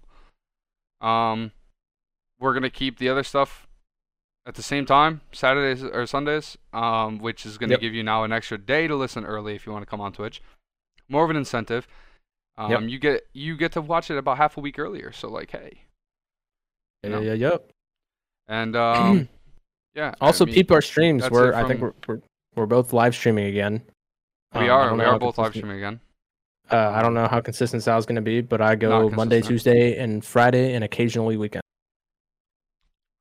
Um, 1.00 1.52
we're 2.40 2.52
gonna 2.54 2.70
keep 2.70 2.98
the 2.98 3.08
other 3.08 3.22
stuff 3.22 3.66
at 4.46 4.54
the 4.56 4.62
same 4.62 4.84
time, 4.84 5.20
Saturdays 5.32 5.82
or 5.84 6.06
Sundays. 6.06 6.58
Um, 6.72 7.18
which 7.18 7.46
is 7.46 7.56
gonna 7.58 7.72
Yep. 7.74 7.80
give 7.80 7.94
you 7.94 8.02
now 8.02 8.24
an 8.24 8.32
extra 8.32 8.58
day 8.58 8.86
to 8.88 8.96
listen 8.96 9.24
early 9.24 9.54
if 9.54 9.64
you 9.66 9.72
want 9.72 9.82
to 9.82 9.86
come 9.90 10.00
on 10.00 10.12
Twitch. 10.12 10.42
More 11.08 11.24
of 11.24 11.30
an 11.30 11.36
incentive. 11.36 11.86
Um, 12.56 12.70
Yep. 12.70 12.82
you 12.90 12.98
get 12.98 13.26
you 13.32 13.56
get 13.56 13.72
to 13.72 13.80
watch 13.80 14.10
it 14.10 14.16
about 14.18 14.36
half 14.38 14.56
a 14.56 14.60
week 14.60 14.78
earlier. 14.78 15.12
So 15.12 15.28
like, 15.28 15.50
hey, 15.50 15.82
you 17.04 17.10
Yeah, 17.10 17.20
yeah, 17.20 17.32
yep. 17.34 17.70
and 18.48 18.74
um, 18.76 19.28
yeah. 19.94 20.14
I 20.20 20.26
Also, 20.26 20.46
mean, 20.46 20.54
peep 20.54 20.70
our 20.70 20.82
streams. 20.82 21.28
We're 21.30 21.52
it 21.52 21.54
I 21.54 21.66
think 21.66 21.80
we're, 21.80 21.92
we're 22.06 22.20
we're 22.54 22.66
both 22.66 22.92
live 22.92 23.14
streaming 23.14 23.46
again. 23.46 23.82
we 24.54 24.68
Um, 24.68 24.70
are 24.70 24.88
don't 24.90 24.98
we 24.98 25.04
are 25.04 25.18
both 25.18 25.38
live 25.38 25.52
streaming 25.52 25.78
again. 25.78 26.00
Uh, 26.70 26.90
I 26.90 27.02
don't 27.02 27.14
know 27.14 27.28
how 27.28 27.40
consistent 27.40 27.82
Sal's 27.82 28.06
gonna 28.06 28.22
be, 28.22 28.40
but 28.40 28.60
I 28.60 28.74
go 28.74 29.10
Monday. 29.10 29.40
Tuesday, 29.40 29.98
and 29.98 30.24
Friday, 30.24 30.74
and 30.74 30.82
occasionally 30.84 31.36
weekend. 31.36 31.62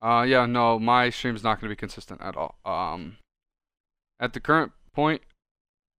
Uh, 0.02 0.24
yeah, 0.24 0.46
no, 0.46 0.78
my 0.78 1.10
stream's 1.10 1.44
not 1.44 1.62
going 1.62 1.70
to 1.70 1.72
be 1.72 1.80
consistent 1.80 2.20
at 2.22 2.36
all. 2.36 2.56
Um, 2.66 3.16
at 4.20 4.34
the 4.34 4.42
current 4.42 4.74
point, 4.92 5.22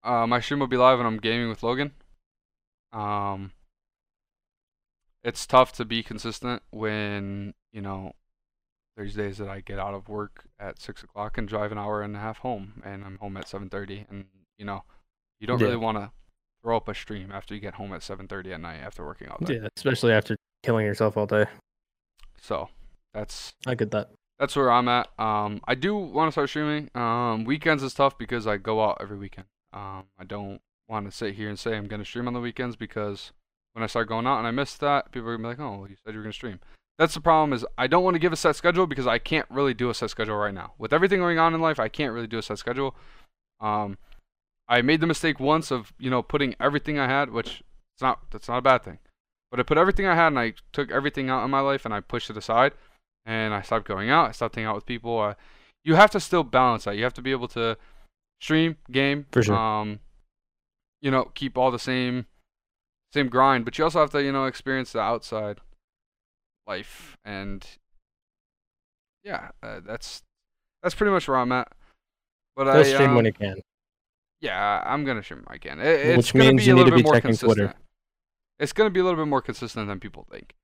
uh, 0.02 0.26
my 0.26 0.40
stream 0.40 0.60
will 0.60 0.66
be 0.66 0.76
live 0.76 0.98
when 0.98 1.06
I'm 1.06 1.16
gaming 1.16 1.48
with 1.48 1.62
Logan. 1.62 1.92
Um, 2.92 3.52
it's 5.22 5.46
tough 5.46 5.72
to 5.72 5.86
be 5.86 6.02
consistent 6.02 6.62
when 6.70 7.54
you 7.72 7.80
know 7.80 8.12
there's 8.96 9.14
days 9.14 9.38
that 9.38 9.48
I 9.48 9.60
get 9.60 9.78
out 9.78 9.94
of 9.94 10.08
work 10.08 10.44
at 10.58 10.80
six 10.80 11.02
o'clock 11.02 11.36
and 11.38 11.48
drive 11.48 11.72
an 11.72 11.78
hour 11.78 12.02
and 12.02 12.14
a 12.16 12.20
half 12.20 12.38
home, 12.38 12.82
and 12.84 13.04
I'm 13.04 13.18
home 13.18 13.36
at 13.36 13.48
seven 13.48 13.68
thirty, 13.68 14.06
and 14.08 14.26
you 14.58 14.64
know 14.64 14.84
you 15.40 15.46
don't 15.46 15.58
Yeah. 15.60 15.66
really 15.66 15.76
want 15.78 15.98
to 15.98 16.10
throw 16.62 16.76
up 16.76 16.88
a 16.88 16.94
stream 16.94 17.30
after 17.32 17.54
you 17.54 17.60
get 17.60 17.74
home 17.74 17.92
at 17.92 18.02
seven 18.02 18.28
thirty 18.28 18.52
at 18.52 18.60
night 18.60 18.78
after 18.78 19.04
working 19.04 19.28
all 19.28 19.38
day. 19.44 19.54
Yeah, 19.62 19.68
especially 19.76 20.12
after 20.12 20.36
killing 20.62 20.86
yourself 20.86 21.16
all 21.16 21.26
day. 21.26 21.46
So 22.40 22.68
that's 23.12 23.54
I 23.66 23.74
get 23.74 23.90
that. 23.92 24.10
that's 24.38 24.54
where 24.56 24.70
I'm 24.70 24.88
at. 24.88 25.08
Um, 25.18 25.60
I 25.66 25.74
do 25.74 25.96
want 25.96 26.28
to 26.28 26.32
start 26.32 26.48
streaming. 26.48 26.90
Um, 26.94 27.44
weekends 27.44 27.82
is 27.82 27.94
tough 27.94 28.16
because 28.18 28.46
I 28.46 28.56
go 28.58 28.82
out 28.84 28.98
every 29.00 29.16
weekend. 29.18 29.46
Um, 29.72 30.04
I 30.18 30.24
don't 30.24 30.60
want 30.88 31.06
to 31.06 31.12
sit 31.16 31.34
here 31.34 31.48
and 31.48 31.58
say 31.58 31.76
I'm 31.76 31.86
gonna 31.86 32.04
stream 32.04 32.28
on 32.28 32.34
the 32.34 32.40
weekends 32.40 32.76
because 32.76 33.32
when 33.72 33.82
I 33.82 33.86
start 33.86 34.08
going 34.08 34.26
out 34.26 34.38
and 34.38 34.46
I 34.46 34.50
miss 34.52 34.76
that, 34.76 35.10
people 35.10 35.28
are 35.28 35.36
gonna 35.36 35.54
be 35.54 35.60
like, 35.60 35.60
"Oh, 35.60 35.86
you 35.88 35.96
said 36.04 36.12
you 36.12 36.18
were 36.18 36.24
gonna 36.24 36.32
stream." 36.32 36.60
That's 36.98 37.14
the 37.14 37.20
problem 37.20 37.52
is 37.52 37.66
I 37.76 37.86
don't 37.86 38.04
want 38.04 38.14
to 38.14 38.20
give 38.20 38.32
a 38.32 38.36
set 38.36 38.56
schedule 38.56 38.86
because 38.86 39.06
I 39.06 39.18
can't 39.18 39.46
really 39.50 39.74
do 39.74 39.90
a 39.90 39.94
set 39.94 40.10
schedule 40.10 40.36
right 40.36 40.54
now. 40.54 40.74
With 40.78 40.92
everything 40.92 41.20
going 41.20 41.38
on 41.38 41.54
in 41.54 41.60
life, 41.60 41.80
I 41.80 41.88
can't 41.88 42.12
really 42.12 42.26
do 42.26 42.38
a 42.38 42.42
set 42.42 42.58
schedule. 42.58 42.94
Um, 43.60 43.98
I 44.68 44.82
made 44.82 45.00
the 45.00 45.06
mistake 45.06 45.40
once 45.40 45.70
of 45.70 45.92
you 45.98 46.10
know 46.10 46.22
putting 46.22 46.54
everything 46.60 46.98
I 46.98 47.06
had, 47.08 47.30
which 47.30 47.62
it's 47.94 48.02
not 48.02 48.30
that's 48.30 48.48
not 48.48 48.58
a 48.58 48.62
bad 48.62 48.84
thing, 48.84 48.98
but 49.50 49.58
I 49.60 49.64
put 49.64 49.78
everything 49.78 50.06
I 50.06 50.14
had 50.14 50.28
and 50.28 50.38
I 50.38 50.54
took 50.72 50.90
everything 50.90 51.30
out 51.30 51.44
in 51.44 51.50
my 51.50 51.60
life 51.60 51.84
and 51.84 51.92
I 51.92 52.00
pushed 52.00 52.30
it 52.30 52.36
aside, 52.36 52.72
and 53.26 53.52
I 53.52 53.62
stopped 53.62 53.86
going 53.86 54.10
out. 54.10 54.28
I 54.28 54.32
stopped 54.32 54.54
hanging 54.54 54.68
out 54.68 54.76
with 54.76 54.86
people. 54.86 55.20
Uh, 55.20 55.34
you 55.84 55.96
have 55.96 56.10
to 56.12 56.20
still 56.20 56.44
balance 56.44 56.84
that. 56.84 56.96
You 56.96 57.04
have 57.04 57.14
to 57.14 57.22
be 57.22 57.32
able 57.32 57.48
to 57.48 57.76
stream, 58.40 58.76
game, 58.90 59.26
For 59.32 59.42
sure. 59.42 59.54
um, 59.54 60.00
you 61.02 61.10
know, 61.10 61.30
keep 61.34 61.58
all 61.58 61.70
the 61.70 61.78
same 61.78 62.26
same 63.12 63.28
grind, 63.28 63.64
but 63.64 63.78
you 63.78 63.84
also 63.84 64.00
have 64.00 64.10
to 64.10 64.22
you 64.22 64.32
know 64.32 64.46
experience 64.46 64.92
the 64.92 65.00
outside 65.00 65.58
life 66.66 67.16
and 67.24 67.64
yeah, 69.22 69.48
uh, 69.62 69.80
that's 69.86 70.22
that's 70.82 70.94
pretty 70.94 71.10
much 71.12 71.28
where 71.28 71.38
I'm 71.38 71.52
at. 71.52 71.68
But 72.56 72.64
Go 72.64 72.80
I 72.80 72.82
stream 72.82 73.10
um, 73.10 73.16
when 73.16 73.24
you 73.24 73.32
can. 73.32 73.56
yeah, 74.40 74.82
I'm 74.86 75.04
gonna 75.04 75.22
stream 75.22 75.42
when 75.46 75.56
again. 75.56 75.80
It, 75.80 75.86
it's 75.86 76.16
Which 76.18 76.32
gonna 76.34 76.44
means 76.52 76.60
be 76.62 76.66
you 76.66 76.72
a 76.72 76.76
need 76.76 76.82
little 76.84 76.90
to 76.90 76.96
bit 76.96 77.02
be 77.02 77.02
more 77.04 77.14
checking 77.14 77.28
consistent. 77.30 77.56
Twitter. 77.56 77.74
It's 78.58 78.72
gonna 78.72 78.90
be 78.90 79.00
a 79.00 79.04
little 79.04 79.18
bit 79.18 79.28
more 79.28 79.42
consistent 79.42 79.88
than 79.88 79.98
people 80.00 80.26
think. 80.30 80.54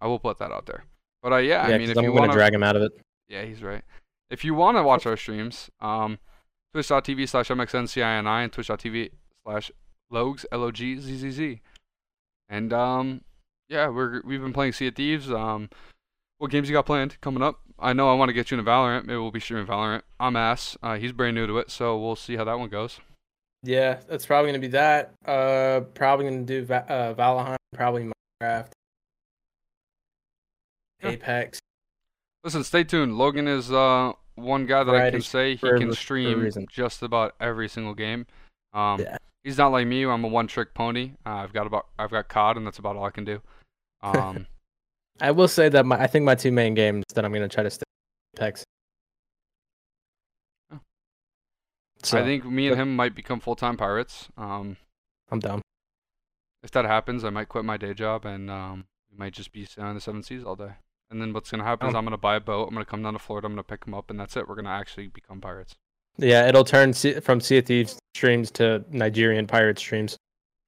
I 0.00 0.06
will 0.06 0.18
put 0.18 0.38
that 0.38 0.52
out 0.52 0.66
there. 0.66 0.84
But 1.22 1.32
uh, 1.32 1.36
yeah, 1.38 1.66
Yeah, 1.68 1.74
I 1.74 1.78
mean, 1.78 1.90
if 1.90 1.98
I'm 1.98 2.04
you 2.04 2.10
gonna 2.10 2.20
want 2.20 2.32
to, 2.32 2.36
drag 2.36 2.54
him 2.54 2.62
out 2.62 2.76
of 2.76 2.82
it. 2.82 2.92
yeah, 3.28 3.42
he's 3.44 3.62
right. 3.62 3.82
If 4.30 4.44
you 4.44 4.54
want 4.54 4.76
to 4.76 4.82
watch 4.82 5.06
our 5.06 5.16
streams, 5.16 5.70
um, 5.80 6.18
twitch.tv 6.72 7.28
slash 7.28 7.48
mxncini 7.48 8.02
and 8.44 8.52
twitch.tv 8.52 9.10
slash 9.42 9.72
logs 10.10 10.46
l 10.52 10.62
o 10.62 10.70
g 10.70 10.98
z 11.00 11.16
z 11.16 11.30
z. 11.30 11.60
And 12.48 12.72
um, 12.72 13.22
yeah, 13.68 13.88
we're 13.88 14.22
we've 14.22 14.40
been 14.40 14.52
playing 14.52 14.72
Sea 14.72 14.88
of 14.88 14.94
Thieves. 14.94 15.30
Um, 15.30 15.70
what 16.38 16.50
games 16.50 16.68
you 16.68 16.74
got 16.74 16.86
planned 16.86 17.20
coming 17.20 17.42
up? 17.42 17.60
I 17.78 17.92
know 17.92 18.10
I 18.10 18.14
want 18.14 18.28
to 18.28 18.32
get 18.32 18.50
you 18.50 18.58
into 18.58 18.68
Valorant. 18.68 19.04
Maybe 19.04 19.18
we'll 19.18 19.30
be 19.30 19.40
streaming 19.40 19.66
Valorant. 19.66 20.02
I'm 20.18 20.36
ass. 20.36 20.76
Uh, 20.82 20.96
he's 20.96 21.12
brand 21.12 21.34
new 21.34 21.46
to 21.46 21.58
it, 21.58 21.70
so 21.70 21.98
we'll 21.98 22.16
see 22.16 22.36
how 22.36 22.44
that 22.44 22.58
one 22.58 22.68
goes. 22.68 23.00
Yeah, 23.62 24.00
that's 24.08 24.24
probably 24.26 24.50
gonna 24.50 24.60
be 24.60 24.68
that. 24.68 25.14
Uh, 25.26 25.80
probably 25.94 26.26
gonna 26.26 26.42
do 26.42 26.64
Va- 26.64 26.90
uh, 26.90 27.14
Valheim. 27.14 27.56
Probably 27.74 28.04
Minecraft. 28.42 28.68
Yeah. 31.02 31.10
Apex. 31.10 31.58
Listen, 32.44 32.64
stay 32.64 32.84
tuned. 32.84 33.18
Logan 33.18 33.46
is 33.48 33.70
uh 33.72 34.12
one 34.36 34.66
guy 34.66 34.84
that 34.84 34.94
I 34.94 35.10
can 35.10 35.20
say 35.22 35.56
he 35.56 35.58
can 35.58 35.92
stream 35.92 36.48
just 36.70 37.02
about 37.02 37.34
every 37.40 37.68
single 37.68 37.94
game. 37.94 38.26
Um, 38.72 39.00
Yeah. 39.00 39.16
he's 39.42 39.58
not 39.58 39.72
like 39.72 39.86
me. 39.88 40.04
I'm 40.04 40.22
a 40.24 40.28
one-trick 40.28 40.74
pony. 40.74 41.12
Uh, 41.26 41.30
I've 41.30 41.52
got 41.52 41.66
about 41.66 41.86
I've 41.98 42.10
got 42.10 42.28
COD, 42.28 42.56
and 42.58 42.66
that's 42.66 42.78
about 42.78 42.94
all 42.96 43.04
I 43.04 43.10
can 43.10 43.24
do. 43.24 43.42
Um, 44.02 44.46
I 45.20 45.30
will 45.32 45.48
say 45.48 45.68
that 45.68 45.84
my 45.86 46.00
I 46.00 46.06
think 46.06 46.24
my 46.24 46.34
two 46.34 46.52
main 46.52 46.74
games 46.74 47.04
that 47.14 47.24
I'm 47.24 47.32
gonna 47.32 47.48
try 47.48 47.62
to 47.64 47.70
stick 47.70 47.86
Apex. 48.36 48.64
Oh. 50.72 50.78
So 52.02 52.18
I 52.18 52.22
think 52.24 52.44
me 52.44 52.68
and 52.68 52.78
him 52.80 52.94
might 52.96 53.14
become 53.14 53.40
full-time 53.40 53.76
pirates. 53.76 54.28
Um, 54.36 54.76
I'm 55.30 55.40
dumb. 55.40 55.60
if 56.62 56.70
that 56.72 56.84
happens, 56.84 57.24
I 57.24 57.30
might 57.30 57.48
quit 57.48 57.64
my 57.64 57.76
day 57.76 57.94
job 57.94 58.24
and 58.24 58.50
um, 58.50 58.84
we 59.10 59.18
might 59.18 59.32
just 59.32 59.52
be 59.52 59.64
sailing 59.64 59.94
the 59.94 60.00
seven 60.00 60.22
seas 60.22 60.44
all 60.44 60.56
day. 60.56 60.72
And 61.10 61.20
then 61.20 61.32
what's 61.32 61.50
gonna 61.50 61.64
happen 61.64 61.88
is 61.88 61.94
Oh. 61.94 61.98
I'm 61.98 62.04
gonna 62.04 62.16
buy 62.18 62.36
a 62.36 62.40
boat. 62.40 62.68
I'm 62.68 62.74
gonna 62.74 62.84
come 62.84 63.02
down 63.02 63.14
to 63.14 63.18
Florida. 63.18 63.46
I'm 63.46 63.52
gonna 63.52 63.62
pick 63.64 63.84
him 63.86 63.94
up, 63.94 64.10
and 64.10 64.20
that's 64.20 64.36
it. 64.36 64.48
We're 64.48 64.54
gonna 64.56 64.68
actually 64.70 65.08
become 65.08 65.40
pirates. 65.40 65.74
Yeah, 66.18 66.46
it'll 66.48 66.64
turn 66.64 66.92
C- 66.92 67.20
from 67.20 67.40
Sea 67.40 67.58
of 67.58 67.66
Thieves 67.66 67.98
streams 68.14 68.50
to 68.52 68.84
Nigerian 68.90 69.46
pirate 69.46 69.78
streams. 69.78 70.16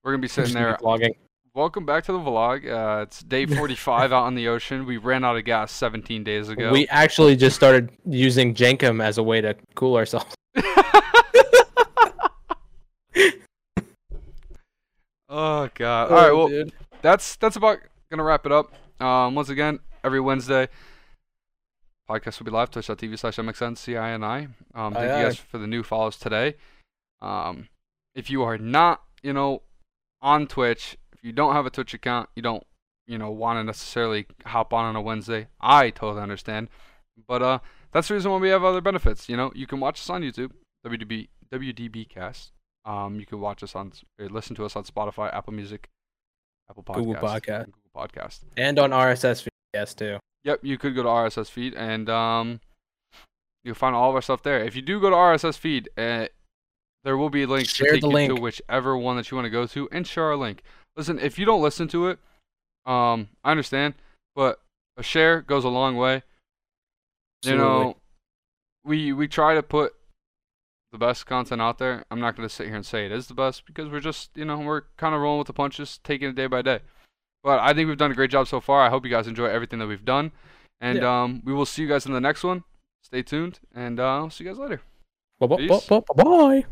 We're 0.02 0.12
gonna 0.12 0.22
be 0.22 0.28
sitting 0.28 0.54
there 0.54 0.76
vlogging. 0.80 1.14
Welcome 1.52 1.84
back 1.84 2.04
to 2.04 2.12
the 2.12 2.18
vlog. 2.18 2.70
Uh, 2.70 3.02
it's 3.02 3.24
day 3.24 3.44
45 3.56 4.12
out 4.12 4.22
on 4.22 4.36
the 4.36 4.46
ocean. 4.46 4.86
We 4.86 4.98
ran 4.98 5.24
out 5.24 5.36
of 5.36 5.44
gas 5.44 5.72
17 5.72 6.22
days 6.22 6.48
ago. 6.48 6.70
We 6.70 6.86
actually 6.88 7.34
just 7.34 7.56
started 7.56 7.90
using 8.06 8.54
Jenkem 8.54 9.02
as 9.02 9.18
a 9.18 9.22
way 9.24 9.40
to 9.40 9.56
cool 9.74 9.96
ourselves. 9.96 10.32
oh 15.28 15.68
god. 15.74 16.10
All 16.10 16.16
right. 16.16 16.30
Well, 16.32 16.46
dude. 16.46 16.72
that's 17.02 17.34
that's 17.36 17.56
about 17.56 17.78
gonna 18.10 18.22
wrap 18.22 18.46
it 18.46 18.52
up. 18.52 18.72
Um, 19.00 19.34
once 19.34 19.48
again, 19.48 19.80
every 20.04 20.20
Wednesday, 20.20 20.68
podcast 22.08 22.38
will 22.38 22.44
be 22.44 22.52
live 22.52 22.70
twitch.tv 22.70 23.18
slash 23.18 23.38
mxncini. 23.38 24.50
Um, 24.72 24.94
thank 24.94 24.96
Aye, 24.96 25.18
you 25.18 25.24
guys 25.26 25.36
for 25.36 25.58
the 25.58 25.66
new 25.66 25.82
follows 25.82 26.16
today. 26.16 26.54
Um, 27.20 27.68
if 28.14 28.30
you 28.30 28.44
are 28.44 28.56
not, 28.56 29.02
you 29.22 29.32
know, 29.32 29.62
on 30.22 30.46
Twitch, 30.46 30.96
if 31.22 31.26
you 31.26 31.32
don't 31.32 31.54
have 31.54 31.66
a 31.66 31.70
Twitch 31.70 31.94
account, 31.94 32.28
you 32.34 32.42
don't, 32.42 32.64
you 33.06 33.18
know, 33.18 33.30
want 33.30 33.58
to 33.58 33.64
necessarily 33.64 34.26
hop 34.46 34.72
on 34.72 34.84
on 34.84 34.96
a 34.96 35.00
Wednesday. 35.00 35.48
I 35.60 35.90
totally 35.90 36.22
understand, 36.22 36.68
but 37.28 37.42
uh, 37.42 37.58
that's 37.92 38.08
the 38.08 38.14
reason 38.14 38.30
why 38.30 38.38
we 38.38 38.48
have 38.48 38.64
other 38.64 38.80
benefits. 38.80 39.28
You 39.28 39.36
know, 39.36 39.52
you 39.54 39.66
can 39.66 39.80
watch 39.80 40.00
us 40.00 40.08
on 40.10 40.22
YouTube, 40.22 40.52
WDB 40.86 41.28
WDBcast. 41.52 42.52
Um, 42.84 43.20
you 43.20 43.26
can 43.26 43.40
watch 43.40 43.62
us 43.62 43.74
on, 43.74 43.92
listen 44.18 44.56
to 44.56 44.64
us 44.64 44.74
on 44.76 44.84
Spotify, 44.84 45.32
Apple 45.34 45.52
Music, 45.52 45.88
Apple 46.70 46.82
Podcasts, 46.82 46.96
Google 46.96 47.14
Podcast. 47.14 47.62
and 47.64 47.72
Google 47.72 48.08
Podcast. 48.08 48.38
and 48.56 48.78
on 48.78 48.90
RSS 48.90 49.42
feed, 49.42 49.50
yes 49.74 49.92
too. 49.94 50.18
Yep, 50.44 50.60
you 50.62 50.78
could 50.78 50.94
go 50.94 51.02
to 51.02 51.08
RSS 51.08 51.50
feed 51.50 51.74
and 51.74 52.08
um, 52.08 52.60
you'll 53.64 53.74
find 53.74 53.94
all 53.94 54.08
of 54.08 54.14
our 54.14 54.22
stuff 54.22 54.42
there. 54.42 54.64
If 54.64 54.74
you 54.74 54.80
do 54.82 54.98
go 55.00 55.10
to 55.10 55.16
RSS 55.16 55.58
feed, 55.58 55.90
uh, 55.98 56.26
there 57.04 57.16
will 57.16 57.30
be 57.30 57.44
links 57.46 57.74
Share 57.74 57.88
to 57.88 57.92
take 57.94 58.00
the 58.02 58.08
you 58.08 58.12
link. 58.14 58.34
to 58.34 58.40
whichever 58.40 58.96
one 58.96 59.16
that 59.16 59.30
you 59.30 59.36
want 59.36 59.46
to 59.46 59.50
go 59.50 59.66
to, 59.66 59.88
and 59.92 60.06
share 60.06 60.24
our 60.24 60.36
link. 60.36 60.62
Listen, 60.96 61.18
if 61.18 61.38
you 61.38 61.44
don't 61.46 61.62
listen 61.62 61.88
to 61.88 62.08
it, 62.08 62.18
um, 62.86 63.28
I 63.44 63.50
understand, 63.50 63.94
but 64.34 64.60
a 64.96 65.02
share 65.02 65.40
goes 65.40 65.64
a 65.64 65.68
long 65.68 65.96
way. 65.96 66.22
You 67.42 67.56
know, 67.56 67.96
we 68.84 69.12
we 69.12 69.28
try 69.28 69.54
to 69.54 69.62
put 69.62 69.94
the 70.92 70.98
best 70.98 71.26
content 71.26 71.62
out 71.62 71.78
there. 71.78 72.04
I'm 72.10 72.20
not 72.20 72.36
going 72.36 72.48
to 72.48 72.54
sit 72.54 72.66
here 72.66 72.76
and 72.76 72.84
say 72.84 73.06
it 73.06 73.12
is 73.12 73.28
the 73.28 73.34
best 73.34 73.64
because 73.64 73.88
we're 73.88 74.00
just, 74.00 74.30
you 74.34 74.44
know, 74.44 74.58
we're 74.58 74.82
kind 74.96 75.14
of 75.14 75.20
rolling 75.20 75.38
with 75.38 75.46
the 75.46 75.52
punches, 75.52 76.00
taking 76.02 76.28
it 76.28 76.34
day 76.34 76.46
by 76.46 76.62
day. 76.62 76.80
But 77.42 77.60
I 77.60 77.72
think 77.72 77.88
we've 77.88 77.96
done 77.96 78.10
a 78.10 78.14
great 78.14 78.30
job 78.30 78.48
so 78.48 78.60
far. 78.60 78.82
I 78.82 78.90
hope 78.90 79.04
you 79.04 79.10
guys 79.10 79.26
enjoy 79.26 79.46
everything 79.46 79.78
that 79.78 79.86
we've 79.86 80.04
done. 80.04 80.32
And 80.80 81.04
um, 81.04 81.42
we 81.44 81.52
will 81.52 81.66
see 81.66 81.82
you 81.82 81.88
guys 81.88 82.06
in 82.06 82.12
the 82.12 82.20
next 82.20 82.42
one. 82.42 82.64
Stay 83.02 83.22
tuned, 83.22 83.60
and 83.74 83.98
uh, 83.98 84.18
I'll 84.18 84.30
see 84.30 84.44
you 84.44 84.50
guys 84.50 84.58
later. 84.58 84.82
Bye 85.38 85.56
Peace. 85.56 85.88
bye. 85.88 86.64